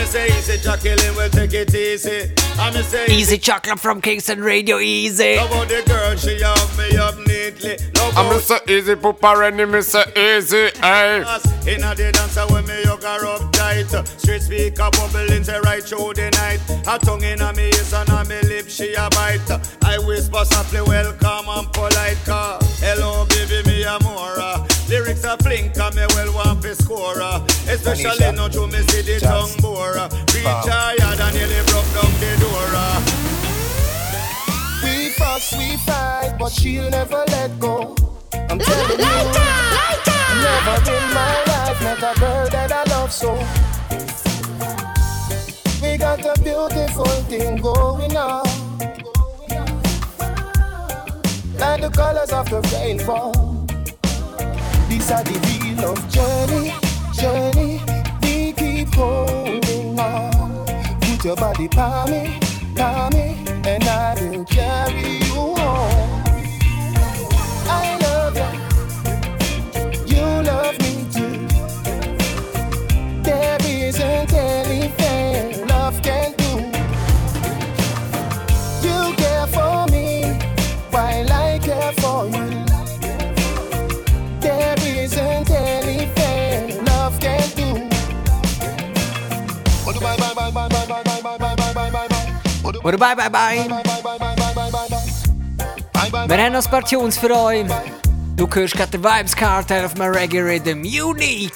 me 0.02 0.08
say 0.08 0.38
easy, 0.38 0.58
Jacqueline 0.58 1.14
will 1.16 1.30
take 1.30 1.54
it 1.54 1.74
easy. 1.74 2.32
I 2.58 2.70
me 2.74 2.82
say 2.82 3.06
Easy 3.08 3.38
Chocolate 3.38 3.78
from 3.78 4.00
Kingston 4.00 4.42
Radio, 4.42 4.78
easy. 4.78 5.36
Love 5.36 5.50
how 5.50 5.64
the 5.64 5.82
girl 5.86 6.16
she 6.16 6.40
have 6.40 6.78
me 6.78 6.96
up 6.96 7.16
neatly. 7.26 7.76
Love 7.96 8.16
I'm 8.16 8.26
how 8.26 8.32
Mr. 8.32 8.68
Easy 8.68 8.94
Poopa 8.94 9.36
Rennie, 9.36 9.64
Mr. 9.64 10.02
Easy, 10.16 10.70
hey. 10.80 11.22
Inna 11.72 11.94
the 11.94 12.10
dancer 12.12 12.40
uh, 12.40 12.46
when 12.48 12.66
me 12.66 12.82
yoga 12.84 13.06
up 13.06 13.52
tight 13.52 13.86
Straight 14.18 14.42
speaker 14.42 14.88
bubbling 14.90 15.44
say 15.44 15.60
right 15.60 15.82
through 15.82 16.12
the 16.14 16.28
night 16.34 16.58
A 16.88 16.98
tongue 16.98 17.22
inna 17.22 17.52
me 17.52 17.66
ears 17.66 17.92
and 17.92 18.10
on 18.10 18.26
me 18.26 18.40
lip 18.42 18.68
she 18.68 18.94
a 18.94 19.08
bite 19.10 19.48
I 19.84 19.98
whisper 20.04 20.44
softly 20.44 20.82
welcome 20.82 21.48
and 21.48 21.72
polite 21.72 22.18
car 22.24 22.58
Hello 22.82 23.26
baby 23.26 23.62
me 23.68 23.84
a 23.84 23.96
more 24.02 24.32
Lyrics 24.93 25.24
are 25.24 25.39
flink 25.39 25.74
and 25.78 25.94
me 25.97 26.05
well 26.14 26.35
want 26.35 26.62
fi 26.62 26.74
score 26.74 27.19
uh, 27.23 27.40
Especially 27.66 28.10
Tanisha. 28.10 28.36
now 28.36 28.48
to 28.48 28.66
me 28.66 28.81
see 28.93 29.01
the 29.01 29.19
Jazz. 29.19 29.23
tongue 29.23 29.56
bore 29.62 29.97
uh, 29.97 30.06
Reach 30.35 30.44
Bam. 30.44 30.69
higher 30.69 31.16
than 31.16 31.32
nearly 31.32 31.60
broke 31.73 31.89
down 31.97 32.12
the 32.20 32.36
door 32.44 32.69
uh. 32.77 33.01
We 34.85 35.09
fuss, 35.16 35.56
we 35.56 35.78
fight, 35.78 36.36
but 36.39 36.52
she'll 36.52 36.90
never 36.90 37.24
let 37.28 37.59
go. 37.59 37.94
I'm 38.51 38.59
telling 38.59 38.90
you, 38.90 38.97
never 40.44 40.77
in 40.93 41.05
my 41.16 41.35
life 41.48 41.81
met 41.82 41.98
a 41.98 42.20
girl 42.20 42.48
that 42.51 42.70
I 42.70 42.85
love 42.90 43.12
so. 43.12 43.32
We 45.81 45.97
got 45.97 46.20
a 46.20 46.35
beautiful 46.43 47.06
thing 47.31 47.56
going 47.62 48.14
on, 48.14 48.44
like 51.59 51.81
the 51.81 51.90
colors 51.94 52.31
of 52.31 52.51
the 52.51 52.60
rainbow. 52.74 53.51
These 54.93 55.10
are 55.10 55.24
the 55.24 55.32
real 55.48 55.77
love 55.86 56.06
journey, 56.10 56.74
journey. 57.14 57.81
We 58.23 58.52
keep 58.52 58.94
holding 58.94 59.98
on. 59.98 60.66
Put 61.01 61.24
your 61.24 61.35
body 61.35 61.66
by 61.69 62.10
me, 62.10 62.39
by 62.77 63.09
me, 63.09 63.39
and 63.64 63.85
I 63.85 64.14
will 64.20 64.44
carry 64.44 65.22
Oder 92.82 92.98
bye 92.98 93.14
bye 93.14 93.30
bye. 93.30 93.68
Wir 96.28 96.44
haben 96.44 96.52
noch 96.52 96.64
ein 96.64 96.70
paar 96.70 96.84
Tunes 96.84 97.16
für 97.16 97.30
euch. 97.36 97.66
Du 98.36 98.48
hörst 98.52 98.74
gerade 98.74 98.90
den 98.90 99.04
Vibes 99.04 99.36
Cartel 99.36 99.84
auf 99.84 99.96
meinem 99.96 100.14
Reggae 100.14 100.40
Rhythm. 100.40 100.82
Unique! 100.82 101.52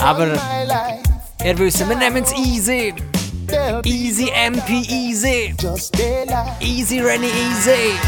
Aber 0.00 0.26
ihr 1.44 1.58
wisst, 1.58 1.88
wir 1.88 1.96
nehmen 1.96 2.24
es 2.24 2.32
easy. 2.32 2.92
Easy 3.84 4.30
MP 4.30 4.82
Easy. 4.88 5.54
Easy 6.60 7.00
Rennie 7.00 7.28
Easy. 7.28 7.98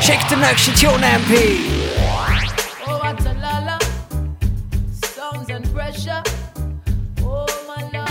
Check 0.00 0.28
the 0.30 0.36
next 0.36 0.66
tune 0.78 1.02
MP. 1.02 1.58
Oh. 2.00 3.02
Oh, 7.20 7.64
my 7.66 7.82
love. 7.92 8.08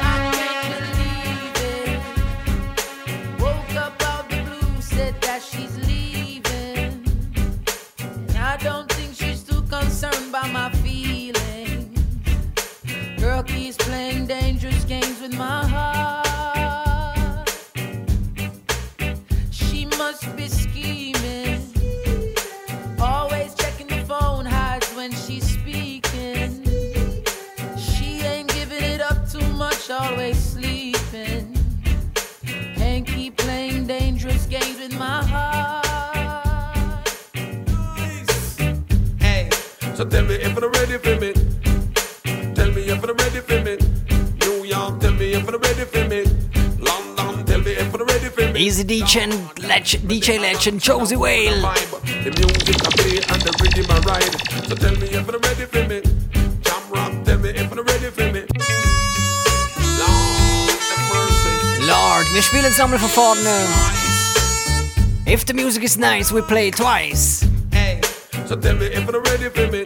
I 0.00 0.30
can't 0.34 0.68
believe 0.78 1.56
it. 1.74 3.40
Woke 3.40 3.74
up 3.74 4.02
out 4.02 4.30
the 4.30 4.42
blue, 4.42 4.80
said 4.80 5.20
that 5.22 5.42
she's 5.42 5.76
leaving. 5.86 7.04
And 7.98 8.36
I 8.38 8.56
don't 8.58 8.90
think 8.92 9.14
she's 9.14 9.42
too 9.42 9.62
concerned 9.62 10.32
by 10.32 10.46
my 10.48 10.70
feelings. 10.82 11.98
Girl 13.20 13.42
keeps 13.42 13.76
playing 13.76 14.26
dangerous 14.26 14.84
games 14.84 15.20
with 15.20 15.34
my 15.36 15.66
heart. 15.66 16.27
So 39.98 40.04
tell 40.04 40.24
me 40.24 40.36
if 40.36 40.56
you're 40.56 40.70
ready 40.70 40.96
for 40.96 41.16
me. 41.18 41.32
Tell 42.54 42.70
me 42.70 42.82
if 42.82 43.02
you're 43.02 43.14
ready 43.14 43.40
for 43.40 43.58
me. 43.66 43.74
New 44.42 44.64
York, 44.64 45.00
tell 45.00 45.12
me 45.12 45.32
if 45.32 45.42
you're 45.42 45.58
ready 45.58 45.84
for 45.92 46.04
me. 46.06 46.22
London, 46.78 47.44
tell 47.44 47.60
me 47.60 47.72
if 47.72 47.92
you're 47.92 48.06
ready 48.06 48.28
for 48.28 48.52
me. 48.52 48.60
Easy 48.60 48.84
DJ 48.84 49.22
and 49.22 49.34
legend, 49.64 50.08
DJ 50.08 50.38
legend 50.40 50.80
Josie 50.80 51.16
Whale. 51.16 51.62
The 52.22 52.30
music 52.30 52.78
I 52.86 52.90
play 52.94 53.18
and 53.26 53.42
the 53.42 53.50
rhythm 53.58 53.90
I 53.90 53.98
ride. 54.06 54.68
So 54.68 54.76
tell 54.76 54.94
me 54.94 55.08
if 55.08 55.26
you're 55.26 55.40
ready 55.40 55.66
for 55.66 55.82
me. 55.90 56.00
Jam 56.62 56.82
rock, 56.94 57.12
tell 57.24 57.38
me 57.38 57.48
if 57.50 57.74
you're 57.74 57.82
ready 57.82 58.10
for 58.14 58.30
me. 58.30 58.42
Lord, 61.88 62.26
wir 62.32 62.42
spielen 62.42 62.66
es 62.66 62.78
nochmal 62.78 63.00
von 63.00 63.10
vorne. 63.10 63.66
If 65.26 65.44
the 65.44 65.54
music 65.54 65.82
is 65.82 65.96
nice, 65.98 66.30
we 66.30 66.40
play 66.42 66.68
it 66.68 66.76
twice. 66.76 67.44
Hey, 67.72 68.00
so 68.46 68.54
tell 68.54 68.76
me 68.76 68.86
if 68.86 69.04
you're 69.10 69.22
ready 69.22 69.48
for 69.48 69.66
me. 69.72 69.77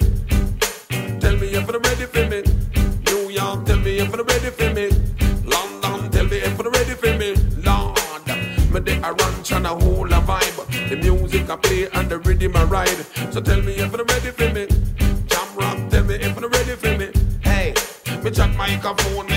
Ranch 9.14 9.52
and 9.52 9.66
a 9.66 9.70
whole 9.70 10.06
a 10.06 10.20
vibe. 10.20 10.88
The 10.88 10.96
music 10.96 11.48
I 11.50 11.56
play 11.56 11.88
and 11.92 12.08
the 12.08 12.18
rhythm 12.18 12.56
I 12.56 12.64
ride. 12.64 13.04
So 13.32 13.40
tell 13.40 13.60
me 13.62 13.72
if 13.72 13.92
you're 13.92 14.04
ready 14.04 14.30
for 14.30 14.50
me. 14.52 14.66
Jam 15.26 15.48
rock, 15.56 15.78
tell 15.90 16.04
me 16.04 16.14
if 16.16 16.38
you're 16.38 16.48
ready 16.48 16.74
for 16.76 16.96
me. 16.98 17.08
Hey, 17.42 17.74
me 18.22 18.30
chat 18.30 18.54
microphone 18.56 19.31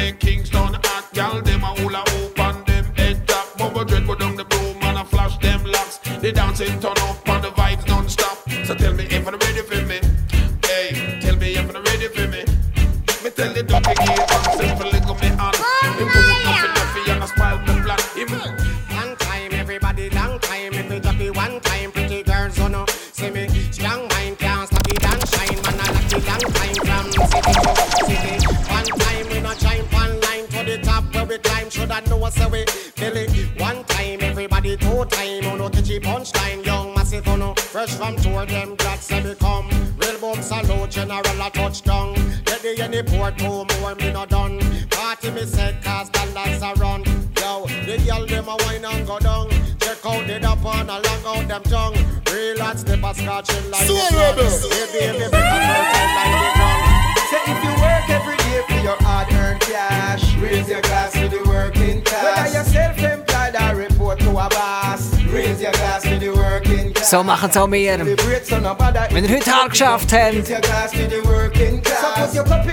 Fresh 37.86 37.98
from 37.98 38.16
tour, 38.16 38.48
them 38.48 38.76
glad 38.78 39.00
say 39.00 39.22
me 39.22 39.36
come. 39.36 39.70
Real 40.00 40.18
boom 40.20 40.42
salute, 40.42 40.90
general 40.90 41.20
a 41.20 41.52
touchdown. 41.52 42.16
Get 42.46 42.64
the 42.64 42.82
any 42.82 43.04
port 43.04 43.38
two 43.38 43.64
more, 43.80 43.94
me 43.94 44.12
not 44.12 44.30
done. 44.30 44.60
Party 44.90 45.30
me 45.30 45.46
said, 45.46 45.84
cause 45.84 46.10
dollars 46.10 46.64
are 46.64 46.74
run. 46.76 47.04
Yo, 47.38 47.68
the 47.86 48.02
girl 48.08 48.26
them 48.26 48.48
a 48.48 48.56
wine 48.66 48.86
and 48.86 49.06
go 49.06 49.20
down. 49.20 49.50
Check 49.80 50.04
out 50.04 50.26
the 50.26 50.40
dap 50.40 50.66
on 50.66 50.90
a 50.90 50.94
long 50.94 51.26
out 51.28 51.48
them 51.48 51.62
tongue. 51.64 51.96
Real 52.34 52.58
hot 52.58 52.80
step 52.80 53.04
a 53.04 53.14
scratching 53.14 53.70
like 53.70 53.86
So 53.86 53.94
the 53.94 54.00
sun. 54.02 54.18
rebel. 54.18 54.50
Hey 54.72 54.86
baby, 54.92 55.30
better 55.30 56.02
like 56.18 56.34
the 56.42 56.50
ground. 56.58 57.06
If 57.38 57.64
you 57.64 57.74
work 57.86 58.10
every 58.10 58.38
day 58.38 58.62
for 58.68 58.82
your 58.82 58.98
hard-earned 59.04 59.62
cash, 59.62 60.36
raise 60.38 60.68
your 60.68 60.82
glass 60.82 61.14
to 61.14 61.30
the 61.30 61.44
working 61.48 62.02
class. 62.02 62.24
Whether 62.24 62.54
you're 62.56 62.64
self-employed 62.64 63.56
or 63.56 63.76
report 64.06 64.20
to 64.20 64.30
a 64.30 64.50
boss, 64.50 65.14
raise 65.26 65.62
your 65.62 65.72
glass 65.72 66.04
to 66.04 66.20
the 66.20 66.30
working 66.30 66.94
class. 66.94 67.10
So 67.10 67.24
machen 67.24 67.50
es 67.50 67.58
auch 67.58 67.72
wir. 67.72 67.98
Wenn 68.00 69.26
ihr 69.26 69.36
heute 69.36 69.52
hart 69.52 69.72
geschafft 69.72 70.14
habt, 70.14 70.36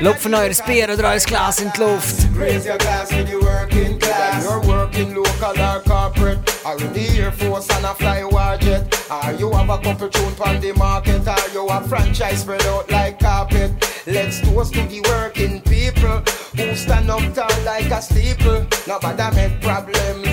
lupfen 0.00 0.34
euer 0.34 0.50
Bier 0.66 0.90
oder 0.92 1.08
euer 1.08 1.18
Glas 1.20 1.60
in 1.60 1.72
die 1.74 1.80
Luft. 1.80 2.28
Raise 2.38 2.68
your 2.68 2.78
glass 2.78 3.08
to 3.08 3.24
the 3.24 3.36
working 3.36 3.98
class. 3.98 4.44
You're 4.44 4.60
working 4.66 5.14
local 5.14 5.58
or 5.58 5.80
corporate, 5.80 6.38
or 6.64 6.78
in 6.80 6.92
the 6.92 7.18
Air 7.18 7.32
Force 7.32 7.68
and 7.70 7.86
a 7.86 7.94
fly 7.94 8.24
war 8.24 8.56
jet. 8.58 8.82
Or 9.10 9.32
you 9.32 9.50
have 9.52 9.70
a 9.70 9.78
couple 9.78 10.08
tune 10.08 10.34
on 10.40 10.60
the 10.60 10.72
market, 10.74 11.26
or 11.26 11.52
you 11.52 11.68
have 11.68 11.86
franchise 11.86 12.40
spread 12.40 12.64
out 12.66 12.90
like 12.90 13.18
carpet. 13.18 13.70
Let's 14.06 14.40
toast 14.40 14.74
to 14.74 14.82
the 14.82 15.00
working 15.08 15.60
people 15.62 16.22
who 16.56 16.74
stand 16.74 17.10
up 17.10 17.22
tall 17.34 17.64
like 17.64 17.90
a 17.90 18.02
steeple. 18.02 18.66
Nobody 18.86 19.36
make 19.36 19.60
problems. 19.60 20.31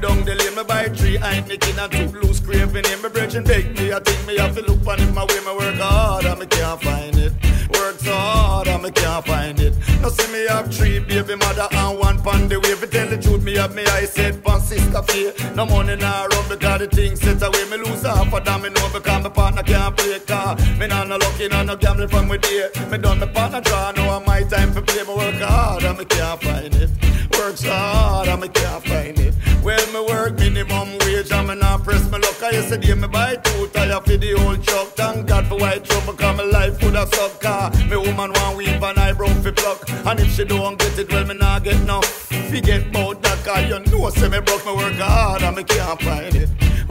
Down 0.00 0.24
the 0.24 0.34
lane, 0.34 0.54
me 0.56 0.64
buy 0.64 0.88
three 0.88 1.18
Heineken 1.18 1.78
and 1.78 1.92
two 2.12 2.20
loose 2.20 2.40
craving 2.40 2.84
in. 2.86 3.02
Me 3.02 3.08
brethren 3.08 3.44
beg 3.44 3.78
me, 3.78 3.92
I 3.92 4.00
think 4.00 4.26
me 4.26 4.36
have 4.38 4.54
to 4.56 4.62
look 4.62 4.86
on 4.86 5.00
it. 5.00 5.12
My 5.12 5.24
way, 5.24 5.40
me 5.40 5.52
work 5.58 5.76
hard, 5.76 6.24
and 6.24 6.40
me 6.40 6.46
can't 6.46 6.80
find 6.82 7.16
it. 7.16 7.32
Work 7.74 8.00
hard, 8.02 8.68
and 8.68 8.82
me 8.82 8.90
can't 8.90 9.24
find 9.26 9.60
it. 9.60 9.74
Now 10.00 10.08
see 10.08 10.32
me 10.32 10.46
have 10.48 10.72
three 10.72 10.98
baby 11.00 11.36
mother 11.36 11.68
and 11.70 11.98
one 11.98 12.22
pan 12.22 12.48
the 12.48 12.58
way. 12.60 12.70
If 12.70 12.90
tell 12.90 13.08
the 13.08 13.18
truth, 13.18 13.42
me 13.42 13.56
have 13.56 13.74
me 13.74 13.84
eyes 13.86 14.12
set 14.12 14.42
pan 14.42 14.60
sister 14.60 15.02
fear. 15.02 15.32
No 15.54 15.66
money 15.66 15.96
now 15.96 16.26
run 16.26 16.48
because 16.48 16.80
the 16.80 16.86
thing 16.88 17.16
set 17.16 17.42
away. 17.42 17.64
Me 17.70 17.76
lose 17.76 18.02
half 18.02 18.32
of 18.32 18.44
them, 18.44 18.62
me 18.62 18.70
know 18.70 18.88
because 18.92 19.22
my 19.22 19.28
partner 19.28 19.62
can't 19.62 19.96
play 19.96 20.18
car. 20.20 20.56
Me 20.78 20.86
nah 20.86 21.04
no 21.04 21.16
lucky, 21.16 21.48
nah 21.48 21.62
no 21.62 21.76
gambling 21.76 22.08
from 22.08 22.28
with 22.28 22.42
day. 22.42 22.68
Me 22.90 22.98
done 22.98 23.20
me 23.20 23.26
partner 23.26 23.60
draw, 23.60 23.92
now 23.92 24.20
my 24.20 24.42
time 24.44 24.72
for 24.72 24.82
play. 24.82 25.02
Me 25.04 25.14
work 25.14 25.34
hard, 25.36 25.84
and 25.84 25.98
me 25.98 26.04
can't 26.04 26.42
find 26.42 26.74
it. 26.74 26.90
Work 27.38 27.58
hard, 27.60 28.28
and 28.28 28.40
me 28.40 28.48
can't 28.48 28.84
find 28.84 29.18
it. 29.18 29.19
Wage, 31.30 31.50
and 31.50 31.60
not 31.60 31.84
press 31.84 32.04
me 32.10 32.18
luck. 32.18 32.42
I 32.42 32.50
yesterday 32.50 32.94
me 32.94 33.08
buy 33.08 33.36
two 33.36 33.66
tire 33.68 34.00
for 34.00 34.16
the 34.16 34.34
old 34.34 34.62
truck. 34.64 34.88
Thank 34.88 35.28
God 35.28 35.46
for 35.46 35.56
white 35.58 35.84
trouble, 35.84 36.14
cause 36.14 36.36
my 36.36 36.44
life 36.44 36.82
would 36.82 36.94
have 36.94 37.12
suck 37.14 37.40
car. 37.40 37.70
Me 37.88 37.96
woman 37.96 38.32
want 38.32 38.56
weave 38.56 38.82
and 38.82 38.98
eyebrow 38.98 39.28
fi 39.42 39.50
pluck. 39.50 39.88
And 40.06 40.20
if 40.20 40.34
she 40.34 40.44
don't 40.44 40.78
get 40.78 40.98
it, 40.98 41.12
well, 41.12 41.24
me 41.26 41.34
not 41.34 41.64
get 41.64 41.80
enough. 41.80 42.04
Forget 42.50 42.86
about 42.88 43.22
that, 43.22 43.44
cause 43.44 43.68
you 43.68 43.78
know, 43.92 44.10
say 44.10 44.28
me 44.28 44.40
broke, 44.40 44.64
me 44.66 44.72
work 44.74 44.94
hard, 44.94 45.42
and 45.42 45.56
me 45.56 45.64
can't 45.64 46.00
find 46.02 46.34
it. 46.34 46.48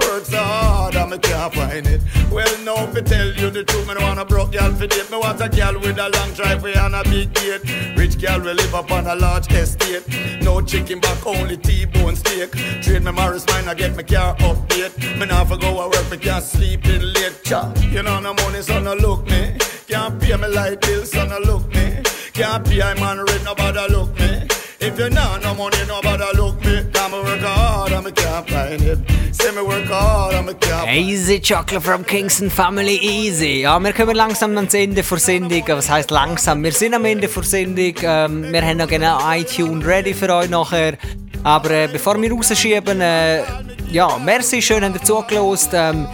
Work 0.10 0.26
so 0.26 0.38
hard, 0.38 0.96
and 0.96 1.12
me 1.12 1.20
can't 1.20 1.54
find 1.54 1.86
it. 1.86 2.02
Well, 2.32 2.50
now, 2.64 2.78
I 2.98 3.02
tell 3.02 3.28
you 3.28 3.52
the 3.52 3.64
truth, 3.64 3.88
me 3.88 3.94
don't 3.94 4.02
want 4.02 4.20
a 4.20 4.26
broke 4.26 4.52
girl 4.52 4.74
for 4.74 4.88
date. 4.88 5.08
Me 5.12 5.18
want 5.18 5.40
a 5.40 5.48
girl 5.48 5.80
with 5.80 6.00
a 6.00 6.10
long 6.10 6.32
driveway 6.34 6.74
and 6.74 6.96
a 6.96 7.04
big 7.04 7.32
gate. 7.32 7.62
Rich 7.96 8.20
girl 8.20 8.40
will 8.40 8.56
live 8.56 8.74
up 8.74 8.92
on 8.92 9.06
a 9.06 9.14
large 9.14 9.52
estate. 9.52 10.04
No 10.42 10.62
chicken 10.62 11.00
back, 11.00 11.24
only 11.28 11.58
T-bone 11.58 12.16
steak. 12.16 12.50
Trade 12.82 13.04
me 13.04 13.12
Morris 13.12 13.46
Minor, 13.50 13.70
I 13.70 13.74
get 13.76 13.96
my 13.96 14.02
car 14.02 14.36
update. 14.38 15.20
Me 15.20 15.28
not 15.28 15.48
for 15.48 15.58
go 15.58 15.80
a 15.80 15.88
work, 15.88 16.10
me 16.10 16.18
can't 16.18 16.44
sleep 16.44 16.88
in 16.88 17.14
late. 17.14 17.44
Cha, 17.44 17.72
you 17.92 18.02
know 18.02 18.20
no 18.20 18.34
money, 18.34 18.64
so 18.64 18.80
no 18.82 18.96
look 18.96 19.28
me. 19.28 19.58
Can't 19.88 20.20
pay 20.20 20.36
me 20.38 20.48
light 20.48 20.82
bill, 20.82 21.06
so 21.06 21.24
no 21.28 21.38
look 21.38 21.68
me. 21.72 22.02
Can't 22.34 22.66
pay 22.66 22.82
I 22.82 22.96
man 22.96 23.20
rent, 23.20 23.44
nobody 23.44 23.94
look 23.94 24.18
me. 24.18 24.39
If 24.82 24.98
you 24.98 25.10
know 25.10 25.38
no 25.44 25.54
money, 25.56 25.78
nobody 25.90 26.24
look 26.38 26.64
me. 26.64 26.86
Come 26.94 27.12
me 27.12 27.20
work 27.20 27.42
hard, 27.42 27.92
and 27.92 28.06
me 28.06 28.12
can't 28.14 28.50
find 28.50 28.82
it. 28.82 28.98
Say 29.36 29.52
me 29.52 29.62
work 29.62 29.84
hard, 29.88 30.36
and 30.36 30.48
me 30.48 30.54
can't 30.54 30.90
Easy 30.90 31.38
Chocolate 31.42 31.84
from 31.84 32.06
Kingston 32.06 32.50
Family 32.50 32.98
Easy. 33.02 33.64
Ja, 33.64 33.78
wir 33.80 33.92
kommen 33.92 34.16
langsam 34.16 34.56
ans 34.56 34.74
Ende 34.74 35.04
der 35.04 35.20
Sendung. 35.20 35.64
Was 35.68 35.90
heißt 35.90 36.12
langsam? 36.12 36.64
Wir 36.64 36.72
sind 36.72 36.94
am 36.94 37.04
Ende 37.04 37.28
der 37.28 37.44
Sendung. 37.44 37.94
Ähm, 38.04 38.54
wir 38.54 38.62
haben 38.62 38.78
noch 38.78 38.88
genau 38.88 39.20
iTunes 39.30 39.86
ready 39.86 40.14
für 40.14 40.34
euch 40.34 40.50
nachher. 40.50 40.98
Aber 41.44 41.72
äh, 41.72 41.90
bevor 41.92 42.22
wir 42.22 42.32
rausschieben, 42.32 43.02
äh, 43.02 43.44
ja, 43.92 44.18
merci, 44.24 44.62
schön, 44.62 44.86
habt 44.86 44.96
ihr 44.96 45.04
zugelassen. 45.04 45.70
Ähm, 45.74 46.08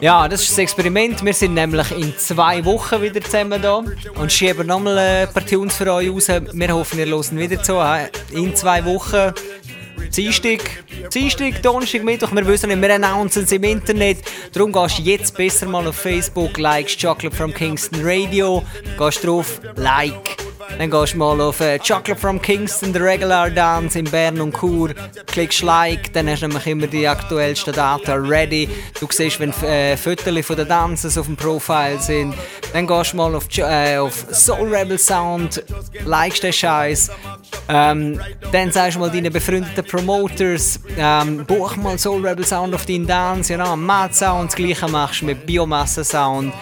ja, 0.00 0.28
das 0.28 0.42
ist 0.42 0.50
das 0.50 0.58
Experiment. 0.58 1.24
Wir 1.24 1.34
sind 1.34 1.54
nämlich 1.54 1.90
in 1.92 2.16
zwei 2.16 2.64
Wochen 2.64 3.02
wieder 3.02 3.20
zusammen 3.20 3.60
da 3.60 3.82
und 4.14 4.32
schieben 4.32 4.66
nochmal 4.66 4.98
ein 4.98 5.32
paar 5.32 5.44
Tunes 5.44 5.76
für 5.76 5.92
euch 5.92 6.10
raus. 6.10 6.28
Wir 6.28 6.74
hoffen, 6.74 6.98
ihr 6.98 7.06
hört 7.06 7.36
wieder 7.36 7.62
zu. 7.62 7.78
In 8.32 8.54
zwei 8.54 8.84
Wochen. 8.84 9.32
Dienstag, 10.16 10.60
Dienstag, 11.14 11.62
Donnerstag, 11.62 12.04
Mittwoch, 12.04 12.32
wir 12.32 12.46
wissen 12.46 12.68
nicht, 12.68 12.82
wir 12.82 12.94
announcen 12.94 13.44
es 13.44 13.52
im 13.52 13.64
Internet. 13.64 14.18
Darum 14.52 14.70
gehst 14.70 14.98
du 14.98 15.02
jetzt 15.02 15.34
besser 15.34 15.66
mal 15.66 15.86
auf 15.86 15.96
Facebook, 15.96 16.58
likest 16.58 17.00
Chocolate 17.00 17.34
from 17.34 17.54
Kingston 17.54 18.00
Radio, 18.02 18.62
gehst 18.98 19.24
drauf, 19.24 19.60
like. 19.76 20.51
Dann 20.78 20.90
gehst 20.90 21.14
du 21.14 21.18
mal 21.18 21.40
auf 21.40 21.60
äh, 21.60 21.78
Chocolate 21.78 22.16
from 22.16 22.40
Kingston, 22.40 22.92
der 22.92 23.02
Regular 23.02 23.50
Dance 23.50 23.98
in 23.98 24.06
Bern 24.06 24.40
und 24.40 24.56
Chur, 24.58 24.90
klickst 25.26 25.62
Like, 25.62 26.12
dann 26.12 26.28
hast 26.28 26.42
du 26.42 26.48
nämlich 26.48 26.66
immer 26.66 26.86
die 26.86 27.06
aktuellsten 27.06 27.74
Daten 27.74 28.10
ready. 28.26 28.68
Du 28.98 29.06
siehst, 29.10 29.38
wenn 29.40 29.52
äh, 29.62 29.96
Fotos 29.96 30.46
von 30.46 30.56
den 30.56 30.68
Dances 30.68 31.16
auf 31.18 31.26
dem 31.26 31.36
Profile 31.36 31.98
sind. 31.98 32.34
Dann 32.72 32.86
gehst 32.86 33.12
du 33.12 33.16
mal 33.16 33.34
auf, 33.34 33.46
äh, 33.58 33.98
auf 33.98 34.26
Soul 34.32 34.74
Rebel 34.74 34.98
Sound, 34.98 35.62
likest 36.04 36.42
den 36.42 36.52
Scheiß. 36.52 37.10
Ähm, 37.68 38.20
dann 38.50 38.72
sagst 38.72 38.96
du 38.96 39.00
mal 39.00 39.10
deinen 39.10 39.32
befreundeten 39.32 39.84
Promoters, 39.84 40.80
ähm, 40.96 41.44
buch 41.46 41.76
mal 41.76 41.98
Soul 41.98 42.26
Rebel 42.26 42.44
Sound 42.44 42.74
auf 42.74 42.86
deinen 42.86 43.06
Dance, 43.06 43.52
ja, 43.52 43.76
Mad 43.76 44.14
Sound, 44.14 44.50
das 44.50 44.56
gleiche 44.56 44.88
machst 44.88 45.20
du 45.20 45.26
mit 45.26 45.46
Biomasse 45.46 46.04
Sound. 46.04 46.52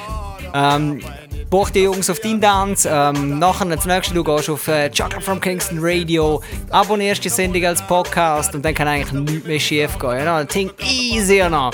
Ähm, 0.55 1.01
buch 1.49 1.71
die 1.71 1.81
Jungs 1.81 2.09
auf 2.09 2.21
deinen 2.21 2.41
Dance. 2.41 2.89
Ähm, 2.91 3.39
nachher, 3.39 3.67
das 3.67 3.87
nächste, 3.87 4.15
du 4.15 4.25
gehst 4.25 4.49
auf 4.49 4.69
äh, 4.69 4.89
Chocolate 4.89 5.21
from 5.21 5.41
Kingston 5.41 5.79
Radio, 5.81 6.43
abonnierst 6.71 7.25
die 7.25 7.29
Sendung 7.29 7.65
als 7.65 7.85
Podcast 7.87 8.55
und 8.55 8.65
dann 8.65 8.75
kann 8.75 8.89
eigentlich 8.89 9.13
nichts 9.13 9.47
mehr 9.47 9.61
schief 9.61 9.99
gehen. 9.99 10.25
Ja, 10.25 10.43
das 10.43 10.55
Ding 10.55 10.71
easy, 10.79 11.43
noch. 11.49 11.73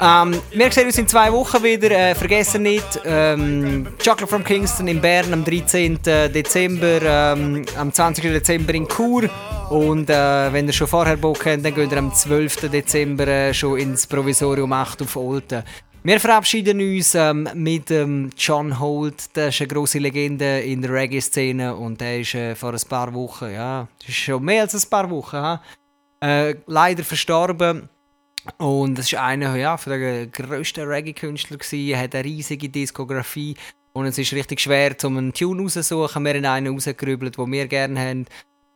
Ähm, 0.00 0.40
wir 0.52 0.70
sehen 0.70 0.86
uns 0.86 0.98
in 0.98 1.08
zwei 1.08 1.32
Wochen 1.32 1.62
wieder. 1.62 1.90
Äh, 1.90 2.14
vergessen 2.14 2.62
nicht, 2.62 3.00
ähm, 3.04 3.88
Chocolate 3.98 4.28
from 4.28 4.44
Kingston 4.44 4.86
in 4.86 5.00
Bern 5.00 5.32
am 5.32 5.44
13. 5.44 5.98
Dezember, 6.02 7.00
ähm, 7.02 7.64
am 7.76 7.92
20. 7.92 8.24
Dezember 8.24 8.74
in 8.74 8.86
Chur. 8.86 9.28
Und 9.70 10.08
äh, 10.08 10.52
wenn 10.52 10.66
ihr 10.66 10.72
schon 10.72 10.86
vorher 10.86 11.16
Bock 11.16 11.44
habt, 11.44 11.64
dann 11.64 11.74
geht 11.74 11.92
ihr 11.92 11.98
am 11.98 12.14
12. 12.14 12.70
Dezember 12.70 13.26
äh, 13.26 13.52
schon 13.52 13.78
ins 13.78 14.06
Provisorium 14.06 14.72
8 14.72 15.02
auf 15.02 15.16
Olten. 15.16 15.62
Wir 16.04 16.20
verabschieden 16.20 16.80
uns 16.80 17.14
ähm, 17.16 17.48
mit 17.54 17.90
ähm, 17.90 18.30
John 18.36 18.78
Holt. 18.78 19.34
Der 19.34 19.48
ist 19.48 19.60
eine 19.60 19.68
grosse 19.68 19.98
Legende 19.98 20.60
in 20.60 20.80
der 20.80 20.92
Reggae-Szene 20.92 21.74
und 21.74 22.00
der 22.00 22.20
ist 22.20 22.34
äh, 22.34 22.54
vor 22.54 22.72
ein 22.72 22.88
paar 22.88 23.12
Wochen, 23.12 23.52
ja, 23.52 23.88
das 23.98 24.08
ist 24.08 24.14
schon 24.14 24.44
mehr 24.44 24.62
als 24.62 24.74
ein 24.74 24.88
paar 24.88 25.10
Wochen, 25.10 25.36
ha? 25.36 25.62
äh, 26.20 26.54
leider 26.66 27.02
verstorben. 27.02 27.88
Und 28.58 28.96
das 28.96 29.06
ist 29.06 29.18
einer 29.18 29.56
ja, 29.56 29.76
der 29.76 30.26
grössten 30.28 30.86
Reggae-Künstler. 30.86 31.58
Er 31.72 32.00
hat 32.00 32.14
eine 32.14 32.24
riesige 32.24 32.68
Diskografie. 32.68 33.56
Und 33.92 34.06
es 34.06 34.16
ist 34.18 34.32
richtig 34.32 34.60
schwer, 34.60 34.94
um 35.02 35.18
einen 35.18 35.32
Tune 35.32 35.60
rauszusuchen. 35.60 36.22
Wir 36.24 36.34
haben 36.34 36.44
einen 36.44 36.72
rausgerübelt, 36.72 37.36
den 37.36 37.52
wir 37.52 37.66
gerne 37.66 38.00
haben. 38.00 38.26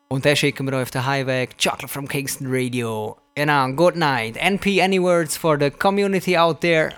Und 0.08 0.24
den 0.24 0.36
schicken 0.36 0.66
wir 0.66 0.76
euch 0.76 0.82
auf 0.82 0.90
den 0.90 1.06
Highway. 1.06 1.48
Chocolate 1.62 1.88
from 1.88 2.08
Kingston 2.08 2.48
Radio. 2.50 3.16
Genau, 3.36 3.72
good 3.72 3.96
night. 3.96 4.36
NP, 4.36 4.82
any 4.82 5.00
words 5.00 5.36
for 5.36 5.56
the 5.58 5.70
community 5.70 6.36
out 6.36 6.60
there? 6.60 6.92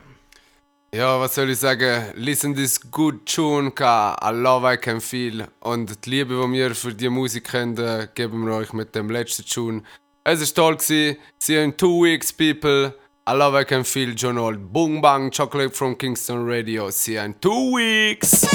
Ja, 0.94 1.18
was 1.18 1.34
soll 1.34 1.50
ich 1.50 1.58
sagen? 1.58 2.04
Listen 2.14 2.54
this 2.54 2.78
good 2.78 3.26
tune, 3.26 3.72
ka 3.72 4.16
I 4.22 4.30
love 4.30 4.64
I 4.64 4.76
can 4.76 5.00
feel. 5.00 5.48
Und 5.58 6.06
die 6.06 6.10
Liebe, 6.10 6.34
die 6.34 6.52
wir 6.52 6.72
für 6.76 6.94
die 6.94 7.08
Musik 7.08 7.52
haben, 7.52 7.76
äh, 7.78 8.06
geben 8.14 8.46
wir 8.46 8.54
euch 8.54 8.72
mit 8.72 8.94
dem 8.94 9.10
letzten 9.10 9.44
Tune. 9.44 9.82
Es 10.22 10.40
war 10.40 10.54
toll, 10.54 10.80
see 10.80 11.18
you 11.48 11.58
in 11.58 11.76
two 11.76 12.04
weeks, 12.04 12.32
people. 12.32 12.94
I 13.26 13.32
love 13.32 13.60
I 13.60 13.64
can 13.64 13.84
feel 13.84 14.14
John 14.14 14.38
Old. 14.38 14.72
Boom 14.72 15.02
bang, 15.02 15.32
chocolate 15.32 15.74
from 15.74 15.98
Kingston 15.98 16.46
Radio. 16.46 16.88
See 16.90 17.14
you 17.14 17.22
in 17.22 17.34
two 17.40 17.74
weeks. 17.74 18.46